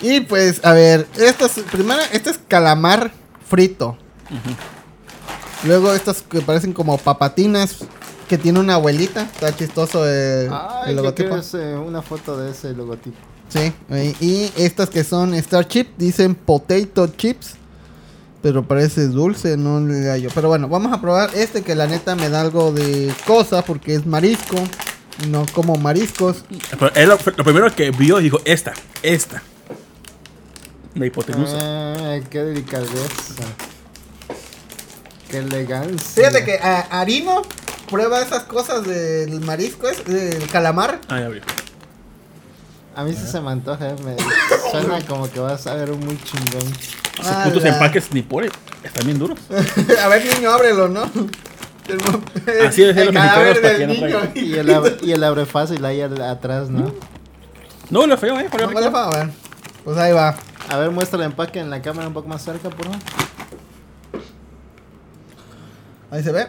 Y 0.03 0.21
pues, 0.21 0.65
a 0.65 0.73
ver, 0.73 1.07
esto 1.17 1.47
es, 1.47 1.53
primero, 1.71 2.01
este 2.13 2.31
es 2.31 2.41
calamar 2.49 3.13
frito. 3.49 3.97
Luego 5.65 5.93
estos 5.93 6.23
que 6.23 6.41
parecen 6.41 6.73
como 6.73 6.99
papatinas, 6.99 7.79
que 8.29 8.37
tiene 8.39 8.59
una 8.59 8.75
abuelita, 8.75 9.23
está 9.23 9.55
chistoso 9.55 10.03
eh, 10.09 10.49
Ay, 10.51 10.83
el 10.83 10.87
¿qué 10.89 10.93
logotipo. 10.95 11.37
eh, 11.59 11.75
una 11.77 12.03
foto 12.03 12.37
de 12.37 12.51
ese 12.51 12.73
logotipo. 12.73 13.17
Sí, 13.53 13.73
y 14.21 14.51
estas 14.57 14.89
que 14.89 15.05
son 15.05 15.35
Star 15.35 15.69
Chip, 15.69 15.91
dicen 15.99 16.35
potato 16.35 17.07
chips. 17.09 17.57
Pero 18.41 18.67
parece 18.67 19.07
dulce, 19.07 19.57
no 19.57 19.79
le 19.79 20.11
hallo. 20.11 20.31
Pero 20.35 20.49
bueno, 20.49 20.69
vamos 20.69 20.93
a 20.93 21.01
probar 21.01 21.31
este 21.35 21.63
que 21.63 21.77
la 21.77 21.87
neta 21.87 22.17
me 22.17 22.29
da 22.29 22.41
algo 22.41 22.73
de 22.73 23.13
cosa 23.25 23.63
porque 23.65 23.95
es 23.95 24.05
marisco. 24.05 24.57
No 25.29 25.47
como 25.53 25.77
mariscos. 25.77 26.45
Pero 26.71 26.93
él 26.95 27.09
lo, 27.09 27.19
lo 27.37 27.45
primero 27.45 27.73
que 27.75 27.91
vio 27.91 28.19
dijo, 28.19 28.41
esta, 28.45 28.73
esta. 29.03 29.43
La 30.95 31.07
hipotenusa. 31.07 32.13
Ay, 32.13 32.23
qué 32.29 32.43
delicadeza. 32.43 33.45
Qué 35.31 35.39
elegancia. 35.39 35.99
Fíjate 36.25 36.45
que 36.45 36.59
a 36.59 36.81
Arino 37.01 37.43
prueba 37.89 38.21
esas 38.21 38.45
cosas 38.45 38.85
del 38.87 39.41
marisco, 39.43 39.89
es 39.89 40.05
del 40.05 40.49
calamar. 40.49 41.01
Ah, 41.09 41.21
ya 41.21 41.27
abrió. 41.27 41.43
A 42.95 43.05
mí 43.05 43.13
sí 43.15 43.27
se 43.27 43.41
me 43.41 43.51
antoja, 43.51 43.89
eh, 43.91 43.97
me 44.05 44.17
suena 44.71 45.01
como 45.07 45.31
que 45.31 45.41
vas 45.41 45.67
a 45.67 45.75
ver 45.75 45.91
un 45.93 46.01
muy 46.01 46.19
chingón. 46.23 46.67
Sus 47.17 47.27
Ah, 47.27 47.43
putos 47.45 47.63
la- 47.63 47.71
empaques 47.71 48.13
ni 48.13 48.23
por 48.23 48.45
están 48.45 49.05
bien 49.07 49.19
duros. 49.19 49.39
a 50.03 50.09
ver, 50.09 50.25
niño, 50.35 50.51
ábrelo, 50.51 50.89
¿no? 50.89 51.05
El, 51.89 51.99
Así 52.67 52.83
decían 52.83 53.09
el 53.09 53.15
cadáver 53.15 53.61
del 53.63 53.77
que 53.79 53.87
no 53.87 53.93
niño. 53.95 54.19
traigan. 54.19 54.33
Y 54.35 54.55
el, 54.55 54.75
abre, 54.75 54.97
y 55.01 55.13
el 55.13 55.25
abre 55.25 55.47
fácil 55.47 55.85
ahí 55.85 56.01
al- 56.03 56.21
atrás, 56.23 56.69
¿no? 56.71 56.93
No, 57.91 58.07
lo 58.07 58.17
feo, 58.19 58.39
eh. 58.41 58.49
No, 58.59 58.73
vale, 58.73 58.87
a 58.87 59.11
ver. 59.11 59.31
Pues 59.85 59.97
ahí 59.99 60.13
va. 60.13 60.37
A 60.69 60.77
ver, 60.79 60.91
muestra 60.91 61.19
el 61.19 61.25
empaque 61.25 61.61
en 61.61 61.71
la 61.71 61.81
cámara 61.83 62.09
un 62.09 62.15
poco 62.15 62.29
más 62.29 62.43
cerca, 62.43 62.69
por 62.71 62.85
favor. 62.85 63.01
Ahí 66.11 66.23
se 66.23 66.31
ve. 66.33 66.47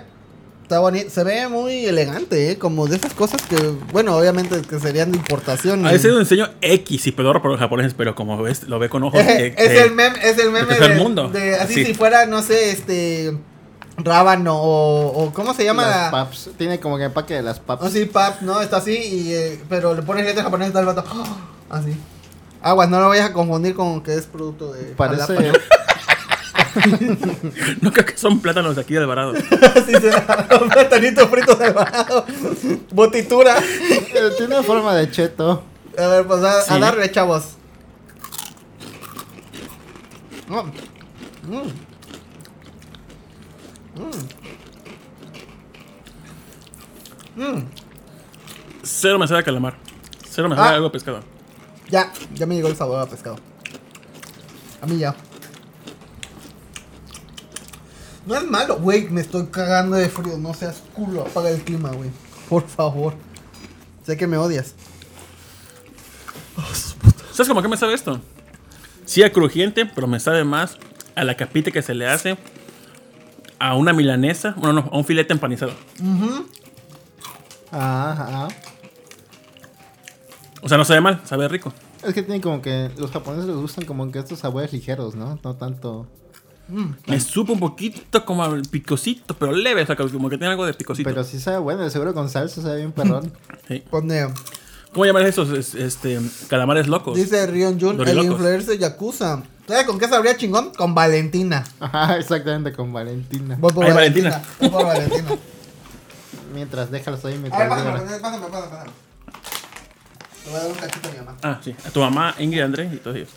Está 0.64 0.80
bonito. 0.80 1.10
Se 1.10 1.24
ve 1.24 1.48
muy 1.50 1.86
elegante, 1.86 2.52
¿eh? 2.52 2.58
Como 2.58 2.88
de 2.88 2.96
esas 2.96 3.14
cosas 3.14 3.42
que, 3.44 3.56
bueno, 3.92 4.16
obviamente 4.18 4.62
que 4.62 4.80
serían 4.80 5.12
de 5.12 5.18
importación. 5.18 5.86
A 5.86 5.92
veces 5.92 6.12
lo 6.12 6.20
enseño 6.20 6.50
X 6.62 7.06
y 7.08 7.12
pedorro 7.12 7.42
por 7.42 7.52
los 7.52 7.60
japoneses, 7.60 7.94
pero 7.96 8.16
como 8.16 8.42
ves, 8.42 8.64
lo 8.64 8.80
ve 8.80 8.90
con 8.90 9.04
ojos. 9.04 9.22
que- 9.26 9.54
es 9.58 9.72
el 9.82 9.92
meme, 9.92 10.18
es 10.24 10.38
el 10.40 10.52
meme 10.52 10.68
tercer 10.68 10.96
de, 10.96 11.02
mundo. 11.04 11.30
de- 11.30 11.56
así 11.56 11.74
Sí. 11.76 11.86
si 11.86 11.94
fuera, 11.94 12.26
no 12.26 12.42
sé, 12.42 12.72
este 12.72 13.38
rábano 13.98 14.56
o, 14.60 15.26
o 15.26 15.34
¿cómo 15.34 15.54
se 15.54 15.66
llama? 15.66 15.86
Las 15.86 16.12
paps. 16.12 16.50
Tiene 16.58 16.80
como 16.80 16.98
que 16.98 17.04
empaque 17.04 17.36
de 17.36 17.44
las 17.44 17.60
paps. 17.60 17.84
Así, 17.86 18.06
pap, 18.06 18.42
¿no? 18.42 18.62
Está 18.62 18.78
así, 18.78 18.94
y, 18.96 19.34
eh, 19.34 19.62
pero 19.70 19.94
le 19.94 20.02
pones 20.02 20.26
letras 20.26 20.46
japonesas 20.46 20.70
está 20.70 20.80
el 20.80 20.86
vato. 20.88 21.04
Así. 21.70 21.94
Aguas, 22.62 22.88
no 22.90 23.00
lo 23.02 23.10
vayas 23.10 23.30
a 23.30 23.34
confundir 23.34 23.76
con 23.76 24.02
que 24.02 24.16
es 24.16 24.26
producto 24.26 24.72
de. 24.74 24.84
Parece. 24.96 25.36
No 27.82 27.92
creo 27.92 28.06
que 28.06 28.18
son 28.18 28.40
plátanos 28.40 28.76
de 28.76 28.82
aquí 28.82 28.94
del 28.94 29.04
Alvarado. 29.04 29.34
Así 29.76 29.92
será. 29.94 30.48
Un 30.62 30.70
platanito 30.70 31.28
frito 31.28 31.56
de 31.56 31.72
bajado. 31.72 32.26
Botitura. 32.92 33.56
tiene 34.38 34.64
forma 34.64 34.96
de 34.96 35.10
cheto. 35.12 35.64
A 35.98 36.08
ver, 36.08 36.26
pues 36.28 36.44
a, 36.44 36.60
a 36.60 36.62
Sí. 36.64 36.80
darle, 36.80 37.12
chavos. 37.12 37.44
Mm. 40.48 40.56
Mm. 41.54 41.72
Mm. 47.36 47.44
Mm. 47.58 47.66
Cero 48.84 49.18
me 49.20 49.28
sabe 49.28 49.40
a 49.42 49.44
calamar. 49.44 49.76
Cero 50.30 50.50
me 50.50 50.56
sabe 50.56 50.68
Ah. 50.68 50.72
a 50.72 50.76
algo 50.76 50.88
de 50.88 50.94
pescado. 50.94 51.20
Ya, 51.90 52.12
ya 52.34 52.46
me 52.46 52.56
llegó 52.56 52.68
el 52.70 52.76
sabor 52.76 53.00
a 53.00 53.06
pescado. 53.06 53.38
A 54.82 54.86
mí 54.86 54.98
ya. 54.98 55.16
No 58.26 58.36
es 58.36 58.50
malo, 58.50 58.80
güey, 58.80 59.10
me 59.10 59.22
estoy 59.22 59.48
cagando 59.48 59.98
de 59.98 60.10
frío. 60.10 60.38
No 60.38 60.54
seas 60.54 60.82
culo, 60.94 61.22
apaga 61.22 61.50
el 61.50 61.62
clima, 61.62 61.92
güey. 61.92 62.10
Por 62.50 62.68
favor. 62.68 63.16
Sé 64.06 64.18
que 64.18 64.28
me 64.28 64.38
odias. 64.38 64.76
¿Sabes 67.32 67.48
cómo 67.48 67.62
que 67.62 67.68
me 67.68 67.78
sabe 67.78 67.94
esto? 67.94 68.22
Sí, 69.06 69.24
a 69.24 69.32
crujiente, 69.32 69.86
pero 69.86 70.08
me 70.08 70.20
sabe 70.20 70.44
más 70.44 70.78
a 71.16 71.24
la 71.24 71.36
capita 71.36 71.72
que 71.72 71.82
se 71.82 71.94
le 71.94 72.08
hace 72.08 72.38
a 73.60 73.76
una 73.76 73.94
milanesa. 73.94 74.54
Bueno, 74.58 74.74
no, 74.74 74.90
a 74.92 74.98
un 74.98 75.06
filete 75.06 75.34
empanizado. 75.34 75.74
Ajá. 77.72 78.48
O 80.62 80.70
sea, 80.70 80.78
no 80.78 80.86
sabe 80.86 81.02
mal, 81.02 81.22
sabe 81.26 81.48
rico. 81.48 81.74
Es 82.04 82.14
que 82.14 82.24
tiene 82.24 82.40
como 82.40 82.62
que. 82.62 82.92
Los 82.98 83.12
japoneses 83.12 83.48
les 83.48 83.56
gustan 83.56 83.86
como 83.86 84.10
que 84.12 84.20
estos 84.20 84.40
sabores 84.40 84.72
ligeros, 84.72 85.16
¿no? 85.16 85.40
No 85.44 85.56
tanto. 85.56 86.08
Me 87.08 87.20
supo 87.20 87.54
un 87.54 87.60
poquito 87.60 88.24
como 88.26 88.44
al 88.44 88.62
picosito, 88.64 89.36
pero 89.38 89.52
leve, 89.52 89.84
o 89.84 89.86
sea, 89.86 89.96
como 89.96 90.30
que 90.30 90.38
tiene 90.38 90.52
algo 90.52 90.66
de 90.66 90.74
picosito. 90.74 91.10
Pero 91.10 91.24
sí 91.24 91.40
sabe 91.40 91.58
bueno, 91.60 91.90
seguro 91.90 92.14
con 92.14 92.30
salsa 92.30 92.62
sabe 92.62 92.78
bien 92.78 92.92
perrón. 92.92 93.32
Sí. 93.68 93.84
Pone. 93.90 94.28
¿Cómo 94.92 95.06
llaman 95.06 95.26
esos 95.26 95.50
es- 95.52 95.74
este, 95.76 96.20
calamares 96.50 96.88
locos? 96.88 97.16
Dice 97.16 97.46
Rion 97.48 97.80
Jun, 97.80 98.00
el 98.08 98.18
influencer 98.20 98.78
Yakuza. 98.78 99.42
¿Sabes 99.68 99.86
con 99.86 99.98
qué 99.98 100.08
sabría 100.10 100.36
chingón? 100.36 100.72
Con 100.74 100.94
Valentina. 100.94 101.64
Ajá, 101.80 102.18
exactamente, 102.18 102.74
con 102.74 102.92
Valentina. 102.92 103.56
Voy 103.60 103.72
por 103.72 103.86
Ay, 103.86 103.94
Valentina. 103.94 104.30
Valentina. 104.30 104.60
Voy 104.60 104.70
por 104.70 104.86
Valentina. 104.86 105.30
Mientras, 106.54 106.92
déjalos 106.92 107.24
ahí 107.26 107.34
A 107.34 107.38
ver, 107.38 107.42
mientras. 107.42 107.70
pásame, 107.70 108.20
pásame, 108.20 108.48
pásame, 108.48 108.68
pásame. 108.70 108.92
Le 110.46 110.52
voy 110.52 110.60
a 110.60 110.64
dar 110.64 110.72
un 110.72 110.78
cachito 110.78 111.08
a 111.08 111.12
mi 111.12 111.18
mamá. 111.18 111.38
Ah, 111.42 111.60
sí. 111.64 111.76
A 111.86 111.90
tu 111.90 112.00
mamá, 112.02 112.36
Ingrid 112.38 112.62
André 112.62 112.90
y 112.94 112.98
todos 112.98 113.16
ellos. 113.16 113.30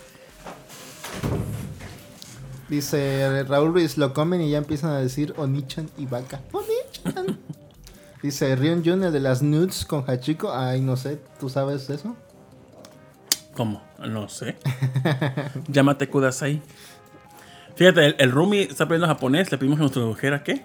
Dice 2.68 3.44
Raúl 3.44 3.72
Ruiz, 3.72 3.96
lo 3.96 4.12
comen 4.12 4.40
y 4.40 4.50
ya 4.50 4.58
empiezan 4.58 4.90
a 4.90 4.98
decir 4.98 5.34
Onichan 5.36 5.88
y 5.96 6.06
vaca. 6.06 6.40
Onichan. 6.52 7.38
Dice 8.22 8.56
Rion 8.56 8.82
Jun, 8.84 9.04
el 9.04 9.12
de 9.12 9.20
las 9.20 9.42
nudes 9.42 9.84
con 9.84 10.04
Hachiko. 10.08 10.52
Ay, 10.52 10.80
no 10.80 10.96
sé, 10.96 11.20
¿tú 11.38 11.48
sabes 11.48 11.88
eso? 11.90 12.16
¿Cómo? 13.54 13.82
No 13.98 14.28
sé. 14.28 14.56
Llámate 15.68 16.08
Kudasai. 16.08 16.60
Fíjate, 17.76 18.06
el, 18.06 18.16
el 18.18 18.32
Rumi 18.32 18.58
está 18.58 18.84
aprendiendo 18.84 19.14
japonés. 19.14 19.52
Le 19.52 19.58
pedimos 19.58 19.78
que 19.78 19.82
nos 19.84 19.92
tradujera 19.92 20.42
qué. 20.42 20.64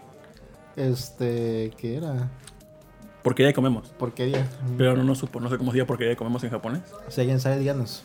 Este, 0.76 1.72
¿qué 1.78 1.98
era? 1.98 2.30
Porquería 3.22 3.54
comemos. 3.54 3.90
Porquería. 3.90 4.48
Pero 4.78 4.96
no 4.96 5.04
nos 5.04 5.20
supo. 5.20 5.40
No 5.40 5.50
sé 5.50 5.58
cómo 5.58 5.72
se 5.72 5.76
diga 5.76 5.86
porquería 5.86 6.16
comemos 6.16 6.44
en 6.44 6.50
japonés. 6.50 6.82
Si 7.10 7.22
alguien 7.22 7.40
sabe, 7.40 7.60
díganos. 7.60 8.04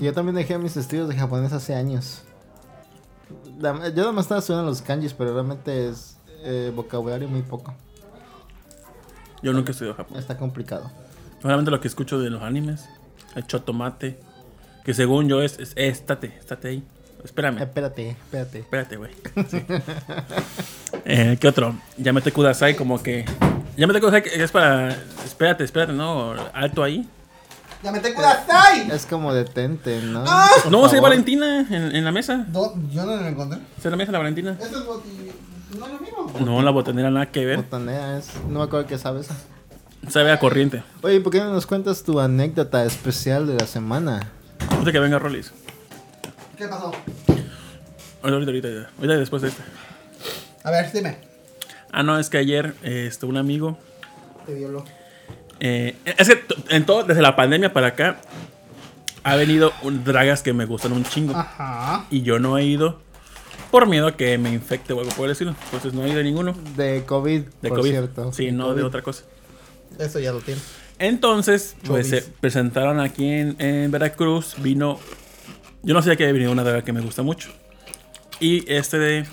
Yo 0.00 0.12
también 0.12 0.34
dejé 0.34 0.58
mis 0.58 0.76
estudios 0.76 1.08
de 1.08 1.16
japonés 1.16 1.52
hace 1.52 1.74
años. 1.74 2.22
Yo 3.62 3.70
nada 3.70 4.12
más 4.12 4.24
estaba 4.24 4.40
estudiando 4.40 4.68
los 4.68 4.82
kanjis, 4.82 5.14
pero 5.14 5.32
realmente 5.32 5.88
es 5.88 6.16
eh, 6.42 6.72
vocabulario 6.74 7.28
muy 7.28 7.42
poco. 7.42 7.74
Yo 9.42 9.52
nunca 9.52 9.70
he 9.70 9.72
estudiado 9.72 9.96
japonés. 9.96 10.22
Está 10.22 10.36
complicado. 10.36 10.90
Solamente 11.40 11.70
lo 11.70 11.80
que 11.80 11.88
escucho 11.88 12.18
de 12.18 12.30
los 12.30 12.42
animes. 12.42 12.88
El 13.36 13.46
chotomate. 13.46 14.18
Que 14.84 14.94
según 14.94 15.28
yo 15.28 15.42
es, 15.42 15.58
es 15.60 15.74
estate, 15.76 16.34
estate 16.38 16.68
ahí. 16.68 16.84
Espérame. 17.24 17.58
Espérate, 17.62 18.10
espérate. 18.10 18.58
Espérate, 18.60 18.96
güey. 18.96 19.12
Sí. 19.48 19.64
Eh, 21.04 21.36
¿Qué 21.40 21.48
otro? 21.48 21.74
Llámate 21.98 22.30
Kudasai 22.30 22.76
como 22.76 23.02
que... 23.02 23.24
Llámate 23.76 23.98
Kudasai 23.98 24.22
que 24.22 24.40
es 24.40 24.52
para... 24.52 24.90
Espérate, 25.24 25.64
espérate, 25.64 25.92
¿no? 25.92 26.32
Alto 26.52 26.84
ahí. 26.84 27.08
¡Ya 27.82 27.90
me 27.90 27.98
te 28.00 28.14
kudasai! 28.14 28.90
Es 28.92 29.06
como 29.06 29.34
detente, 29.34 30.00
¿no? 30.02 30.22
¡Ah! 30.26 30.48
No, 30.70 30.84
sí, 30.88 30.96
favor. 30.96 31.10
Valentina 31.10 31.66
en, 31.68 31.96
en 31.96 32.04
la 32.04 32.12
mesa. 32.12 32.44
Do- 32.48 32.74
yo 32.92 33.04
no 33.04 33.16
lo 33.16 33.26
encontré. 33.26 33.58
¿Sí 33.80 33.82
en 33.88 33.90
la 33.90 33.96
mesa 33.96 34.12
la 34.12 34.18
Valentina? 34.18 34.56
Eso 34.60 34.78
es 34.78 34.86
boti... 34.86 35.08
No 35.78 35.86
es 35.86 35.92
lo 35.92 35.98
mismo. 36.00 36.32
No, 36.44 36.62
la 36.62 36.70
botanera 36.70 37.10
nada 37.10 37.26
que 37.26 37.44
ver. 37.44 37.56
Botanera 37.56 38.18
es. 38.18 38.28
No 38.48 38.58
me 38.60 38.64
acuerdo 38.66 38.86
qué 38.86 38.98
sabes. 38.98 39.28
Sabe 40.08 40.30
a 40.30 40.38
corriente. 40.38 40.82
Oye, 41.02 41.20
¿por 41.20 41.32
qué 41.32 41.38
no 41.40 41.52
nos 41.52 41.66
cuentas 41.66 42.02
tu 42.02 42.20
anécdota 42.20 42.84
especial 42.84 43.46
de 43.46 43.54
la 43.54 43.66
semana? 43.66 44.20
Ahorita 44.70 44.92
que 44.92 44.98
venga 45.00 45.18
Rollis. 45.18 45.52
¿Qué 46.58 46.68
pasó? 46.68 46.92
Ahorita, 48.22 48.36
ahorita, 48.50 48.68
ahorita. 48.68 48.90
Ahorita 48.98 49.16
después 49.16 49.42
de 49.42 49.48
este. 49.48 49.62
A 50.62 50.70
ver, 50.70 50.92
dime. 50.92 51.16
Ah, 51.90 52.02
no, 52.02 52.18
es 52.18 52.30
que 52.30 52.38
ayer 52.38 52.74
eh, 52.82 53.06
este, 53.08 53.26
un 53.26 53.36
amigo. 53.36 53.78
Te 54.46 54.54
violó. 54.54 54.84
Eh, 55.64 55.96
es 56.04 56.28
que 56.28 56.42
en 56.70 56.84
todo, 56.84 57.04
desde 57.04 57.22
la 57.22 57.36
pandemia 57.36 57.72
para 57.72 57.88
acá, 57.88 58.20
ha 59.22 59.36
venido 59.36 59.72
un- 59.82 60.02
dragas 60.04 60.42
que 60.42 60.52
me 60.52 60.64
gustan 60.66 60.92
un 60.92 61.04
chingo. 61.04 61.36
Ajá. 61.36 62.04
Y 62.10 62.22
yo 62.22 62.38
no 62.40 62.58
he 62.58 62.64
ido 62.64 63.00
por 63.70 63.86
miedo 63.86 64.08
a 64.08 64.16
que 64.16 64.36
me 64.38 64.52
infecte 64.52 64.92
o 64.92 64.98
algo 65.00 65.12
por 65.12 65.26
el 65.26 65.32
estilo. 65.32 65.54
Entonces 65.66 65.94
no 65.94 66.04
he 66.04 66.10
ido 66.10 66.20
a 66.20 66.22
ninguno. 66.24 66.54
De 66.76 67.04
COVID, 67.06 67.42
De 67.62 67.68
por 67.68 67.78
COVID. 67.78 67.90
cierto. 67.90 68.32
Sí, 68.32 68.50
no 68.52 68.74
de 68.74 68.82
otra 68.82 69.02
cosa. 69.02 69.22
Eso 69.98 70.18
ya 70.18 70.32
lo 70.32 70.40
tiene. 70.40 70.60
Entonces, 70.98 71.76
pues 71.86 72.08
se 72.08 72.22
presentaron 72.22 73.00
aquí 73.00 73.28
en, 73.28 73.56
en 73.60 73.90
Veracruz. 73.90 74.56
Vino 74.58 74.98
Yo 75.82 75.94
no 75.94 76.02
sabía 76.02 76.16
que 76.16 76.24
había 76.24 76.34
venido 76.34 76.52
una 76.52 76.64
draga 76.64 76.82
que 76.82 76.92
me 76.92 77.00
gusta 77.00 77.22
mucho. 77.22 77.50
Y 78.40 78.70
este 78.72 78.98
de. 78.98 79.26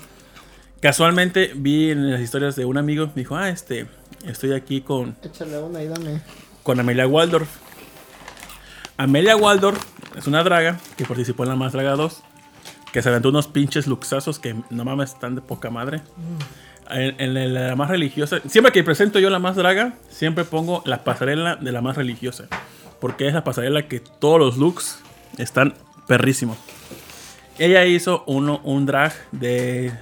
Casualmente 0.80 1.52
vi 1.54 1.90
en 1.90 2.10
las 2.10 2.20
historias 2.20 2.56
de 2.56 2.64
un 2.64 2.78
amigo, 2.78 3.06
me 3.08 3.12
dijo, 3.22 3.36
ah, 3.36 3.50
este, 3.50 3.86
estoy 4.26 4.52
aquí 4.52 4.80
con, 4.80 5.16
Échale 5.22 5.58
una 5.58 5.82
y 5.82 5.88
dame. 5.88 6.20
con 6.62 6.78
Amelia 6.80 7.06
Waldorf. 7.06 7.48
Amelia 8.96 9.36
Waldorf 9.36 9.82
es 10.16 10.26
una 10.26 10.42
draga 10.42 10.78
que 10.96 11.04
participó 11.04 11.44
en 11.44 11.50
la 11.50 11.56
Más 11.56 11.72
Draga 11.72 11.92
2. 11.96 12.22
Que 12.92 13.02
se 13.02 13.08
aventó 13.08 13.28
unos 13.28 13.46
pinches 13.46 13.86
luxazos 13.86 14.38
que 14.40 14.56
no 14.68 14.84
mames 14.84 15.12
están 15.12 15.36
de 15.36 15.40
poca 15.40 15.70
madre. 15.70 16.02
En, 16.90 17.36
en 17.36 17.54
la 17.54 17.76
más 17.76 17.88
religiosa, 17.88 18.40
siempre 18.48 18.72
que 18.72 18.82
presento 18.82 19.20
yo 19.20 19.30
la 19.30 19.38
Más 19.38 19.54
Draga, 19.54 19.94
siempre 20.08 20.44
pongo 20.44 20.82
la 20.84 21.04
pasarela 21.04 21.54
de 21.54 21.70
la 21.70 21.80
más 21.82 21.96
religiosa. 21.96 22.48
Porque 23.00 23.28
es 23.28 23.34
la 23.34 23.44
pasarela 23.44 23.86
que 23.86 24.00
todos 24.00 24.40
los 24.40 24.56
looks 24.56 24.98
están 25.38 25.74
perrísimos. 26.08 26.58
Ella 27.58 27.84
hizo 27.84 28.24
uno, 28.26 28.60
un 28.64 28.86
drag 28.86 29.12
de, 29.30 29.92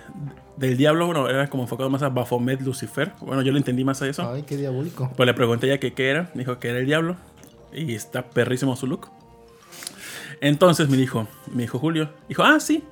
del 0.58 0.76
diablo, 0.76 1.06
bueno, 1.06 1.28
era 1.28 1.48
como 1.48 1.62
enfocado 1.62 1.88
más 1.88 2.02
a 2.02 2.08
Baphomet 2.08 2.60
Lucifer. 2.60 3.12
Bueno, 3.20 3.42
yo 3.42 3.52
lo 3.52 3.58
entendí 3.58 3.84
más 3.84 4.02
a 4.02 4.08
eso. 4.08 4.28
Ay, 4.30 4.42
qué 4.42 4.56
diabólico. 4.56 5.10
Pues 5.16 5.26
le 5.26 5.34
pregunté 5.34 5.66
a 5.66 5.70
ella 5.70 5.80
que 5.80 5.92
qué 5.92 6.10
era. 6.10 6.30
Me 6.34 6.40
dijo 6.40 6.58
que 6.58 6.68
era 6.68 6.78
el 6.78 6.86
diablo. 6.86 7.16
Y 7.72 7.94
está 7.94 8.22
perrísimo 8.22 8.74
su 8.74 8.86
look. 8.86 9.08
Entonces 10.40 10.88
me 10.88 10.96
dijo, 10.96 11.28
me 11.52 11.62
dijo 11.62 11.78
Julio, 11.78 12.10
dijo, 12.28 12.42
ah, 12.42 12.58
sí. 12.58 12.82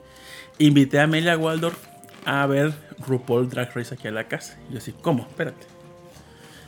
Invité 0.59 1.01
a 1.01 1.05
Amelia 1.05 1.37
Waldorf 1.37 1.77
a 2.25 2.47
ver 2.47 2.73
RuPaul 3.07 3.49
Drag 3.49 3.75
Race 3.75 3.95
aquí 3.95 4.07
a 4.07 4.13
la 4.13 4.29
casa. 4.29 4.59
Y 4.69 4.75
yo 4.75 4.79
así, 4.79 4.93
¿cómo? 4.93 5.27
Espérate. 5.29 5.67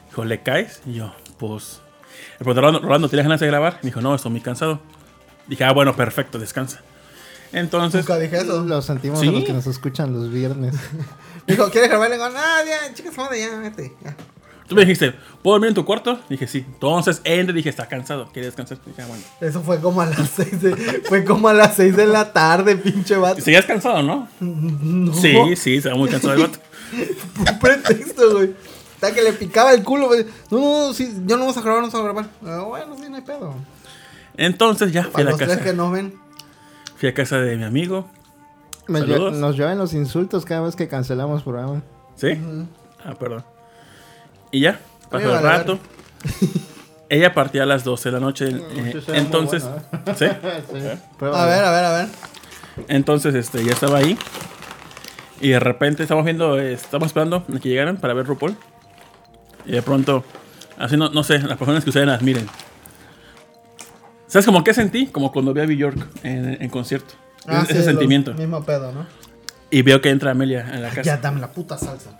Dijo, 0.08 0.24
¿le 0.24 0.42
caes? 0.42 0.82
Y 0.84 0.94
yo, 0.94 1.14
pues. 1.38 1.80
Le 2.32 2.38
pregunté, 2.38 2.60
Rolando, 2.60 2.80
Rolando, 2.80 3.08
¿tienes 3.08 3.24
ganas 3.24 3.40
de 3.40 3.46
grabar? 3.46 3.74
Me 3.82 3.90
dijo, 3.90 4.00
no, 4.00 4.14
estoy 4.14 4.32
muy 4.32 4.40
cansado. 4.40 4.80
Dije, 5.46 5.64
ah, 5.64 5.72
bueno, 5.72 5.94
perfecto, 5.94 6.38
descansa. 6.38 6.82
Entonces, 7.52 8.00
Nunca 8.06 8.18
dije 8.18 8.36
eso. 8.38 8.62
Lo 8.64 8.82
sentimos 8.82 9.20
¿Sí? 9.20 9.28
a 9.28 9.32
los 9.32 9.44
que 9.44 9.52
nos 9.52 9.66
escuchan 9.66 10.12
los 10.12 10.30
viernes. 10.30 10.74
Dijo, 11.46 11.70
¿quieres 11.70 11.88
grabar? 11.88 12.10
Le 12.10 12.16
digo, 12.16 12.28
ah, 12.36 12.58
ya, 12.66 12.92
chicas, 12.94 13.16
madre, 13.16 13.40
ya, 13.40 13.58
vete. 13.58 13.94
Ya. 14.04 14.14
tú 14.68 14.74
me 14.74 14.82
dijiste, 14.82 15.14
¿puedo 15.42 15.54
dormir 15.54 15.68
en 15.68 15.74
tu 15.74 15.84
cuarto? 15.86 16.20
Dije, 16.28 16.46
sí. 16.46 16.58
Entonces, 16.66 17.22
entra 17.24 17.52
y 17.52 17.56
dije, 17.56 17.70
está 17.70 17.86
cansado, 17.88 18.28
¿quiere 18.32 18.46
descansar? 18.46 18.78
Dije, 18.84 19.00
ah, 19.00 19.06
bueno. 19.08 19.22
Eso 19.40 19.62
fue 19.62 19.80
como 19.80 20.02
a 20.02 20.06
las 20.06 20.28
6 20.36 20.60
de, 20.62 20.76
fue 21.08 21.24
como 21.24 21.48
a 21.48 21.54
las 21.54 21.76
6 21.76 21.96
de 21.96 22.06
la 22.06 22.34
tarde, 22.34 22.76
pinche 22.76 23.16
vato. 23.16 23.38
Y 23.38 23.42
seguías 23.42 23.64
cansado, 23.64 24.02
¿no? 24.02 24.28
No, 24.40 25.14
Sí, 25.14 25.34
sí, 25.56 25.80
se 25.80 25.88
ve 25.88 25.94
muy 25.94 26.10
cansado 26.10 26.34
el 26.34 26.40
vato. 26.42 26.58
Un 27.38 27.58
pretexto, 27.58 28.30
güey. 28.32 28.54
Hasta 28.96 29.14
que 29.14 29.22
le 29.22 29.32
picaba 29.32 29.72
el 29.72 29.82
culo, 29.84 30.08
güey. 30.08 30.26
No, 30.50 30.58
no, 30.58 30.86
no, 30.88 30.92
sí, 30.92 31.10
yo 31.24 31.36
no 31.36 31.44
vamos 31.44 31.56
a 31.56 31.62
grabar, 31.62 31.82
no 31.82 31.88
vamos 31.88 32.00
a 32.00 32.02
grabar. 32.02 32.30
Ah, 32.44 32.64
bueno, 32.64 32.96
sí, 33.00 33.08
no 33.08 33.16
hay 33.16 33.22
pedo. 33.22 33.54
Entonces 34.36 34.92
ya 34.92 35.02
fui 35.04 35.10
a 35.10 35.12
Para 35.12 35.24
la 35.24 35.30
los 35.30 35.38
tres 35.38 35.58
que 35.58 35.72
no 35.72 35.90
ven. 35.90 36.14
Fui 36.98 37.08
a 37.08 37.14
casa 37.14 37.38
de 37.38 37.56
mi 37.56 37.64
amigo. 37.64 38.08
Nos, 38.88 39.02
lle- 39.02 39.12
Saludos. 39.12 39.34
nos 39.36 39.56
llevan 39.56 39.78
los 39.78 39.92
insultos 39.94 40.44
cada 40.44 40.62
vez 40.62 40.76
que 40.76 40.88
cancelamos 40.88 41.42
programa. 41.42 41.82
¿Sí? 42.16 42.28
Ah, 43.04 43.14
perdón. 43.14 43.44
Y 44.50 44.60
ya, 44.60 44.80
pasó 45.10 45.36
el 45.36 45.42
rato. 45.42 45.78
Ella 47.10 47.32
partía 47.32 47.62
a 47.62 47.66
las 47.66 47.84
12 47.84 48.08
de 48.08 48.12
la 48.12 48.20
noche. 48.20 48.48
eh, 48.50 49.00
sí 49.04 49.12
entonces, 49.14 49.64
bueno, 49.90 50.18
¿sí? 50.18 50.26
Prueba 51.18 51.42
A 51.42 51.46
ver, 51.46 51.64
a 51.64 51.70
ver, 51.70 51.84
a 51.84 51.92
ver. 51.92 52.08
Entonces, 52.88 53.34
este, 53.34 53.64
ya 53.64 53.72
estaba 53.72 53.98
ahí. 53.98 54.18
Y 55.40 55.50
de 55.50 55.60
repente 55.60 56.02
estamos 56.02 56.24
viendo, 56.24 56.58
eh, 56.58 56.72
estamos 56.72 57.06
esperando 57.06 57.36
a 57.36 57.58
que 57.60 57.68
llegaran 57.68 57.96
para 57.96 58.12
ver 58.14 58.26
RuPaul. 58.26 58.56
Y 59.66 59.72
de 59.72 59.82
pronto, 59.82 60.24
así 60.78 60.96
no, 60.96 61.10
no 61.10 61.22
sé, 61.22 61.38
las 61.38 61.56
personas 61.58 61.84
que 61.84 61.90
ustedes 61.90 62.08
admiren. 62.08 62.46
¿Sabes 64.28 64.46
como 64.46 64.62
qué 64.62 64.72
sentí? 64.74 65.06
Como 65.08 65.32
cuando 65.32 65.52
vi 65.52 65.60
a 65.62 65.66
Bjork 65.66 65.98
en, 66.22 66.62
en 66.62 66.68
concierto. 66.70 67.14
Ah, 67.46 67.64
ese 67.68 67.78
sí, 67.80 67.84
sentimiento. 67.84 68.34
Mismo 68.34 68.62
pedo, 68.64 68.92
¿no? 68.92 69.06
Y 69.70 69.82
veo 69.82 70.00
que 70.00 70.10
entra 70.10 70.30
Amelia 70.30 70.68
en 70.72 70.82
la 70.82 70.88
casa. 70.90 71.02
Ya, 71.02 71.16
dame 71.16 71.40
la 71.40 71.50
puta 71.52 71.76
salsa. 71.78 72.10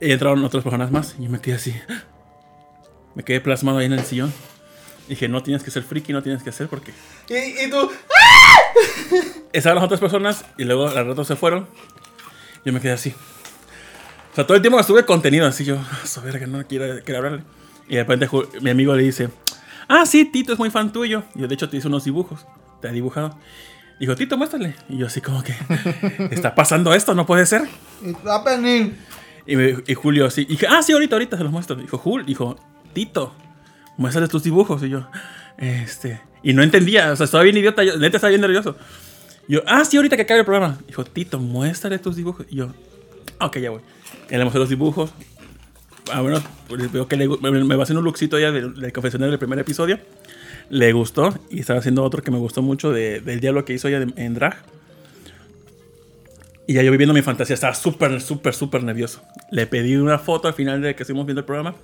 Y 0.00 0.12
entraron 0.12 0.44
otras 0.44 0.62
personas 0.62 0.90
más. 0.90 1.16
Y 1.18 1.24
yo 1.24 1.30
me 1.30 1.40
quedé 1.40 1.54
así. 1.56 1.74
Me 3.14 3.22
quedé 3.22 3.40
plasmado 3.40 3.78
ahí 3.78 3.86
en 3.86 3.94
el 3.94 4.04
sillón. 4.04 4.32
Dije, 5.08 5.28
no 5.28 5.42
tienes 5.42 5.62
que 5.62 5.70
ser 5.70 5.82
friki, 5.82 6.12
no 6.12 6.22
tienes 6.22 6.42
que 6.42 6.50
hacer 6.50 6.68
porque. 6.68 6.92
Y, 7.30 7.64
y 7.66 7.70
tú, 7.70 7.90
Estaban 9.52 9.76
las 9.76 9.84
otras 9.84 10.00
personas 10.00 10.44
y 10.58 10.64
luego 10.64 10.88
al 10.88 11.06
rato 11.06 11.24
se 11.24 11.34
fueron. 11.36 11.66
Yo 12.64 12.72
me 12.72 12.80
quedé 12.80 12.92
así. 12.92 13.14
O 14.32 14.34
sea, 14.34 14.44
todo 14.46 14.56
el 14.56 14.60
tiempo 14.62 14.78
estuve 14.78 15.04
contenido 15.06 15.46
así. 15.46 15.64
Yo, 15.64 15.78
"Ah, 15.78 16.06
su 16.06 16.20
verga, 16.20 16.46
no 16.46 16.66
quiero, 16.66 17.02
quiero 17.04 17.18
hablarle. 17.18 17.42
Y 17.88 17.94
de 17.96 18.04
repente 18.04 18.28
mi 18.60 18.70
amigo 18.70 18.94
le 18.94 19.04
dice, 19.04 19.28
ah, 19.88 20.06
sí, 20.06 20.24
Tito 20.24 20.52
es 20.52 20.58
muy 20.58 20.70
fan 20.70 20.92
tuyo. 20.92 21.24
Y 21.34 21.40
yo, 21.40 21.48
de 21.48 21.54
hecho, 21.54 21.68
te 21.68 21.76
hice 21.76 21.88
unos 21.88 22.04
dibujos. 22.04 22.46
Te 22.80 22.88
ha 22.88 22.92
dibujado. 22.92 23.36
Dijo, 23.98 24.14
Tito, 24.14 24.36
muéstrale. 24.36 24.74
Y 24.88 24.98
yo 24.98 25.06
así 25.06 25.20
como 25.20 25.42
que, 25.42 25.54
¿está 26.30 26.54
pasando 26.54 26.92
esto? 26.94 27.14
No 27.14 27.24
puede 27.26 27.46
ser. 27.46 27.62
happening. 28.28 28.92
Y, 29.46 29.56
me- 29.56 29.76
y 29.86 29.94
Julio 29.94 30.26
así. 30.26 30.42
Y 30.42 30.46
dije, 30.46 30.66
ah, 30.68 30.82
sí, 30.82 30.92
ahorita, 30.92 31.14
ahorita 31.16 31.36
se 31.38 31.42
los 31.44 31.52
muestro. 31.52 31.76
Dijo, 31.76 31.98
Jul, 31.98 32.26
dijo, 32.26 32.56
Tito, 32.92 33.34
muéstrale 33.96 34.28
tus 34.28 34.42
dibujos. 34.42 34.82
Y 34.82 34.90
yo, 34.90 35.08
este. 35.58 36.20
Y 36.42 36.52
no 36.52 36.62
entendía, 36.62 37.12
o 37.12 37.16
sea, 37.16 37.24
estaba 37.24 37.42
bien 37.42 37.56
idiota. 37.56 37.82
Yo, 37.84 37.96
neta, 37.96 38.18
estaba 38.18 38.28
bien 38.28 38.40
nervioso. 38.42 38.76
Y 39.48 39.54
yo, 39.54 39.62
ah, 39.66 39.84
sí, 39.84 39.96
ahorita 39.96 40.16
que 40.16 40.22
acabe 40.22 40.40
el 40.40 40.46
programa. 40.46 40.78
Dijo, 40.86 41.04
Tito, 41.04 41.38
muéstrale 41.38 41.98
tus 41.98 42.16
dibujos. 42.16 42.46
Y 42.50 42.56
yo, 42.56 42.68
"Ah, 43.38 43.46
ok, 43.46 43.58
ya 43.58 43.70
voy. 43.70 43.80
Y 44.30 44.36
le 44.36 44.44
mostré 44.44 44.60
los 44.60 44.68
dibujos. 44.68 45.10
Ah, 46.12 46.20
bueno, 46.20 46.40
pues 46.68 46.90
veo 46.92 47.08
que 47.08 47.16
le 47.16 47.28
me, 47.28 47.50
me 47.64 47.76
va 47.76 47.82
haciendo 47.82 48.00
un 48.00 48.04
lookcito 48.04 48.38
ya 48.38 48.52
del, 48.52 48.74
del 48.80 48.92
confesionario 48.92 49.30
del 49.32 49.38
primer 49.38 49.58
episodio. 49.58 49.98
Le 50.70 50.92
gustó. 50.92 51.34
Y 51.50 51.60
estaba 51.60 51.78
haciendo 51.80 52.02
otro 52.04 52.22
que 52.22 52.30
me 52.30 52.38
gustó 52.38 52.62
mucho 52.62 52.90
de- 52.92 53.20
del 53.20 53.40
diablo 53.40 53.64
que 53.64 53.72
hizo 53.72 53.88
ella 53.88 54.00
de- 54.00 54.12
en 54.16 54.34
drag. 54.34 54.56
Y 56.68 56.74
ya 56.74 56.82
yo 56.82 56.90
viviendo 56.90 57.14
mi 57.14 57.22
fantasía, 57.22 57.54
estaba 57.54 57.74
súper, 57.74 58.20
súper, 58.20 58.52
súper 58.54 58.82
nervioso. 58.82 59.22
Le 59.52 59.66
pedí 59.66 59.96
una 59.96 60.18
foto 60.18 60.48
al 60.48 60.54
final 60.54 60.80
de 60.82 60.94
que 60.96 61.02
estuvimos 61.04 61.26
viendo 61.26 61.40
el 61.40 61.44
programa. 61.44 61.74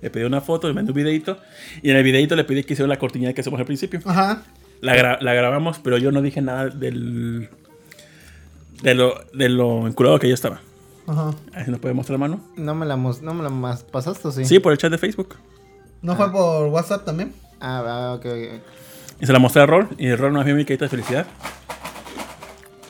Le 0.00 0.10
pedí 0.10 0.22
una 0.24 0.40
foto, 0.40 0.68
le 0.68 0.74
mandé 0.74 0.92
un 0.92 0.96
videito. 0.96 1.38
Y 1.82 1.90
en 1.90 1.96
el 1.96 2.04
videito 2.04 2.36
le 2.36 2.44
pedí 2.44 2.62
que 2.62 2.74
hiciera 2.74 2.88
la 2.88 2.98
cortinilla 2.98 3.32
que 3.32 3.40
hacemos 3.40 3.58
al 3.58 3.66
principio. 3.66 4.00
Ajá. 4.04 4.42
La, 4.80 4.96
gra- 4.96 5.20
la 5.20 5.34
grabamos, 5.34 5.80
pero 5.80 5.98
yo 5.98 6.12
no 6.12 6.22
dije 6.22 6.40
nada 6.40 6.68
del. 6.68 7.48
De 8.82 8.94
lo, 8.94 9.20
de 9.34 9.48
lo 9.48 9.88
enculado 9.88 10.20
que 10.20 10.28
yo 10.28 10.34
estaba. 10.34 10.60
Ajá. 11.08 11.30
Así 11.54 11.70
nos 11.70 11.80
puede 11.80 11.94
mostrar 11.94 12.18
la 12.20 12.28
mano. 12.28 12.40
No 12.56 12.74
me 12.74 12.84
la, 12.86 12.96
no 12.96 13.34
me 13.34 13.42
la 13.42 13.48
mas- 13.48 13.82
pasaste, 13.82 14.28
¿o 14.28 14.30
sí? 14.32 14.44
Sí, 14.44 14.58
por 14.60 14.72
el 14.72 14.78
chat 14.78 14.90
de 14.90 14.98
Facebook. 14.98 15.36
¿No 16.02 16.14
fue 16.16 16.30
por 16.30 16.66
WhatsApp 16.66 17.04
también? 17.04 17.34
Ah, 17.60 17.82
ah, 17.86 18.12
ok, 18.14 18.26
ok. 18.26 18.62
Y 19.20 19.26
se 19.26 19.32
la 19.32 19.38
mostré 19.40 19.62
a 19.62 19.66
Rol. 19.66 19.88
Y 19.98 20.14
Rol 20.14 20.32
nos 20.32 20.44
vio 20.44 20.54
mi 20.54 20.64
carita 20.64 20.84
de 20.84 20.90
felicidad. 20.90 21.26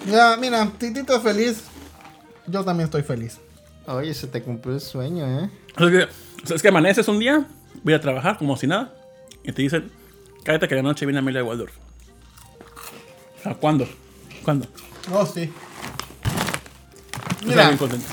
Ya, 0.07 0.37
mira, 0.37 0.69
Titito 0.79 1.17
es 1.17 1.23
feliz. 1.23 1.65
Yo 2.47 2.65
también 2.65 2.85
estoy 2.87 3.03
feliz. 3.03 3.39
Oye, 3.87 4.13
se 4.13 4.27
te 4.27 4.43
cumplió 4.43 4.75
el 4.75 4.81
sueño, 4.81 5.25
¿eh? 5.27 5.51
O 5.77 5.81
sea, 5.81 5.91
que, 5.91 6.05
o 6.05 6.47
sea, 6.47 6.57
es 6.57 6.63
que 6.63 6.69
amaneces 6.69 7.09
un 7.09 7.19
día, 7.19 7.47
voy 7.83 7.95
a 7.95 8.01
trabajar 8.01 8.37
como 8.37 8.57
si 8.57 8.67
nada. 8.67 8.93
Y 9.45 9.53
te 9.53 9.63
dicen, 9.63 9.91
cállate 10.45 10.69
que 10.69 10.75
la 10.75 10.83
noche 10.83 11.07
viene 11.07 11.21
Amelia 11.21 11.45
Waldorf. 11.45 11.73
O 13.39 13.43
sea, 13.43 13.55
¿cuándo? 13.55 13.87
¿Cuándo? 14.45 14.67
Oh, 15.13 15.25
sí. 15.25 15.51
Mira, 17.45 17.67
bien 17.67 17.79
contento. 17.79 18.07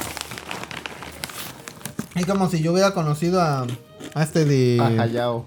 es 2.16 2.26
como 2.26 2.50
si 2.50 2.62
yo 2.62 2.74
hubiera 2.74 2.94
conocido 2.94 3.42
a, 3.42 3.66
a 4.14 4.24
este 4.24 4.46
de... 4.46 4.80
A 4.82 5.04
Hayao. 5.04 5.46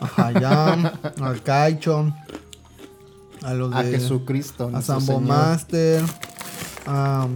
A 0.00 0.26
Hayam, 0.26 0.90
al 1.20 1.42
Kaicho, 1.42 2.12
a 3.42 3.54
los 3.54 3.74
A 3.74 3.82
de... 3.82 3.98
Jesucristo. 3.98 4.70
A 4.74 4.82
Sambo 4.82 5.18
Señor. 5.18 5.22
Master. 5.22 6.02
A, 6.86 7.26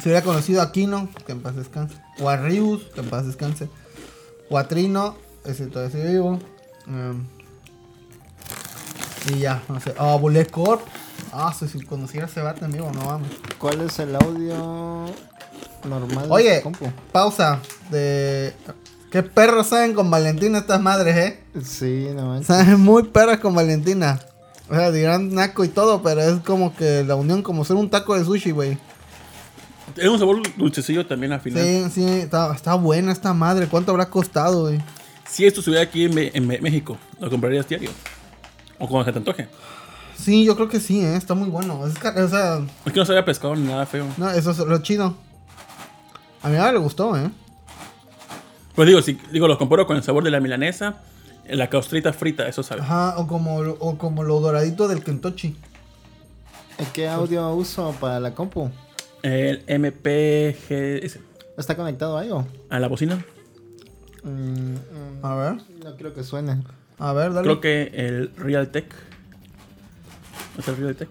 si 0.00 0.08
hubiera 0.08 0.22
conocido 0.22 0.60
a 0.60 0.72
Kino, 0.72 1.08
que 1.26 1.32
en 1.32 1.40
paz 1.40 1.56
descanse. 1.56 1.96
O 2.20 2.28
a 2.28 2.36
Rius, 2.36 2.82
que 2.94 3.00
en 3.00 3.08
paz 3.08 3.26
descanse. 3.26 3.68
O 4.50 4.58
a 4.58 4.68
Trino, 4.68 5.16
ese 5.44 5.66
todavía 5.66 5.96
sigue 5.96 6.12
vivo. 6.12 6.38
Em, 6.86 7.24
y 9.34 9.40
ya, 9.40 9.62
no 9.68 9.80
sé. 9.80 9.94
A 9.98 10.16
Bullet 10.16 10.46
Corp. 10.50 10.82
Ah, 11.38 11.52
si, 11.52 11.68
si 11.68 11.80
conociera 11.84 12.26
ese 12.26 12.40
vato 12.40 12.64
en 12.64 12.72
vivo, 12.72 12.90
no 12.94 13.06
vamos. 13.06 13.28
¿Cuál 13.58 13.82
es 13.82 13.98
el 13.98 14.14
audio 14.16 15.04
normal? 15.84 16.26
de 16.28 16.32
Oye, 16.32 16.62
compu? 16.62 16.86
pausa. 17.12 17.60
De. 17.90 18.54
¿Qué 19.10 19.22
perros 19.22 19.68
saben 19.68 19.92
con 19.94 20.10
Valentina 20.10 20.58
estas 20.58 20.80
madres, 20.80 21.16
eh? 21.16 21.40
Sí, 21.62 22.08
no 22.14 22.28
manches. 22.28 22.46
Saben 22.46 22.80
muy 22.80 23.04
perras 23.04 23.38
con 23.38 23.54
Valentina. 23.54 24.18
O 24.68 24.74
sea, 24.74 24.90
dirán 24.90 25.32
naco 25.34 25.62
y 25.64 25.68
todo, 25.68 26.02
pero 26.02 26.22
es 26.22 26.40
como 26.40 26.74
que 26.74 27.04
la 27.04 27.14
unión, 27.14 27.42
como 27.42 27.64
ser 27.64 27.76
un 27.76 27.88
taco 27.90 28.18
de 28.18 28.24
sushi, 28.24 28.50
güey. 28.50 28.78
Tiene 29.94 30.10
un 30.10 30.18
sabor 30.18 30.42
dulcecillo 30.56 31.06
también 31.06 31.32
al 31.32 31.40
final. 31.40 31.62
Sí, 31.62 31.84
sí, 31.92 32.04
está, 32.04 32.52
está 32.54 32.74
buena 32.74 33.12
esta 33.12 33.32
madre. 33.32 33.68
¿Cuánto 33.68 33.92
habrá 33.92 34.10
costado, 34.10 34.62
güey? 34.62 34.80
Si 35.28 35.46
esto 35.46 35.60
estuviera 35.60 35.84
aquí 35.84 36.04
en, 36.04 36.18
en 36.18 36.46
México, 36.62 36.98
¿lo 37.20 37.30
comprarías 37.30 37.68
diario? 37.68 37.90
O 38.78 38.88
como 38.88 39.04
se 39.04 39.12
te 39.12 39.18
antoje. 39.18 39.48
Sí, 40.18 40.44
yo 40.44 40.54
creo 40.56 40.68
que 40.68 40.80
sí, 40.80 41.00
¿eh? 41.00 41.16
Está 41.16 41.34
muy 41.34 41.48
bueno. 41.48 41.86
Es 41.86 41.94
o 41.96 42.28
sea, 42.28 42.58
Es 42.84 42.92
que 42.92 42.98
no 43.00 43.06
sabía 43.06 43.24
pescado 43.24 43.54
ni 43.54 43.66
nada 43.66 43.86
feo. 43.86 44.06
no, 44.16 44.30
eso 44.30 44.50
es 44.50 44.58
lo 44.58 44.78
chido. 44.78 45.14
A 46.42 46.48
mi 46.48 46.56
mamá 46.56 46.72
le 46.72 46.78
gustó, 46.78 47.16
¿eh? 47.16 47.30
Pues 48.74 48.88
digo, 48.88 49.00
si 49.02 49.18
digo, 49.32 49.48
lo 49.48 49.58
comparo 49.58 49.86
con 49.86 49.96
el 49.96 50.02
sabor 50.02 50.22
de 50.24 50.30
la 50.30 50.40
milanesa, 50.40 50.96
la 51.48 51.68
caustrita 51.68 52.12
frita, 52.12 52.46
eso 52.48 52.62
sabe. 52.62 52.82
Ajá, 52.82 53.14
o 53.18 53.26
como, 53.26 53.62
lo- 53.62 53.76
o 53.80 53.96
como 53.98 54.22
lo 54.22 54.40
doradito 54.40 54.86
del 54.88 55.02
Kentucky. 55.02 55.56
¿Qué 56.92 57.08
audio 57.08 57.48
uso 57.54 57.94
para 58.00 58.20
la 58.20 58.34
compu? 58.34 58.70
El 59.22 59.64
MPGS. 59.66 61.18
¿Está 61.56 61.74
conectado 61.74 62.18
a 62.18 62.20
algo? 62.20 62.46
A 62.68 62.78
la 62.78 62.88
bocina. 62.88 63.24
Mm, 64.22 64.28
mm, 64.74 64.78
A 65.24 65.34
ver. 65.36 65.56
no 65.84 65.96
creo 65.96 66.12
que 66.12 66.22
suene. 66.22 66.62
A 66.98 67.12
ver, 67.14 67.32
dale. 67.32 67.44
Creo 67.46 67.60
que 67.60 67.90
el 67.94 68.30
Realtek. 68.36 68.92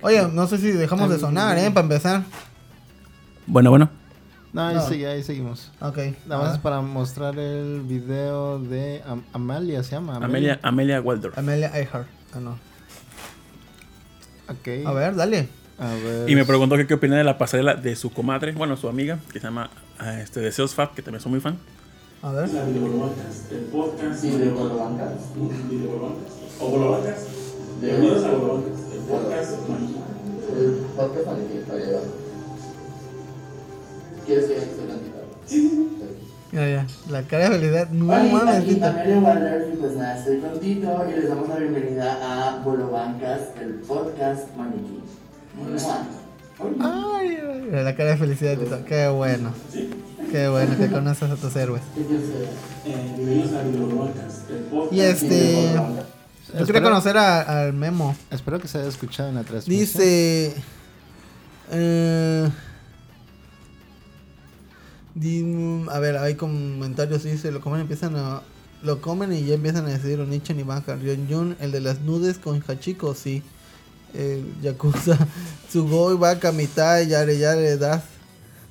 Oye, 0.02 0.28
no 0.32 0.48
sé 0.48 0.58
si 0.58 0.72
dejamos 0.72 1.10
de 1.10 1.20
sonar, 1.20 1.58
¿eh? 1.58 1.70
Para 1.72 1.82
empezar. 1.84 2.24
Bueno, 3.48 3.70
bueno. 3.70 3.90
No, 4.54 4.62
ahí, 4.68 4.76
No. 4.76 4.88
sí, 4.88 5.04
ahí 5.06 5.22
seguimos. 5.22 5.72
Ok. 5.82 5.98
Nada 6.28 6.42
más 6.44 6.54
es 6.56 6.60
para 6.60 6.82
mostrar 6.82 7.38
el 7.38 7.82
video 7.82 8.58
de 8.60 9.02
Am- 9.06 9.24
Amalia, 9.34 9.84
se 9.84 9.92
llama. 9.92 10.16
Amelia, 10.18 10.60
Amelia 10.64 11.02
Waldorf. 11.02 11.38
Amelia 11.38 11.68
Earhart. 11.78 12.08
Ah, 12.34 12.40
no. 12.40 12.52
Ok. 14.50 14.86
A 14.86 14.92
ver, 14.94 15.16
dale. 15.16 15.50
A 15.78 15.90
ver. 15.94 16.30
Y 16.30 16.36
me 16.36 16.46
preguntó 16.46 16.78
que 16.78 16.88
qué 16.88 16.94
opina 16.94 17.18
de 17.18 17.24
la 17.26 17.38
pasarela 17.38 17.76
de 17.76 17.96
su 17.98 18.12
comadre, 18.12 18.54
bueno, 18.54 18.78
su 18.78 18.88
amiga, 18.88 19.20
que 19.34 19.40
se 19.42 19.46
llama 19.48 19.70
ah, 20.00 20.20
este, 20.22 20.40
Deseos 20.40 20.74
Fab, 20.74 20.94
que 20.94 21.02
también 21.02 21.22
soy 21.22 21.32
muy 21.32 21.42
fan. 21.42 21.58
A 22.22 22.32
ver. 22.32 22.50
El 22.50 22.56
podcast 23.72 24.24
de 24.24 24.50
Bolobancas. 24.50 25.12
¿O 26.62 26.70
Bolobancas? 26.70 27.26
Bienvenidos 27.82 28.24
a 28.24 28.32
Bolobancas, 28.32 28.80
el 29.08 30.86
podcast 30.96 31.28
¿Quieres 34.26 34.46
que 34.46 34.60
se 34.60 34.66
tantito? 34.88 35.18
Ya, 36.52 36.68
ya. 36.68 36.88
La 37.12 37.22
cara 37.24 37.50
de 37.50 37.58
felicidad. 37.58 37.90
No 37.90 38.06
Hola, 38.06 38.24
mames, 38.24 38.56
aquí. 38.56 38.82
Amelia 38.82 39.20
Waller 39.20 39.72
y 39.74 39.78
pues 39.78 39.96
nada, 39.96 40.18
estoy 40.18 40.40
con 40.40 40.60
Tito 40.60 41.06
y 41.08 41.20
les 41.20 41.30
damos 41.30 41.50
la 41.50 41.56
bienvenida 41.58 42.18
a 42.22 42.60
Bolobancas, 42.64 43.42
el 43.62 43.74
podcast 43.82 44.56
maniquí. 44.56 45.02
Ay, 46.80 47.38
ay, 47.38 47.70
ay, 47.74 47.84
la 47.84 47.96
cara 47.96 48.12
de 48.12 48.18
felicidad 48.18 48.58
Tito. 48.58 48.86
Qué 48.86 49.08
bueno. 49.10 49.52
Qué 50.32 50.48
bueno 50.48 50.76
que 50.78 50.90
conoces 50.90 51.30
a 51.30 51.36
tus 51.36 51.56
héroes. 51.56 51.84
¿Qué 51.94 52.04
quieres 52.06 52.26
que 52.26 52.92
Eh, 52.92 53.14
Bienvenidos 53.18 53.54
a 53.54 53.64
Bolobancas, 53.64 54.44
el 54.50 54.64
podcast. 54.64 54.94
Y 54.94 55.02
este. 55.02 56.15
Yo 56.60 56.66
quería 56.66 56.80
Espera. 56.80 56.84
conocer 56.90 57.18
al 57.18 57.74
Memo. 57.74 58.16
Espero 58.32 58.60
que 58.60 58.68
se 58.68 58.78
haya 58.80 58.88
escuchado 58.88 59.30
en 59.30 59.36
la 59.36 59.44
transmisión. 59.44 59.80
Dice. 59.88 60.54
Eh, 61.72 62.50
di- 65.14 65.86
a 65.92 66.00
ver, 66.00 66.18
hay 66.18 66.36
comentarios. 66.36 67.24
Dice: 67.24 67.52
Lo 67.52 67.62
comen, 67.62 67.82
empiezan 67.82 68.16
a. 68.16 68.42
Lo 68.84 69.02
comen 69.02 69.34
y 69.34 69.44
ya 69.46 69.56
empiezan 69.56 69.86
a 69.86 69.90
decir 69.90 70.20
Onichan 70.20 70.60
y 70.60 70.64
Baka. 70.64 70.96
Ryun 70.96 71.28
Jun, 71.30 71.58
el 71.60 71.72
de 71.72 71.82
las 71.82 72.02
nudes 72.02 72.38
con 72.38 72.62
Hachiko, 72.68 73.14
sí. 73.16 73.42
El 74.14 74.46
Yakuza. 74.62 75.18
Sugoi, 75.72 76.16
Baka, 76.18 76.52
mitad, 76.52 77.02
Yare, 77.02 77.38
Yare, 77.38 77.78
Das. 77.78 78.04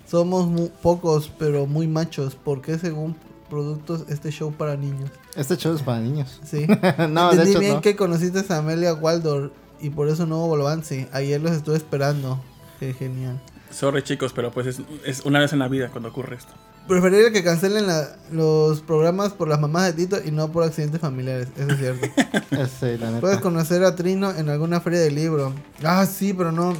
Somos 0.08 0.46
mu- 0.46 0.68
pocos, 0.82 1.30
pero 1.38 1.66
muy 1.66 1.86
machos. 1.88 2.34
¿Por 2.34 2.62
qué, 2.62 2.78
según 2.78 3.16
productos, 3.54 4.04
este 4.08 4.30
show 4.30 4.52
para 4.52 4.76
niños? 4.76 5.10
Este 5.36 5.56
show 5.56 5.74
es 5.74 5.82
para 5.82 6.00
niños. 6.00 6.40
Sí. 6.44 6.66
no, 7.08 7.28
de 7.30 7.36
Entendí 7.36 7.50
hecho 7.50 7.60
bien 7.60 7.74
no. 7.74 7.80
que 7.80 7.94
conociste 7.96 8.44
a 8.52 8.58
Amelia 8.58 8.94
Waldor 8.94 9.52
y 9.80 9.90
por 9.90 10.08
eso 10.08 10.26
no 10.26 10.38
hubo 10.38 10.48
Bolovansi. 10.48 11.06
Ayer 11.12 11.40
los 11.40 11.52
estuve 11.52 11.76
esperando. 11.76 12.40
Qué 12.80 12.92
genial. 12.92 13.40
Sorry 13.70 14.02
chicos, 14.02 14.32
pero 14.32 14.50
pues 14.50 14.66
es, 14.66 14.80
es 15.04 15.20
una 15.24 15.38
vez 15.40 15.52
en 15.52 15.58
la 15.60 15.68
vida 15.68 15.88
cuando 15.90 16.08
ocurre 16.08 16.36
esto. 16.36 16.52
Preferiría 16.88 17.32
que 17.32 17.42
cancelen 17.42 17.86
la- 17.86 18.08
los 18.30 18.80
programas 18.82 19.32
por 19.32 19.48
las 19.48 19.58
mamás 19.60 19.86
de 19.86 19.92
Tito 19.94 20.16
y 20.24 20.30
no 20.32 20.52
por 20.52 20.64
accidentes 20.64 21.00
familiares. 21.00 21.48
Eso 21.56 21.70
es 21.70 21.78
cierto. 21.78 22.06
La 23.04 23.08
neta. 23.10 23.20
Puedes 23.20 23.38
conocer 23.40 23.82
a 23.84 23.94
Trino 23.96 24.30
en 24.32 24.48
alguna 24.50 24.80
feria 24.80 25.00
de 25.00 25.10
libro. 25.10 25.52
Ah, 25.82 26.04
sí, 26.06 26.34
pero 26.34 26.52
no. 26.52 26.74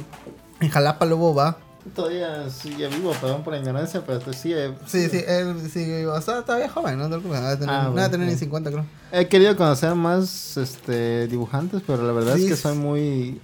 En 0.59 0.69
Jalapa 0.69 1.05
luego 1.05 1.33
va. 1.33 1.57
Todavía 1.93 2.49
sigue 2.49 2.87
vivo, 2.87 3.11
perdón 3.21 3.43
por 3.43 3.53
la 3.53 3.59
ignorancia, 3.59 4.01
pero 4.05 4.19
te 4.19 4.33
sigue. 4.33 4.73
Sí, 4.87 5.07
sí, 5.07 5.21
él 5.27 5.69
sigue. 5.71 6.07
O 6.07 6.19
sea, 6.19 6.41
todavía 6.41 6.67
joven, 6.67 6.97
¿no? 6.97 7.07
No 7.07 7.21
va 7.29 7.51
a 7.51 7.59
tener, 7.59 7.69
Ah, 7.75 7.83
no 7.85 7.93
va 7.95 8.05
a 8.05 8.09
tener 8.09 8.25
ni 8.27 8.33
sí. 8.33 8.39
50, 8.39 8.71
creo. 8.71 8.85
He 9.11 9.27
querido 9.27 9.55
conocer 9.55 9.93
más 9.93 10.57
este 10.57 11.27
dibujantes, 11.27 11.83
pero 11.85 12.01
la 12.05 12.11
verdad 12.11 12.35
Sí, 12.37 12.45
es 12.45 12.49
que 12.49 12.55
soy 12.57 12.75
muy. 12.75 13.39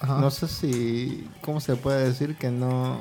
Ajá. 0.00 0.18
No 0.20 0.30
sé 0.30 0.48
si. 0.48 1.28
¿Cómo 1.42 1.60
se 1.60 1.76
puede 1.76 2.08
decir 2.08 2.36
que 2.36 2.50
no.? 2.50 3.00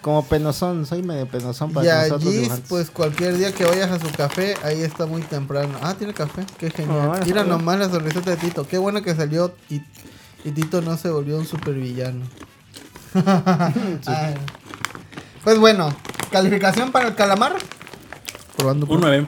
Como 0.00 0.24
penosón, 0.24 0.86
soy 0.86 1.02
medio 1.02 1.28
penosón 1.28 1.74
para 1.74 1.84
Y 1.84 1.88
a 1.90 1.92
conocer 1.94 2.12
otros 2.14 2.22
Gis, 2.32 2.40
dibujantes. 2.40 2.68
pues 2.70 2.90
cualquier 2.90 3.36
día 3.36 3.52
que 3.52 3.64
vayas 3.66 3.90
a 3.90 3.98
su 4.00 4.10
café, 4.16 4.54
ahí 4.64 4.80
está 4.80 5.04
muy 5.04 5.20
temprano. 5.20 5.76
Ah, 5.82 5.94
tiene 5.98 6.14
café, 6.14 6.46
qué 6.58 6.70
genial. 6.70 6.96
Ah, 7.02 7.20
Mira 7.22 7.42
está 7.42 7.42
bien. 7.42 7.48
nomás 7.48 7.78
la 7.78 7.90
sonrisita 7.90 8.30
de 8.30 8.36
Tito. 8.38 8.66
Qué 8.66 8.78
bueno 8.78 9.02
que 9.02 9.14
salió 9.14 9.52
y, 9.68 9.82
y 10.44 10.52
Tito 10.52 10.80
no 10.80 10.96
se 10.96 11.10
volvió 11.10 11.36
un 11.36 11.44
supervillano. 11.44 12.24
Ay. 14.06 14.34
Pues 15.44 15.58
bueno, 15.58 15.94
calificación 16.30 16.92
para 16.92 17.08
el 17.08 17.14
calamar. 17.14 17.54
Probando 18.56 18.86
Un 18.86 19.00
9, 19.00 19.26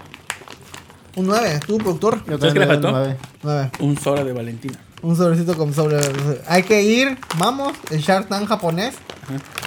Un 1.16 1.26
9, 1.26 1.60
tú, 1.66 1.78
productor. 1.78 2.24
Yo 2.26 2.38
¿Sabes 2.38 2.52
qué 2.52 2.60
le 2.60 2.66
faltó? 2.66 2.90
nueve. 2.90 3.16
9. 3.42 3.70
un 3.80 3.98
sobre 3.98 4.24
de 4.24 4.32
Valentina. 4.32 4.78
Un 5.02 5.16
sobrecito 5.16 5.56
con 5.56 5.72
sobre. 5.74 5.98
Hay 6.46 6.62
que 6.62 6.82
ir, 6.82 7.18
vamos, 7.38 7.72
el 7.90 8.00
Shark 8.00 8.28
Tank 8.28 8.48
japonés. 8.48 8.94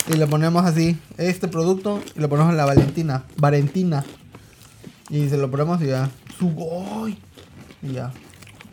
Y 0.07 0.13
le 0.17 0.27
ponemos 0.27 0.63
así, 0.65 0.97
este 1.17 1.47
producto, 1.47 1.99
y 2.15 2.19
le 2.19 2.27
ponemos 2.27 2.53
la 2.53 2.65
Valentina. 2.65 3.23
Valentina. 3.37 4.03
Y 5.09 5.29
se 5.29 5.37
lo 5.37 5.49
ponemos 5.49 5.81
y 5.81 5.87
ya. 5.87 6.09
Sugoi. 6.37 7.17
Y 7.81 7.93
ya. 7.93 8.11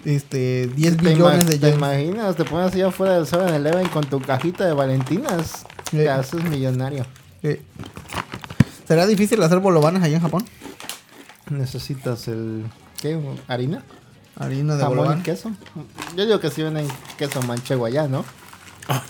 Este, 0.04 0.66
10 0.66 0.96
¿Te, 0.96 1.08
billones 1.10 1.46
de 1.46 1.52
te 1.58 1.58
yenes. 1.58 1.74
imaginas? 1.76 2.36
Te 2.36 2.44
pones 2.44 2.74
allá 2.74 2.88
afuera 2.88 3.14
del 3.14 3.26
7-Eleven 3.26 3.88
con 3.88 4.04
tu 4.04 4.20
cajita 4.20 4.66
de 4.66 4.72
Valentinas. 4.72 5.64
Sí. 5.90 5.98
Te 5.98 6.10
haces 6.10 6.42
millonario. 6.44 7.06
Sí. 7.42 7.58
¿Será 8.86 9.06
difícil 9.06 9.40
hacer 9.42 9.58
bolovanes 9.60 10.02
allá 10.02 10.16
en 10.16 10.22
Japón? 10.22 10.44
Necesitas 11.50 12.26
el. 12.28 12.64
¿Qué? 13.00 13.18
¿Harina? 13.48 13.82
Harina 14.36 14.74
de 14.74 14.80
¿Jamón 14.82 14.98
bolobán. 14.98 15.20
y 15.20 15.22
queso? 15.22 15.52
Yo 16.16 16.24
digo 16.24 16.40
que 16.40 16.50
si 16.50 16.62
venden 16.62 16.88
queso 17.18 17.40
manchego 17.42 17.84
allá, 17.86 18.08
¿no? 18.08 18.24
Ah. 18.88 19.02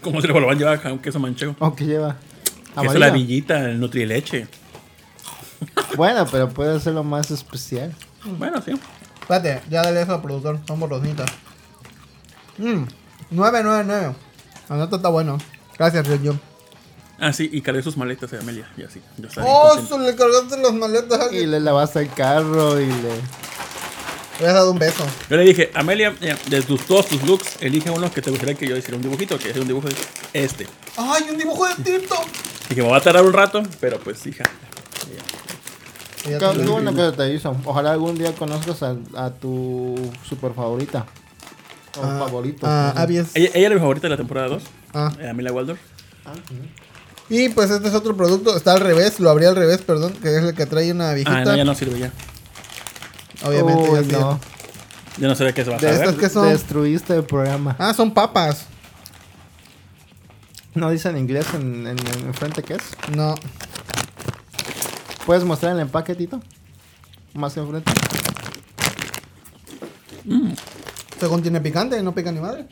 ¿Cómo 0.00 0.20
se 0.20 0.26
le 0.26 0.32
volván 0.32 0.56
a 0.56 0.58
llevar 0.58 0.86
a 0.86 0.92
un 0.92 0.98
queso 1.00 1.18
manchego? 1.18 1.54
¿O 1.58 1.74
qué 1.74 1.84
lleva? 1.84 2.16
Queso 2.80 2.98
la 2.98 3.10
villita, 3.10 3.68
el 3.70 3.78
nutrileche. 3.80 4.46
Bueno, 5.96 6.26
pero 6.30 6.48
puede 6.48 6.80
ser 6.80 6.94
lo 6.94 7.04
más 7.04 7.30
especial. 7.30 7.94
Bueno, 8.38 8.62
sí. 8.62 8.72
Espérate, 9.22 9.62
ya 9.70 9.82
dale 9.82 10.02
eso 10.02 10.14
al 10.14 10.22
productor. 10.22 10.58
Son 10.66 10.78
borrositas. 10.78 11.30
Mmm, 12.58 12.84
999. 13.30 14.14
La 14.68 14.76
nota 14.76 14.96
está 14.96 15.08
bueno. 15.08 15.38
Gracias, 15.78 16.06
Ryun. 16.06 16.40
Ah, 17.18 17.32
sí, 17.32 17.48
y 17.52 17.62
cargué 17.62 17.82
sus 17.82 17.96
maletas 17.96 18.30
de 18.30 18.38
Amelia. 18.38 18.68
Y 18.76 18.82
así. 18.82 19.00
Yo 19.16 19.28
¡Oh, 19.44 19.98
le 19.98 20.16
cargaste 20.16 20.56
las 20.58 20.72
maletas 20.72 21.20
a 21.20 21.24
Y 21.24 21.26
alguien! 21.26 21.50
le 21.52 21.60
lavaste 21.60 22.00
el 22.00 22.10
carro 22.12 22.80
y 22.80 22.86
le... 22.86 23.42
Le 24.40 24.48
has 24.48 24.54
dado 24.54 24.72
un 24.72 24.78
beso. 24.78 25.04
Yo 25.30 25.36
le 25.36 25.44
dije, 25.44 25.70
Amelia, 25.74 26.16
mira, 26.20 26.36
de 26.48 26.62
tus, 26.62 26.84
todos 26.84 27.06
tus 27.06 27.22
looks, 27.22 27.58
elige 27.60 27.90
uno 27.90 28.10
que 28.10 28.20
te 28.20 28.30
gustaría 28.30 28.56
que 28.56 28.66
yo 28.66 28.76
hiciera 28.76 28.96
un 28.96 29.02
dibujito, 29.02 29.36
que 29.38 29.44
hiciera 29.44 29.60
un 29.60 29.68
dibujo 29.68 29.88
de 29.88 29.94
este. 30.32 30.66
¡Ay, 30.96 31.26
un 31.30 31.38
dibujo 31.38 31.64
de 31.68 31.74
Tito! 31.76 32.16
Dije, 32.68 32.82
me 32.82 32.88
va 32.88 32.96
a 32.96 33.00
tardar 33.00 33.22
un 33.22 33.32
rato, 33.32 33.62
pero 33.78 34.00
pues, 34.00 34.26
hija. 34.26 34.44
Qué, 36.22 36.38
bueno 36.68 36.94
que 36.94 37.16
te 37.16 37.32
hizo. 37.34 37.56
Ojalá 37.64 37.92
algún 37.92 38.16
día 38.16 38.32
conozcas 38.34 38.82
a, 38.82 38.96
a 39.16 39.30
tu 39.30 39.94
super 40.28 40.52
favorita. 40.54 41.04
O 41.98 42.02
Ah, 42.04 42.16
favorito. 42.20 42.66
Ah, 42.66 42.88
no 42.88 42.94
sé. 42.94 43.02
Abies. 43.02 43.26
Ella, 43.34 43.50
ella 43.54 43.66
era 43.66 43.74
mi 43.74 43.80
favorita 43.80 44.06
de 44.06 44.10
la 44.10 44.16
temporada 44.16 44.48
2, 44.48 44.62
Ah. 44.94 45.12
eh, 45.20 45.28
Amelia 45.28 45.52
Waldorf. 45.52 45.80
Y 47.28 47.48
pues 47.50 47.70
este 47.70 47.88
es 47.88 47.94
otro 47.94 48.16
producto. 48.16 48.56
Está 48.56 48.72
al 48.72 48.80
revés, 48.80 49.18
lo 49.20 49.30
abrí 49.30 49.44
al 49.46 49.56
revés, 49.56 49.78
perdón. 49.82 50.12
Que 50.14 50.28
es 50.36 50.42
el 50.44 50.54
que 50.54 50.66
trae 50.66 50.90
una 50.92 51.12
viejita. 51.14 51.38
Ah, 51.40 51.44
no, 51.44 51.56
ya 51.56 51.64
no 51.64 51.74
sirve 51.74 51.98
ya. 51.98 52.12
Obviamente 53.44 53.90
Uy, 53.90 53.96
ya 53.96 54.04
sí. 54.04 54.12
no. 54.12 54.40
Ya 55.18 55.28
no 55.28 55.34
sabía 55.34 55.52
qué 55.52 55.64
se 55.64 55.70
va 55.70 55.76
a 55.76 55.80
De 55.80 55.90
estas 55.90 56.14
que 56.14 56.28
son- 56.28 56.48
Destruiste 56.48 57.14
el 57.14 57.24
programa. 57.24 57.76
Ah, 57.78 57.92
son 57.94 58.12
papas. 58.14 58.66
¿No 60.74 60.90
dice 60.90 61.10
en 61.10 61.18
inglés 61.18 61.46
en, 61.54 61.86
en, 61.86 61.96
en 61.98 62.32
frente 62.34 62.62
qué 62.62 62.74
es? 62.74 62.82
No. 63.14 63.34
¿Puedes 65.26 65.44
mostrar 65.44 65.72
el 65.72 65.80
empaquetito? 65.80 66.40
Más 67.34 67.56
enfrente. 67.56 67.92
Según 71.18 71.42
tiene 71.42 71.60
picante, 71.60 72.02
no 72.02 72.12
pica 72.14 72.32
ni 72.32 72.40
madre. 72.40 72.66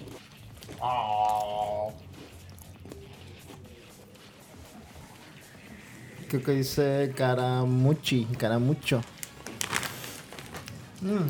Creo 6.28 6.42
que 6.44 6.52
dice 6.52 7.12
caramuchi, 7.16 8.24
caramucho. 8.38 9.00
Mm. 11.00 11.26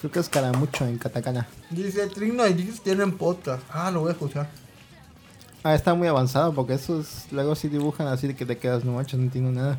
Creo 0.00 0.10
que 0.10 0.18
es 0.18 0.28
caramucho 0.28 0.84
en 0.84 0.98
katakana. 0.98 1.46
Dice 1.70 2.08
Trino 2.08 2.46
y 2.46 2.54
Gis 2.54 2.80
tienen 2.82 3.16
podcast. 3.16 3.62
Ah, 3.70 3.90
lo 3.92 4.00
voy 4.00 4.08
a 4.08 4.12
escuchar. 4.12 4.61
Ah, 5.64 5.74
está 5.74 5.94
muy 5.94 6.08
avanzado 6.08 6.52
porque 6.54 6.74
esos 6.74 7.26
luego 7.30 7.54
sí 7.54 7.68
dibujan 7.68 8.08
así 8.08 8.26
de 8.26 8.34
que 8.34 8.44
te 8.44 8.58
quedas, 8.58 8.84
no 8.84 8.92
manches, 8.92 9.18
no 9.18 9.24
entiendo 9.24 9.52
nada. 9.52 9.78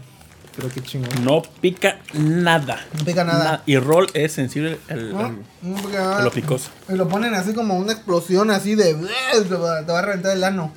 Pero 0.56 0.70
qué 0.70 0.82
chingón. 0.82 1.10
No 1.26 1.42
pica 1.62 2.00
nada. 2.14 2.80
No 2.98 3.04
pica 3.04 3.24
nada. 3.24 3.64
Y 3.66 3.78
roll 3.78 4.08
es 4.14 4.34
sensible 4.34 4.80
al, 4.88 5.12
¿No? 5.12 5.20
al- 5.20 5.38
No, 5.62 5.82
porque, 5.82 5.98
a 5.98 6.18
ah, 6.18 6.22
lo 6.22 6.32
picoso. 6.32 6.70
Y 6.90 6.94
lo 6.94 7.08
ponen 7.08 7.34
así 7.34 7.54
como 7.54 7.76
una 7.76 7.92
explosión 7.92 8.52
así 8.52 8.76
de... 8.76 8.94
Te 8.94 9.56
va, 9.56 9.84
te 9.86 9.92
va 9.92 10.00
a 10.00 10.02
reventar 10.04 10.38
el 10.38 10.44
ano. 10.44 10.72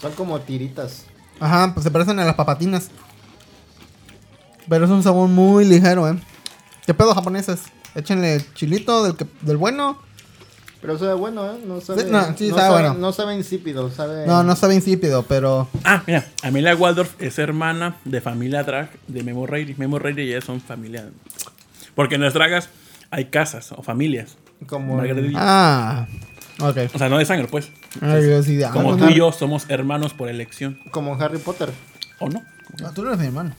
Son 0.00 0.12
como 0.12 0.40
tiritas. 0.40 1.04
Ajá, 1.40 1.72
pues 1.72 1.84
se 1.84 1.90
parecen 1.90 2.18
a 2.20 2.24
las 2.24 2.34
papatinas. 2.34 2.90
Pero 4.68 4.84
es 4.84 4.90
un 4.90 5.02
sabor 5.02 5.28
muy 5.28 5.64
ligero, 5.64 6.08
¿eh? 6.08 6.18
¿Qué 6.86 6.94
pedo 6.94 7.14
japoneses? 7.14 7.60
Échenle 7.94 8.44
chilito 8.54 9.02
del, 9.04 9.16
que, 9.16 9.26
del 9.40 9.56
bueno. 9.56 9.98
Pero 10.80 10.98
sabe 10.98 11.14
bueno, 11.14 11.44
¿eh? 11.52 11.58
No 11.66 11.80
sabe, 11.80 12.02
Sí, 12.04 12.08
no, 12.10 12.36
sí, 12.36 12.50
sabe 12.50 12.70
bueno. 12.70 12.94
No 12.94 13.12
sabe 13.12 13.34
insípido, 13.34 13.90
sabe... 13.90 14.26
No, 14.26 14.42
no 14.42 14.56
sabe 14.56 14.74
insípido, 14.74 15.24
pero... 15.24 15.68
Ah, 15.84 16.02
mira, 16.06 16.26
Amelia 16.42 16.74
Waldorf 16.74 17.20
es 17.20 17.38
hermana 17.38 17.96
de 18.06 18.20
familia 18.22 18.62
drag 18.62 18.88
de 19.06 19.22
Memo 19.22 19.46
Reilly. 19.46 19.74
Memo 19.76 19.98
Reilly 19.98 20.22
y 20.22 20.28
ella 20.32 20.40
son 20.40 20.60
familia. 20.60 21.10
Porque 21.94 22.14
en 22.14 22.22
las 22.22 22.32
dragas 22.32 22.70
hay 23.10 23.26
casas 23.26 23.72
o 23.72 23.82
familias. 23.82 24.38
Como... 24.66 24.96
Margarita 24.96 25.38
Ah, 25.38 26.06
ok. 26.60 26.76
O 26.94 26.98
sea, 26.98 27.10
no 27.10 27.18
de 27.18 27.26
sangre, 27.26 27.46
pues. 27.48 27.70
Ay, 28.00 28.26
yo 28.28 28.42
sí, 28.42 28.62
ah, 28.62 28.70
Como 28.72 28.96
no, 28.96 29.04
tú 29.06 29.10
y 29.10 29.16
yo 29.16 29.32
somos 29.32 29.66
hermanos 29.68 30.14
por 30.14 30.28
elección. 30.30 30.78
Como 30.92 31.14
en 31.14 31.22
Harry 31.22 31.38
Potter. 31.38 31.70
¿O 32.20 32.28
no? 32.28 32.42
no, 32.80 32.92
tú 32.92 33.02
no 33.02 33.08
eres 33.08 33.20
mi 33.20 33.26
hermano. 33.26 33.54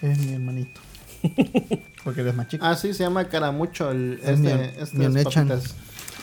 Eres 0.00 0.18
mi 0.18 0.34
hermanito. 0.34 0.80
Porque 2.04 2.20
eres 2.20 2.34
más 2.34 2.46
chico. 2.48 2.64
Ah, 2.64 2.76
sí, 2.76 2.92
se 2.94 3.02
llama 3.02 3.24
Caramucho. 3.28 3.90
El, 3.90 4.20
Es 4.22 4.38
mi- 4.38 4.48
este, 4.50 4.82
estas 4.82 4.94
mi 4.94 5.22
papitas. 5.24 5.74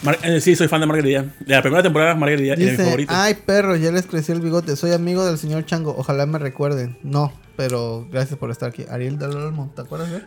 Mar- 0.02 0.18
eh, 0.22 0.40
sí, 0.40 0.56
soy 0.56 0.68
fan 0.68 0.80
de 0.80 0.86
Margarita. 0.86 1.22
De 1.40 1.54
la 1.54 1.62
primera 1.62 1.82
temporada, 1.82 2.14
Margarita 2.14 2.52
era 2.54 2.56
mi 2.56 2.70
Dice, 2.70 2.84
favorito. 2.84 3.12
ay 3.14 3.34
perro, 3.34 3.76
ya 3.76 3.92
les 3.92 4.06
creció 4.06 4.34
el 4.34 4.40
bigote. 4.40 4.74
Soy 4.76 4.92
amigo 4.92 5.24
del 5.24 5.38
señor 5.38 5.64
Chango. 5.64 5.94
Ojalá 5.96 6.26
me 6.26 6.38
recuerden. 6.38 6.98
No, 7.02 7.32
pero 7.56 8.06
gracias 8.10 8.38
por 8.38 8.50
estar 8.50 8.70
aquí. 8.70 8.84
Ariel 8.90 9.18
de 9.18 9.26
Olmo, 9.26 9.70
¿te 9.74 9.82
acuerdas 9.82 10.10
de 10.10 10.16
él? 10.16 10.24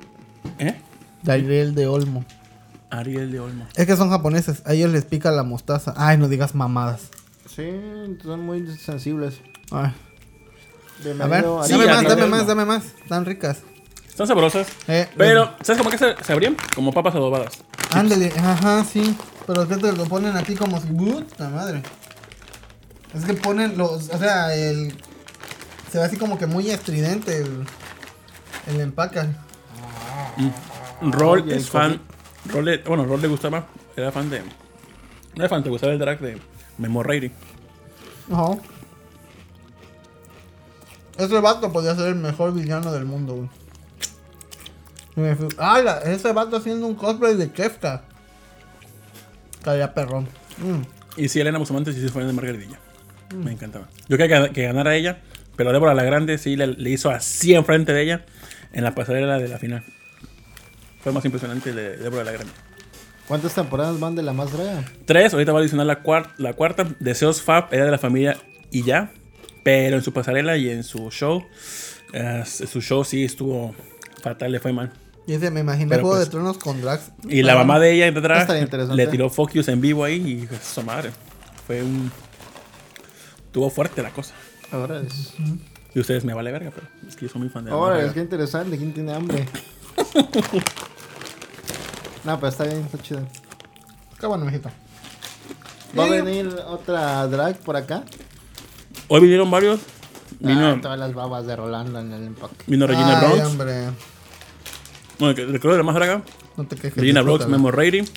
¿Eh? 0.59 0.75
De 1.23 1.31
Ariel 1.33 1.75
de 1.75 1.87
Olmo. 1.87 2.23
Ariel 2.89 3.31
de 3.31 3.39
Olmo. 3.41 3.65
Es 3.75 3.85
que 3.85 3.97
son 3.97 4.09
japoneses. 4.09 4.61
A 4.65 4.73
ellos 4.73 4.91
les 4.91 5.03
pica 5.03 5.31
la 5.31 5.43
mostaza. 5.43 5.93
Ay, 5.97 6.17
no 6.17 6.29
digas 6.29 6.55
mamadas. 6.55 7.09
Sí, 7.53 7.67
son 8.23 8.41
muy 8.41 8.65
sensibles. 8.77 9.41
Ay. 9.71 9.91
A 11.19 11.27
ver, 11.27 11.43
Sí, 11.65 11.71
dame 11.73 11.87
más, 11.87 12.03
dame 12.07 12.25
más, 12.27 12.47
dame 12.47 12.65
más. 12.65 12.83
Están 13.03 13.25
ricas. 13.25 13.57
Están 14.15 14.27
sabrosas. 14.27 14.67
Eh, 14.87 15.09
Pero, 15.17 15.55
¿sabes 15.61 15.77
cómo 15.77 15.89
que 15.89 15.97
se, 15.97 16.15
se 16.23 16.31
abrían? 16.31 16.55
Como 16.73 16.93
papas 16.93 17.15
adobadas. 17.15 17.55
Ándale, 17.91 18.31
ajá, 18.37 18.85
sí. 18.85 19.13
Pero 19.45 19.67
que 19.67 19.75
te 19.75 19.91
lo 19.91 20.05
ponen 20.05 20.37
aquí 20.37 20.55
como 20.55 20.79
si. 20.79 20.87
¡Puta 20.87 21.49
madre! 21.49 21.83
Es 23.13 23.25
que 23.25 23.33
ponen 23.33 23.77
los. 23.77 24.07
O 24.09 24.17
sea, 24.17 24.55
el. 24.55 24.95
Se 25.91 25.97
ve 25.97 26.05
así 26.05 26.15
como 26.15 26.37
que 26.37 26.45
muy 26.47 26.69
estridente 26.69 27.39
el. 27.39 27.65
El 28.67 28.79
empaque. 28.79 29.19
Roll 31.01 31.43
Ay, 31.47 31.51
el 31.51 31.57
es 31.57 31.69
fan. 31.69 31.99
Roll 32.45 32.63
le- 32.65 32.77
bueno, 32.83 33.03
Roll 33.03 33.21
le 33.21 33.27
gustaba. 33.27 33.67
Era 33.97 34.13
fan 34.13 34.29
de. 34.29 34.39
No 34.39 34.47
era 35.43 35.49
fan, 35.49 35.61
te 35.61 35.69
gustaba 35.69 35.91
el 35.91 35.99
drag 35.99 36.19
de 36.21 36.39
Memo 36.77 37.03
Reilly. 37.03 37.33
Ajá. 38.31 38.53
Ese 41.17 41.39
vato 41.41 41.69
podría 41.73 41.95
ser 41.95 42.07
el 42.07 42.15
mejor 42.15 42.53
villano 42.53 42.93
del 42.93 43.03
mundo, 43.03 43.33
güey. 43.35 43.49
¡Ah! 45.57 45.81
la- 45.83 45.99
ese 45.99 46.31
vato 46.33 46.57
haciendo 46.57 46.87
un 46.87 46.95
cosplay 46.95 47.35
de 47.35 47.49
Kefka. 47.51 48.03
Caía 49.63 49.93
perrón. 49.93 50.27
Mm. 50.57 50.81
Y 51.21 51.29
sí, 51.29 51.39
Elena 51.39 51.57
Bustamante 51.57 51.93
sí 51.93 52.01
se 52.01 52.09
fue 52.09 52.25
de 52.25 52.33
Margaritilla. 52.33 52.79
Me 53.35 53.51
encantaba. 53.51 53.87
Yo 54.07 54.17
quería 54.17 54.47
que, 54.47 54.53
que 54.53 54.63
ganara 54.63 54.95
ella, 54.95 55.19
pero 55.55 55.71
Débora 55.71 55.93
la 55.93 56.03
Grande 56.03 56.37
sí 56.37 56.55
le, 56.55 56.67
le 56.67 56.89
hizo 56.89 57.09
así 57.09 57.53
enfrente 57.53 57.93
de 57.93 58.03
ella 58.03 58.25
en 58.73 58.83
la 58.83 58.93
pasarela 58.93 59.37
de 59.39 59.47
la 59.47 59.57
final. 59.57 59.83
Fue 61.01 61.11
más 61.11 61.25
impresionante 61.25 61.71
de 61.73 61.97
Débora 61.97 62.23
la 62.23 62.31
Grande. 62.31 62.53
¿Cuántas 63.27 63.55
temporadas 63.55 63.99
van 63.99 64.15
de 64.15 64.21
la 64.21 64.33
más 64.33 64.51
draga? 64.51 64.83
Tres, 65.05 65.33
ahorita 65.33 65.51
va 65.51 65.59
a 65.59 65.61
adicionar 65.61 65.87
la, 65.87 66.03
cuar- 66.03 66.31
la 66.37 66.53
cuarta. 66.53 66.85
Deseos 66.99 67.41
Fab 67.41 67.73
era 67.73 67.85
de 67.85 67.91
la 67.91 67.97
familia 67.97 68.37
y 68.71 68.83
ya. 68.83 69.11
Pero 69.63 69.95
en 69.95 70.03
su 70.03 70.13
pasarela 70.13 70.57
y 70.57 70.69
en 70.69 70.83
su 70.83 71.09
show, 71.09 71.43
eh, 72.13 72.43
su 72.45 72.81
show 72.81 73.03
sí 73.03 73.23
estuvo 73.23 73.73
fatal, 74.21 74.51
le 74.51 74.59
fue 74.59 74.71
mal. 74.73 74.93
Y 75.27 75.33
ese 75.33 75.49
me 75.51 75.61
imaginé 75.61 75.89
Pero 75.89 76.01
Juego 76.03 76.17
pues- 76.17 76.25
de 76.27 76.31
Tronos 76.31 76.57
con 76.57 76.81
drags. 76.81 77.11
Y 77.27 77.41
la 77.41 77.55
mamá 77.55 77.79
de 77.79 77.93
ella 77.93 78.11
detrás 78.11 78.47
le 78.89 79.07
tiró 79.07 79.29
Focus 79.29 79.67
en 79.69 79.81
vivo 79.81 80.03
ahí 80.03 80.15
y 80.43 80.45
pues, 80.45 80.61
su 80.61 80.83
madre. 80.83 81.11
Fue 81.65 81.81
un. 81.81 82.11
Tuvo 83.51 83.69
fuerte 83.69 84.03
la 84.03 84.11
cosa. 84.11 84.33
Ahora 84.71 84.99
es... 85.01 85.33
Y 85.95 85.99
ustedes 85.99 86.25
me 86.25 86.33
vale 86.33 86.51
verga, 86.51 86.71
pero 86.75 86.87
es 87.07 87.15
que 87.15 87.25
yo 87.25 87.31
soy 87.31 87.39
muy 87.41 87.49
fan 87.49 87.63
de 87.63 87.71
la 87.71 87.77
Ahora 87.77 88.01
es 88.05 88.11
que 88.11 88.19
interesante. 88.19 88.77
¿Quién 88.77 88.93
tiene 88.93 89.13
hambre? 89.13 89.47
no, 92.23 92.35
pero 92.39 92.47
está 92.47 92.65
bien, 92.65 92.79
está 92.79 92.97
chido. 92.99 93.21
Qué 94.19 94.25
bueno, 94.27 94.45
mijito. 94.45 94.69
¿Va 95.97 96.05
a 96.05 96.09
venir 96.09 96.47
otra 96.67 97.25
drag 97.27 97.57
por 97.59 97.77
acá? 97.77 98.03
Hoy 99.07 99.21
vinieron 99.21 99.49
varios. 99.49 99.79
Vino, 100.39 100.67
Ah, 100.71 100.79
todas 100.81 100.99
las 100.99 101.13
babas 101.13 101.45
de 101.47 101.55
Rolando 101.55 101.99
en 101.99 102.11
el 102.11 102.23
empaque. 102.27 102.55
vino 102.67 102.85
Regina 102.87 103.19
Ay, 103.19 103.25
Bronx. 103.27 103.45
hombre. 103.47 103.85
Bueno, 105.19 105.35
que 105.35 105.45
recuerdo 105.45 105.71
de 105.71 105.77
la 105.77 105.83
más 105.83 105.95
draga. 105.95 106.21
No 106.57 106.65
te 106.65 106.75
quejes. 106.75 106.95
Regina 106.97 107.21
Bronx, 107.21 107.39
disfrútalo. 107.45 107.57
Memo 107.57 107.71
Reilly. 107.71 108.09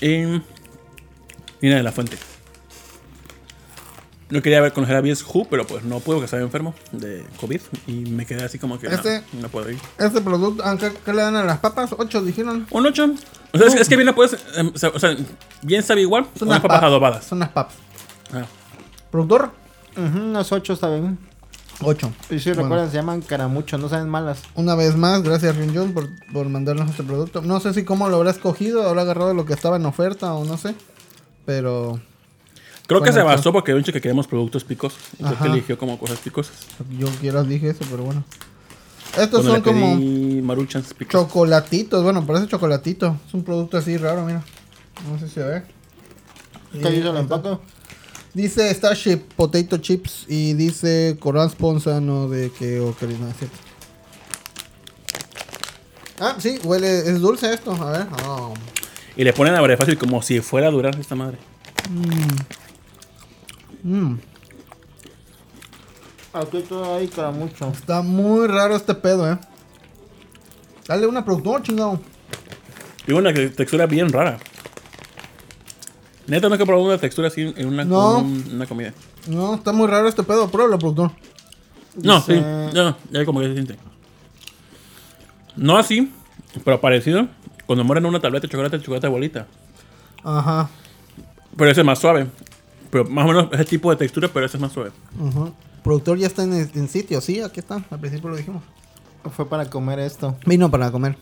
Y. 0.00 0.42
Nina 1.62 1.76
de 1.76 1.82
la 1.82 1.92
Fuente. 1.92 2.16
Yo 4.32 4.42
quería 4.42 4.60
ver 4.60 4.72
conocer 4.72 4.94
a 4.94 5.00
Bies 5.00 5.24
Who, 5.26 5.48
pero 5.50 5.66
pues 5.66 5.82
no 5.82 5.98
puedo, 5.98 6.20
que 6.20 6.26
estaba 6.26 6.40
enfermo 6.42 6.72
de 6.92 7.24
COVID. 7.40 7.60
Y 7.88 7.92
me 8.10 8.26
quedé 8.26 8.44
así 8.44 8.58
como 8.60 8.78
que. 8.78 8.88
no, 8.88 8.94
Este- 8.94 9.24
No, 9.32 9.48
puedo 9.48 9.68
ir. 9.70 9.78
Este 9.98 10.20
producto, 10.20 10.62
aunque 10.64 10.92
¿qué 11.04 11.12
le 11.12 11.22
dan 11.22 11.34
a 11.34 11.42
las 11.44 11.58
papas? 11.58 11.90
Ocho 11.98 12.22
dijeron. 12.22 12.66
Un 12.70 12.86
8. 12.86 13.14
O 13.52 13.58
sea, 13.58 13.66
es, 13.66 13.74
es 13.74 13.88
que 13.88 13.96
bien 13.96 14.06
la 14.06 14.14
puedes. 14.14 14.36
em, 14.56 14.70
o 14.72 14.98
sea, 14.98 15.16
bien 15.62 15.82
sabe 15.82 16.02
igual. 16.02 16.26
Son 16.38 16.46
unas 16.46 16.60
papas 16.60 16.76
papas. 16.76 16.88
adobadas. 16.88 17.24
Son 17.24 17.38
unas 17.38 17.48
papas. 17.48 17.74
Ah. 18.32 18.46
Productor, 19.10 19.50
Ujú, 19.96 20.18
unas 20.18 20.52
ocho 20.52 20.74
está 20.74 20.88
bien. 20.90 21.18
Ocho. 21.82 22.12
Y 22.30 22.38
si 22.38 22.50
Bueno. 22.50 22.62
recuerdan, 22.62 22.90
se 22.90 22.96
llaman 22.96 23.20
caramucho, 23.22 23.78
no 23.78 23.88
saben 23.88 24.08
malas. 24.08 24.42
Una 24.54 24.74
vez 24.74 24.96
más, 24.96 25.22
gracias 25.22 25.56
Ryunjun 25.56 25.92
por, 25.92 26.08
por 26.32 26.48
mandarnos 26.48 26.90
este 26.90 27.02
producto. 27.02 27.42
No 27.42 27.60
sé 27.60 27.74
si 27.74 27.84
cómo 27.84 28.08
lo 28.08 28.16
habrá 28.16 28.30
escogido, 28.30 28.88
habrá 28.88 29.02
agarrado 29.02 29.34
lo 29.34 29.44
que 29.44 29.52
estaba 29.54 29.76
en 29.76 29.86
oferta 29.86 30.32
o 30.34 30.44
no 30.44 30.56
sé. 30.56 30.74
Pero 31.46 32.00
Creo 32.86 33.02
que 33.02 33.12
se 33.12 33.22
basó 33.22 33.52
porque 33.52 33.72
dicho 33.74 33.92
que 33.92 34.00
queremos 34.00 34.26
productos 34.26 34.64
picosos. 34.64 34.98
Entonces 35.12 35.36
Ajá. 35.36 35.44
que 35.44 35.50
eligió 35.52 35.78
como 35.78 35.98
cosas 35.98 36.18
picosas. 36.18 36.54
yo 36.98 37.06
quiero 37.20 37.44
dije 37.44 37.70
eso, 37.70 37.84
pero 37.88 38.02
bueno. 38.02 38.24
Estos 39.16 39.44
son 39.44 39.60
como 39.62 39.96
chocolatitos. 41.08 42.02
Bueno, 42.02 42.26
parece 42.26 42.48
chocolatito. 42.48 43.16
Es 43.26 43.34
un 43.34 43.44
producto 43.44 43.76
así 43.78 43.96
raro, 43.96 44.24
mira. 44.24 44.42
No 45.08 45.18
sé 45.18 45.28
si 45.28 45.34
se 45.34 45.42
ve. 45.44 45.62
¿Qué 46.72 46.78
dice 46.78 47.08
el 47.08 47.16
está. 47.16 47.18
empaque? 47.20 47.58
Dice 48.32 48.72
Starship 48.72 49.18
Potato 49.34 49.78
Chips 49.78 50.24
y 50.28 50.54
dice 50.54 51.16
Corresponsano 51.18 52.28
de 52.28 52.50
que 52.50 52.78
o 52.78 52.96
que 52.96 53.06
no 53.06 53.28
es 53.28 53.36
cierto. 53.36 53.56
Ah, 56.20 56.36
sí, 56.38 56.58
huele, 56.62 56.98
es 56.98 57.20
dulce 57.20 57.52
esto, 57.52 57.72
a 57.72 57.92
ver. 57.92 58.06
Oh. 58.26 58.54
Y 59.16 59.24
le 59.24 59.32
ponen 59.32 59.54
a 59.54 59.76
fácil 59.76 59.98
como 59.98 60.22
si 60.22 60.40
fuera 60.40 60.68
a 60.68 60.70
durar 60.70 60.98
esta 61.00 61.14
madre. 61.14 61.38
Mm, 63.82 64.14
Aquí 66.32 66.60
todo 66.68 66.96
hay 66.96 67.08
caramucho. 67.08 67.72
está 67.72 68.02
muy 68.02 68.46
raro 68.46 68.76
este 68.76 68.94
pedo, 68.94 69.32
eh. 69.32 69.38
Dale 70.86 71.06
una 71.06 71.24
productora, 71.24 71.62
chingado. 71.62 72.00
Y 73.06 73.12
una 73.12 73.32
textura 73.32 73.86
bien 73.86 74.12
rara. 74.12 74.38
Neta, 76.30 76.48
no 76.48 76.54
he 76.54 76.58
probado 76.58 76.84
una 76.86 76.96
textura 76.98 77.26
así 77.28 77.52
en 77.56 77.66
una, 77.66 77.84
No. 77.84 78.18
un- 78.20 78.44
una 78.54 78.66
comida. 78.66 78.94
No, 79.26 79.54
está 79.56 79.72
muy 79.72 79.86
raro 79.88 80.06
este 80.08 80.22
pedo, 80.22 80.48
pruébalo, 80.48 80.78
productor. 80.78 81.10
No, 82.00 82.20
sí, 82.20 82.34
Dice- 82.34 82.70
ya, 82.72 82.96
ya 83.10 83.24
como 83.24 83.40
que 83.40 83.46
se 83.48 83.52
siente. 83.54 83.76
No 85.56 85.76
así, 85.76 86.10
pero 86.64 86.80
parecido. 86.80 87.26
Cuando 87.66 87.84
mueren 87.84 88.06
una 88.06 88.20
tableta 88.20 88.46
de 88.46 88.50
chocolate, 88.52 88.80
chocolate 88.80 89.06
de 89.06 89.12
bolita. 89.12 89.46
Ajá. 90.24 90.68
Pero 91.56 91.70
ese 91.70 91.80
es 91.80 91.86
más 91.86 91.98
suave. 91.98 92.26
Pero 92.90 93.04
más 93.06 93.24
o 93.24 93.28
menos 93.28 93.48
ese 93.52 93.64
tipo 93.64 93.90
de 93.90 93.96
textura, 93.96 94.28
pero 94.32 94.46
ese 94.46 94.56
es 94.56 94.60
más 94.60 94.72
suave. 94.72 94.90
Ajá. 95.20 95.50
Productor 95.82 96.18
ya 96.18 96.26
está 96.28 96.44
en, 96.44 96.52
en 96.52 96.88
sitio, 96.88 97.20
sí, 97.20 97.40
aquí 97.40 97.58
está. 97.60 97.82
Al 97.90 97.98
principio 98.00 98.30
lo 98.30 98.36
dijimos. 98.36 98.62
Fue 99.32 99.48
para 99.48 99.68
comer 99.68 99.98
esto. 99.98 100.36
Vino 100.46 100.70
para 100.70 100.90
comer. 100.90 101.16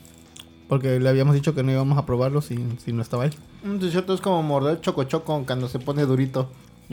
Porque 0.69 1.01
le 1.01 1.09
habíamos 1.09 1.35
dicho 1.35 1.55
que 1.55 1.62
no 1.62 1.73
íbamos 1.73 1.99
a 1.99 2.05
probarlo 2.05 2.43
si, 2.43 2.62
si 2.85 2.93
no 2.93 3.03
estaba 3.03 3.24
él. 3.24 3.35
Un 3.65 3.81
cierto 3.90 4.15
es 4.15 4.20
como 4.20 4.43
morder 4.43 4.81
chocochoco 4.81 5.43
cuando 5.47 5.69
se 5.69 5.78
pone 5.78 6.05
durito. 6.05 6.51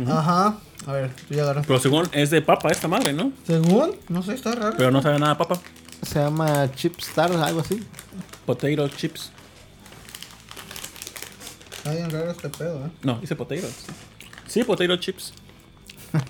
Ajá. 0.07 0.57
A 0.85 0.91
ver, 0.91 1.11
tú 1.27 1.33
ya 1.33 1.43
agarras. 1.43 1.65
Pero 1.65 1.79
según 1.79 2.07
es 2.11 2.29
de 2.29 2.41
papa 2.41 2.69
esta 2.69 2.87
madre, 2.87 3.13
¿no? 3.13 3.31
Según, 3.45 3.95
no 4.09 4.23
sé, 4.23 4.33
está 4.33 4.53
raro. 4.53 4.75
Pero 4.77 4.91
no 4.91 5.01
sabe 5.01 5.19
nada 5.19 5.33
a 5.33 5.37
papa. 5.37 5.59
Se 6.01 6.19
llama 6.19 6.69
Chip 6.73 6.99
Star, 6.99 7.31
algo 7.31 7.61
así. 7.61 7.81
Potato 8.45 8.87
chips. 8.89 9.31
Está 11.77 11.93
bien 11.93 12.09
raro 12.09 12.31
este 12.31 12.49
pedo, 12.49 12.85
eh. 12.85 12.89
No, 13.03 13.19
dice 13.19 13.35
potatoes. 13.35 13.85
Sí, 14.47 14.63
potato 14.63 14.95
chips. 14.97 15.33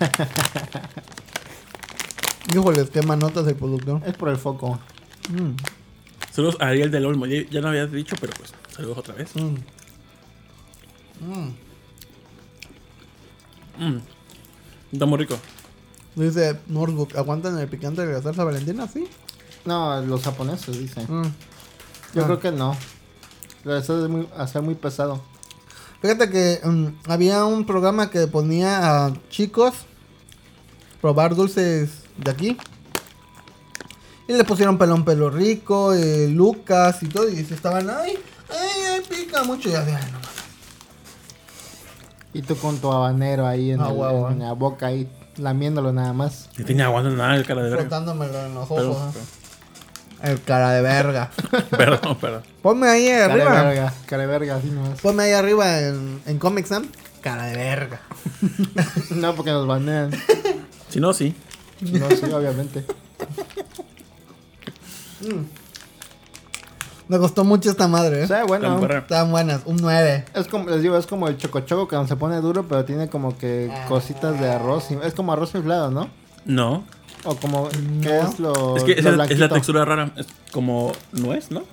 Híjole, 2.53 2.87
qué 2.87 3.01
manotas 3.01 3.47
el 3.47 3.55
productor. 3.55 4.01
Es 4.05 4.15
por 4.15 4.29
el 4.29 4.37
foco. 4.37 4.79
Mm, 5.29 5.55
Saludos 6.35 6.57
a 6.59 6.67
Ariel 6.67 6.91
del 6.91 7.05
Olmo. 7.05 7.25
Ya, 7.27 7.43
ya 7.49 7.61
no 7.61 7.69
habías 7.69 7.91
dicho, 7.91 8.15
pero 8.19 8.33
pues 8.37 8.53
saludos 8.75 8.97
otra 8.97 9.13
vez. 9.15 9.33
mm. 9.35 9.55
Mm. 11.21 11.53
Mm. 13.79 14.01
Está 14.91 15.05
muy 15.05 15.17
rico. 15.19 15.37
Dice 16.15 16.59
Northbook, 16.67 17.15
¿aguantan 17.15 17.57
el 17.59 17.67
picante 17.67 18.05
de 18.05 18.13
la 18.13 18.21
salsa 18.21 18.43
valentina? 18.43 18.87
Sí. 18.87 19.07
No, 19.65 20.01
los 20.01 20.23
japoneses 20.23 20.77
dicen. 20.77 21.05
Mm. 21.09 21.23
Yo 22.15 22.21
Ah. 22.21 22.25
creo 22.25 22.39
que 22.39 22.51
no. 22.51 22.75
Eso 23.65 24.03
es 24.03 24.09
muy, 24.09 24.27
hacer 24.37 24.61
muy 24.61 24.75
pesado. 24.75 25.23
Fíjate 26.01 26.29
que 26.29 26.59
mm, 26.63 26.87
había 27.09 27.45
un 27.45 27.65
programa 27.65 28.09
que 28.11 28.27
ponía 28.27 29.05
a 29.05 29.13
chicos 29.29 29.73
probar 31.01 31.35
dulces 31.35 32.03
de 32.17 32.31
aquí. 32.31 32.57
Y 34.27 34.33
le 34.33 34.43
pusieron 34.43 34.77
pelón 34.77 35.05
pelo 35.05 35.29
rico, 35.29 35.93
eh, 35.93 36.27
Lucas 36.29 37.01
y 37.03 37.07
todo. 37.07 37.29
Y 37.29 37.43
se 37.45 37.53
estaban, 37.53 37.89
ay, 37.89 38.13
ay, 38.49 38.81
ay, 38.93 39.01
pica 39.07 39.43
mucho. 39.43 39.69
Y 39.69 39.73
ya, 39.73 39.81
ay, 39.85 40.11
no. 40.11 40.19
Y 42.33 42.41
tú 42.41 42.55
con 42.57 42.79
tu 42.79 42.91
habanero 42.91 43.45
ahí 43.47 43.71
en, 43.71 43.81
Ah, 43.81 43.89
el- 43.89 44.31
en 44.33 44.39
la 44.39 44.53
boca 44.53 44.87
ahí, 44.87 45.07
lamiéndolo 45.37 45.93
nada 45.93 46.11
más. 46.13 46.49
Y 46.57 46.63
tenía 46.63 46.85
aguantando 46.85 47.17
nada 47.21 47.35
el 47.35 47.45
cara 47.45 47.61
de 47.63 47.69
verga. 47.69 47.83
Frotándomelo 47.83 48.45
en 48.45 48.53
los 48.55 48.67
Pero- 48.67 48.91
ojos. 48.91 49.15
¿eh? 49.15 49.19
El 50.23 50.41
cara 50.41 50.71
de 50.71 50.81
verga. 50.81 51.29
Perdón, 51.69 52.17
perdón. 52.17 52.41
Ponme 52.61 52.87
ahí 52.87 53.07
Cara 53.09 53.27
de 53.27 53.41
arriba. 53.43 53.63
verga, 53.63 53.93
cara 54.07 54.21
de 54.23 54.27
verga, 54.27 54.55
así 54.55 54.67
nomás. 54.69 54.99
Ponme 55.01 55.23
ahí 55.23 55.33
arriba 55.33 55.79
en, 55.79 56.21
en 56.25 56.39
Comic 56.39 56.65
Sam. 56.65 56.87
Cara 57.21 57.45
de 57.45 57.55
verga. 57.57 58.01
No, 59.11 59.35
porque 59.35 59.51
nos 59.51 59.67
banean. 59.67 60.11
Si 60.89 60.99
no, 60.99 61.13
sí. 61.13 61.35
No, 61.81 62.09
sí, 62.09 62.25
obviamente. 62.33 62.85
Me 67.07 67.19
costó 67.19 67.43
mucho 67.43 67.69
esta 67.69 67.87
madre, 67.87 68.21
O 68.21 68.23
¿eh? 68.23 68.27
sea, 68.27 68.45
bueno. 68.45 68.83
Están 68.83 69.29
buenas. 69.29 69.61
Un 69.65 69.77
9. 69.77 70.25
es 70.33 70.47
como, 70.47 70.69
les 70.69 70.81
digo, 70.81 70.97
es 70.97 71.05
como 71.05 71.27
el 71.27 71.37
chocochoco 71.37 71.87
que 71.87 72.07
se 72.07 72.15
pone 72.15 72.41
duro, 72.41 72.67
pero 72.67 72.83
tiene 72.83 73.09
como 73.09 73.37
que 73.37 73.71
cositas 73.87 74.39
de 74.39 74.51
arroz. 74.51 74.89
Es 74.91 75.13
como 75.13 75.31
arroz 75.33 75.53
inflado, 75.53 75.91
¿no? 75.91 76.09
No. 76.45 76.83
O 77.23 77.35
como, 77.35 77.69
¿qué 77.69 77.77
No. 78.09 78.29
es 78.29 78.39
lo 78.39 78.77
Es 78.77 78.83
que 78.83 78.95
lo 79.01 79.23
es, 79.23 79.31
es 79.31 79.39
la 79.39 79.49
textura 79.49 79.85
rara. 79.85 80.11
Es 80.15 80.27
como 80.51 80.91
nuez, 81.11 81.51
¿no? 81.51 81.63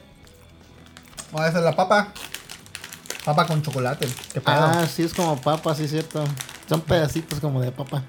Vamos 1.33 1.47
a 1.47 1.49
hacer 1.49 1.63
la 1.63 1.75
papa. 1.75 2.09
Papa 3.25 3.47
con 3.47 3.63
chocolate. 3.63 4.07
Ah, 4.45 4.85
sí, 4.87 5.03
es 5.05 5.15
como 5.15 5.41
papa, 5.41 5.75
sí, 5.75 5.85
es 5.85 5.91
cierto. 5.93 6.25
Son 6.69 6.81
pedacitos 6.83 7.41
como 7.41 7.61
de 7.63 7.73
papa. 7.73 8.03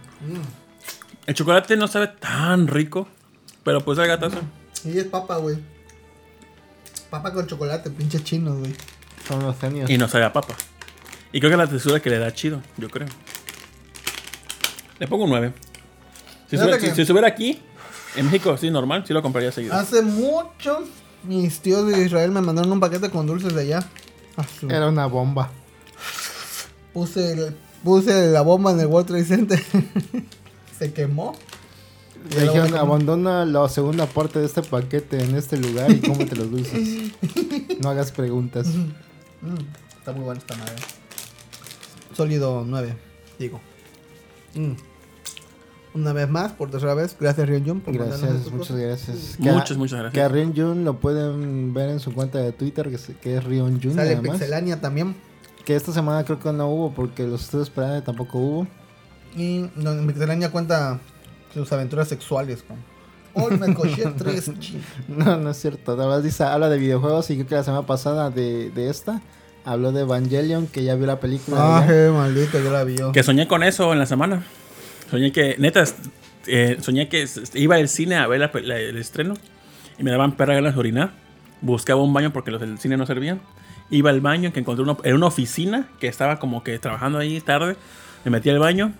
El 1.25 1.33
chocolate 1.35 1.77
no 1.77 1.87
sabe 1.87 2.07
tan 2.07 2.67
rico. 2.67 3.07
Pero 3.63 3.79
pues 3.79 3.97
el 3.99 4.07
gatazo. 4.07 4.39
Sí, 4.83 4.97
es 4.99 5.05
papa, 5.05 5.37
güey. 5.37 5.57
Papa 7.09 7.31
con 7.33 7.47
chocolate, 7.47 7.89
pinche 7.89 8.21
chinos, 8.23 8.59
güey. 8.59 8.75
Son 9.27 9.41
los 9.41 9.57
genios. 9.57 9.89
Y 9.89 9.97
no 9.97 10.07
sabe 10.09 10.25
a 10.25 10.33
papa. 10.33 10.53
Y 11.31 11.39
creo 11.39 11.51
que 11.51 11.57
la 11.57 11.67
textura 11.67 11.99
que 12.01 12.09
le 12.09 12.19
da 12.19 12.33
chido, 12.33 12.61
yo 12.77 12.89
creo. 12.89 13.07
Le 14.99 15.07
pongo 15.07 15.23
un 15.23 15.29
9. 15.31 15.53
Si, 16.49 16.57
que- 16.57 16.79
si- 16.79 16.91
si 16.95 17.01
estuviera 17.01 17.27
aquí, 17.27 17.59
en 18.15 18.25
México, 18.25 18.55
sí, 18.57 18.69
normal, 18.69 19.03
sí 19.07 19.13
lo 19.13 19.21
compraría 19.21 19.51
seguido. 19.51 19.73
Hace 19.73 20.01
mucho, 20.01 20.83
mis 21.23 21.59
tíos 21.61 21.87
de 21.87 22.03
Israel 22.03 22.31
me 22.31 22.41
mandaron 22.41 22.71
un 22.71 22.79
paquete 22.79 23.09
con 23.09 23.25
dulces 23.25 23.55
de 23.55 23.61
allá. 23.61 23.83
Ah, 24.37 24.45
su- 24.59 24.69
Era 24.69 24.87
una 24.89 25.05
bomba. 25.07 25.49
Puse, 26.93 27.31
el- 27.33 27.55
puse 27.83 28.29
la 28.29 28.41
bomba 28.41 28.71
en 28.71 28.79
el 28.81 28.85
World 28.87 29.07
Trade 29.07 29.25
Center. 29.25 29.63
Se 30.77 30.93
quemó. 30.93 31.35
Le 32.29 32.41
dijeron, 32.43 32.73
abandona 32.75 33.45
la 33.45 33.67
segunda 33.69 34.05
parte 34.05 34.39
de 34.39 34.45
este 34.45 34.61
paquete 34.61 35.21
en 35.23 35.35
este 35.35 35.57
lugar 35.57 35.91
y 35.91 35.99
cómete 35.99 36.35
los 36.35 36.49
dulces. 36.51 37.11
No 37.81 37.89
hagas 37.89 38.11
preguntas. 38.11 38.67
Mm, 38.67 39.57
está 39.97 40.13
muy 40.13 40.23
buena 40.23 40.39
esta 40.39 40.55
madre. 40.55 40.75
Sólido 42.15 42.63
9, 42.65 42.95
digo. 43.39 43.59
Mm. 44.55 44.71
Una 45.95 46.13
vez 46.13 46.29
más, 46.29 46.53
por 46.53 46.71
tercera 46.71 46.93
vez, 46.95 47.15
gracias 47.19 47.47
Rion 47.47 47.65
Jun 47.65 47.81
por 47.81 47.93
Gracias, 47.93 48.21
muchas 48.21 48.49
cosas. 48.49 48.77
gracias. 48.77 49.37
Que 49.41 49.49
a- 49.49 49.53
Muchas, 49.53 49.77
muchas 49.77 49.99
gracias. 49.99 50.13
Que 50.13 50.21
a 50.21 50.27
Rion 50.29 50.53
Jun 50.55 50.85
lo 50.85 50.99
pueden 50.99 51.73
ver 51.73 51.89
en 51.89 51.99
su 51.99 52.13
cuenta 52.13 52.39
de 52.39 52.51
Twitter, 52.51 52.89
que, 52.89 52.97
se- 52.97 53.15
que 53.15 53.37
es 53.37 53.43
Rion 53.43 53.79
Jun. 53.81 53.95
Sale 53.95 54.15
nada 54.15 54.21
más. 54.27 54.37
Pixelania 54.39 54.79
también. 54.81 55.15
Que 55.65 55.75
esta 55.75 55.91
semana 55.91 56.23
creo 56.23 56.39
que 56.39 56.51
no 56.51 56.67
hubo 56.69 56.93
porque 56.93 57.27
los 57.27 57.41
estudios 57.43 57.67
esperando 57.67 58.01
tampoco 58.01 58.37
hubo. 58.39 58.67
Y 59.35 59.67
donde 59.75 60.11
Pixelania 60.11 60.51
cuenta 60.51 60.99
sus 61.53 61.71
aventuras 61.71 62.07
sexuales. 62.07 62.63
Con... 62.63 62.77
Hoy 63.35 63.57
me 63.57 63.73
coché 63.73 64.03
tres 64.17 64.51
No, 65.07 65.37
no 65.37 65.49
es 65.51 65.57
cierto. 65.57 65.95
La 65.97 66.05
verdad 66.05 66.23
dice, 66.23 66.43
habla 66.43 66.69
de 66.69 66.77
videojuegos 66.77 67.29
y 67.29 67.35
creo 67.35 67.47
que 67.47 67.55
la 67.55 67.63
semana 67.63 67.85
pasada 67.85 68.29
de, 68.29 68.69
de 68.71 68.89
esta 68.89 69.21
habló 69.65 69.91
de 69.91 70.01
Evangelion, 70.01 70.67
que 70.67 70.83
ya 70.83 70.95
vio 70.95 71.07
la 71.07 71.19
película. 71.19 71.57
Ah, 71.59 71.85
ya. 71.87 72.11
maldito, 72.11 72.59
yo 72.61 72.71
la 72.71 72.83
vi. 72.83 72.97
yo. 72.97 73.11
Que 73.11 73.23
soñé 73.23 73.47
con 73.47 73.63
eso 73.63 73.91
en 73.93 73.99
la 73.99 74.05
semana. 74.05 74.43
Soñé 75.09 75.31
que, 75.31 75.55
neta, 75.59 75.83
eh, 76.47 76.77
soñé 76.81 77.07
que 77.09 77.25
iba 77.53 77.75
al 77.75 77.87
cine 77.87 78.15
a 78.17 78.27
ver 78.27 78.39
la 78.39 78.51
pe- 78.51 78.61
la- 78.63 78.77
el 78.79 78.97
estreno 78.97 79.35
y 79.97 80.03
me 80.03 80.11
daban 80.11 80.33
perra 80.35 80.55
ganas 80.55 80.73
de 80.73 80.79
orinar. 80.79 81.11
Buscaba 81.61 82.01
un 82.01 82.13
baño 82.13 82.33
porque 82.33 82.51
los 82.51 82.59
del 82.59 82.77
cine 82.79 82.97
no 82.97 83.05
servían. 83.05 83.41
Iba 83.89 84.09
al 84.09 84.21
baño 84.21 84.51
que 84.51 84.59
encontré 84.59 84.83
uno, 84.83 84.97
en 85.03 85.13
una 85.15 85.27
oficina 85.27 85.87
que 85.99 86.07
estaba 86.07 86.39
como 86.39 86.63
que 86.63 86.77
trabajando 86.79 87.19
ahí 87.19 87.39
tarde. 87.41 87.77
Me 88.25 88.31
metí 88.31 88.49
al 88.49 88.59
baño. 88.59 88.91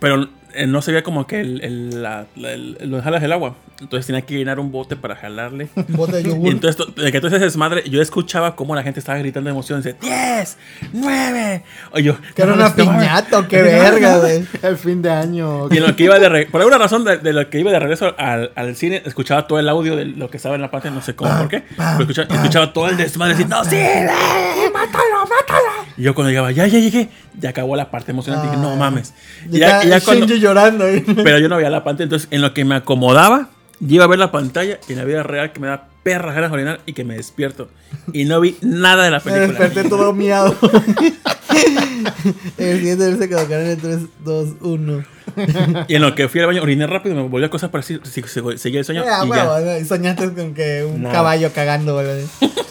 Pero 0.00 0.28
no 0.66 0.82
se 0.82 0.90
veía 0.92 1.02
como 1.04 1.26
que 1.26 1.40
el, 1.40 1.62
el, 1.62 2.02
la, 2.02 2.26
la- 2.36 2.52
el- 2.52 2.76
los 2.82 3.02
jalas 3.04 3.20
del 3.22 3.32
agua. 3.32 3.54
Entonces 3.80 4.06
tenía 4.06 4.22
que 4.22 4.34
llenar 4.34 4.58
un 4.58 4.72
bote 4.72 4.96
para 4.96 5.14
jalarle. 5.14 5.68
Un 5.76 5.86
bote 5.96 6.16
de 6.16 6.20
Y 6.22 6.24
yogur. 6.24 6.48
entonces, 6.48 6.76
to- 6.76 7.00
de 7.00 7.10
que 7.12 7.18
entonces 7.18 7.40
es 7.42 7.56
madre, 7.56 7.84
yo 7.88 8.02
escuchaba 8.02 8.56
cómo 8.56 8.74
la 8.74 8.82
gente 8.82 8.98
estaba 8.98 9.18
gritando 9.18 9.48
de 9.48 9.52
emoción. 9.52 9.80
Dice, 9.80 9.96
10, 10.00 10.56
9. 10.94 11.62
O 11.92 11.98
yo, 12.00 12.16
que 12.34 12.42
era 12.42 12.46
"No 12.50 12.56
una 12.56 12.68
mames, 12.70 12.78
no 12.86 12.92
mames". 12.92 13.02
piñata, 13.08 13.38
o 13.38 13.48
qué 13.48 13.62
verga, 13.62 14.18
güey. 14.18 14.44
El 14.62 14.76
fin 14.76 15.00
de 15.02 15.10
año. 15.10 15.68
Y 15.70 15.76
en 15.76 15.86
lo 15.86 15.94
que 15.94 16.04
iba 16.04 16.18
de 16.18 16.28
re- 16.28 16.46
por 16.46 16.60
alguna 16.60 16.78
razón 16.78 17.04
de, 17.04 17.18
de 17.18 17.32
lo 17.32 17.48
que 17.50 17.60
iba 17.60 17.70
de 17.70 17.78
regreso 17.78 18.14
al, 18.18 18.50
al 18.56 18.74
cine, 18.74 19.02
escuchaba 19.04 19.46
todo 19.46 19.58
el 19.60 19.68
audio 19.68 19.94
de 19.96 20.06
lo 20.06 20.28
que 20.30 20.38
estaba 20.38 20.54
en 20.56 20.62
la 20.62 20.70
parte, 20.70 20.90
no 20.90 21.00
sé 21.02 21.14
cómo, 21.14 21.36
por 21.38 21.48
qué. 21.48 21.62
Pero 21.76 22.00
escuchaba, 22.00 22.34
escuchaba 22.34 22.72
todo 22.72 22.88
el 22.88 22.96
desmadre 22.96 23.34
decir, 23.34 23.48
no, 23.48 23.64
sí, 23.64 23.76
eh, 23.76 24.08
mátalo, 24.72 25.20
mátalo. 25.22 25.86
Y 25.96 26.02
yo 26.02 26.14
cuando 26.14 26.30
llegaba, 26.30 26.50
ya, 26.52 26.66
ya 26.66 26.78
llegué, 26.78 27.08
ya 27.38 27.50
acabó 27.50 27.76
la 27.76 27.90
parte 27.90 28.10
emocionante. 28.12 28.48
dije, 28.48 28.60
no 28.60 28.74
mames. 28.76 29.14
Y 29.50 29.56
Y 29.56 29.60
ya, 29.60 29.84
y 29.84 29.88
ya 29.88 30.00
cuando, 30.00 30.26
llorando 30.48 30.84
pero 31.24 31.38
yo 31.38 31.48
no 31.48 31.56
veía 31.56 31.70
la 31.70 31.84
pantalla, 31.84 32.04
entonces 32.04 32.28
en 32.30 32.40
lo 32.42 32.52
que 32.54 32.64
me 32.64 32.74
acomodaba, 32.74 33.50
yo 33.80 33.94
iba 33.96 34.04
a 34.04 34.08
ver 34.08 34.18
la 34.18 34.32
pantalla 34.32 34.78
y 34.88 34.92
en 34.92 34.98
la 34.98 35.04
vida 35.04 35.22
real 35.22 35.52
que 35.52 35.60
me 35.60 35.68
da 35.68 35.88
perra 36.02 36.32
ganas 36.32 36.50
de 36.50 36.54
orinar 36.54 36.80
y 36.86 36.92
que 36.94 37.04
me 37.04 37.16
despierto. 37.16 37.68
Y 38.12 38.24
no 38.24 38.40
vi 38.40 38.56
nada 38.62 39.04
de 39.04 39.10
la 39.10 39.18
Me 39.18 39.24
película. 39.32 39.58
desperté 39.58 39.88
todo 39.88 40.12
miado. 40.14 40.56
el 42.58 42.78
siguiente 42.78 43.16
se 43.16 43.28
quedó 43.28 43.40
en 43.40 43.66
el 43.66 43.78
3, 43.78 43.98
2, 44.24 44.48
1. 44.60 45.04
Y 45.88 45.94
en 45.94 46.02
lo 46.02 46.14
que 46.14 46.28
fui 46.28 46.40
al 46.40 46.46
baño, 46.46 46.62
oriné 46.62 46.86
rápido, 46.86 47.14
me 47.14 47.22
volvió 47.28 47.46
a 47.46 47.50
cosas 47.50 47.70
para 47.70 47.82
decir, 47.82 48.00
si, 48.04 48.22
si- 48.22 48.58
seguía 48.58 48.80
el 48.80 48.84
sueño. 48.84 49.04
Y 49.80 49.84
soñaste 49.84 50.32
con 50.32 50.54
que 50.54 50.84
un 50.84 51.02
Nada. 51.02 51.14
caballo 51.14 51.50
cagando, 51.54 51.94
güey. 51.94 52.24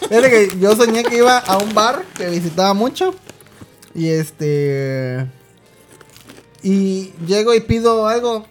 Fíjate 0.10 0.30
que 0.30 0.50
yo 0.60 0.76
soñé 0.76 1.04
que 1.04 1.18
iba 1.18 1.38
a 1.38 1.58
un 1.58 1.74
bar 1.74 2.04
que 2.18 2.30
visitaba 2.30 2.74
mucho. 2.74 3.14
Y 3.94 4.10
este. 4.10 5.26
Y 6.64 7.12
llego 7.26 7.54
y 7.54 7.60
pido 7.62 8.08
algo. 8.08 8.46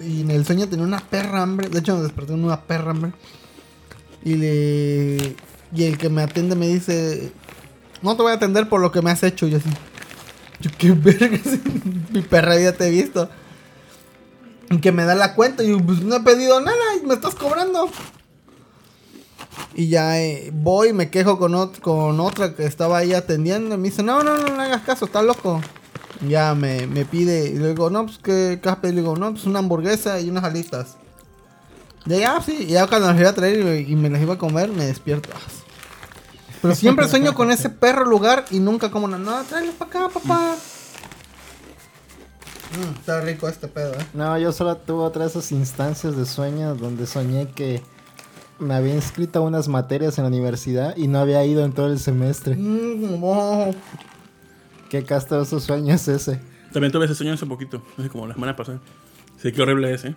Y 0.00 0.22
en 0.22 0.30
el 0.30 0.46
sueño 0.46 0.68
tenía 0.68 0.84
una 0.84 1.00
perra 1.00 1.42
hambre. 1.42 1.68
De 1.68 1.80
hecho, 1.80 1.96
me 1.96 2.02
desperté 2.02 2.32
con 2.32 2.44
una 2.44 2.62
perra 2.62 2.92
hambre. 2.92 3.12
Y 4.24 4.34
le. 4.34 5.36
Y 5.74 5.84
el 5.84 5.98
que 5.98 6.08
me 6.08 6.22
atiende 6.22 6.56
me 6.56 6.68
dice. 6.68 7.32
No 8.02 8.16
te 8.16 8.22
voy 8.22 8.32
a 8.32 8.36
atender 8.36 8.68
por 8.68 8.80
lo 8.80 8.92
que 8.92 9.02
me 9.02 9.10
has 9.10 9.22
hecho. 9.22 9.46
Y 9.46 9.50
yo 9.50 9.58
así. 9.58 9.68
Yo, 10.60 10.70
qué 10.78 10.92
verga. 10.92 11.38
Mi 12.12 12.22
perra 12.22 12.58
ya 12.58 12.72
te 12.72 12.86
he 12.86 12.90
visto. 12.90 13.28
Y 14.70 14.78
que 14.78 14.92
me 14.92 15.04
da 15.04 15.14
la 15.14 15.34
cuenta. 15.34 15.62
Y 15.64 15.68
yo, 15.70 15.78
pues 15.78 16.00
no 16.02 16.16
he 16.16 16.20
pedido 16.20 16.60
nada. 16.60 16.76
Y 17.02 17.06
me 17.06 17.14
estás 17.14 17.34
cobrando. 17.34 17.90
Y 19.74 19.88
ya 19.88 20.20
eh, 20.20 20.50
voy, 20.52 20.92
me 20.92 21.10
quejo 21.10 21.38
con, 21.38 21.52
ot- 21.52 21.80
con 21.80 22.18
otra 22.20 22.54
que 22.54 22.64
estaba 22.64 22.98
ahí 22.98 23.12
atendiendo. 23.12 23.74
Y 23.74 23.78
me 23.78 23.88
dice, 23.90 24.02
no, 24.02 24.22
no, 24.22 24.36
no, 24.38 24.48
no 24.48 24.62
hagas 24.62 24.82
caso, 24.82 25.04
está 25.04 25.22
loco. 25.22 25.60
Ya 26.26 26.54
me, 26.54 26.86
me 26.86 27.04
pide, 27.04 27.48
y 27.48 27.58
le 27.58 27.68
digo, 27.68 27.90
no, 27.90 28.06
pues 28.06 28.18
que 28.18 28.60
pedido?" 28.80 28.82
Le 28.82 29.00
digo, 29.02 29.16
no, 29.16 29.32
pues 29.32 29.44
una 29.44 29.60
hamburguesa 29.60 30.20
y 30.20 30.30
unas 30.30 30.44
alitas. 30.44 30.96
Y 32.06 32.18
ya, 32.18 32.40
sí, 32.40 32.66
y 32.68 32.72
ya 32.72 32.86
cuando 32.86 33.08
las 33.08 33.20
iba 33.20 33.30
a 33.30 33.34
traer 33.34 33.86
y, 33.86 33.92
y 33.92 33.96
me 33.96 34.10
las 34.10 34.20
iba 34.20 34.34
a 34.34 34.38
comer, 34.38 34.70
me 34.70 34.86
despierto. 34.86 35.28
Ah. 35.34 35.38
Pero 36.60 36.74
siempre 36.74 37.08
sueño 37.08 37.34
con 37.34 37.50
ese 37.50 37.70
perro 37.70 38.04
lugar 38.04 38.44
y 38.50 38.58
nunca 38.58 38.90
como 38.90 39.06
nada. 39.06 39.22
No, 39.22 39.44
tráelo 39.44 39.72
para 39.72 39.90
acá, 39.90 40.08
papá. 40.08 40.56
Mm, 42.76 42.98
está 42.98 43.20
rico 43.20 43.48
este 43.48 43.68
pedo, 43.68 43.94
eh. 43.94 44.06
No, 44.12 44.36
yo 44.38 44.52
solo 44.52 44.76
tuve 44.76 45.04
otra 45.04 45.22
de 45.24 45.30
esas 45.30 45.52
instancias 45.52 46.16
de 46.16 46.26
sueños 46.26 46.78
donde 46.80 47.06
soñé 47.06 47.48
que 47.48 47.82
me 48.58 48.74
había 48.74 48.94
inscrito 48.94 49.38
a 49.38 49.42
unas 49.42 49.68
materias 49.68 50.18
en 50.18 50.24
la 50.24 50.28
universidad 50.28 50.96
y 50.96 51.06
no 51.06 51.20
había 51.20 51.44
ido 51.44 51.64
en 51.64 51.72
todo 51.72 51.86
el 51.86 51.98
semestre. 51.98 52.56
Mm. 52.56 53.74
Qué 54.88 55.04
castroso 55.04 55.60
sueño 55.60 55.94
es 55.94 56.08
ese. 56.08 56.40
También 56.72 56.92
tuve 56.92 57.04
ese 57.06 57.14
sueño 57.14 57.32
hace 57.32 57.46
poquito, 57.46 57.82
hace 57.98 58.08
como 58.08 58.26
la 58.26 58.34
semana 58.34 58.56
pasada. 58.56 58.80
Sí, 59.40 59.52
qué 59.52 59.62
horrible 59.62 59.92
es, 59.92 60.04
¿eh? 60.04 60.16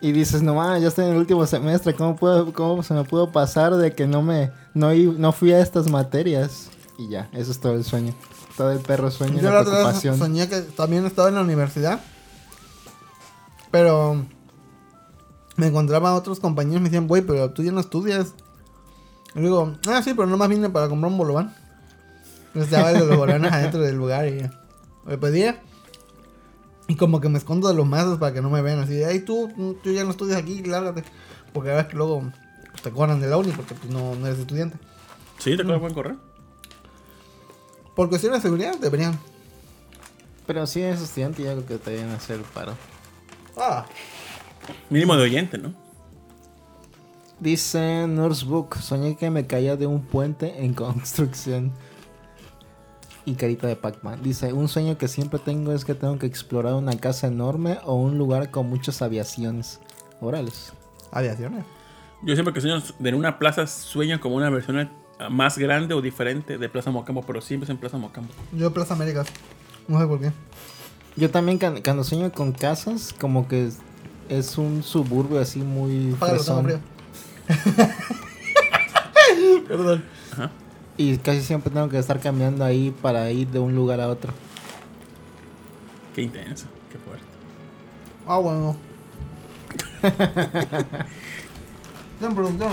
Y 0.00 0.12
dices, 0.12 0.42
no 0.42 0.54
mames, 0.54 0.82
ya 0.82 0.88
estoy 0.88 1.04
en 1.04 1.12
el 1.12 1.16
último 1.18 1.46
semestre, 1.46 1.94
¿cómo, 1.94 2.16
puedo, 2.16 2.52
¿cómo 2.52 2.82
se 2.82 2.92
me 2.92 3.04
pudo 3.04 3.30
pasar 3.30 3.74
de 3.76 3.92
que 3.92 4.06
no 4.06 4.20
me 4.20 4.50
no, 4.74 4.92
no 4.92 5.32
fui 5.32 5.52
a 5.52 5.60
estas 5.60 5.88
materias? 5.88 6.70
Y 6.98 7.08
ya, 7.08 7.28
eso 7.32 7.52
es 7.52 7.60
todo 7.60 7.74
el 7.74 7.84
sueño. 7.84 8.12
Todo 8.56 8.72
el 8.72 8.80
perro 8.80 9.10
sueño 9.10 9.34
y 9.34 9.36
Yo 9.36 9.44
la 9.44 9.54
la 9.54 9.60
otra 9.60 9.72
vez 9.72 9.82
preocupación. 9.82 10.18
soñé 10.18 10.48
que 10.48 10.60
también 10.60 11.06
estaba 11.06 11.28
en 11.28 11.36
la 11.36 11.40
universidad. 11.42 12.00
Pero 13.70 14.24
me 15.56 15.68
encontraba 15.68 16.10
a 16.10 16.14
otros 16.14 16.40
compañeros 16.40 16.80
y 16.80 16.82
me 16.82 16.88
decían, 16.90 17.06
güey, 17.08 17.22
pero 17.22 17.50
tú 17.50 17.62
ya 17.62 17.72
no 17.72 17.80
estudias. 17.80 18.34
Y 19.34 19.40
digo, 19.40 19.74
ah, 19.86 20.02
sí, 20.02 20.12
pero 20.14 20.26
nomás 20.26 20.48
vine 20.48 20.68
para 20.68 20.88
comprar 20.88 21.10
un 21.10 21.18
bolobán. 21.18 21.54
Estaba 22.54 22.92
los 22.92 23.16
bolobanes 23.16 23.52
adentro 23.52 23.80
del 23.80 23.96
lugar 23.96 24.28
y 24.28 24.48
me 25.04 25.18
pedía. 25.18 25.62
Y 26.88 26.96
como 26.96 27.20
que 27.20 27.28
me 27.28 27.38
escondo 27.38 27.68
de 27.68 27.74
los 27.74 27.86
mazos 27.86 28.18
para 28.18 28.34
que 28.34 28.42
no 28.42 28.50
me 28.50 28.60
vean 28.60 28.80
así. 28.80 28.94
de, 28.94 29.06
Ay, 29.06 29.20
tú, 29.20 29.76
tú 29.82 29.92
ya 29.92 30.04
no 30.04 30.10
estudias 30.10 30.38
aquí, 30.38 30.62
lárgate. 30.62 31.04
Porque 31.52 31.70
a 31.70 31.76
ver 31.76 31.88
que 31.88 31.96
luego 31.96 32.30
pues, 32.70 32.82
te 32.82 32.90
cobran 32.90 33.20
de 33.20 33.28
la 33.28 33.36
uni 33.36 33.52
porque 33.52 33.74
pues, 33.74 33.90
no, 33.90 34.14
no 34.14 34.26
eres 34.26 34.38
estudiante. 34.38 34.78
Sí, 35.38 35.56
te 35.56 35.64
pueden 35.64 35.94
correr. 35.94 36.16
Por 37.94 38.08
cuestiones 38.08 38.38
de 38.38 38.42
seguridad 38.42 38.78
deberían. 38.78 39.18
Pero 40.46 40.66
si 40.66 40.82
eres 40.82 41.00
estudiante, 41.00 41.42
ya 41.42 41.52
creo 41.52 41.66
que 41.66 41.78
te 41.78 41.90
deben 41.92 42.10
hacer 42.10 42.40
paro. 42.54 42.74
Ah, 43.56 43.86
Mínimo 44.90 45.16
de 45.16 45.22
oyente, 45.22 45.58
¿no? 45.58 45.72
Dice 47.40 48.06
Nursebook, 48.06 48.76
soñé 48.78 49.16
que 49.16 49.30
me 49.30 49.46
caía 49.46 49.76
de 49.76 49.86
un 49.86 50.02
puente 50.02 50.64
en 50.64 50.74
construcción. 50.74 51.72
Y 53.24 53.34
carita 53.34 53.66
de 53.68 53.76
Pac-Man. 53.76 54.20
Dice, 54.22 54.52
un 54.52 54.68
sueño 54.68 54.98
que 54.98 55.06
siempre 55.06 55.38
tengo 55.38 55.72
es 55.72 55.84
que 55.84 55.94
tengo 55.94 56.18
que 56.18 56.26
explorar 56.26 56.74
una 56.74 56.96
casa 56.96 57.28
enorme 57.28 57.78
o 57.84 57.94
un 57.94 58.18
lugar 58.18 58.50
con 58.50 58.68
muchas 58.68 59.00
aviaciones. 59.00 59.80
Orales. 60.20 60.72
aviaciones. 61.10 61.64
Yo 62.24 62.34
siempre 62.34 62.54
que 62.54 62.60
sueño 62.60 62.82
de 62.98 63.08
en 63.08 63.14
una 63.16 63.38
plaza 63.38 63.66
sueño 63.66 64.20
como 64.20 64.36
una 64.36 64.50
versión 64.50 64.88
más 65.30 65.58
grande 65.58 65.94
o 65.94 66.00
diferente 66.00 66.58
de 66.58 66.68
Plaza 66.68 66.90
Mocambo, 66.90 67.22
pero 67.22 67.40
siempre 67.40 67.64
es 67.64 67.70
en 67.70 67.78
Plaza 67.78 67.98
Mocambo. 67.98 68.32
Yo 68.52 68.72
Plaza 68.72 68.94
Américas. 68.94 69.28
No 69.88 70.00
sé 70.00 70.06
por 70.06 70.20
qué. 70.20 70.32
Yo 71.16 71.30
también 71.30 71.58
cuando 71.58 72.04
sueño 72.04 72.32
con 72.32 72.52
casas, 72.52 73.14
como 73.20 73.48
que 73.48 73.66
es, 73.66 73.78
es 74.28 74.56
un 74.58 74.82
suburbio 74.82 75.40
así 75.40 75.60
muy 75.60 76.16
Págalo, 76.18 76.42
tengo 76.44 76.62
fresón. 76.62 76.82
Y 80.96 81.16
casi 81.18 81.42
siempre 81.42 81.70
tengo 81.72 81.88
que 81.88 81.98
estar 81.98 82.20
cambiando 82.20 82.64
ahí 82.64 82.94
para 83.02 83.30
ir 83.30 83.48
de 83.48 83.58
un 83.58 83.74
lugar 83.74 84.00
a 84.00 84.08
otro. 84.08 84.32
Qué 86.14 86.22
intenso, 86.22 86.66
qué 86.90 86.98
fuerte. 86.98 87.24
Ah, 88.26 88.38
bueno. 88.38 88.76
Bien, 92.20 92.34
productor. 92.34 92.70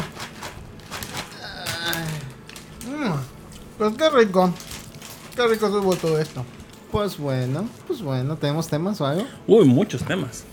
Mm, 2.87 3.13
Pues 3.77 3.95
qué 3.95 4.09
rico. 4.09 4.53
Qué 5.35 5.47
rico 5.47 5.65
estuvo 5.67 5.95
todo 5.95 6.19
esto. 6.19 6.43
Pues 6.91 7.17
bueno, 7.17 7.69
pues 7.87 8.01
bueno, 8.01 8.35
¿tenemos 8.35 8.67
temas 8.67 8.99
o 8.99 9.05
algo? 9.05 9.25
Uy, 9.47 9.63
muchos 9.65 10.03
temas. 10.03 10.43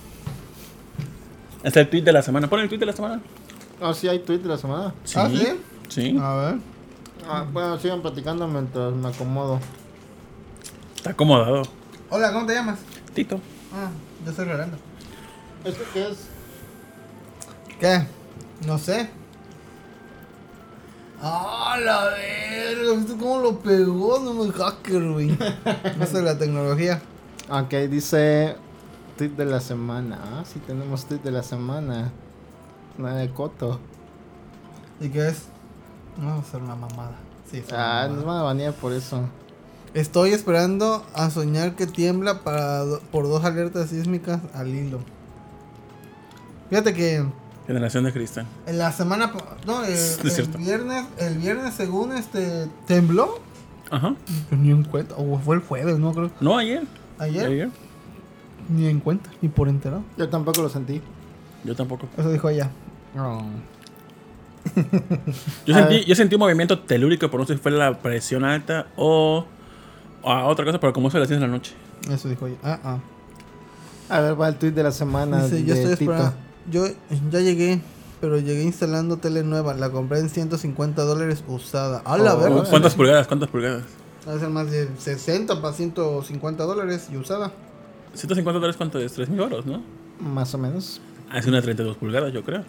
Está 1.65 1.81
el 1.81 1.89
tweet 1.91 2.03
de 2.03 2.13
la 2.13 2.23
semana. 2.23 2.49
Pon 2.49 2.61
el 2.61 2.69
tweet 2.69 2.79
de 2.79 2.87
la 2.87 2.93
semana. 2.93 3.21
Oh, 3.81 3.93
sí, 3.93 4.07
hay 4.07 4.21
tweet 4.21 4.39
de 4.39 4.49
la 4.49 4.59
semana. 4.59 4.95
¿Ah, 5.17 5.29
sí? 5.31 5.47
Sí. 5.89 6.17
A 6.21 6.35
ver. 6.37 6.59
Ah, 7.29 7.45
bueno, 7.53 7.77
sigan 7.79 8.03
platicando 8.03 8.47
mientras 8.47 8.93
me 8.93 9.09
acomodo. 9.09 9.59
Está 10.95 11.11
acomodado. 11.11 11.63
Hola, 12.09 12.33
¿cómo 12.33 12.47
te 12.47 12.55
llamas? 12.55 12.79
Tito. 13.15 13.41
Ah, 13.75 13.91
yo 14.25 14.33
soy 14.33 14.45
Rolando. 14.45 14.77
¿Esto 15.65 15.83
qué 15.93 16.09
es? 16.09 16.19
¿Qué? 17.81 18.07
No 18.65 18.79
sé. 18.79 19.11
¡Ah, 21.21 21.77
la 21.83 22.05
verga! 22.11 22.93
¿Viste 22.97 23.17
cómo 23.17 23.41
lo 23.41 23.59
pegó? 23.59 24.21
No 24.21 24.33
me 24.33 24.53
hacker, 24.53 25.11
güey. 25.11 25.31
Eso 26.01 26.19
es 26.19 26.25
la 26.25 26.39
tecnología. 26.39 27.03
Ok, 27.51 27.73
dice 27.91 28.57
tweet 29.19 29.31
de 29.31 29.47
la 29.47 29.59
semana. 29.61 30.21
Ah, 30.23 30.45
sí 30.45 30.61
tenemos 30.61 31.07
tweet 31.07 31.19
de 31.19 31.33
la 31.33 31.43
semana. 31.43 32.13
Nada 32.99 33.17
de 33.17 33.31
coto. 33.31 33.81
¿Y 35.01 35.09
qué 35.09 35.29
es? 35.29 35.49
No 36.21 36.27
va 36.29 36.39
a 36.39 36.45
ser 36.45 36.63
una 36.63 36.75
mamada. 36.77 37.13
Sí, 37.51 37.59
es 37.59 37.69
una 37.69 38.03
Ah, 38.05 38.09
nos 38.09 38.19
mamada. 38.19 38.27
van 38.27 38.41
a 38.41 38.43
banear 38.45 38.75
por 38.75 38.93
eso. 38.93 39.23
Estoy 39.95 40.31
esperando 40.33 41.05
a 41.15 41.31
soñar 41.31 41.75
que 41.77 41.87
tiembla 41.87 42.43
para 42.43 42.81
do- 42.81 43.01
por 43.13 43.25
dos 43.29 43.45
alertas 43.45 43.91
sísmicas 43.91 44.41
al 44.55 44.69
hilo. 44.75 45.01
Fíjate 46.69 46.93
que 46.95 47.25
Generación 47.67 48.05
de 48.05 48.13
cristal. 48.13 48.47
en 48.67 48.79
la 48.79 48.93
semana 48.93 49.33
no 49.67 49.85
el, 49.85 49.93
Es 49.93 50.19
el 50.23 50.31
cierto. 50.31 50.59
viernes 50.59 51.05
el 51.19 51.39
viernes 51.39 51.75
según 51.75 52.13
este 52.13 52.69
tembló 52.87 53.39
Ajá. 53.91 54.15
ni 54.51 54.71
en 54.71 54.85
cuenta 54.85 55.15
o 55.17 55.39
fue 55.39 55.57
el 55.57 55.63
jueves 55.63 55.99
no 55.99 56.13
creo 56.13 56.31
No, 56.41 56.59
ayer. 56.59 56.85
ayer 57.19 57.71
ni 58.69 58.87
en 58.89 59.01
cuenta 59.01 59.31
ni 59.41 59.49
por 59.49 59.69
enterado 59.69 60.03
Yo 60.17 60.29
tampoco 60.29 60.61
lo 60.63 60.69
sentí. 60.69 61.01
Yo 61.65 61.75
tampoco. 61.75 62.07
eso 62.17 62.31
dijo 62.31 62.49
ella 62.49 62.71
Yo 65.67 65.75
A 65.75 65.79
sentí, 65.79 66.05
yo 66.05 66.15
sentí 66.15 66.35
un 66.35 66.41
movimiento 66.41 66.79
telúrico, 66.81 67.31
por 67.31 67.41
no 67.41 67.47
sé 67.47 67.55
si 67.55 67.61
fue 67.61 67.71
la 67.73 67.99
presión 67.99 68.45
alta 68.45 68.87
o, 68.97 69.45
o 70.23 70.31
a 70.31 70.45
otra 70.47 70.65
cosa, 70.65 70.81
pero 70.81 70.93
como 70.93 71.09
eso 71.09 71.19
las 71.19 71.29
10 71.29 71.41
de 71.41 71.47
la 71.47 71.53
noche. 71.53 71.73
eso 72.11 72.29
dijo 72.29 72.47
ella 72.47 72.57
ah 72.63 72.79
ah 72.85 72.99
A 74.09 74.21
ver, 74.21 74.41
va 74.41 74.49
el 74.49 74.57
tweet 74.57 74.73
de 74.73 74.83
la 74.83 74.93
semana 74.93 75.45
Dice, 75.45 75.65
yo 75.65 75.75
de 75.75 75.81
estoy 75.83 75.97
Tito. 75.97 76.13
esperando 76.13 76.37
yo 76.71 76.87
ya 77.31 77.41
llegué 77.41 77.81
pero 78.21 78.39
llegué 78.39 78.63
instalando 78.63 79.19
tele 79.19 79.43
nueva 79.45 79.75
la 79.75 79.91
compré 79.91 80.19
en 80.21 80.29
150 80.31 81.03
dólares 81.03 81.45
usada 81.47 82.03
a 82.05 82.17
la 82.19 82.35
Oh, 82.35 82.39
verga 82.39 82.65
¿Cuántas 82.71 82.95
pulgadas? 82.95 83.27
¿Cuántas 83.29 83.49
pulgadas? 83.51 83.83
Va 84.29 84.33
a 84.35 84.39
ser 84.41 84.49
más 84.49 84.71
de 84.71 84.89
60 84.99 85.61
para 85.63 85.73
150 85.75 86.65
dólares 86.65 87.09
y 87.13 87.17
usada. 87.17 87.53
150 88.15 88.55
dólares, 88.59 88.77
¿cuánto 88.77 88.99
es? 88.99 89.13
3 89.13 89.29
mil 89.29 89.39
euros, 89.41 89.67
¿no? 89.67 89.83
Más 90.19 90.53
o 90.55 90.59
menos. 90.59 91.01
Hace 91.31 91.49
una 91.51 91.61
32 91.63 91.97
pulgadas, 91.99 92.33
yo 92.33 92.43
creo. 92.43 92.65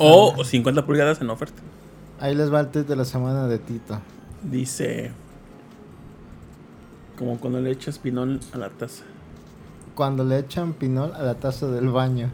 O 0.00 0.34
bien. 0.34 0.46
50 0.46 0.86
pulgadas 0.86 1.20
en 1.20 1.30
oferta. 1.30 1.62
Ahí 2.20 2.34
les 2.34 2.52
va 2.52 2.60
el 2.60 2.68
tweet 2.68 2.84
de 2.84 2.96
la 2.96 3.04
semana 3.04 3.46
de 3.48 3.58
Tito. 3.58 4.00
Dice. 4.42 5.12
Como 7.18 7.38
cuando 7.38 7.60
le 7.60 7.70
echas 7.70 7.98
pinol 7.98 8.40
a 8.52 8.58
la 8.58 8.70
taza. 8.70 9.04
Cuando 9.94 10.24
le 10.24 10.38
echan 10.38 10.72
pinol 10.72 11.12
a 11.14 11.22
la 11.22 11.34
taza 11.34 11.66
del 11.68 11.88
baño. 11.88 12.30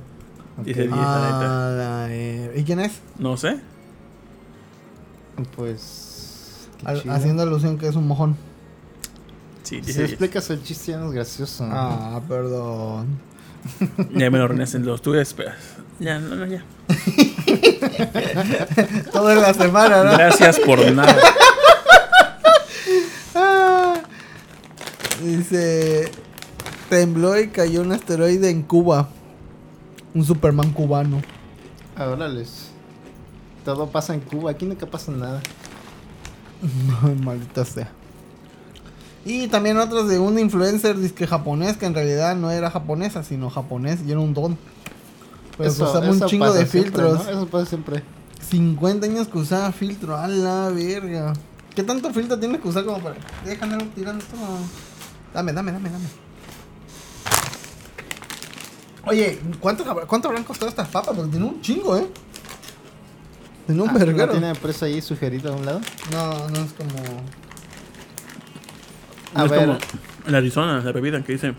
Ok, 0.59 0.65
Dice 0.67 0.83
dieta 0.83 0.97
neta. 0.97 1.69
Ah, 1.69 2.07
la 2.09 2.57
¿Y 2.57 2.65
quién 2.65 2.81
es? 2.81 3.01
No 3.19 3.37
sé. 3.37 3.61
Pues. 5.57 6.69
Al- 6.85 7.03
haciendo 7.11 7.43
alusión 7.43 7.79
que 7.79 7.89
es 7.89 7.97
un 7.97 8.07
mojón. 8.07 8.37
Sí, 9.63 9.83
Si 9.85 10.01
explicas 10.01 10.49
el 10.51 10.63
chiste 10.63 10.93
ya 10.93 10.99
no 10.99 11.07
es 11.09 11.13
gracioso. 11.13 11.65
Ah, 11.71 12.21
perdón. 12.29 13.07
Ya 14.15 14.31
me 14.31 14.39
lo 14.39 14.49
renacen 14.49 14.85
los 14.87 15.03
tú 15.03 15.15
esperas. 15.15 15.57
Ya, 16.01 16.19
no, 16.19 16.35
no, 16.35 16.47
ya. 16.47 16.65
Toda 19.13 19.35
la 19.35 19.53
semana, 19.53 20.03
¿no? 20.03 20.13
Gracias 20.13 20.59
por 20.61 20.81
nada. 20.93 21.15
Ah. 23.35 24.01
Dice: 25.23 26.11
Tembló 26.89 27.39
y 27.39 27.49
cayó 27.49 27.83
un 27.83 27.93
asteroide 27.93 28.49
en 28.49 28.63
Cuba. 28.63 29.11
Un 30.15 30.25
Superman 30.25 30.73
cubano. 30.73 31.21
Ahora 31.95 32.29
les. 32.29 32.71
Todo 33.67 33.91
pasa 33.91 34.15
en 34.15 34.21
Cuba. 34.21 34.53
Aquí 34.53 34.65
nunca 34.65 34.87
pasa 34.87 35.13
nada. 35.13 35.43
Maldita 37.23 37.67
sea. 37.67 37.93
Y 39.27 39.49
también 39.49 39.77
otros 39.77 40.09
de 40.09 40.19
un 40.19 40.39
influencer 40.39 40.97
disque 40.97 41.27
japonés 41.27 41.77
que 41.77 41.85
en 41.85 41.95
realidad 41.95 42.37
no 42.37 42.51
era 42.51 42.71
japonesa, 42.71 43.23
sino 43.23 43.51
japonés 43.51 44.01
y 44.07 44.13
era 44.13 44.21
un 44.21 44.33
don. 44.33 44.57
Pero 45.59 45.75
que 45.75 45.83
usaba 45.83 46.01
un 46.01 46.17
eso 46.17 46.27
chingo 46.27 46.53
de 46.53 46.67
siempre, 46.67 46.83
filtros. 46.83 47.25
¿no? 47.27 47.31
Eso 47.31 47.47
pasa 47.47 47.67
siempre. 47.67 48.03
50 48.49 49.07
años 49.07 49.29
que 49.29 49.39
usaba 49.39 49.71
filtro, 49.73 50.17
a 50.17 50.27
la 50.29 50.71
verga. 50.71 51.33
¿Qué 51.75 51.83
tanto 51.83 52.13
filtro 52.13 52.39
tienes 52.39 52.61
que 52.61 52.69
usar 52.69 52.85
como 52.85 52.99
para.? 53.01 53.17
Déjame 53.45 53.77
tirando 53.95 54.23
esto. 54.25 54.37
Dame, 55.35 55.53
dame, 55.53 55.73
dame, 55.73 55.91
dame. 55.91 56.07
Oye, 59.07 59.39
¿cuánto, 59.61 59.85
¿cuánto 60.07 60.29
habrán 60.29 60.45
costado 60.45 60.69
estas 60.69 60.89
papas? 60.89 61.15
Porque 61.17 61.31
tiene 61.31 61.47
un 61.47 61.61
chingo, 61.63 61.97
¿eh? 61.97 62.07
Tiene 63.67 63.83
un 63.83 63.89
Ah, 63.89 63.93
¿no 63.93 63.99
verguero. 63.99 64.33
tiene 64.33 64.55
precio 64.55 64.87
ahí 64.87 65.01
sugerido 65.01 65.53
a 65.53 65.57
un 65.57 65.65
lado? 65.65 65.81
No, 66.13 66.49
no 66.49 66.61
es 66.65 66.73
como. 66.73 66.91
A 69.35 69.45
es 69.45 69.51
ver. 69.51 69.61
como 69.61 69.79
en 70.27 70.35
Arizona, 70.35 70.81
la 70.85 70.93
bebida 70.93 71.23
que 71.23 71.33
dice. 71.33 71.55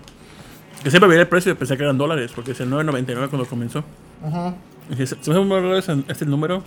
Que 0.84 0.90
siempre 0.90 1.08
veía 1.10 1.22
el 1.22 1.28
precio 1.28 1.52
y 1.52 1.56
pensé 1.56 1.78
que 1.78 1.84
eran 1.84 1.98
dólares, 1.98 2.32
porque 2.34 2.52
es 2.52 2.60
el 2.60 2.70
9.99 2.70 3.30
cuando 3.30 3.46
comenzó. 3.48 3.84
Ajá. 4.26 4.56
Y 4.90 4.96
dije, 4.96 5.06
Se 5.08 5.16
me 5.16 5.22
hace 5.38 5.40
muy 5.46 5.58
raro 5.58 5.78
ese- 5.78 6.04
este 6.08 6.26
número, 6.26 6.64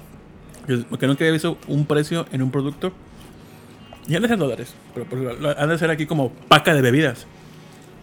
que, 0.67 0.85
que 0.99 1.07
nunca 1.07 1.25
había 1.25 1.33
visto 1.33 1.59
un 1.69 1.85
precio 1.87 2.27
en 2.33 2.43
un 2.43 2.51
producto. 2.51 2.93
Y 4.07 4.15
han 4.17 4.23
de 4.23 4.29
ser 4.29 4.39
dólares, 4.39 4.75
pero 4.93 5.07
pues, 5.07 5.23
han 5.59 5.69
de 5.69 5.79
ser 5.79 5.91
aquí 5.91 6.07
como 6.07 6.31
paca 6.49 6.75
de 6.75 6.83
bebidas, 6.83 7.27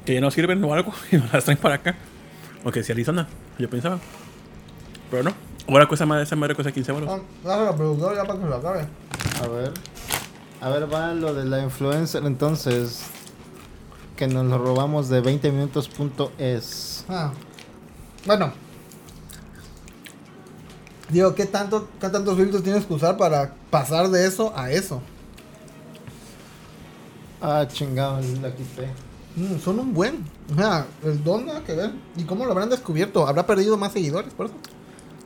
que 0.05 0.15
ya 0.15 0.21
no 0.21 0.31
sirven 0.31 0.63
o 0.63 0.73
algo, 0.73 0.93
y 1.11 1.17
nos 1.17 1.31
las 1.31 1.45
traen 1.45 1.59
para 1.59 1.75
acá. 1.75 1.95
O 2.63 2.71
que 2.71 2.83
si 2.83 2.91
Arizona, 2.91 3.27
yo 3.57 3.69
pensaba. 3.69 3.99
Pero 5.09 5.23
no. 5.23 5.33
Ahora 5.67 5.85
cuesta 5.87 6.05
más, 6.05 6.21
esa 6.23 6.35
madre 6.35 6.55
cuesta 6.55 6.71
15 6.71 6.91
Ah, 6.91 6.95
euros. 6.95 7.21
Dale 7.43 7.65
la 7.65 7.75
productora 7.75 8.15
ya 8.15 8.23
para 8.25 8.39
que 8.39 8.43
se 8.43 8.49
lo 8.49 8.55
acabe. 8.55 8.85
A 9.43 9.47
ver. 9.47 9.71
A 10.59 10.69
ver, 10.69 10.93
va 10.93 11.13
lo 11.13 11.33
de 11.33 11.45
la 11.45 11.61
influencer 11.63 12.23
entonces. 12.25 13.05
Que 14.21 14.27
nos 14.27 14.45
lo 14.45 14.59
robamos 14.59 15.09
de 15.09 15.19
20 15.19 15.51
minutos.es. 15.51 17.05
Ah. 17.09 17.31
Bueno. 18.27 18.51
Digo, 21.09 21.33
¿qué, 21.33 21.47
tanto, 21.47 21.87
¿qué 21.99 22.07
tantos 22.07 22.37
filtros 22.37 22.61
tienes 22.61 22.85
que 22.85 22.93
usar 22.93 23.17
para 23.17 23.55
pasar 23.71 24.09
de 24.09 24.27
eso 24.27 24.53
a 24.55 24.69
eso? 24.69 25.01
Ah, 27.41 27.65
chingado, 27.67 28.21
la 28.43 28.55
quité. 28.55 28.89
Mm, 29.37 29.57
son 29.57 29.79
un 29.79 29.91
buen. 29.91 30.23
O 30.51 30.55
sea, 30.55 30.85
el 31.03 31.23
don 31.23 31.47
nada 31.47 31.63
que 31.63 31.73
ver. 31.73 31.91
¿Y 32.15 32.23
cómo 32.25 32.45
lo 32.45 32.51
habrán 32.51 32.69
descubierto? 32.69 33.27
¿Habrá 33.27 33.47
perdido 33.47 33.75
más 33.75 33.91
seguidores 33.91 34.31
por 34.35 34.45
eso? 34.45 34.55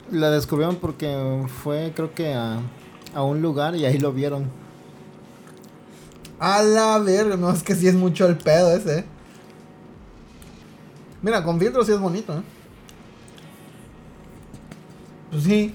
La 0.09 0.29
descubrieron 0.29 0.77
porque 0.77 1.45
fue, 1.65 1.91
creo 1.93 2.13
que 2.13 2.33
a, 2.33 2.61
a 3.13 3.23
un 3.23 3.41
lugar 3.41 3.75
y 3.75 3.83
ahí 3.83 3.97
lo 3.97 4.13
vieron. 4.13 4.49
A 6.47 6.61
la 6.61 6.99
verga, 6.99 7.35
no, 7.37 7.49
es 7.51 7.63
que 7.63 7.73
sí 7.73 7.87
es 7.87 7.95
mucho 7.95 8.27
el 8.27 8.37
pedo 8.37 8.71
ese. 8.75 8.99
eh. 8.99 9.05
Mira, 11.23 11.43
con 11.43 11.59
filtros 11.59 11.87
sí 11.87 11.91
es 11.93 11.99
bonito, 11.99 12.33
¿eh? 12.37 12.41
Pues 15.31 15.43
sí. 15.43 15.73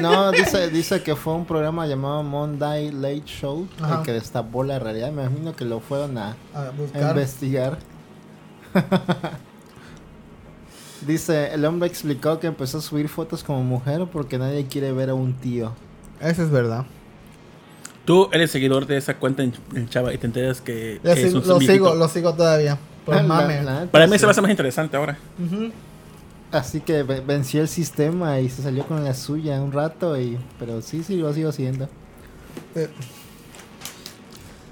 No, 0.00 0.30
dice, 0.32 0.68
dice 0.70 1.02
que 1.02 1.14
fue 1.14 1.34
un 1.34 1.44
programa 1.44 1.86
llamado 1.86 2.22
Monday 2.24 2.90
Late 2.90 3.22
Show, 3.24 3.68
Ajá. 3.80 3.98
el 3.98 4.02
que 4.02 4.12
destapó 4.12 4.64
la 4.64 4.78
realidad. 4.80 5.12
Me 5.12 5.24
imagino 5.24 5.54
que 5.54 5.64
lo 5.64 5.78
fueron 5.80 6.18
a, 6.18 6.36
A 6.52 6.66
a 6.66 6.70
buscar. 6.70 7.10
investigar. 7.16 7.78
dice, 11.06 11.52
el 11.54 11.64
hombre 11.64 11.88
explicó 11.88 12.38
que 12.40 12.48
empezó 12.48 12.78
a 12.78 12.80
subir 12.80 13.08
fotos 13.08 13.44
como 13.44 13.62
mujer 13.62 14.08
porque 14.12 14.38
nadie 14.38 14.66
quiere 14.66 14.92
ver 14.92 15.10
a 15.10 15.14
un 15.14 15.34
tío. 15.34 15.72
Eso 16.20 16.42
es 16.42 16.50
verdad. 16.50 16.84
Tú 18.04 18.28
eres 18.32 18.50
seguidor 18.50 18.86
de 18.86 18.96
esa 18.96 19.16
cuenta 19.18 19.42
en, 19.44 19.52
en 19.74 19.88
Chava 19.88 20.12
y 20.12 20.18
te 20.18 20.26
enteras 20.26 20.60
que 20.60 21.00
es 21.02 21.18
sigo- 21.18 21.40
un 21.42 21.48
lo 21.48 21.58
viejito. 21.58 21.72
sigo, 21.72 21.94
lo 21.94 22.08
sigo 22.08 22.34
todavía. 22.34 22.78
Por 23.06 23.22
mame. 23.22 23.62
la 23.62 23.86
Para 23.90 24.06
mí 24.06 24.12
sí. 24.14 24.20
se 24.20 24.26
me 24.26 24.30
hace 24.32 24.40
más 24.42 24.50
interesante 24.50 24.96
ahora. 24.96 25.18
Así 26.50 26.80
que 26.80 27.02
ve- 27.02 27.20
venció 27.20 27.60
el 27.62 27.68
sistema 27.68 28.38
y 28.40 28.48
se 28.48 28.62
salió 28.62 28.84
con 28.86 29.02
la 29.04 29.14
suya 29.14 29.60
un 29.62 29.72
rato, 29.72 30.20
y 30.20 30.36
pero 30.58 30.82
sí, 30.82 31.02
sí, 31.02 31.16
lo 31.16 31.32
sigo 31.32 31.48
haciendo. 31.48 31.88
Eh, 32.74 32.88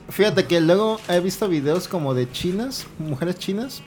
Fíjate 0.09 0.45
que 0.47 0.61
luego 0.61 0.99
he 1.09 1.21
visto 1.21 1.49
videos 1.49 1.87
como 1.87 2.15
de 2.15 2.31
chinas, 2.31 2.87
mujeres 2.99 3.39
chinas, 3.39 3.81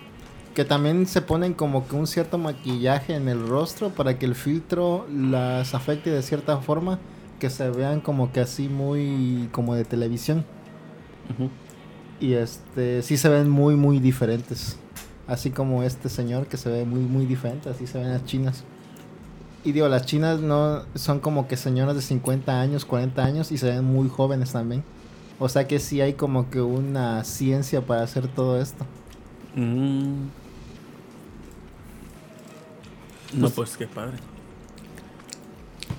que 0.56 0.64
también 0.64 1.06
se 1.06 1.22
ponen 1.22 1.54
como 1.54 1.86
que 1.88 1.96
un 1.96 2.08
cierto 2.08 2.38
maquillaje 2.38 3.16
en 3.16 3.28
el 3.28 3.46
rostro 3.48 3.90
para 3.90 4.18
que 4.18 4.26
el 4.26 4.36
filtro 4.36 5.06
las 5.14 5.74
afecte 5.76 6.12
de 6.12 6.22
cierta 6.22 6.58
forma, 6.60 7.00
que 7.44 7.50
se 7.50 7.70
vean 7.70 8.00
como 8.00 8.32
que 8.32 8.40
así 8.40 8.70
muy 8.70 9.50
como 9.52 9.76
de 9.76 9.84
televisión. 9.84 10.46
Y 12.22 12.36
este, 12.36 13.02
sí 13.02 13.18
se 13.18 13.28
ven 13.28 13.50
muy, 13.50 13.76
muy 13.76 14.00
diferentes. 14.00 14.78
Así 15.28 15.50
como 15.50 15.84
este 15.84 16.08
señor 16.08 16.48
que 16.48 16.56
se 16.56 16.70
ve 16.70 16.86
muy, 16.86 17.02
muy 17.02 17.26
diferente, 17.26 17.70
así 17.70 17.86
se 17.86 17.98
ven 17.98 18.12
las 18.12 18.24
chinas. 18.24 18.64
Y 19.66 19.74
digo, 19.74 19.90
las 19.90 20.06
chinas 20.06 20.40
no 20.40 20.84
son 20.96 21.20
como 21.20 21.50
que 21.50 21.58
señoras 21.58 21.98
de 21.98 22.02
50 22.02 22.62
años, 22.62 22.86
40 22.86 23.26
años 23.26 23.52
y 23.52 23.58
se 23.58 23.70
ven 23.72 23.84
muy 23.84 24.08
jóvenes 24.08 24.54
también. 24.54 24.86
O 25.38 25.50
sea 25.50 25.68
que 25.68 25.80
sí 25.80 26.00
hay 26.00 26.14
como 26.14 26.50
que 26.50 26.62
una 26.62 27.26
ciencia 27.26 27.86
para 27.86 28.04
hacer 28.04 28.30
todo 28.30 28.62
esto. 28.62 28.86
Mm. 29.56 30.28
No, 33.34 33.50
pues 33.50 33.76
qué 33.76 33.86
padre. 33.86 34.16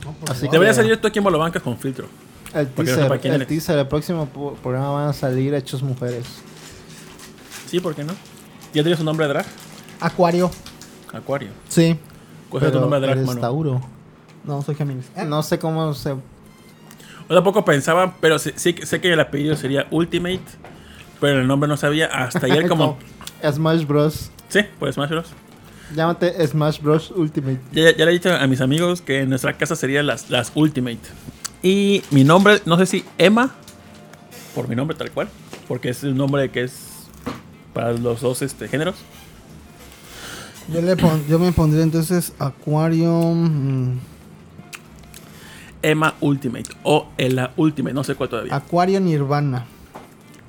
No, 0.04 0.14
Así. 0.30 0.48
Debería 0.48 0.70
que- 0.72 0.76
salir 0.76 1.00
tú 1.00 1.08
aquí 1.08 1.18
en 1.18 1.24
Bolobancas 1.24 1.62
con 1.62 1.76
filtro. 1.78 2.06
El 2.54 2.66
Porque 2.68 2.90
no 2.92 2.96
teaser, 2.98 3.20
quién 3.20 3.34
el 3.34 3.40
eres. 3.42 3.48
teaser, 3.48 3.78
el 3.78 3.88
próximo 3.88 4.28
programa 4.62 4.90
van 4.92 5.08
a 5.08 5.12
salir 5.12 5.52
hechos 5.54 5.82
mujeres. 5.82 6.24
Sí, 7.66 7.80
¿por 7.80 7.94
qué 7.94 8.04
no? 8.04 8.12
¿Ya 8.72 8.82
tienes 8.82 8.98
un 9.00 9.06
nombre 9.06 9.26
de 9.26 9.32
drag? 9.32 9.46
Acuario. 10.00 10.50
Acuario. 11.12 11.50
Sí. 11.68 11.98
¿Cuál 12.48 12.64
es 12.64 12.72
tu 12.72 12.80
nombre 12.80 13.00
de 13.00 13.06
drag, 13.06 13.16
eres 13.18 13.26
mano? 13.28 13.40
Tauro. 13.40 13.80
No, 14.44 14.62
soy 14.62 14.74
Géminis. 14.74 15.06
Eh, 15.16 15.24
No 15.24 15.42
sé 15.42 15.58
cómo 15.58 15.94
se... 15.94 16.10
Yo 16.10 17.34
tampoco 17.34 17.64
pensaba, 17.64 18.14
pero 18.20 18.38
sí, 18.38 18.52
sí 18.56 18.74
que- 18.74 18.84
sé 18.86 19.00
que 19.00 19.12
el 19.12 19.18
apellido 19.20 19.56
sería 19.56 19.86
Ultimate, 19.90 20.42
pero 21.20 21.40
el 21.40 21.46
nombre 21.46 21.66
no 21.68 21.76
sabía 21.76 22.06
hasta 22.06 22.46
ayer 22.46 22.68
como... 22.68 22.98
Smash 23.50 23.84
Bros. 23.86 24.30
sí, 24.48 24.60
pues 24.78 24.94
Smash 24.94 25.10
Bros. 25.10 25.26
Llámate 25.94 26.46
Smash 26.46 26.80
Bros. 26.80 27.10
Ultimate. 27.14 27.60
Ya, 27.72 27.94
ya 27.96 28.04
le 28.04 28.10
he 28.10 28.14
dicho 28.14 28.32
a 28.32 28.46
mis 28.46 28.60
amigos 28.60 29.00
que 29.02 29.20
en 29.20 29.28
nuestra 29.28 29.52
casa 29.56 29.76
serían 29.76 30.06
las, 30.06 30.30
las 30.30 30.52
Ultimate. 30.54 31.00
Y 31.62 32.02
mi 32.10 32.24
nombre, 32.24 32.60
no 32.66 32.76
sé 32.78 32.86
si 32.86 33.04
Emma, 33.18 33.50
por 34.54 34.68
mi 34.68 34.76
nombre 34.76 34.96
tal 34.96 35.10
cual, 35.10 35.28
porque 35.68 35.88
es 35.90 36.02
un 36.02 36.16
nombre 36.16 36.50
que 36.50 36.64
es 36.64 36.74
para 37.72 37.92
los 37.92 38.20
dos 38.20 38.42
este, 38.42 38.68
géneros. 38.68 38.96
Yo, 40.72 40.80
le 40.80 40.96
pon- 40.96 41.24
yo 41.28 41.38
me 41.38 41.52
pondría 41.52 41.82
entonces 41.82 42.32
Acuario. 42.38 43.12
mm, 43.34 43.98
Emma 45.82 46.14
Ultimate 46.20 46.70
o 46.82 47.08
Ella 47.18 47.50
Ultimate, 47.56 47.92
no 47.94 48.04
sé 48.04 48.14
cuál 48.14 48.30
todavía. 48.30 48.56
Acuario 48.56 49.00
Nirvana. 49.00 49.66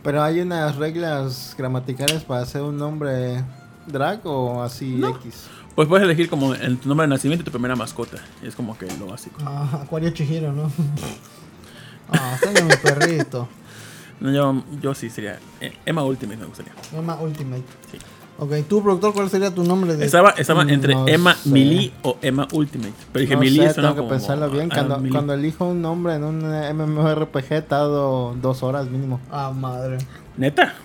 Pero 0.02 0.24
hay 0.24 0.40
unas 0.40 0.76
reglas 0.78 1.56
gramaticales 1.57 2.24
para 2.24 2.41
hacer 2.41 2.62
un 2.62 2.78
nombre 2.78 3.44
drag 3.88 4.26
o 4.26 4.62
así 4.64 5.02
X. 5.22 5.48
Pues 5.76 5.88
puedes 5.90 6.06
elegir 6.06 6.30
como 6.30 6.56
en 6.56 6.78
tu 6.78 6.88
nombre 6.88 7.06
de 7.06 7.10
nacimiento 7.10 7.41
y 7.41 7.45
tu 7.45 7.52
primera 7.52 7.76
mascota. 7.76 8.18
Es 8.41 8.56
como 8.56 8.78
que 8.78 8.88
lo 8.98 9.07
básico. 9.07 9.38
Ah, 9.45 9.82
Acuario 9.84 10.10
Chihiro, 10.12 10.53
¿no? 10.53 10.72
ah, 12.12 12.38
soy 12.41 12.53
mi 12.64 12.76
perrito. 12.82 13.48
No, 14.22 14.32
yo, 14.32 14.64
yo 14.82 14.94
sí 14.95 15.10
sería 15.10 15.40
eh, 15.60 15.74
Emma 15.86 16.03
Ultimate 16.03 16.38
me 16.38 16.45
gustaría. 16.45 16.72
Emma 16.94 17.18
Ultimate. 17.20 17.64
Sí. 17.91 17.98
Ok, 18.38 18.52
tú, 18.68 18.84
productor, 18.84 19.14
¿cuál 19.14 19.30
sería 19.30 19.53
tu 19.53 19.64
nombre? 19.64 19.95
De... 19.95 20.06
Estaba, 20.06 20.32
estaba 20.32 20.64
entre 20.64 20.94
No 20.94 21.07
Emma 21.07 21.36
sé. 21.36 21.49
Melee 21.49 21.94
o 22.03 22.18
Emma 22.22 22.48
Ultimate. 22.52 22.94
Pero 23.14 23.22
dije 23.22 23.36
No 23.36 23.41
Melee 23.41 23.70
sé, 23.70 23.76
tengo 23.76 23.90
que 23.90 23.98
como 23.98 24.10
pensarlo 24.10 24.49
bien. 24.49 24.70
Cuando, 24.70 25.02
cuando 25.10 25.34
elijo 25.34 25.66
un 25.66 25.82
nombre 25.82 26.16
en 26.16 26.24
un 26.24 26.40
MMORPG 26.41 27.68
tardo 27.68 28.36
dos 28.41 28.62
horas 28.64 28.90
mínimo. 28.90 29.22
Ah, 29.32 29.52
madre. 29.56 29.98
¿Neta? 30.38 30.76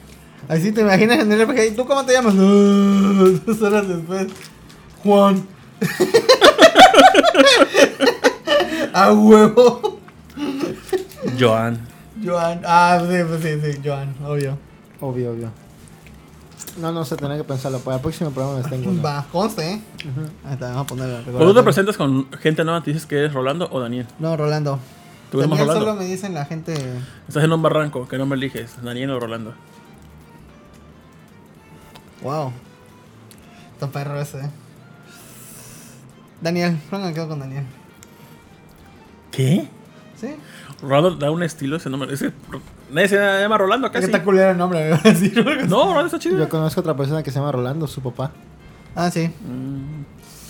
Ahí 0.49 0.61
sí 0.61 0.73
te 0.73 0.81
imaginas 0.81 1.21
en 1.21 1.31
el 1.33 1.47
RPG. 1.47 1.73
¿Y 1.73 1.77
tú 1.77 1.87
cómo 1.87 2.05
te 2.05 2.13
llamas? 2.13 2.35
No, 2.35 2.45
dos 3.47 3.63
horas 3.63 3.89
después. 3.89 4.27
Juan. 5.03 5.47
A 8.93 9.13
huevo. 9.13 9.99
Joan. 11.39 11.79
Joan. 12.25 12.61
Ah, 12.65 12.99
sí, 13.01 13.17
pues 13.29 13.43
sí, 13.43 13.61
sí, 13.63 13.81
Joan, 13.85 14.15
obvio. 14.25 14.59
Obvio, 15.01 15.33
obvio. 15.33 15.51
No, 16.79 16.93
no 16.93 17.05
sé, 17.05 17.17
tener 17.17 17.39
que 17.39 17.45
pensarlo. 17.45 17.79
Para 17.81 17.97
el 17.97 18.03
próximo 18.03 18.31
programa 18.31 18.59
les 18.59 18.69
tengo 18.69 18.91
uno. 18.91 19.03
Va, 19.03 19.27
conste, 19.31 19.73
¿eh? 19.73 19.81
Ahí 20.45 20.55
está, 20.55 20.69
vamos 20.69 20.83
a 20.83 20.87
ponerlo. 20.87 21.23
Cuando 21.25 21.53
tú 21.53 21.55
te 21.55 21.63
presentas 21.63 21.97
con 21.97 22.31
gente 22.33 22.65
nueva, 22.65 22.83
¿te 22.83 22.93
dices 22.93 23.07
que 23.07 23.19
eres 23.19 23.33
Rolando 23.33 23.69
o 23.71 23.81
Daniel? 23.81 24.07
No, 24.19 24.37
Rolando. 24.37 24.79
¿Tú 25.31 25.39
Daniel 25.39 25.61
Rolando? 25.61 25.81
solo 25.87 25.95
me 25.97 26.05
dicen 26.05 26.35
la 26.35 26.45
gente. 26.45 26.75
Estás 27.29 27.45
en 27.45 27.53
un 27.53 27.63
barranco, 27.63 28.09
¿qué 28.09 28.19
nombre 28.19 28.37
eliges? 28.37 28.77
¿Daniel 28.83 29.11
o 29.11 29.21
Rolando? 29.21 29.55
Wow. 32.23 32.53
Está 33.75 33.89
perro 33.89 34.21
ese, 34.21 34.39
eh. 34.41 34.51
Daniel, 36.41 36.79
no 36.91 36.99
me 36.99 37.13
quedo 37.13 37.29
con 37.29 37.39
Daniel. 37.41 37.65
¿Qué? 39.31 39.69
¿Sí? 40.17 40.35
Rolando 40.83 41.17
da 41.17 41.31
un 41.31 41.43
estilo 41.43 41.77
ese 41.77 41.91
nombre. 41.91 42.13
Ese, 42.13 42.33
nadie 42.91 43.09
se 43.09 43.17
llama 43.17 43.59
Rolando 43.59 43.87
Es 43.89 43.93
que 43.93 43.99
casi. 44.01 44.07
está 44.13 44.25
culero 44.25 44.51
el 44.51 44.59
nombre, 44.59 44.81
me 44.83 44.87
iba 44.89 44.97
a 44.97 45.01
decir. 45.03 45.45
No, 45.69 45.85
Rolando 45.85 46.07
está 46.07 46.19
chido. 46.19 46.39
Yo 46.39 46.49
conozco 46.49 46.81
otra 46.81 46.97
persona 46.97 47.23
que 47.23 47.31
se 47.31 47.39
llama 47.39 47.53
Rolando, 47.53 47.87
su 47.87 48.01
papá. 48.03 48.33
Ah, 48.95 49.11
sí. 49.11 49.29
Mm, 49.29 50.05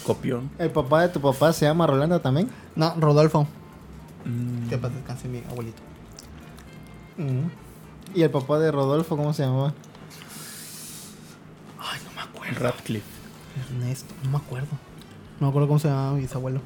copión. 0.06 0.51
¿El 0.59 0.70
papá 0.70 1.02
de 1.02 1.09
tu 1.10 1.20
papá 1.20 1.52
se 1.52 1.66
llama 1.66 1.86
Rolando 1.86 2.20
también? 2.20 2.48
No, 2.76 2.94
Rodolfo. 2.98 3.47
Mm, 4.24 4.68
Que 4.68 4.78
paz 4.78 4.94
descanse 4.94 5.28
mi 5.28 5.42
abuelito. 5.51 5.82
Ujú. 7.18 7.51
¿Y 8.14 8.22
el 8.22 8.30
papá 8.30 8.59
de 8.59 8.70
Rodolfo 8.72 9.16
cómo 9.16 9.32
se 9.32 9.42
llamaba? 9.44 9.72
Me 12.20 12.28
acuerdo. 12.28 12.60
Radcliffe. 12.60 13.06
Ernesto, 13.70 14.14
no 14.24 14.30
me 14.30 14.36
acuerdo. 14.36 14.68
No 15.38 15.47
me 15.47 15.48
acuerdo 15.48 15.68
cómo 15.68 15.80
se 15.80 15.88
llamaba 15.88 16.12
mi 16.12 16.20
bisabuelo. 16.20 16.60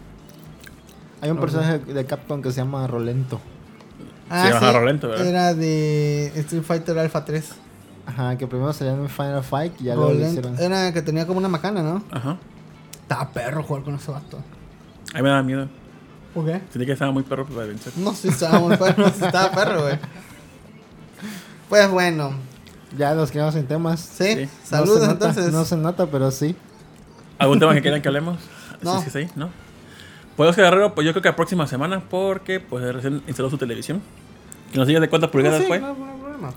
Hay 1.21 1.31
un 1.31 1.39
personaje 1.39 1.79
de 1.79 2.05
Capcom 2.05 2.43
que 2.43 2.51
se 2.51 2.57
llama 2.57 2.87
Rolento. 2.87 3.41
Ah, 4.29 4.51
llama 4.51 4.73
Rolento, 4.73 5.09
¿verdad? 5.09 5.27
Era 5.27 5.55
de 5.55 6.33
Street 6.35 6.63
Fighter 6.63 6.99
Alpha 6.99 7.25
3. 7.25 7.53
Ajá, 8.07 8.37
que 8.37 8.47
primero 8.47 8.73
salía 8.73 8.93
en 8.93 9.09
Final 9.09 9.43
Fight 9.43 9.81
y 9.81 9.85
ya 9.85 9.95
lo 9.95 10.13
hicieron. 10.13 10.59
Era 10.59 10.93
que 10.93 11.03
tenía 11.03 11.27
como 11.27 11.39
una 11.39 11.49
macana, 11.49 11.83
¿no? 11.83 12.03
Ajá. 12.11 12.37
Estaba 13.01 13.31
perro 13.31 13.63
jugar 13.63 13.85
con 13.85 13.95
ese 13.95 14.11
vato. 14.11 14.39
A 15.15 15.17
mí 15.19 15.23
me 15.23 15.29
da 15.29 15.43
miedo. 15.43 15.69
¿Por 16.35 16.45
qué? 16.47 16.61
Sentí 16.71 16.85
que 16.85 16.93
estaba 16.93 17.13
muy 17.13 17.23
perro 17.23 17.47
para 17.47 17.67
vencer. 17.67 17.93
No 17.97 18.13
sé 18.13 18.23
si 18.23 18.29
estaba 18.29 18.59
muy 18.59 18.77
perro, 18.77 19.05
no 19.05 19.07
estaba 19.07 19.53
perro, 19.53 19.83
güey. 19.83 19.99
Pues 21.69 21.91
bueno, 21.91 22.33
Ya 22.97 23.15
nos 23.15 23.31
quedamos 23.31 23.55
sin 23.55 23.67
temas. 23.67 24.01
¿sí? 24.01 24.35
Sí. 24.35 24.49
Saludos 24.65 25.01
no 25.01 25.07
nota, 25.09 25.29
entonces. 25.31 25.53
No 25.53 25.65
se 25.65 25.77
nota, 25.77 26.07
pero 26.07 26.31
sí. 26.31 26.55
¿Algún 27.39 27.59
tema 27.59 27.75
que 27.75 27.83
quieran 27.83 28.01
que 28.03 28.09
hablemos? 28.09 28.39
No. 28.83 29.01
Sí, 29.01 29.09
sí, 29.11 29.23
sí, 29.25 29.31
¿no? 29.35 29.49
Pues 30.37 30.51
Oscar 30.51 30.67
Guerrero, 30.67 30.95
pues 30.95 31.07
yo 31.07 31.13
creo 31.13 31.23
que 31.23 31.29
la 31.31 31.37
próxima 31.37 31.67
semana, 31.67 32.03
porque 32.11 32.61
pues 32.61 32.85
recién 32.93 33.23
instaló 33.27 33.49
su 33.49 33.57
televisión. 33.57 34.03
Que 34.73 34.79
nos 34.79 34.87
diga 34.87 35.01
de 35.01 35.09
cuántas 35.09 35.31
pulgadas 35.31 35.61
Sí, 35.63 35.67
fue. 35.69 35.81
no, 35.81 35.95
no 35.95 36.17
problema. 36.19 36.53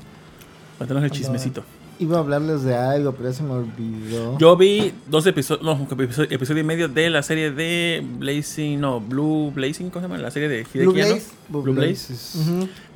Para 0.77 0.87
tener 0.89 1.03
el 1.05 1.11
chismecito. 1.11 1.63
Iba 1.99 2.17
a 2.17 2.19
hablarles 2.19 2.63
de 2.63 2.75
algo, 2.75 3.13
pero 3.13 3.29
ya 3.29 3.35
se 3.35 3.43
me 3.43 3.51
olvidó. 3.51 4.37
Yo 4.37 4.55
vi 4.55 4.93
dos 5.09 5.25
episodios, 5.25 5.65
no, 5.65 5.73
un 5.73 5.87
episodio, 6.03 6.29
episodio 6.29 6.61
y 6.61 6.63
medio 6.63 6.87
de 6.87 7.09
la 7.09 7.23
serie 7.23 7.51
de 7.51 8.05
Blazing, 8.19 8.79
no, 8.79 8.99
Blue 9.01 9.51
Blazing, 9.51 9.89
¿cómo 9.89 10.05
se 10.05 10.07
llama? 10.11 10.21
La 10.21 10.29
serie 10.29 10.47
de 10.47 10.59
Hideki 10.61 10.79
Blue. 10.79 10.93
Blaze. 10.93 11.23
Blue 11.49 11.73
Blaze. 11.73 12.13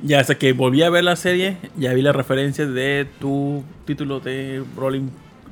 Ya 0.02 0.20
hasta 0.20 0.36
que 0.36 0.52
volví 0.52 0.82
a 0.82 0.90
ver 0.90 1.02
la 1.02 1.16
serie, 1.16 1.56
ya 1.76 1.92
vi 1.94 2.02
la 2.02 2.12
referencia 2.12 2.64
de 2.66 3.08
tu 3.20 3.64
título 3.86 4.20
de 4.20 4.62
Rolling, 4.76 5.08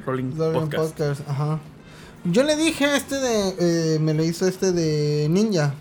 Rolling 0.06 0.30
Rolling 0.36 0.60
Podcast. 0.60 0.98
Podcast, 0.98 1.28
ajá. 1.28 1.58
Yo 2.24 2.44
le 2.44 2.54
dije 2.54 2.84
a 2.84 2.96
este 2.96 3.16
de. 3.16 3.54
eh, 3.94 3.98
me 3.98 4.14
lo 4.14 4.22
hizo 4.22 4.46
este 4.46 4.72
de 4.72 5.26
Ninja. 5.28 5.74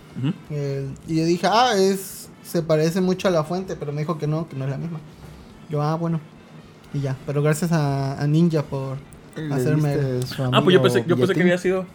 Y 1.07 1.15
yo 1.17 1.25
dije, 1.25 1.47
ah, 1.47 1.73
es. 1.77 2.29
Se 2.43 2.63
parece 2.63 2.99
mucho 2.99 3.27
a 3.27 3.31
la 3.31 3.43
fuente, 3.43 3.75
pero 3.75 3.91
me 3.91 4.01
dijo 4.01 4.17
que 4.17 4.25
no, 4.25 4.49
que 4.49 4.55
no 4.55 4.63
es 4.65 4.71
la 4.71 4.77
misma. 4.77 4.99
Yo, 5.69 5.83
ah, 5.83 5.93
bueno. 5.95 6.19
Y 6.93 7.01
ya. 7.01 7.15
Pero 7.25 7.41
gracias 7.41 7.71
a, 7.71 8.19
a 8.21 8.27
Ninja 8.27 8.63
por 8.63 8.97
Le 9.35 9.53
hacerme. 9.53 10.21
su 10.25 10.43
Ah, 10.43 10.61
pues 10.63 10.73
yo 10.73 10.81
pensé, 10.81 11.03
yo 11.07 11.15
pensé 11.17 11.33
que 11.33 11.41
había 11.41 11.57
sido 11.57 11.85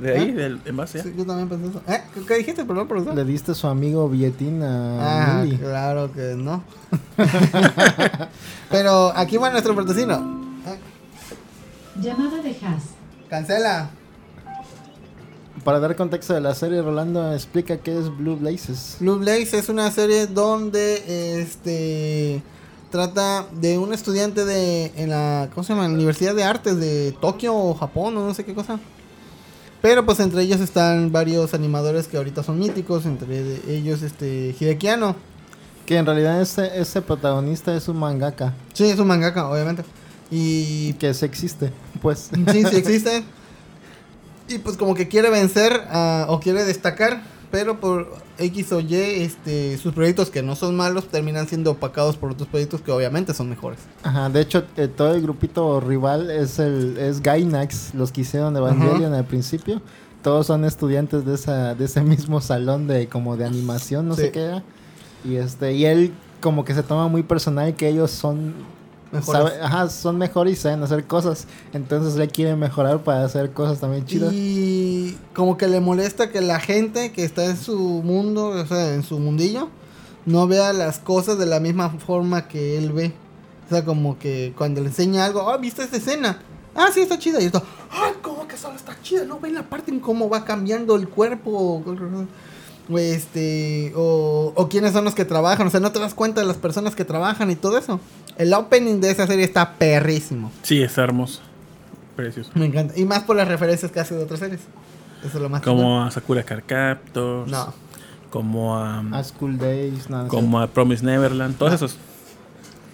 de 0.00 0.14
ahí, 0.16 0.30
¿Ah? 0.36 0.40
del 0.40 0.60
envase. 0.66 1.02
Sí, 1.02 1.14
yo 1.16 1.24
también 1.24 1.48
pensé 1.48 1.68
eso. 1.68 1.80
¿Eh? 1.88 2.02
¿Qué, 2.12 2.26
qué 2.26 2.34
dijiste? 2.38 2.64
Perdón, 2.64 2.88
perdón. 2.88 3.16
Le 3.16 3.24
diste 3.24 3.54
su 3.54 3.66
amigo 3.66 4.08
billetín 4.08 4.62
a 4.62 5.38
Ah, 5.38 5.42
Mili. 5.42 5.56
claro 5.58 6.12
que 6.12 6.34
no. 6.36 6.62
pero 8.70 9.12
aquí 9.16 9.36
va 9.36 9.50
nuestro 9.50 9.74
portecino. 9.74 10.14
Eh, 10.66 10.78
Llamada 12.00 12.42
de 12.42 12.50
Haas. 12.50 12.82
Cancela. 13.30 13.90
Para 15.64 15.80
dar 15.80 15.96
contexto 15.96 16.32
de 16.34 16.40
la 16.40 16.54
serie, 16.54 16.80
Rolando 16.82 17.32
explica 17.32 17.78
qué 17.78 17.98
es 17.98 18.14
Blue 18.16 18.36
Blazes. 18.36 18.98
Blue 19.00 19.16
Blaze 19.18 19.58
es 19.58 19.68
una 19.68 19.90
serie 19.90 20.26
donde 20.28 21.40
este 21.40 22.42
trata 22.90 23.46
de 23.52 23.78
un 23.78 23.92
estudiante 23.92 24.44
de 24.44 24.92
en 24.96 25.10
la 25.10 25.48
¿cómo 25.54 25.64
se 25.64 25.74
llama? 25.74 25.86
Universidad 25.86 26.34
de 26.34 26.44
Artes 26.44 26.78
de 26.78 27.14
Tokio 27.20 27.54
o 27.54 27.74
Japón 27.74 28.16
o 28.16 28.26
no 28.26 28.34
sé 28.34 28.44
qué 28.44 28.54
cosa. 28.54 28.78
Pero 29.82 30.04
pues 30.04 30.18
entre 30.20 30.42
ellos 30.42 30.60
están 30.60 31.12
varios 31.12 31.54
animadores 31.54 32.08
que 32.08 32.16
ahorita 32.16 32.42
son 32.42 32.58
míticos, 32.58 33.06
entre 33.06 33.60
ellos 33.68 34.02
este 34.02 34.54
Hideki 34.58 34.88
Anno. 34.88 35.16
Que 35.84 35.98
en 35.98 36.06
realidad 36.06 36.40
ese, 36.40 36.80
ese 36.80 37.00
protagonista 37.02 37.76
es 37.76 37.86
un 37.86 37.98
mangaka. 37.98 38.54
Sí, 38.72 38.84
es 38.86 38.98
un 38.98 39.06
mangaka, 39.06 39.48
obviamente. 39.48 39.84
Y 40.30 40.94
Que 40.94 41.14
sí 41.14 41.24
existe, 41.24 41.72
pues. 42.02 42.30
sí, 42.50 42.64
sí 42.64 42.76
existe. 42.76 43.22
Y 44.48 44.58
pues 44.58 44.76
como 44.76 44.94
que 44.94 45.06
quiere 45.06 45.30
vencer 45.30 45.82
o 46.28 46.40
quiere 46.40 46.64
destacar, 46.64 47.22
pero 47.50 47.78
por 47.78 48.25
X 48.38 48.72
o 48.72 48.80
Y, 48.80 48.94
este, 48.94 49.78
sus 49.78 49.92
proyectos 49.94 50.30
que 50.30 50.42
no 50.42 50.54
son 50.56 50.76
malos 50.76 51.06
terminan 51.08 51.48
siendo 51.48 51.72
opacados 51.72 52.16
por 52.16 52.30
otros 52.32 52.48
proyectos 52.48 52.80
que 52.82 52.90
obviamente 52.92 53.32
son 53.34 53.48
mejores. 53.48 53.78
Ajá, 54.02 54.28
de 54.28 54.40
hecho, 54.40 54.64
eh, 54.76 54.88
todo 54.88 55.14
el 55.14 55.22
grupito 55.22 55.80
rival 55.80 56.30
es 56.30 56.58
el 56.58 56.98
es 56.98 57.22
Gainax, 57.22 57.94
los 57.94 58.12
que 58.12 58.20
hicieron 58.22 58.56
Evangelion 58.56 59.14
al 59.14 59.24
principio. 59.24 59.80
Todos 60.22 60.46
son 60.48 60.64
estudiantes 60.64 61.24
de 61.24 61.34
esa 61.34 61.74
de 61.74 61.84
ese 61.84 62.00
mismo 62.02 62.40
salón 62.40 62.86
de 62.88 63.08
como 63.08 63.36
de 63.36 63.44
animación, 63.44 64.08
no 64.08 64.14
Sí. 64.16 64.22
sé 64.22 64.32
qué 64.32 64.40
era. 64.42 64.62
Y 65.24 65.36
este 65.36 65.72
y 65.74 65.84
él 65.86 66.12
como 66.40 66.64
que 66.64 66.74
se 66.74 66.82
toma 66.82 67.08
muy 67.08 67.22
personal 67.22 67.74
que 67.74 67.88
ellos 67.88 68.10
son. 68.10 68.54
Sabe- 69.22 69.60
ajá, 69.62 69.88
son 69.88 70.18
mejores 70.18 70.54
y 70.58 70.60
saben 70.60 70.82
hacer 70.82 71.04
cosas. 71.04 71.46
Entonces 71.72 72.16
le 72.16 72.28
quiere 72.28 72.56
mejorar 72.56 73.02
para 73.04 73.24
hacer 73.24 73.52
cosas 73.52 73.80
también 73.80 74.04
chidas. 74.04 74.32
Y 74.32 75.16
como 75.34 75.56
que 75.56 75.68
le 75.68 75.80
molesta 75.80 76.30
que 76.30 76.40
la 76.40 76.60
gente 76.60 77.12
que 77.12 77.24
está 77.24 77.44
en 77.46 77.56
su 77.56 77.78
mundo, 77.78 78.48
o 78.48 78.66
sea, 78.66 78.94
en 78.94 79.02
su 79.02 79.18
mundillo, 79.18 79.68
no 80.24 80.46
vea 80.48 80.72
las 80.72 80.98
cosas 80.98 81.38
de 81.38 81.46
la 81.46 81.60
misma 81.60 81.90
forma 81.90 82.48
que 82.48 82.76
él 82.78 82.92
ve. 82.92 83.12
O 83.66 83.68
sea, 83.68 83.84
como 83.84 84.18
que 84.18 84.52
cuando 84.56 84.80
le 84.80 84.88
enseña 84.88 85.24
algo, 85.24 85.48
ah, 85.50 85.56
¿viste 85.56 85.82
esta 85.82 85.96
escena? 85.96 86.38
Ah, 86.74 86.88
sí, 86.92 87.00
está 87.00 87.18
chida. 87.18 87.40
Y 87.40 87.46
esto, 87.46 87.62
ay, 87.90 88.12
¿cómo 88.22 88.46
que 88.46 88.56
solo 88.56 88.76
está 88.76 88.96
chida? 89.02 89.24
No 89.24 89.40
ven 89.40 89.54
la 89.54 89.62
parte 89.62 89.90
en 89.90 89.98
cómo 90.00 90.28
va 90.28 90.44
cambiando 90.44 90.94
el 90.96 91.08
cuerpo. 91.08 91.82
O 92.88 92.98
este, 92.98 93.92
o, 93.96 94.52
o 94.54 94.68
quiénes 94.68 94.92
son 94.92 95.04
los 95.04 95.14
que 95.14 95.24
trabajan. 95.24 95.66
O 95.66 95.70
sea, 95.70 95.80
no 95.80 95.92
te 95.92 95.98
das 95.98 96.14
cuenta 96.14 96.40
de 96.40 96.46
las 96.46 96.56
personas 96.56 96.94
que 96.94 97.04
trabajan 97.04 97.50
y 97.50 97.56
todo 97.56 97.78
eso. 97.78 98.00
El 98.36 98.52
opening 98.54 99.00
de 99.00 99.10
esa 99.10 99.26
serie 99.26 99.44
está 99.44 99.74
perrísimo. 99.74 100.52
Sí, 100.62 100.82
está 100.82 101.02
hermoso. 101.02 101.40
Precioso. 102.14 102.50
Me 102.54 102.66
encanta. 102.66 102.98
Y 102.98 103.04
más 103.04 103.24
por 103.24 103.36
las 103.36 103.48
referencias 103.48 103.90
que 103.90 104.00
hace 104.00 104.14
de 104.14 104.22
otras 104.24 104.40
series. 104.40 104.60
Eso 105.24 105.38
es 105.38 105.42
lo 105.42 105.48
más 105.48 105.62
Como 105.62 106.02
a 106.02 106.10
Sakura 106.10 106.42
Card 106.42 106.62
Captors. 106.66 107.50
No. 107.50 107.72
Como 108.30 108.76
a. 108.76 109.00
A 109.12 109.24
School 109.24 109.58
Days, 109.58 110.08
no, 110.10 110.18
no 110.18 110.24
sé. 110.24 110.28
como 110.28 110.60
a 110.60 110.66
Promise 110.66 111.04
Neverland. 111.04 111.56
Todos 111.56 111.72
esos. 111.72 111.96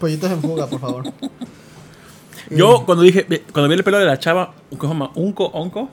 Pollitos 0.00 0.30
en 0.30 0.40
fuga, 0.40 0.66
por 0.66 0.80
favor. 0.80 1.04
Yo 2.50 2.84
cuando 2.84 3.02
dije. 3.02 3.26
Cuando 3.52 3.68
vi 3.68 3.74
el 3.74 3.84
pelo 3.84 3.98
de 3.98 4.04
la 4.04 4.18
chava. 4.18 4.54
¿Cómo 4.70 4.82
se 4.82 4.88
llama? 4.88 5.10
Unco, 5.14 5.46
Onco. 5.46 5.88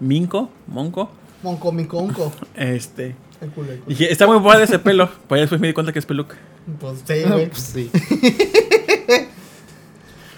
Minco, 0.00 0.50
Monco. 0.66 1.10
Monco, 1.42 1.72
minco, 1.72 1.98
unco. 1.98 2.32
Este. 2.54 3.14
El 3.40 3.50
culo, 3.50 3.72
el 3.72 3.78
culo. 3.80 3.88
Dije, 3.88 4.12
está 4.12 4.26
muy 4.26 4.38
padre 4.40 4.64
ese 4.64 4.78
pelo. 4.78 5.08
Pues 5.28 5.38
ya 5.38 5.42
después 5.42 5.60
me 5.60 5.68
di 5.68 5.72
cuenta 5.72 5.92
que 5.92 5.98
es 5.98 6.06
peluca. 6.06 6.36
Pues 6.78 6.98
sí, 7.06 7.22
güey. 7.26 7.48
Pues 7.48 7.62
sí. 7.62 7.90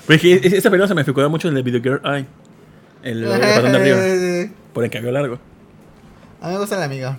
Pero 0.07 0.21
dije, 0.23 0.47
ese 0.47 0.57
ese 0.59 0.71
pelo 0.71 0.87
se 0.89 0.95
me 0.95 1.05
figura 1.05 1.29
mucho 1.29 1.49
el 1.49 1.55
de 1.55 1.63
Video 1.63 1.81
Girl 1.83 2.01
Eye. 2.05 2.27
El, 3.03 3.25
el 3.25 3.41
patrón 3.41 3.73
de 3.73 3.79
arriba. 3.79 4.53
Por 4.73 4.85
el 4.85 4.91
cabello 4.91 5.13
largo. 5.13 5.39
A 6.41 6.47
mí 6.49 6.55
me 6.55 6.59
gusta 6.61 6.77
la 6.79 6.85
amiga. 6.87 7.19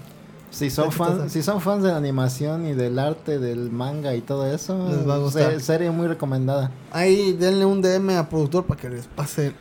Si 0.52 0.70
son, 0.70 0.92
fans, 0.92 1.32
si 1.32 1.42
son 1.42 1.62
fans 1.62 1.82
de 1.84 1.90
la 1.90 1.98
animación 1.98 2.68
y 2.68 2.74
del 2.74 3.00
arte, 3.00 3.40
del 3.40 3.72
manga 3.72 4.14
y 4.16 4.22
todo 4.22 4.46
eso, 4.54 4.88
Les 4.88 5.08
va 5.08 5.16
a 5.16 5.18
gustar. 5.18 5.52
se- 5.54 5.60
serie 5.62 5.90
muy 5.90 6.08
recomendada. 6.08 6.70
Ahí 6.92 7.34
denle 7.34 7.66
un 7.66 7.82
DM 7.82 8.12
a 8.18 8.30
productor 8.30 8.66
para 8.66 8.80
que 8.80 8.90
les 8.90 9.08
pase 9.08 9.54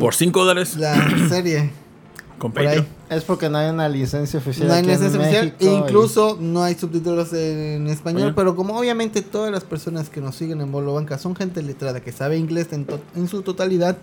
Por 0.00 0.12
5 0.12 0.44
dólares. 0.44 0.76
la 0.76 1.28
serie. 1.28 1.70
Con. 2.38 2.50
Patreon. 2.52 2.86
Es 3.10 3.24
porque 3.24 3.50
no 3.50 3.58
hay 3.58 3.68
una 3.70 3.88
licencia 3.88 4.38
oficial. 4.38 4.68
No 4.68 4.74
hay 4.74 4.82
licencia 4.84 5.20
oficial. 5.20 5.54
Y- 5.58 5.66
incluso 5.66 6.38
no 6.40 6.62
hay 6.62 6.74
subtítulos 6.76 7.32
en 7.32 7.88
español. 7.88 8.22
Oye. 8.28 8.32
Pero 8.34 8.54
como 8.56 8.78
obviamente 8.78 9.20
todas 9.20 9.50
las 9.50 9.64
personas 9.64 10.08
que 10.08 10.20
nos 10.20 10.36
siguen 10.36 10.60
en 10.60 10.70
Bolo 10.70 10.94
Banca 10.94 11.18
son 11.18 11.34
gente 11.36 11.60
letrada 11.62 12.00
que 12.00 12.12
sabe 12.12 12.38
inglés 12.38 12.68
en, 12.72 12.84
to- 12.86 13.00
en 13.16 13.26
su 13.26 13.42
totalidad, 13.42 13.98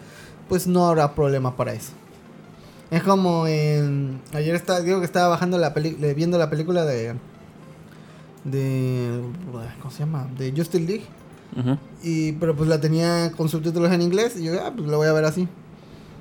pues 0.50 0.68
no 0.68 0.88
habrá 0.88 1.16
problema 1.16 1.56
para 1.56 1.74
eso. 1.74 1.94
Es 2.92 3.02
como 3.04 3.48
en. 3.48 4.20
Ayer 4.34 4.56
estaba, 4.56 4.82
digo 4.82 5.00
que 5.00 5.06
estaba 5.06 5.30
bajando 5.30 5.58
la 5.58 5.74
peli- 5.74 5.96
viendo 6.14 6.38
la 6.38 6.50
película 6.50 6.84
de. 6.86 7.16
De. 8.44 9.22
¿Cómo 9.82 9.92
se 9.92 10.00
llama? 10.00 10.28
De 10.38 10.52
Justice 10.52 10.80
League. 10.86 11.04
Y, 12.04 12.34
pero 12.34 12.56
pues 12.56 12.70
la 12.70 12.80
tenía 12.80 13.32
con 13.32 13.50
subtítulos 13.50 13.92
en 13.92 14.02
inglés. 14.02 14.36
Y 14.38 14.44
yo, 14.44 14.54
ah, 14.66 14.72
pues 14.76 14.88
la 14.90 14.98
voy 14.98 15.08
a 15.08 15.14
ver 15.14 15.26
así. 15.26 15.48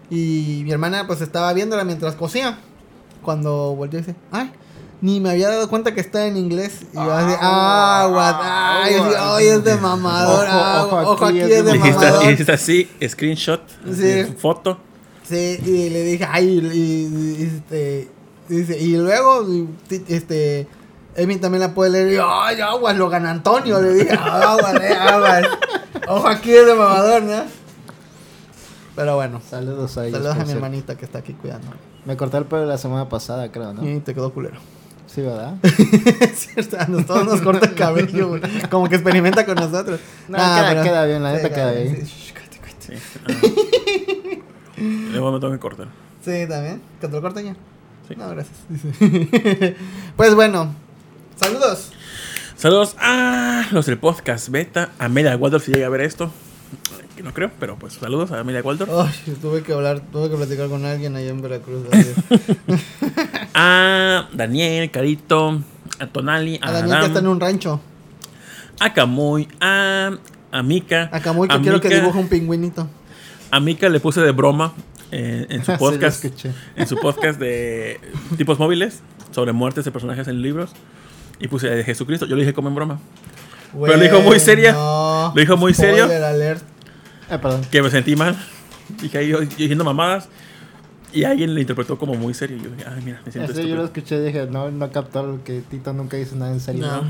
Y 0.08 0.62
mi 0.64 0.70
hermana 0.72 1.06
pues 1.06 1.20
estaba 1.20 1.52
viéndola 1.52 1.84
mientras 1.84 2.14
cosía. 2.14 2.58
Cuando 3.26 3.74
volteó 3.76 3.98
y 3.98 4.02
dice, 4.02 4.16
ay, 4.32 4.50
ni 5.02 5.20
me 5.20 5.28
había 5.30 5.48
dado 5.50 5.68
cuenta 5.68 5.92
que 5.92 6.00
está 6.00 6.26
en 6.26 6.38
inglés. 6.38 6.78
Y 6.92 6.96
yo 6.96 7.12
así, 7.12 7.34
ah, 7.38 8.08
what, 8.10 8.34
ah, 8.40 8.82
ay, 9.36 9.46
es 9.48 9.62
de 9.64 9.76
mamador. 9.76 10.44
Ojo, 10.46 10.52
ah, 10.54 10.84
ojo, 10.86 10.96
ojo, 11.12 11.24
aquí 11.26 11.40
aquí 11.42 11.52
es 11.52 11.64
de 11.66 11.72
Dijiste, 11.72 12.04
mamador. 12.06 12.26
dijiste 12.28 12.52
así, 12.52 12.90
screenshot, 13.06 13.60
Sí. 13.94 14.20
así, 14.20 14.32
foto. 14.38 14.78
Sí, 15.28 15.58
y 15.66 15.90
le 15.90 16.02
dije, 16.04 16.26
ay, 16.30 16.46
y, 16.48 16.78
y- 16.78 17.36
y, 17.40 17.42
este, 17.56 18.08
dice, 18.48 18.78
y 18.78 18.96
luego, 18.96 19.44
y, 19.52 19.68
este, 20.08 20.66
Emi 21.16 21.36
también 21.36 21.60
la 21.62 21.74
puede 21.74 21.90
leer, 21.90 22.12
y 22.12 22.14
yo, 22.14 22.30
ay, 22.30 22.60
aguas, 22.60 22.96
lo 22.96 23.08
gana 23.08 23.30
Antonio, 23.32 23.80
le 23.82 23.92
dije, 23.94 24.12
aguas, 24.14 24.74
eh, 24.80 24.94
aguas, 24.94 25.42
ojo, 26.08 26.28
aquí 26.28 26.52
es 26.54 26.64
de 26.66 26.74
mamador, 26.74 27.22
¿no? 27.22 27.42
Pero 28.96 29.14
bueno, 29.16 29.40
Saludos 29.48 29.96
a 29.98 30.06
ellos. 30.06 30.14
saludos 30.18 30.34
a 30.34 30.38
mi 30.38 30.44
cierto. 30.46 30.64
hermanita 30.64 30.96
que 30.96 31.04
está 31.04 31.18
aquí 31.18 31.34
cuidando. 31.34 31.68
Me 32.04 32.16
corté 32.16 32.38
el 32.38 32.46
pelo 32.46 32.64
la 32.66 32.78
semana 32.78 33.08
pasada, 33.08 33.52
creo, 33.52 33.72
¿no? 33.74 33.88
Y 33.88 34.00
te 34.00 34.14
quedó 34.14 34.32
culero. 34.32 34.56
Sí, 35.06 35.20
¿verdad? 35.22 35.54
es 35.62 36.48
cierto, 36.52 36.76
a 36.80 36.86
nos- 36.86 37.06
todos 37.06 37.24
nos 37.26 37.40
corta 37.40 37.66
el 37.66 37.74
cabello, 37.76 38.28
güey, 38.28 38.42
como 38.70 38.88
que 38.88 38.96
experimenta 38.96 39.44
con 39.46 39.54
nosotros. 39.54 40.00
No, 40.28 40.36
Nah, 40.38 40.56
queda- 40.60 40.68
pero- 40.70 40.82
queda 40.82 41.04
bien, 41.06 41.22
la 41.22 41.30
sí, 41.30 41.36
neta 41.36 41.54
queda 41.54 41.72
bien, 41.72 41.92
bien. 41.92 42.06
sí, 42.06 42.12
shh, 42.12 42.32
cállate, 42.32 42.58
cállate. 42.58 42.96
Sí. 42.98 44.42
ah. 44.78 44.82
Luego 45.12 45.32
me 45.32 45.40
tengo 45.40 45.52
que 45.52 45.58
cortar. 45.58 45.88
Sí, 46.24 46.46
también, 46.48 46.82
que 47.00 47.06
te 47.06 47.12
lo 47.14 47.22
corten 47.22 47.44
ya. 47.46 47.56
Sí. 48.08 48.14
No, 48.16 48.28
gracias. 48.30 48.56
pues 50.16 50.34
bueno, 50.34 50.72
saludos. 51.36 51.92
Saludos 52.56 52.96
a 52.98 53.66
los 53.72 53.86
del 53.86 53.98
podcast 53.98 54.48
Beta. 54.48 54.90
Amelia 54.98 55.36
Waldorf 55.36 55.64
si 55.64 55.72
llega 55.72 55.86
a 55.86 55.90
ver 55.90 56.00
esto. 56.02 56.30
Que 57.16 57.22
no 57.22 57.32
creo, 57.32 57.50
pero 57.58 57.76
pues 57.78 57.94
saludos 57.94 58.30
a 58.32 58.40
Amelia 58.40 58.60
Waldorf. 58.62 58.90
Ay, 58.94 59.34
tuve 59.40 59.62
que 59.62 59.72
hablar, 59.72 60.00
tuve 60.12 60.28
que 60.28 60.36
platicar 60.36 60.68
con 60.68 60.84
alguien 60.84 61.16
allá 61.16 61.30
en 61.30 61.40
Veracruz. 61.40 61.84
A 63.54 64.28
Daniel, 64.34 64.90
Carito, 64.90 65.62
a 65.98 66.06
Tonali, 66.08 66.58
a, 66.62 66.68
A 66.68 66.72
Daniel 66.72 67.00
que 67.00 67.06
está 67.06 67.18
en 67.20 67.26
un 67.28 67.40
rancho. 67.40 67.80
a 68.80 68.92
Camuy, 68.92 69.48
a, 69.62 70.10
a 70.52 70.62
Mika. 70.62 71.08
A 71.10 71.20
Camuy 71.20 71.48
que 71.48 71.54
A 71.54 71.60
quiero 71.62 71.80
que 71.80 71.88
dibuje 71.88 72.18
un 72.18 72.28
pingüinito. 72.28 72.86
A 73.50 73.60
Mika 73.60 73.88
le 73.88 73.98
puse 73.98 74.20
de 74.20 74.32
broma 74.32 74.74
eh, 75.10 75.46
en 75.48 75.64
su 75.64 75.72
podcast, 75.78 76.22
en 76.76 76.86
su 76.86 76.96
podcast 76.96 77.40
de 77.40 77.98
tipos 78.36 78.58
móviles 78.58 79.00
sobre 79.30 79.52
muertes 79.52 79.86
de 79.86 79.90
personajes 79.90 80.28
en 80.28 80.42
libros. 80.42 80.72
Y 81.40 81.48
puse 81.48 81.68
de 81.68 81.82
Jesucristo. 81.84 82.26
Yo 82.26 82.34
lo 82.36 82.40
dije 82.40 82.52
como 82.52 82.68
en 82.68 82.74
broma. 82.74 83.00
Pero 83.72 83.96
lo 83.96 84.02
dijo 84.02 84.20
muy 84.20 84.38
seria. 84.40 84.72
No. 84.72 85.32
Lo 85.34 85.40
dijo 85.40 85.56
muy 85.56 85.72
serio. 85.72 86.04
Alert. 86.04 86.62
Eh, 87.30 87.38
perdón. 87.38 87.62
Que 87.70 87.82
me 87.82 87.90
sentí 87.90 88.14
mal. 88.16 88.36
Dije 89.02 89.18
ahí 89.18 89.28
yo, 89.28 89.42
yo 89.42 89.48
diciendo 89.56 89.84
mamadas. 89.84 90.28
Y 91.12 91.24
alguien 91.24 91.54
le 91.54 91.60
interpretó 91.62 91.98
como 91.98 92.14
muy 92.14 92.34
serio. 92.34 92.56
Y 92.58 92.62
yo 92.62 92.70
dije, 92.70 92.84
ay, 92.88 93.02
mira, 93.04 93.20
me 93.24 93.32
siento 93.32 93.52
yo 93.60 93.76
lo 93.76 93.84
escuché 93.84 94.16
y 94.16 94.20
dije, 94.26 94.46
no, 94.50 94.70
no 94.70 94.90
captó 94.92 95.22
lo 95.24 95.42
que 95.44 95.60
Tito 95.62 95.92
nunca 95.92 96.16
dice 96.16 96.36
nada 96.36 96.52
en 96.52 96.60
serio. 96.60 96.86
No. 96.86 97.04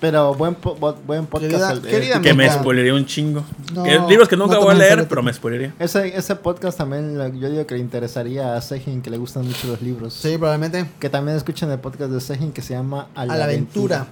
Pero 0.00 0.34
buen, 0.34 0.54
po- 0.54 0.74
buen 1.06 1.26
podcast. 1.26 1.50
Querida- 1.50 1.72
el- 1.72 1.80
querida 1.82 2.14
Que 2.20 2.34
me 2.34 2.44
Amiga. 2.44 2.60
spoilería 2.60 2.94
un 2.94 3.06
chingo. 3.06 3.42
No, 3.74 3.84
Que 3.84 3.98
libros 4.08 4.28
que 4.28 4.36
nunca 4.36 4.54
no 4.56 4.60
voy 4.62 4.74
a 4.74 4.78
leer, 4.78 4.98
el 4.98 5.06
pero 5.06 5.22
me 5.22 5.32
spoilería. 5.32 5.72
Ese, 5.78 6.14
ese 6.16 6.36
podcast 6.36 6.76
también 6.76 7.16
lo- 7.16 7.28
yo 7.28 7.48
digo 7.50 7.66
que 7.66 7.74
le 7.74 7.80
interesaría 7.80 8.54
a 8.54 8.60
Sejin, 8.60 9.00
que 9.02 9.08
le 9.10 9.16
gustan 9.16 9.46
mucho 9.46 9.66
los 9.68 9.80
libros. 9.80 10.12
Sí, 10.14 10.36
probablemente. 10.36 10.86
Que 10.98 11.08
también 11.08 11.36
escuchen 11.36 11.70
el 11.70 11.78
podcast 11.78 12.10
de 12.10 12.20
Sejin 12.20 12.52
que 12.52 12.60
se 12.60 12.74
llama 12.74 13.08
A 13.14 13.22
A 13.22 13.26
la 13.26 13.44
aventura. 13.44 14.06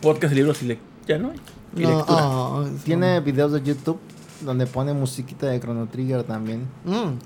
Podcast, 0.00 0.34
libros 0.34 0.62
y 0.62 0.66
le... 0.66 0.78
Ya 1.06 1.18
no 1.18 1.30
hay. 1.32 1.36
Y 1.76 1.82
No, 1.82 1.96
lectura. 1.98 2.26
oh, 2.28 2.66
Tiene 2.84 3.20
videos 3.20 3.52
de 3.52 3.62
YouTube 3.62 3.98
donde 4.42 4.66
pone 4.66 4.92
musiquita 4.94 5.46
de 5.46 5.60
Chrono 5.60 5.86
Trigger 5.86 6.22
también. 6.24 6.66
Mm, 6.84 7.18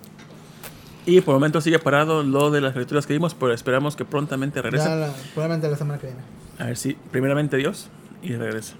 Y 1.06 1.20
por 1.20 1.34
el 1.34 1.36
momento 1.36 1.60
sigue 1.60 1.78
parado 1.78 2.22
lo 2.22 2.50
de 2.50 2.60
las 2.62 2.74
lecturas 2.74 3.06
que 3.06 3.12
vimos, 3.12 3.34
pero 3.34 3.52
esperamos 3.52 3.94
que 3.96 4.04
prontamente 4.04 4.60
regrese. 4.62 4.88
la- 4.88 5.12
probablemente 5.34 5.68
la 5.70 5.76
semana 5.76 5.98
que 6.00 6.06
viene. 6.08 6.22
A 6.58 6.64
ver 6.66 6.76
si, 6.76 6.94
primeramente 7.10 7.56
Dios, 7.56 7.88
y 8.22 8.34
regresa. 8.36 8.74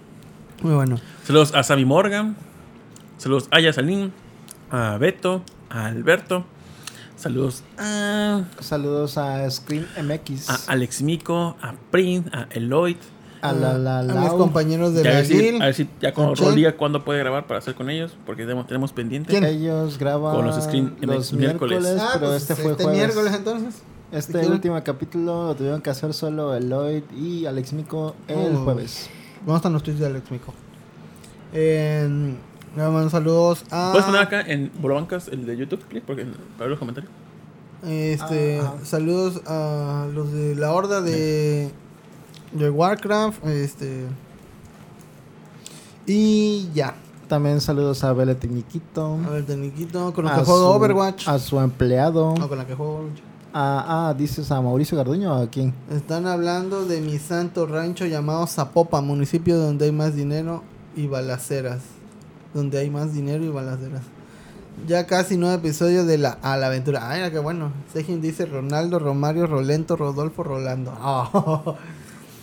Muy 0.62 0.74
bueno. 0.74 0.99
Saludos 1.24 1.55
a 1.55 1.62
Sammy 1.62 1.85
Morgan. 1.85 2.35
Saludos 3.19 3.49
a 3.51 3.61
Yasalín. 3.61 4.12
A 4.70 4.97
Beto. 4.99 5.43
A 5.69 5.86
Alberto. 5.86 6.45
Saludos 7.16 7.62
a, 7.78 8.43
Saludos 8.61 9.19
a 9.19 9.49
Scream 9.51 9.86
MX. 10.03 10.51
a 10.51 10.73
Alex 10.73 11.03
Mico. 11.03 11.57
A 11.61 11.74
Prin. 11.91 12.31
A 12.32 12.47
Eloyd. 12.51 12.97
A 13.51 13.53
la 13.53 13.79
la 13.79 13.99
a 13.99 14.03
mis 14.03 14.15
Lau. 14.15 14.39
compañeros 14.39 14.95
de 14.95 15.03
Ya 15.03 15.11
a 15.11 15.12
la 15.15 15.19
ver 15.21 15.27
si, 15.27 15.35
GIL. 15.39 15.62
a 15.62 15.65
ver 15.66 15.75
si 15.75 15.89
ya 16.01 16.12
con 16.15 16.35
diga 16.55 16.77
cuándo 16.77 17.05
puede 17.05 17.19
grabar 17.21 17.47
para 17.47 17.59
hacer 17.59 17.75
con 17.75 17.91
ellos. 17.91 18.16
Porque 18.27 18.43
tenemos, 18.43 18.66
tenemos 18.66 18.93
pendiente. 18.93 19.31
¿Quién? 19.31 19.45
Ellos 19.45 19.99
graban 19.99 20.35
Con 20.35 20.47
los 20.47 20.62
Scream 20.62 20.95
MX 21.01 21.07
los 21.07 21.33
miércoles. 21.33 21.81
miércoles, 21.83 22.03
Ah, 22.03 22.11
pero 22.15 22.27
pues, 22.29 22.43
este 22.43 22.55
fue 22.57 22.73
este 22.73 22.85
jueves. 22.85 22.99
miércoles 23.01 23.33
entonces. 23.35 23.75
Este 24.12 24.47
último 24.47 24.81
capítulo 24.85 25.47
lo 25.49 25.55
tuvieron 25.57 25.81
que 25.83 25.91
hacer 25.91 26.15
solo 26.15 26.55
Eloyd 26.55 27.03
y 27.16 27.47
Alex 27.47 27.73
Mico 27.73 28.15
el 28.29 28.55
Oh. 28.57 28.65
jueves. 28.65 29.09
¿Dónde 29.45 29.57
están 29.57 29.73
los 29.73 29.83
tweets 29.83 29.99
de 30.01 30.07
Alex 30.07 30.31
Mico? 30.31 30.55
Eh, 31.53 32.35
le 32.77 32.83
mando 32.83 33.11
saludos 33.11 33.65
a. 33.71 33.91
¿Puedes 33.93 34.07
poner 34.07 34.21
acá 34.23 34.41
en 34.41 34.71
Bolobancas 34.81 35.29
el 35.29 35.47
de 35.47 35.57
YouTube, 35.57 35.81
click? 35.89 36.05
Porque 36.05 36.25
para 36.25 36.37
ver 36.61 36.71
los 36.71 36.79
comentarios. 36.79 37.12
Este, 37.87 38.61
Ah, 38.61 38.75
ajá. 38.77 38.85
saludos 38.85 39.43
a 39.47 40.07
los 40.15 40.33
de 40.33 40.55
la 40.55 40.73
horda 40.73 41.01
de, 41.03 41.71
de 42.55 42.71
Warcraft. 42.71 43.45
Este. 43.47 44.07
Y 46.07 46.71
ya. 46.75 46.95
También 47.29 47.61
saludos 47.61 48.05
a 48.05 48.13
Bele 48.13 48.35
Tecniquito. 48.35 49.19
A 49.27 49.31
ver, 49.31 49.47
Teniquito, 49.47 50.13
con 50.13 50.25
lo 50.25 50.31
a 50.31 50.37
que 50.37 50.45
juego 50.45 50.71
Overwatch. 50.71 51.27
A 51.27 51.39
su 51.39 51.59
empleado. 51.59 52.35
No, 52.39 52.49
con 52.49 52.59
la 52.59 52.67
que 52.67 52.75
juego 52.75 52.97
Overwatch. 52.97 53.21
A, 53.57 54.09
ah, 54.09 54.15
dices 54.15 54.51
a 54.51 54.61
Mauricio 54.61 54.99
Garduño 54.99 55.33
o 55.33 55.43
a 55.43 55.47
quién? 55.47 55.73
Están 55.91 56.27
hablando 56.27 56.85
de 56.85 57.01
mi 57.01 57.19
santo 57.19 57.67
rancho 57.67 58.05
llamado 58.05 58.47
Zapopa, 58.47 59.01
municipio 59.01 59.57
donde 59.57 59.87
hay 59.87 59.93
más 59.93 60.17
dinero 60.17 60.63
y 60.97 61.07
balaceras. 61.07 61.83
Donde 62.53 62.79
hay 62.79 62.91
más 62.91 63.15
dinero 63.15 63.45
y 63.45 63.49
balaceras. 63.49 64.03
Ya 64.89 65.07
casi 65.07 65.37
nueve 65.37 65.55
episodios 65.55 66.07
de 66.07 66.19
la 66.19 66.31
a 66.43 66.57
la 66.57 66.67
aventura. 66.67 67.09
Ay, 67.09 67.31
qué 67.31 67.39
bueno. 67.39 67.73
Sejin 67.93 68.21
dice 68.21 68.45
Ronaldo, 68.45 68.99
Romario, 68.99 69.47
Rolento, 69.47 69.97
Rodolfo, 69.97 70.43
Rolando. 70.43 70.93
Oh, 71.01 71.77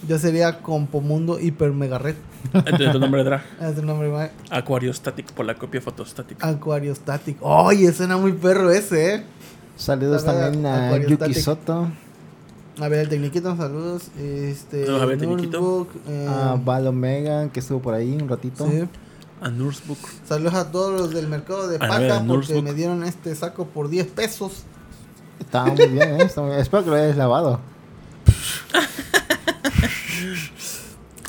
Yo 0.07 0.17
sería 0.17 0.61
Compomundo 0.61 1.39
Hiper 1.39 1.71
Mega 1.71 1.97
Red. 1.99 2.15
Este 2.53 2.85
es 2.87 2.91
tu 2.91 2.99
nombre 2.99 3.23
de 3.23 3.29
drag. 3.29 3.43
Es 3.61 3.77
el 3.77 3.85
nombre 3.85 4.09
más. 4.09 4.29
Aquario 4.49 4.91
Static 4.93 5.31
por 5.33 5.45
la 5.45 5.55
copia 5.55 5.79
fotostática. 5.81 6.47
Acuario 6.47 6.93
Static. 6.95 7.37
Oye, 7.41 7.91
suena 7.93 8.17
muy 8.17 8.31
perro 8.33 8.71
ese, 8.71 9.15
eh. 9.15 9.23
Saludos 9.77 10.25
también 10.25 10.65
a 10.65 10.97
Yuki 10.97 11.13
Static. 11.15 11.37
Soto. 11.37 11.87
A 12.79 12.87
ver, 12.87 12.99
el 12.99 13.09
Tecniquito, 13.09 13.55
saludos. 13.55 14.03
Este, 14.17 14.85
Saludos 14.85 15.03
a 15.03 15.05
ver, 15.05 15.17
Tecniquito. 15.19 15.87
Eh, 16.07 16.27
A 16.29 16.55
Val 16.63 16.87
Omega, 16.87 17.47
que 17.49 17.59
estuvo 17.59 17.79
por 17.79 17.93
ahí 17.93 18.17
un 18.19 18.27
ratito. 18.27 18.67
sí. 18.67 18.83
A 19.41 19.49
Nursebook. 19.49 19.97
Saludos 20.27 20.53
a 20.53 20.71
todos 20.71 20.99
los 20.99 21.09
del 21.11 21.27
mercado 21.27 21.67
de 21.67 21.79
paca 21.79 22.23
porque 22.27 22.61
me 22.61 22.73
dieron 22.75 23.03
este 23.03 23.33
saco 23.35 23.65
por 23.65 23.89
10 23.89 24.05
pesos. 24.07 24.63
Está 25.39 25.65
muy 25.65 25.87
bien, 25.87 26.21
¿eh? 26.21 26.23
Está 26.25 26.41
muy- 26.43 26.55
Espero 26.57 26.83
que 26.83 26.89
lo 26.91 26.95
hayas 26.95 27.17
lavado. 27.17 27.59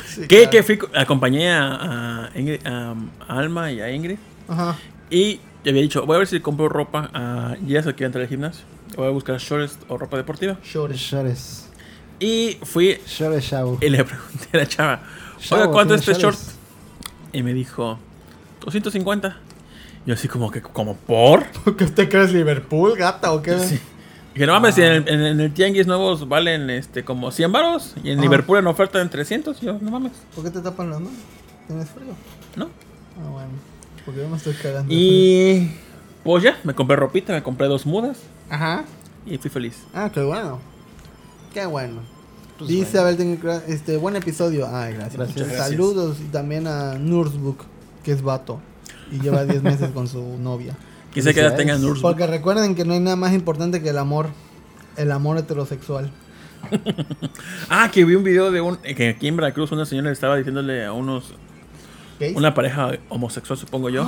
Sí, 0.07 0.23
Que, 0.23 0.37
claro. 0.37 0.51
que 0.51 0.63
fui, 0.63 0.79
acompañé 0.95 1.51
a, 1.51 2.27
a 2.27 2.31
Ingrid- 2.35 2.67
a- 2.67 2.95
a 3.33 3.39
Alma 3.39 3.71
y 3.73 3.81
a 3.81 3.91
Ingrid. 3.91 4.19
Ajá. 4.49 4.77
Y 5.11 5.41
había 5.67 5.83
dicho, 5.83 6.05
voy 6.07 6.17
a 6.17 6.19
ver 6.19 6.27
si 6.29 6.41
compro 6.41 6.69
ropa 6.69 7.11
a 7.15 7.55
Jess 7.67 7.87
que 7.87 7.95
quiere 7.95 8.07
entrar 8.07 8.23
al 8.23 8.29
gimnasio. 8.29 8.65
Voy 8.97 9.07
a 9.07 9.11
buscar 9.11 9.39
shorts 9.39 9.79
o 9.89 9.97
ropa 9.97 10.17
deportiva. 10.19 10.59
Shores. 10.65 10.99
Shores. 10.99 11.69
Y 12.21 12.59
fui 12.63 12.99
Shores 13.07 13.45
Shao. 13.45 13.79
y 13.81 13.89
le 13.89 14.05
pregunté 14.05 14.49
a 14.53 14.57
la 14.59 14.67
chava, 14.67 15.03
oiga, 15.51 15.71
¿cuánto 15.71 15.95
es 15.95 16.03
¿tienes 16.03 16.17
este 16.19 16.23
short? 16.23 16.37
shorts? 16.37 16.57
Y 17.33 17.43
me 17.43 17.55
dijo, 17.55 17.99
250. 18.61 19.37
Yo 20.05 20.15
así 20.15 20.29
como 20.29 20.51
que, 20.51 20.61
como 20.61 20.97
por. 20.97 21.45
¿Qué 21.77 21.85
usted 21.85 22.09
crees 22.11 22.33
Liverpool, 22.33 22.97
gata 22.97 23.33
o 23.33 23.41
qué? 23.43 23.59
Sí. 23.59 23.81
Dije, 24.35 24.47
no 24.47 24.53
mames, 24.55 24.75
si 24.75 24.83
en 24.83 24.93
el, 24.93 25.09
en, 25.09 25.21
en 25.21 25.41
el 25.41 25.53
tianguis 25.53 25.87
nuevos 25.87 26.27
valen 26.29 26.71
este 26.71 27.05
como 27.05 27.31
100 27.31 27.53
baros 27.53 27.95
y 28.03 28.11
en 28.11 28.15
Ajá. 28.19 28.23
Liverpool 28.23 28.59
en 28.59 28.67
oferta 28.67 29.01
en 29.01 29.11
300. 29.11 29.61
Yo, 29.61 29.79
no 29.81 29.91
mames, 29.91 30.13
¿Por 30.35 30.45
qué 30.45 30.51
te 30.51 30.61
tapan 30.61 30.91
las 30.91 31.01
manos? 31.01 31.19
¿Tienes 31.67 31.89
frío? 31.91 32.15
¿no? 32.57 32.67
Ah, 33.23 33.29
bueno. 33.31 33.51
Porque 34.05 34.21
yo 34.21 34.29
me 34.29 34.37
estoy 34.37 34.55
cagando. 34.55 34.93
Y 34.93 35.71
pues 36.25 36.43
ya, 36.43 36.59
me 36.65 36.75
compré 36.75 36.97
ropita, 36.97 37.33
me 37.35 37.43
compré 37.43 37.67
dos 37.69 37.85
mudas 37.87 38.19
Ajá. 38.51 38.85
y 39.27 39.37
fui 39.39 39.51
feliz. 39.51 39.85
Ah, 39.95 40.11
qué 40.13 40.23
bueno. 40.23 40.59
Qué 41.53 41.67
bueno. 41.67 42.01
Pues 42.59 42.69
Dice 42.71 42.99
Abel 42.99 43.17
Tecnic- 43.19 43.63
este 43.69 43.97
buen 43.99 44.17
episodio. 44.17 44.67
Ay, 44.73 44.95
gracias. 44.95 45.17
Gracias. 45.17 45.37
Muchas 45.37 45.49
gracias. 45.49 45.69
Saludos 45.69 46.17
y 46.21 46.25
también 46.31 46.67
a 46.67 46.95
Nursebook, 46.95 47.65
que 48.03 48.13
es 48.13 48.23
vato. 48.23 48.61
Y 49.11 49.21
lleva 49.21 49.45
10 49.45 49.63
meses 49.63 49.91
con 49.91 50.09
su 50.09 50.23
novia. 50.39 50.75
Quise 51.13 51.35
que 51.35 51.41
ya 51.41 51.51
Felicidades. 51.51 51.57
tengan 51.59 51.83
Nursebook. 51.83 52.03
Porque 52.13 52.27
recuerden 52.27 52.75
que 52.75 52.85
no 52.85 52.95
hay 52.95 53.01
nada 53.01 53.17
más 53.17 53.33
importante 53.33 53.83
que 53.83 53.91
el 53.91 53.99
amor. 53.99 54.29
El 54.97 55.11
amor 55.13 55.39
heterosexual. 55.39 56.11
Ah, 57.69 57.91
que 57.93 58.05
vi 58.05 58.15
un 58.15 58.23
video 58.25 58.51
de 58.53 58.61
un. 58.61 58.77
que 58.77 59.09
aquí 59.11 59.27
en 59.29 59.37
Veracruz 59.37 59.73
una 59.73 59.85
señora 59.85 60.09
le 60.09 60.13
estaba 60.13 60.37
diciéndole 60.37 60.85
a 60.85 60.93
unos. 60.93 61.35
¿Gays? 62.21 62.37
Una 62.37 62.55
pareja 62.55 62.93
homosexual, 63.09 63.59
supongo 63.59 63.89
yo. 63.91 64.07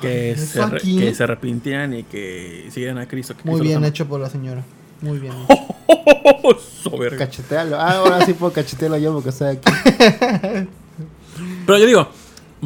Que 0.00 0.32
¿Eso 0.32 0.46
se, 0.46 0.66
re- 0.66 0.80
que 0.80 1.14
se 1.14 1.22
arrepintieran 1.24 1.92
y 1.94 2.02
que 2.04 2.68
siguieran 2.70 2.98
a 2.98 3.06
Cristo. 3.06 3.36
que 3.36 3.42
Muy 3.44 3.60
Cristo 3.60 3.78
bien 3.80 3.84
hecho 3.88 4.06
por 4.06 4.20
la 4.20 4.30
señora. 4.30 4.62
Muy 5.02 5.18
bien. 5.18 5.34
hecho. 6.42 6.58
Soberbio. 6.82 7.18
Cachetealo. 7.18 7.76
Ah, 7.78 7.96
ahora 7.98 8.24
sí 8.24 8.32
puedo 8.32 8.52
cachetearlo 8.52 8.96
yo 8.98 9.12
porque 9.12 9.28
estoy 9.28 9.56
aquí. 9.56 9.70
Pero 11.66 11.78
yo 11.78 11.86
digo, 11.86 12.08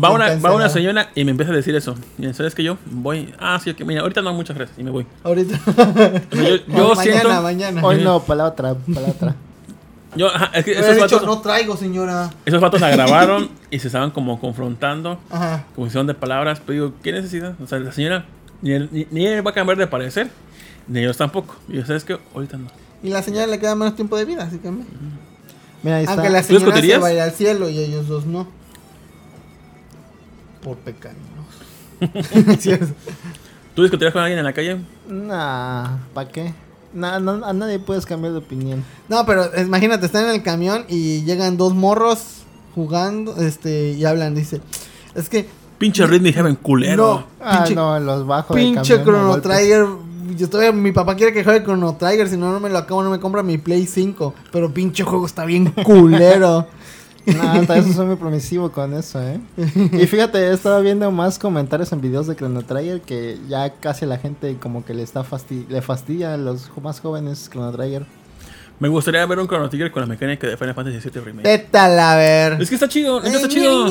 va 0.03 0.11
una, 0.11 0.37
va 0.37 0.53
una 0.53 0.69
señora 0.69 1.11
y 1.15 1.25
me 1.25 1.31
empieza 1.33 1.53
a 1.53 1.57
decir 1.57 1.75
eso. 1.75 1.95
Y 2.19 2.33
sabes 2.35 2.55
que 2.55 2.63
yo 2.63 2.77
voy. 2.87 3.33
Ah, 3.39 3.59
sí, 3.63 3.71
ok, 3.71 3.81
mira, 3.81 4.03
ahorita 4.03 4.23
no, 4.23 4.33
muchas 4.35 4.57
gracias. 4.57 4.79
Y 4.79 4.83
me 4.83 4.91
voy. 4.91 5.07
Ahorita. 5.25 5.59
O 5.67 5.73
sea, 5.73 6.23
yo 6.31 6.57
yo 6.67 6.95
mañana, 6.95 7.03
siento. 7.03 7.43
mañana. 7.43 7.85
Hoy 7.85 8.03
no, 8.03 8.21
para 8.21 8.39
la 8.39 8.45
otra, 8.47 8.75
para 8.75 9.01
la 9.07 9.09
otra. 9.13 9.35
Yo, 10.17 10.29
ajá, 10.35 10.51
es 10.55 10.65
que 10.65 10.73
esos 10.73 10.95
dicho, 10.95 11.01
vatos, 11.17 11.23
no 11.27 11.41
traigo, 11.43 11.77
señora. 11.77 12.31
esos 12.47 12.59
vatos 12.59 12.81
la 12.81 12.89
grabaron 12.97 13.51
y 13.71 13.79
se 13.81 13.89
estaban 13.89 14.11
como 14.11 14.41
confrontando. 14.41 15.19
Ajá. 15.29 15.65
Como 15.75 15.89
hicieron 15.89 16.07
de 16.07 16.15
palabras. 16.15 16.63
Pero 16.65 16.73
digo, 16.87 16.93
¿qué 17.03 17.13
necesidad? 17.13 17.55
O 17.63 17.67
sea, 17.67 17.79
la 17.81 17.93
señora 17.93 18.25
ni, 18.63 18.73
él- 18.73 18.89
ni, 18.93 19.07
ni 19.11 19.27
él 19.27 19.47
va 19.47 19.51
a 19.51 19.55
cambiar 19.55 19.77
de 19.77 19.87
parecer. 19.87 20.31
Ni 20.89 21.01
ellos 21.01 21.19
tampoco. 21.19 21.57
Y 21.69 21.75
yo, 21.77 21.85
¿sabes 21.85 22.03
qué? 22.05 22.17
Ahorita 22.35 22.57
no. 22.57 22.69
Y 23.03 23.11
la 23.11 23.21
señora 23.23 23.47
le 23.47 23.59
queda 23.59 23.75
menos 23.75 23.95
tiempo 23.95 24.17
de 24.17 24.25
vida, 24.25 24.45
así 24.45 24.57
que. 24.59 24.71
me- 24.71 24.85
Mira, 25.83 25.97
ahí 25.99 26.05
está. 26.05 26.15
Aunque 26.15 26.31
la 26.31 26.41
¿Tú 26.41 26.59
señora 26.61 26.81
se 26.81 26.97
vaya 26.99 27.25
al 27.25 27.33
cielo 27.33 27.69
y 27.69 27.79
ellos 27.79 28.09
dos 28.09 28.25
no. 28.25 28.49
Por. 30.67 32.59
Cierto. 32.59 32.87
¿Tú 33.75 33.83
discutirías 33.83 34.13
con 34.13 34.23
alguien 34.23 34.39
en 34.39 34.45
la 34.45 34.53
calle? 34.53 34.79
Nah, 35.09 35.99
¿para 36.15 36.29
qué? 36.29 36.55
Nah, 36.93 37.19
no, 37.21 37.45
a 37.45 37.53
nadie 37.53 37.79
puedes 37.79 38.07
cambiar 38.07 38.33
de 38.33 38.39
opinión. 38.39 38.85
no, 39.09 39.25
pero 39.27 39.51
imagínate, 39.61 40.07
están 40.07 40.25
en 40.25 40.31
el 40.31 40.43
camión 40.43 40.85
y 40.89 41.23
llegan 41.25 41.57
dos 41.57 41.75
morros 41.75 42.43
jugando 42.75 43.37
este 43.37 43.93
y 43.93 44.05
hablan. 44.05 44.35
Dice: 44.35 44.61
Es 45.15 45.29
que 45.29 45.47
Pinche 45.79 46.07
Ridney 46.07 46.33
Heaven 46.33 46.57
culero. 46.57 46.97
No. 46.97 47.27
Ah, 47.41 47.65
Pinche- 47.65 47.75
no, 47.75 47.99
los 48.01 48.27
bajos. 48.27 48.57
pinche 48.57 49.03
Chrono. 49.03 49.41
Trigger. 49.41 49.87
Yo 50.37 50.49
todavía, 50.51 50.73
mi 50.73 50.91
papá 50.93 51.15
quiere 51.15 51.33
que 51.33 51.45
juegue 51.45 51.63
Chrono 51.63 51.95
Trigger, 51.97 52.29
si 52.29 52.37
no, 52.37 52.51
no 52.53 52.59
me 52.61 52.69
lo 52.69 52.79
acabo, 52.79 53.03
no 53.03 53.11
me 53.11 53.21
compra 53.21 53.43
mi 53.43 53.59
Play 53.59 53.87
5. 53.87 54.35
Pero 54.51 54.73
pinche 54.73 55.05
juego 55.05 55.27
está 55.27 55.45
bien 55.45 55.71
culero. 55.85 56.67
No, 57.27 57.43
hasta 57.43 57.77
eso 57.77 57.93
soy 57.93 58.07
muy 58.07 58.17
permisivo 58.17 58.71
con 58.71 58.95
eso, 58.95 59.21
¿eh? 59.21 59.41
Y 59.93 60.07
fíjate, 60.07 60.39
he 60.39 60.53
estado 60.53 60.81
viendo 60.83 61.11
más 61.11 61.39
comentarios 61.39 61.93
en 61.93 62.01
videos 62.01 62.27
de 62.27 62.37
Chrono 62.37 62.63
Trigger 62.63 63.01
que 63.01 63.39
ya 63.49 63.71
casi 63.71 64.07
la 64.07 64.19
gente 64.19 64.57
como 64.61 64.85
que 64.85 64.95
le 64.95 65.03
está 65.03 65.25
fasti 65.25 65.67
le 65.69 65.83
fastidia 65.83 66.35
a 66.35 66.37
los 66.37 66.71
más 66.83 67.01
jóvenes 67.01 67.49
Chrono 67.51 67.73
Trigger. 67.73 68.07
Me 68.79 68.89
gustaría 68.89 69.25
ver 69.25 69.39
un 69.39 69.47
Chrono 69.47 69.69
Trigger 69.69 69.91
con 69.91 70.03
la 70.03 70.07
mecánica 70.07 70.47
de 70.47 70.57
Final 70.57 70.75
Fantasy 70.75 71.09
VII 71.09 71.23
Remake. 71.23 71.43
Tétala, 71.45 72.13
a 72.13 72.17
ver. 72.17 72.61
Es 72.61 72.69
que 72.69 72.75
está 72.75 72.89
chido, 72.89 73.21
neta 73.21 73.37
está 73.37 73.49
chido. 73.49 73.87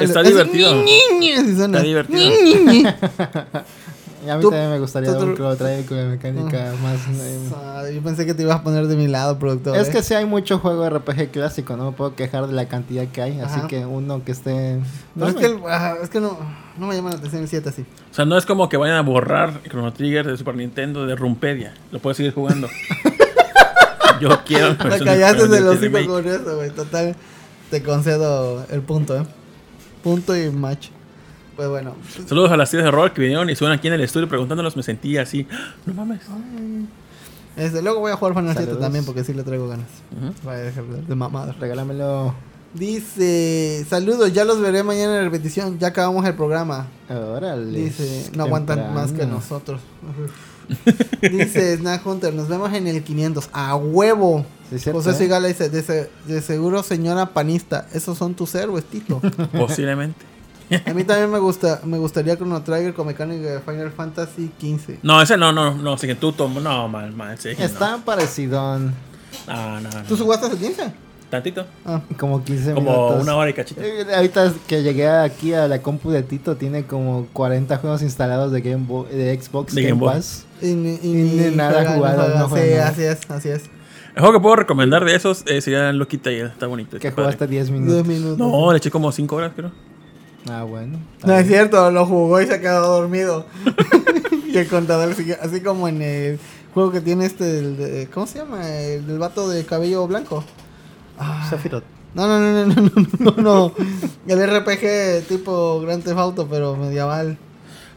Está 0.00 0.22
divertido. 0.22 0.84
Está 0.84 1.82
divertido. 1.82 2.30
Y 4.26 4.30
a 4.30 4.36
mí 4.36 4.42
también 4.42 4.70
me 4.70 4.78
gustaría 4.80 5.10
un 5.12 5.34
Trigger 5.34 5.84
con 5.86 5.96
la 5.96 6.04
mecánica 6.06 6.72
más... 6.82 6.96
eh, 7.20 7.38
Ah, 7.54 7.82
Yo 7.92 8.02
pensé 8.02 8.26
que 8.26 8.34
te 8.34 8.42
ibas 8.42 8.56
a 8.56 8.62
poner 8.62 8.86
de 8.88 8.96
mi 8.96 9.06
lado, 9.06 9.38
productor. 9.38 9.76
Es 9.76 9.88
¿eh? 9.88 9.92
que 9.92 10.02
sí 10.02 10.14
hay 10.14 10.24
mucho 10.26 10.58
juego 10.58 10.88
RPG 10.90 11.30
clásico, 11.30 11.76
no 11.76 11.90
me 11.90 11.96
puedo 11.96 12.14
quejar 12.16 12.46
de 12.48 12.52
la 12.52 12.66
cantidad 12.66 13.06
que 13.08 13.22
hay, 13.22 13.40
así 13.40 13.60
que 13.68 13.86
uno 13.86 14.24
que 14.24 14.32
esté... 14.32 14.80
Pero 15.14 15.28
es 15.28 15.34
no, 15.34 15.40
que, 15.40 15.46
el- 15.46 15.58
ah, 15.68 15.94
es 16.02 16.10
que 16.10 16.20
no, 16.20 16.36
no 16.78 16.86
me 16.88 16.96
llama 16.96 17.10
la 17.10 17.16
atención 17.16 17.42
el 17.42 17.48
7 17.48 17.68
así. 17.68 17.82
O 18.10 18.14
sea, 18.14 18.24
no 18.24 18.36
es 18.36 18.44
como 18.44 18.68
que 18.68 18.76
vayan 18.76 18.96
a 18.96 19.02
borrar 19.02 19.62
Chrono 19.68 19.92
Trigger 19.92 20.26
de 20.26 20.36
Super 20.36 20.56
Nintendo 20.56 21.06
de 21.06 21.14
Rumpedia. 21.14 21.74
Lo 21.92 22.00
puedes 22.00 22.16
seguir 22.16 22.34
jugando. 22.34 22.68
Yo 24.20 24.30
quiero. 24.44 24.76
versión 24.76 25.04
callaste 25.06 25.46
de 25.48 25.60
los 25.60 25.80
Remake. 25.80 26.06
con 26.08 26.26
eso, 26.26 26.56
güey. 26.56 26.70
Total, 26.70 27.14
te 27.70 27.82
concedo 27.82 28.64
el 28.70 28.80
punto, 28.82 29.16
¿eh? 29.16 29.24
Punto 30.02 30.36
y 30.36 30.50
match. 30.50 30.88
Pues 31.58 31.68
bueno. 31.68 31.96
Saludos 32.28 32.52
a 32.52 32.56
las 32.56 32.70
tías 32.70 32.84
de 32.84 32.88
horror 32.88 33.12
que 33.12 33.20
vinieron 33.20 33.48
y 33.48 33.52
estuvieron 33.54 33.76
aquí 33.76 33.88
en 33.88 33.94
el 33.94 34.00
estudio 34.02 34.28
preguntándonos. 34.28 34.76
Me 34.76 34.84
sentí 34.84 35.18
así. 35.18 35.44
No 35.86 35.92
mames. 35.94 36.20
Este, 37.56 37.82
luego 37.82 37.98
voy 37.98 38.12
a 38.12 38.16
jugar 38.16 38.34
Final 38.34 38.50
7 38.52 38.60
Saludos. 38.66 38.80
también 38.80 39.04
porque 39.04 39.24
sí 39.24 39.34
le 39.34 39.42
traigo 39.42 39.66
ganas. 39.66 39.88
Ujú. 40.16 40.32
Voy 40.44 40.54
a 40.54 40.58
dejar 40.58 40.84
de 40.84 41.02
de 41.02 41.14
mamada. 41.16 41.56
Regálamelo. 41.58 42.32
Dice, 42.74 43.84
saludos, 43.90 44.32
ya 44.32 44.44
los 44.44 44.60
veré 44.60 44.84
mañana 44.84 45.18
en 45.18 45.24
repetición. 45.24 45.80
Ya 45.80 45.88
acabamos 45.88 46.24
el 46.26 46.34
programa. 46.34 46.86
Órale. 47.10 47.76
Dice, 47.76 48.30
no 48.36 48.44
aguantan 48.44 48.76
temprano. 48.76 49.00
más 49.00 49.10
que 49.10 49.26
nosotros. 49.26 49.80
dice 51.22 51.76
Snack 51.78 52.06
Hunter, 52.06 52.34
nos 52.34 52.46
vemos 52.46 52.72
en 52.72 52.86
el 52.86 53.02
500. 53.02 53.48
A 53.52 53.74
huevo. 53.74 54.46
Sí, 54.70 54.92
José 54.92 55.10
¿eh? 55.10 55.14
Sigala 55.14 55.48
dice, 55.48 55.70
de, 55.70 55.82
se- 55.82 56.10
de 56.26 56.40
seguro 56.40 56.84
señora 56.84 57.26
panista, 57.30 57.88
esos 57.94 58.16
son 58.16 58.34
tus 58.34 58.54
héroes, 58.54 58.84
Tito. 58.84 59.20
Posiblemente. 59.58 60.24
A 60.86 60.92
mí 60.94 61.04
también 61.04 61.30
me 61.30 61.38
gusta, 61.38 61.80
me 61.84 61.98
gustaría 61.98 62.36
Chrono 62.36 62.62
Trigger 62.62 62.92
con 62.94 63.06
mecánica 63.06 63.52
de 63.52 63.60
Final 63.60 63.90
Fantasy 63.90 64.50
15. 64.58 64.98
No, 65.02 65.20
ese 65.22 65.36
no, 65.36 65.52
no, 65.52 65.74
no. 65.74 65.94
Así 65.94 66.06
que 66.06 66.14
tú 66.14 66.32
tomo. 66.32 66.60
No, 66.60 66.88
mal, 66.88 67.12
mal. 67.12 67.38
Sí, 67.38 67.50
Está 67.58 67.98
parecido. 68.04 68.78
No, 68.78 68.90
no, 69.46 69.80
no. 69.80 70.02
¿Tú 70.08 70.16
jugaste 70.16 70.46
hace 70.46 70.56
15? 70.58 70.92
Tantito. 71.30 71.66
Ah. 71.84 72.00
Como 72.18 72.42
15 72.42 72.72
Como 72.74 72.90
minutos. 72.90 73.22
una 73.22 73.36
hora 73.36 73.50
y 73.50 73.52
cachito. 73.54 73.82
Eh, 73.82 74.06
Ahorita 74.14 74.52
que 74.66 74.82
llegué 74.82 75.08
aquí 75.08 75.52
a 75.52 75.68
la 75.68 75.82
compu 75.82 76.10
de 76.10 76.22
Tito, 76.22 76.56
tiene 76.56 76.84
como 76.86 77.26
40 77.34 77.76
juegos 77.78 78.00
instalados 78.02 78.50
de 78.50 78.62
Game 78.62 78.84
Boy, 78.86 79.08
de 79.10 79.38
Xbox 79.40 79.74
De 79.74 79.82
Game, 79.82 80.00
Game. 80.00 80.12
Pass. 80.12 80.46
Y, 80.62 80.68
ni- 80.74 80.94
y 81.02 81.08
Y 81.08 81.12
ni 81.12 81.22
ni 81.50 81.56
nada 81.56 81.72
juega, 81.82 81.94
jugado, 81.96 82.38
no 82.38 82.48
Sí, 82.56 82.62
nada. 82.70 82.88
así 82.88 83.02
es, 83.02 83.18
así 83.30 83.48
es. 83.50 83.62
El 84.14 84.20
juego 84.22 84.32
que 84.38 84.40
puedo 84.42 84.56
recomendar 84.56 85.04
de 85.04 85.14
esos 85.14 85.44
eh, 85.46 85.60
sería 85.60 85.92
Lucky 85.92 86.16
Tail. 86.18 86.46
Está 86.46 86.66
bonito. 86.66 86.98
Que 86.98 87.10
jugaste 87.12 87.46
10 87.46 87.66
Dos 87.70 87.78
minutos. 87.78 88.06
minutos. 88.06 88.38
No, 88.38 88.72
le 88.72 88.78
eché 88.78 88.90
como 88.90 89.12
5 89.12 89.36
horas, 89.36 89.52
creo. 89.54 89.70
Ah, 90.50 90.62
bueno. 90.64 90.98
No 91.24 91.34
es 91.34 91.46
cierto, 91.46 91.90
lo 91.90 92.06
jugó 92.06 92.40
y 92.40 92.46
se 92.46 92.60
quedó 92.60 93.00
dormido. 93.00 93.44
y 94.46 94.56
el 94.56 94.68
contador 94.68 95.14
sigue, 95.14 95.36
así 95.40 95.60
como 95.60 95.88
en 95.88 96.00
el 96.02 96.38
juego 96.72 96.90
que 96.92 97.00
tiene 97.00 97.26
este, 97.26 97.44
de- 97.44 98.06
¿cómo 98.08 98.26
se 98.26 98.38
llama? 98.38 98.68
El 98.68 99.06
del 99.06 99.18
vato 99.18 99.48
de 99.48 99.64
cabello 99.64 100.06
blanco. 100.06 100.44
Ah, 101.18 101.46
Sephiroth. 101.50 101.84
no, 102.14 102.26
no, 102.26 102.38
no, 102.38 102.66
no, 102.66 102.74
no, 102.74 102.92
no, 103.18 103.32
no, 103.36 103.42
no. 103.42 103.72
El 104.26 104.58
RPG 104.60 105.26
tipo 105.28 105.80
Grand 105.80 106.02
Theft 106.04 106.18
Auto, 106.18 106.46
pero 106.48 106.76
medieval. 106.76 107.36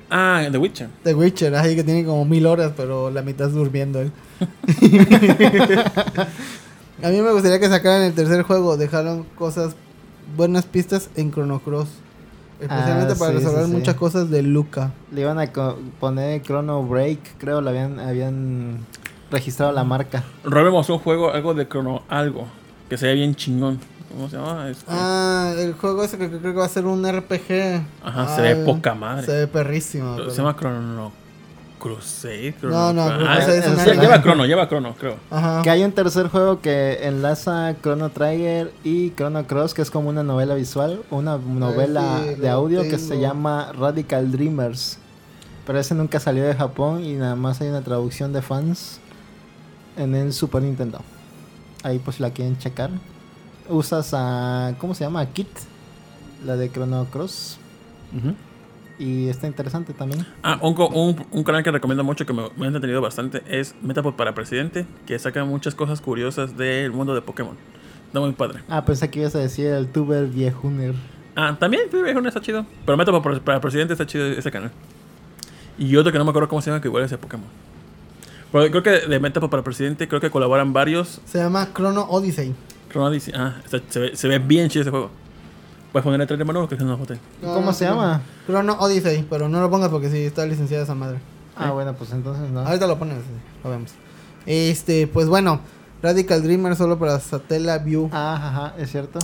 Ah, 0.10 0.46
The 0.52 0.58
Witcher. 0.58 0.90
The 1.04 1.14
Witcher, 1.14 1.56
así 1.56 1.76
que 1.76 1.84
tiene 1.86 2.04
como 2.04 2.26
mil 2.26 2.46
horas, 2.46 2.74
pero 2.76 3.10
la 3.12 3.22
mitad 3.22 3.48
durmiendo 3.50 4.02
él. 4.02 4.12
A 7.04 7.10
mí 7.10 7.20
me 7.22 7.32
gustaría 7.32 7.60
que 7.60 7.70
sacaran 7.70 8.04
el 8.04 8.14
tercer 8.14 8.44
juego, 8.44 8.78
dejaron 8.78 9.24
cosas, 9.36 9.76
buenas 10.36 10.66
pistas 10.66 11.10
en 11.16 11.32
Chrono 11.32 11.60
Cross. 11.60 11.88
Especialmente 12.62 13.14
Ah, 13.14 13.16
para 13.18 13.32
sí, 13.32 13.38
resolver 13.40 13.66
sí. 13.66 13.72
muchas 13.72 13.96
cosas 13.96 14.30
de 14.30 14.42
Luca. 14.44 14.92
Le 15.12 15.22
iban 15.22 15.40
a 15.40 15.52
co- 15.52 15.78
poner 16.00 16.42
Chrono 16.44 16.84
Break, 16.84 17.38
creo, 17.40 17.62
le 17.62 17.70
habían, 17.72 18.00
habían 18.00 18.78
registrado 19.32 19.72
la 19.72 19.84
marca. 19.84 20.24
Rob 20.44 20.66
me 20.66 20.72
mostró 20.72 20.96
un 20.96 21.02
juego, 21.02 21.32
algo 21.32 21.54
de 21.54 21.68
Chrono 21.68 22.04
Algo, 22.08 22.46
que 22.90 22.98
se 22.98 23.08
ve 23.08 23.16
bien 23.16 23.36
chingón. 23.36 23.80
¿Cómo 24.14 24.30
se 24.30 24.36
llama? 24.38 24.70
Este, 24.70 24.84
Ah, 24.90 25.54
el 25.58 25.74
juego 25.74 26.04
ese 26.04 26.18
que 26.18 26.28
creo 26.28 26.42
que 26.42 26.52
va 26.60 26.66
a 26.66 26.70
ser 26.70 26.86
un 26.86 27.04
RPG. 27.06 27.82
Ajá, 28.04 28.36
se 28.36 28.42
ve 28.42 28.56
poca 28.66 28.94
madre. 28.94 29.26
Se 29.26 29.32
ve 29.32 29.48
perrísimo. 29.48 30.18
se 30.30 30.38
llama 30.38 30.56
Chrono 30.56 31.12
Crusade. 31.82 32.54
No, 32.62 32.94
no, 32.94 33.02
Ah, 33.28 33.40
es 33.40 34.00
lleva 34.00 34.22
Chrono, 34.22 34.46
lleva 34.46 34.68
Chrono, 34.70 34.94
creo. 34.94 35.18
Ajá. 35.32 35.62
Que 35.64 35.72
hay 35.72 35.84
un 35.84 35.92
tercer 35.92 36.28
juego 36.28 36.62
que 36.62 37.00
enlaza 37.08 37.76
Chrono 37.82 38.12
Trigger 38.12 38.72
y 38.84 39.10
Chrono 39.12 39.46
Cross, 39.48 39.74
que 39.74 39.82
es 39.82 39.90
como 39.90 40.10
una 40.10 40.22
novela 40.22 40.54
visual, 40.54 41.02
una 41.10 41.38
novela 41.38 42.22
sí, 42.24 42.36
de 42.36 42.50
audio 42.50 42.84
que 42.84 43.00
se 43.00 43.20
llama 43.20 43.72
Radical 43.74 44.32
Dreamers. 44.32 45.00
Pero 45.66 45.80
ese 45.80 45.96
nunca 45.96 46.20
salió 46.20 46.44
de 46.44 46.54
Japón 46.54 47.04
y 47.04 47.14
nada 47.14 47.36
más 47.36 47.62
hay 47.62 47.70
una 47.70 47.82
traducción 47.82 48.32
de 48.32 48.42
fans 48.44 49.00
en 49.98 50.14
el 50.14 50.34
Super 50.34 50.62
Nintendo. 50.62 51.02
Ahí 51.84 51.98
pues 51.98 52.18
si 52.18 52.22
la 52.24 52.30
quieren 52.30 52.58
checar. 52.60 52.92
Usas 53.70 54.12
a... 54.14 54.76
¿Cómo 54.78 54.94
se 54.94 55.04
llama? 55.04 55.22
A 55.22 55.26
Kit, 55.28 55.48
la 56.46 56.56
de 56.58 56.72
Chrono 56.72 57.06
Cross. 57.06 57.58
Ujú. 58.16 58.36
Y 59.02 59.30
está 59.30 59.48
interesante 59.48 59.94
también. 59.94 60.28
Ah, 60.44 60.60
un, 60.62 60.76
un, 60.94 61.26
un 61.32 61.44
canal 61.44 61.64
que 61.64 61.72
recomiendo 61.72 62.04
mucho 62.04 62.24
que 62.28 62.34
me, 62.34 62.44
me 62.56 62.66
ha 62.66 62.68
entretenido 62.68 63.02
bastante 63.02 63.42
es 63.50 63.74
Metapod 63.82 64.14
para 64.14 64.36
Presidente, 64.36 64.86
que 65.08 65.18
saca 65.18 65.44
muchas 65.44 65.74
cosas 65.74 66.02
curiosas 66.02 66.56
del 66.56 66.92
mundo 66.92 67.16
de 67.16 67.22
Pokémon. 67.22 67.56
Está 68.06 68.20
muy 68.20 68.32
padre. 68.34 68.60
Ah, 68.70 68.86
pensé 68.86 69.10
que 69.10 69.22
ibas 69.22 69.34
a 69.34 69.40
decir 69.40 69.66
el 69.68 69.88
tuber 69.88 70.28
viejuner. 70.28 70.94
Ah, 71.36 71.58
también 71.60 71.84
Pibe 71.90 72.04
Viejón 72.04 72.28
está 72.28 72.42
chido. 72.42 72.64
Pero 72.86 72.96
Metapod 72.96 73.24
para, 73.24 73.40
para 73.40 73.60
Presidente 73.60 73.94
está 73.94 74.06
chido 74.06 74.26
ese 74.28 74.52
canal. 74.52 74.70
Y 75.80 75.96
otro 75.96 76.12
que 76.12 76.20
no 76.20 76.24
me 76.26 76.30
acuerdo 76.30 76.48
cómo 76.48 76.62
se 76.62 76.70
llama, 76.70 76.80
que 76.82 76.88
igual 76.88 77.04
es 77.04 77.10
de 77.10 77.18
Pokémon. 77.18 77.48
Pero 78.52 78.70
creo 78.70 78.84
que 78.84 79.08
de 79.08 79.20
Metapod 79.20 79.50
para 79.50 79.64
Presidente, 79.64 80.08
creo 80.08 80.22
que 80.22 80.30
colaboran 80.30 80.74
varios. 80.74 81.22
Se 81.26 81.40
llama 81.40 81.70
Chrono 81.74 82.04
Odyssey. 82.04 82.54
Chrono 82.92 83.08
Odyssey. 83.08 83.34
Ah, 83.36 83.56
está- 83.66 83.82
se, 83.90 84.00
ve, 84.00 84.16
se 84.16 84.28
ve 84.28 84.38
bien 84.38 84.70
chido 84.70 84.82
ese 84.82 84.92
juego. 84.92 85.10
Puedes 85.92 86.04
poner 86.06 86.22
el 86.22 86.28
trailer 86.28 86.48
de 86.48 86.54
nuevo 86.54 86.68
que 86.70 86.76
es 86.76 86.82
una 86.82 86.96
foto. 86.98 87.16
¿Cómo 87.42 87.74
se 87.74 87.86
llama? 87.86 88.22
Chrono 88.48 88.74
Odyssey, 88.80 89.26
pero 89.30 89.50
no 89.50 89.60
lo 89.60 89.70
pongas 89.70 89.90
porque 89.90 90.10
sí 90.10 90.20
está 90.20 90.46
licenciada 90.46 90.84
esa 90.84 90.96
madre. 90.96 91.20
Ah, 91.56 91.72
bueno, 91.72 91.94
pues 91.96 92.12
entonces 92.14 92.50
no. 92.50 92.62
Ahorita 92.62 92.88
lo 92.88 92.98
pones, 92.98 93.18
sí, 93.18 93.24
lo 93.64 93.70
vemos. 93.70 93.92
Este, 94.46 95.06
pues 95.08 95.28
bueno, 95.28 95.60
Radical 96.02 96.42
Dreamer 96.44 96.76
solo 96.78 96.98
para 96.98 97.20
Satella 97.20 97.78
View. 97.80 98.10
Ah, 98.14 98.36
ajá, 98.72 98.82
es 98.82 98.90
cierto. 98.92 99.20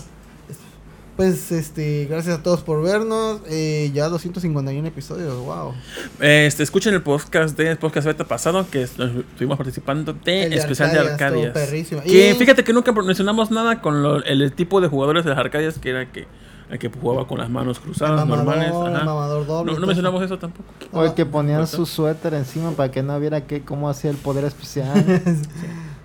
Pues 1.15 1.51
este, 1.51 2.05
gracias 2.07 2.37
a 2.37 2.43
todos 2.43 2.61
por 2.61 2.83
vernos. 2.83 3.41
Eh, 3.49 3.89
ya 3.91 4.07
251 4.07 4.87
episodios, 4.87 5.35
wow. 5.39 5.73
Este, 6.19 6.61
escuchen 6.61 6.93
el 6.93 7.01
podcast 7.01 7.57
de 7.57 7.75
podcast 7.75 8.05
beta 8.05 8.23
pasado 8.25 8.67
que 8.69 8.83
est- 8.83 8.99
estuvimos 8.99 9.57
participando 9.57 10.13
de 10.13 10.43
El 10.43 10.49
de 10.51 10.55
especial 10.57 10.91
de 10.91 10.99
Arcadias, 10.99 11.21
Arcadias. 11.21 11.47
estuvo 11.47 11.65
perrísimo. 11.65 12.01
Que 12.03 12.31
Y- 12.31 12.33
fíjate 12.35 12.63
que 12.63 12.71
nunca 12.71 12.91
mencionamos 12.91 13.49
nada 13.49 13.81
con 13.81 14.03
lo- 14.03 14.23
el, 14.23 14.51
tipo 14.53 14.79
de 14.79 14.89
jugadores 14.89 15.23
de 15.23 15.31
las 15.31 15.39
Arcadias 15.39 15.79
que 15.79 15.89
era 15.89 16.11
que 16.11 16.27
el 16.69 16.79
que 16.79 16.89
jugaba 16.89 17.27
con 17.27 17.37
las 17.37 17.49
manos 17.49 17.77
El 17.77 17.83
cruzadas 17.83 18.19
mamador, 18.27 18.45
normales. 18.45 18.71
el 18.75 18.95
ajá. 18.95 19.05
mamador 19.05 19.45
doble. 19.45 19.73
No, 19.79 19.87
mencionamos 19.87 20.21
eso 20.23 20.37
tampoco. 20.37 20.69
O 20.91 21.03
el 21.03 21.13
que 21.13 21.25
ponían 21.25 21.65
su 21.67 21.85
suéter 21.85 22.33
encima 22.33 22.71
para 22.71 22.91
que 22.91 23.01
no 23.03 23.19
viera 23.19 23.45
que, 23.47 23.63
cómo 23.63 23.89
hacía 23.89 24.09
el 24.11 24.17
poder 24.17 24.43
especial. 24.45 25.03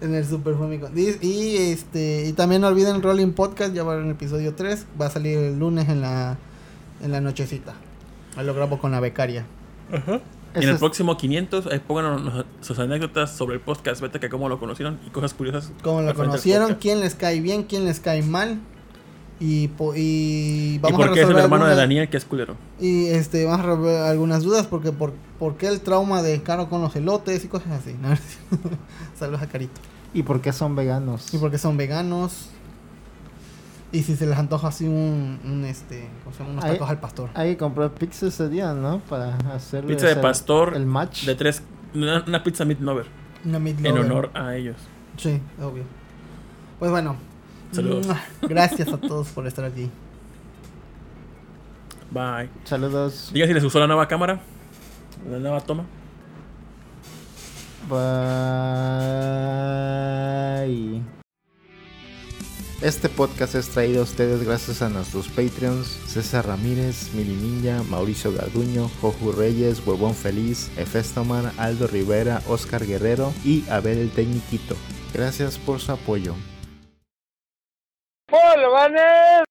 En 0.00 0.16
el 0.16 0.26
Super 0.26 0.56
Famicom. 0.56 0.90
Y, 0.98 1.24
y, 1.24 1.56
este 1.58 2.26
y 2.26 2.32
también 2.32 2.60
no 2.62 2.66
olviden 2.66 3.00
Rolling 3.02 3.30
Podcast, 3.34 3.72
ya 3.72 3.84
va 3.84 3.94
en 3.98 4.06
el 4.06 4.10
episodio 4.10 4.52
3, 4.52 4.86
va 5.00 5.06
a 5.06 5.10
salir 5.10 5.38
el 5.38 5.58
lunes 5.60 5.88
en 5.88 6.00
la 6.00 6.38
en 7.04 7.12
la 7.12 7.20
nochecita. 7.20 7.74
Ahí 8.36 8.44
lo 8.44 8.52
grabo 8.52 8.80
con 8.80 8.90
la 8.90 8.98
becaria. 8.98 9.44
Y 9.92 9.94
en 10.58 10.62
el 10.64 10.70
es- 10.70 10.78
próximo 10.80 11.16
500, 11.16 11.68
ahí 11.68 11.78
pónganos 11.78 12.44
sus 12.62 12.80
anécdotas 12.80 13.30
sobre 13.30 13.54
el 13.54 13.60
podcast 13.60 14.00
beta, 14.00 14.18
que 14.18 14.28
cómo 14.28 14.48
lo 14.48 14.58
conocieron 14.58 14.98
y 15.06 15.10
cosas 15.10 15.34
curiosas. 15.34 15.70
Cómo 15.84 16.02
lo 16.02 16.12
conocieron, 16.14 16.74
quién 16.80 16.98
les 16.98 17.14
cae 17.14 17.40
bien, 17.40 17.62
quién 17.62 17.84
les 17.84 18.00
cae 18.00 18.22
mal. 18.22 18.58
Y, 19.44 19.66
po- 19.68 19.92
y 19.96 20.74
¿Y 20.76 20.78
vamos 20.78 21.00
por 21.00 21.08
a 21.10 21.12
qué 21.12 21.22
es 21.22 21.28
el 21.28 21.36
hermano 21.36 21.66
de 21.66 21.74
Daniel 21.74 22.08
que 22.08 22.16
es 22.16 22.24
culero? 22.24 22.54
Y 22.78 23.06
este, 23.06 23.44
vamos 23.44 23.58
a 23.60 23.62
resolver 23.70 23.96
algunas 24.02 24.44
dudas 24.44 24.68
porque 24.68 24.92
por, 24.92 25.12
por 25.40 25.56
qué 25.56 25.66
el 25.66 25.80
trauma 25.80 26.22
de 26.22 26.40
Caro 26.42 26.68
con 26.68 26.80
los 26.80 26.94
elotes 26.94 27.44
y 27.44 27.48
cosas 27.48 27.72
así. 27.72 27.96
¿no? 28.00 28.10
Saludos 29.18 29.42
a 29.42 29.48
Carito. 29.48 29.80
¿Y 30.14 30.22
por 30.22 30.40
qué 30.40 30.52
son 30.52 30.76
veganos? 30.76 31.34
Y 31.34 31.38
porque 31.38 31.58
son 31.58 31.76
veganos. 31.76 32.50
Y 33.90 34.02
si 34.04 34.14
se 34.16 34.26
les 34.26 34.38
antoja 34.38 34.68
así 34.68 34.86
un, 34.86 35.40
un 35.44 35.64
este, 35.64 36.08
¿cómo 36.22 36.34
se 36.36 36.42
llama? 36.42 36.52
unos 36.52 36.64
Ahí- 36.64 36.72
tacos 36.74 36.90
al 36.90 37.00
pastor. 37.00 37.30
Hay 37.34 37.50
que 37.52 37.56
comprar 37.58 37.90
pizza 37.90 38.26
ese 38.28 38.48
día, 38.48 38.72
¿no? 38.74 39.00
Para 39.00 39.36
hacer 39.54 39.84
Pizza 39.86 40.06
de 40.06 40.16
pastor 40.16 40.74
El 40.76 40.86
match. 40.86 41.24
De 41.26 41.34
tres, 41.34 41.62
una, 41.94 42.22
una 42.26 42.42
pizza 42.44 42.64
meat 42.64 42.78
lover 42.80 43.06
Una 43.44 43.58
meat 43.58 43.84
en 43.84 43.98
honor 43.98 44.30
a 44.34 44.54
ellos. 44.56 44.76
Sí, 45.16 45.40
obvio. 45.60 45.82
Pues 46.78 46.90
bueno, 46.90 47.16
Saludos. 47.72 48.06
Gracias 48.42 48.88
a 48.88 48.98
todos 48.98 49.28
por 49.28 49.46
estar 49.46 49.64
aquí. 49.64 49.90
Bye. 52.10 52.50
Saludos. 52.64 53.30
Diga 53.32 53.46
si 53.46 53.54
les 53.54 53.64
gustó 53.64 53.80
la 53.80 53.86
nueva 53.86 54.06
cámara. 54.06 54.40
La 55.30 55.38
nueva 55.38 55.60
toma. 55.62 55.86
Bye. 57.88 58.02
Este 62.82 63.08
podcast 63.08 63.54
es 63.54 63.68
traído 63.68 64.00
a 64.00 64.02
ustedes 64.02 64.42
gracias 64.44 64.82
a 64.82 64.88
nuestros 64.88 65.28
Patreons 65.28 65.86
César 65.86 66.46
Ramírez, 66.48 67.14
Mili 67.14 67.34
Ninja, 67.34 67.84
Mauricio 67.84 68.32
Garduño, 68.32 68.90
Joju 69.00 69.30
Reyes, 69.32 69.80
Huevón 69.86 70.16
Feliz, 70.16 70.68
Efestoman, 70.76 71.52
Aldo 71.58 71.86
Rivera, 71.86 72.42
Oscar 72.48 72.84
Guerrero 72.84 73.32
y 73.44 73.64
Abel 73.70 73.98
el 73.98 74.10
Tecniquito. 74.10 74.76
Gracias 75.14 75.58
por 75.58 75.78
su 75.78 75.92
apoyo. 75.92 76.34
Paul 78.32 79.44